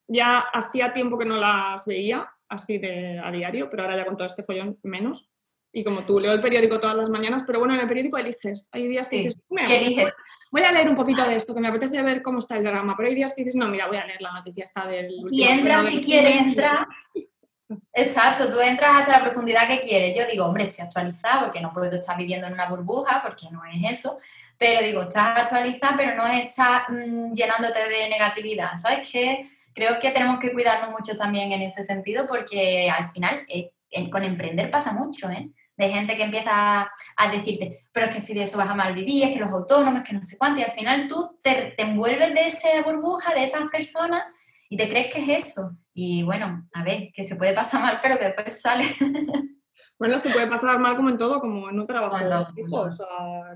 ya 0.08 0.38
hacía 0.40 0.92
tiempo 0.92 1.18
que 1.18 1.24
no 1.26 1.36
las 1.36 1.84
veía, 1.86 2.28
así 2.48 2.78
de 2.78 3.20
a 3.22 3.30
diario, 3.30 3.70
pero 3.70 3.82
ahora 3.82 3.96
ya 3.96 4.06
con 4.06 4.16
todo 4.16 4.26
este 4.26 4.42
follón 4.42 4.78
menos. 4.82 5.30
Y 5.72 5.84
como 5.84 6.00
tú, 6.00 6.18
leo 6.18 6.32
el 6.32 6.40
periódico 6.40 6.80
todas 6.80 6.96
las 6.96 7.10
mañanas, 7.10 7.44
pero 7.46 7.58
bueno, 7.58 7.74
en 7.74 7.80
el 7.80 7.86
periódico 7.86 8.18
eliges. 8.18 8.68
Hay 8.72 8.88
días 8.88 9.08
que 9.08 9.16
dices, 9.16 9.40
eliges. 9.68 10.14
Voy 10.50 10.62
a 10.62 10.72
leer 10.72 10.88
un 10.88 10.96
poquito 10.96 11.24
de 11.24 11.36
esto, 11.36 11.54
que 11.54 11.60
me 11.60 11.68
apetece 11.68 12.02
ver 12.02 12.22
cómo 12.22 12.40
está 12.40 12.56
el 12.56 12.64
drama, 12.64 12.94
pero 12.96 13.08
hay 13.08 13.14
días 13.14 13.34
que 13.34 13.42
dices, 13.42 13.56
no, 13.56 13.68
mira, 13.68 13.86
voy 13.86 13.98
a 13.98 14.06
leer 14.06 14.20
la 14.20 14.32
noticia 14.32 14.64
esta 14.64 14.86
del. 14.86 15.14
Y 15.30 15.44
entras 15.44 15.86
si 15.86 16.02
quieres 16.02 16.40
entrar. 16.40 16.86
Exacto, 17.92 18.48
tú 18.48 18.60
entras 18.60 18.90
hasta 18.96 19.18
la 19.18 19.22
profundidad 19.22 19.68
que 19.68 19.80
quieres. 19.80 20.18
Yo 20.18 20.26
digo, 20.28 20.44
hombre, 20.44 20.64
estoy 20.64 20.86
actualizada 20.86 21.44
porque 21.44 21.60
no 21.60 21.72
puedo 21.72 21.88
estar 21.88 22.18
viviendo 22.18 22.48
en 22.48 22.54
una 22.54 22.68
burbuja, 22.68 23.22
porque 23.22 23.46
no 23.52 23.62
es 23.64 23.98
eso. 23.98 24.18
Pero 24.58 24.82
digo, 24.82 25.02
estás 25.02 25.38
actualizada, 25.38 25.96
pero 25.96 26.16
no 26.16 26.26
estás 26.26 26.82
mm, 26.88 27.32
llenándote 27.32 27.78
de 27.78 28.08
negatividad. 28.08 28.76
¿Sabes 28.76 29.08
qué? 29.08 29.48
creo 29.74 29.98
que 29.98 30.10
tenemos 30.10 30.38
que 30.40 30.52
cuidarnos 30.52 30.90
mucho 30.90 31.16
también 31.16 31.52
en 31.52 31.62
ese 31.62 31.84
sentido 31.84 32.26
porque 32.26 32.90
al 32.90 33.10
final 33.12 33.44
eh, 33.48 33.72
con 34.10 34.24
emprender 34.24 34.70
pasa 34.70 34.92
mucho, 34.92 35.30
¿eh? 35.30 35.48
De 35.80 35.88
gente 35.88 36.14
que 36.16 36.24
empieza 36.24 36.90
a, 37.16 37.30
decirte, 37.32 37.86
pero 37.90 38.06
es 38.06 38.14
que 38.14 38.20
si 38.20 38.34
de 38.34 38.42
eso 38.42 38.58
vas 38.58 38.68
a 38.68 38.74
mal 38.74 38.94
vivir, 38.94 39.24
es 39.24 39.32
que 39.32 39.40
los 39.40 39.50
autónomos, 39.50 40.02
que 40.02 40.12
no 40.12 40.22
sé 40.22 40.36
cuánto, 40.36 40.60
y 40.60 40.64
al 40.64 40.72
final 40.72 41.06
tú 41.08 41.38
te, 41.42 41.72
te 41.76 41.82
envuelves 41.82 42.34
de 42.34 42.46
esa 42.46 42.82
burbuja, 42.84 43.34
de 43.34 43.44
esas 43.44 43.64
personas, 43.70 44.24
y 44.68 44.76
te 44.76 44.88
crees 44.88 45.12
que 45.12 45.22
es 45.22 45.46
eso. 45.46 45.72
Y 45.94 46.22
bueno, 46.22 46.68
a 46.74 46.84
ver, 46.84 47.10
que 47.14 47.24
se 47.24 47.36
puede 47.36 47.54
pasar 47.54 47.80
mal, 47.80 47.98
pero 48.02 48.18
que 48.18 48.26
después 48.26 48.60
sale. 48.60 48.84
Bueno, 49.98 50.16
se 50.16 50.30
puede 50.30 50.46
pasar 50.46 50.78
mal 50.78 50.96
como 50.96 51.10
en 51.10 51.18
todo, 51.18 51.40
como 51.40 51.68
en 51.68 51.78
un 51.78 51.86
trabajo 51.86 52.16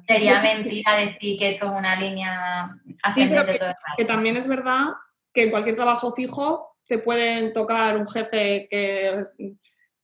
Sería 0.07 0.43
mentira 0.43 0.95
decir 0.95 1.39
que 1.39 1.51
esto 1.51 1.67
es 1.67 1.73
una 1.73 1.99
línea 1.99 2.71
ascendente 3.03 3.53
sí, 3.53 3.59
que, 3.59 3.73
que 3.97 4.05
también 4.05 4.37
es 4.37 4.47
verdad 4.47 4.89
que 5.33 5.45
en 5.45 5.51
cualquier 5.51 5.77
trabajo 5.77 6.13
fijo 6.13 6.77
te 6.87 6.99
pueden 6.99 7.55
tocar 7.55 7.97
un 7.97 8.07
jefe 8.09 8.69
que 8.71 9.25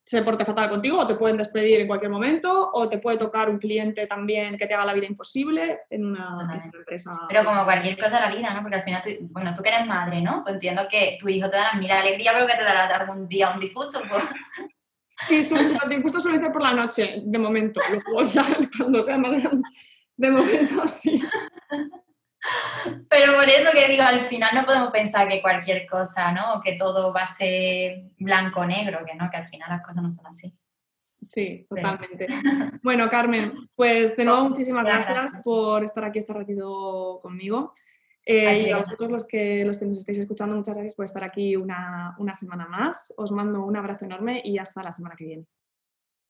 se 0.05 0.23
porte 0.23 0.45
fatal 0.45 0.69
contigo 0.69 0.99
o 0.99 1.07
te 1.07 1.15
pueden 1.15 1.37
despedir 1.37 1.81
en 1.81 1.87
cualquier 1.87 2.11
momento 2.11 2.71
o 2.73 2.89
te 2.89 2.99
puede 2.99 3.19
tocar 3.19 3.49
un 3.49 3.59
cliente 3.59 4.07
también 4.07 4.57
que 4.59 4.67
te 4.67 4.75
haga 4.75 4.85
la 4.85 4.93
vida 4.93 5.07
imposible 5.07 5.81
en 5.89 6.07
una, 6.07 6.71
empresa. 6.73 7.19
Pero 7.29 7.45
como 7.45 7.65
cualquier 7.65 7.97
cosa 7.97 8.17
de 8.17 8.29
la 8.29 8.35
vida, 8.35 8.53
¿no? 8.55 8.63
Porque 8.63 8.77
al 8.77 8.83
final, 8.83 9.03
tú, 9.03 9.11
bueno, 9.31 9.55
tú 9.55 9.63
que 9.63 9.69
eres 9.69 9.87
madre, 9.87 10.21
¿no? 10.21 10.43
Pues 10.43 10.55
entiendo 10.55 10.83
que 10.91 11.17
tu 11.21 11.29
hijo 11.29 11.49
te 11.49 11.57
dará 11.57 11.79
mil 11.79 11.91
alegría, 11.91 12.33
pero 12.33 12.47
que 12.47 12.55
te 12.55 12.65
dará 12.65 12.87
algún 12.97 13.29
día 13.29 13.51
un 13.53 13.61
disgusto. 13.61 14.01
Pues. 14.09 14.25
Sí, 15.29 15.47
los 15.51 15.89
disgustos 15.91 16.23
suelen 16.23 16.41
ser 16.41 16.51
por 16.51 16.63
la 16.63 16.73
noche, 16.73 17.21
de 17.23 17.39
momento. 17.39 17.79
o 18.15 18.25
sea, 18.25 18.43
cuando 18.79 19.03
sea 19.03 19.19
más 19.19 19.33
grande, 19.33 19.69
de 20.17 20.31
momento 20.31 20.89
sí. 20.89 21.23
Pero 23.09 23.35
por 23.35 23.49
eso 23.49 23.71
que 23.73 23.89
digo, 23.89 24.03
al 24.03 24.27
final 24.29 24.51
no 24.55 24.65
podemos 24.65 24.91
pensar 24.91 25.29
que 25.29 25.43
cualquier 25.43 25.87
cosa, 25.87 26.33
¿no? 26.33 26.61
Que 26.63 26.75
todo 26.75 27.13
va 27.13 27.23
a 27.23 27.27
ser 27.27 28.05
blanco 28.19 28.61
o 28.61 28.67
negro, 28.67 29.05
que 29.05 29.15
no, 29.15 29.31
que 29.31 29.37
al 29.37 29.47
final 29.47 29.69
las 29.69 29.83
cosas 29.83 30.03
no 30.03 30.11
son 30.11 30.27
así. 30.27 30.55
Sí, 31.21 31.67
totalmente. 31.69 32.27
Bueno, 32.83 33.11
Carmen, 33.11 33.53
pues 33.75 34.17
de 34.17 34.25
nuevo 34.25 34.49
muchísimas 34.49 34.87
gracias, 34.87 35.43
por 35.45 35.85
estar 35.85 36.05
aquí 36.05 36.19
este 36.19 36.33
ratito 36.33 37.19
conmigo. 37.21 37.75
Eh, 38.25 38.69
y 38.69 38.71
a 38.71 38.79
vosotros 38.79 39.11
los 39.11 39.27
que, 39.27 39.65
los 39.65 39.79
que 39.79 39.87
nos 39.87 39.99
estáis 39.99 40.19
escuchando, 40.19 40.55
muchas 40.55 40.75
gracias 40.75 40.95
por 40.95 41.05
estar 41.05 41.25
aquí 41.25 41.57
una, 41.57 42.15
una 42.19 42.35
semana 42.35 42.67
más. 42.67 43.13
Os 43.17 43.33
mando 43.33 43.65
un 43.65 43.77
abrazo 43.77 44.07
enorme 44.07 44.41
y 44.45 44.59
hasta 44.59 44.83
la 44.83 44.93
semana 44.93 45.15
que 45.17 45.25
viene. 45.25 45.47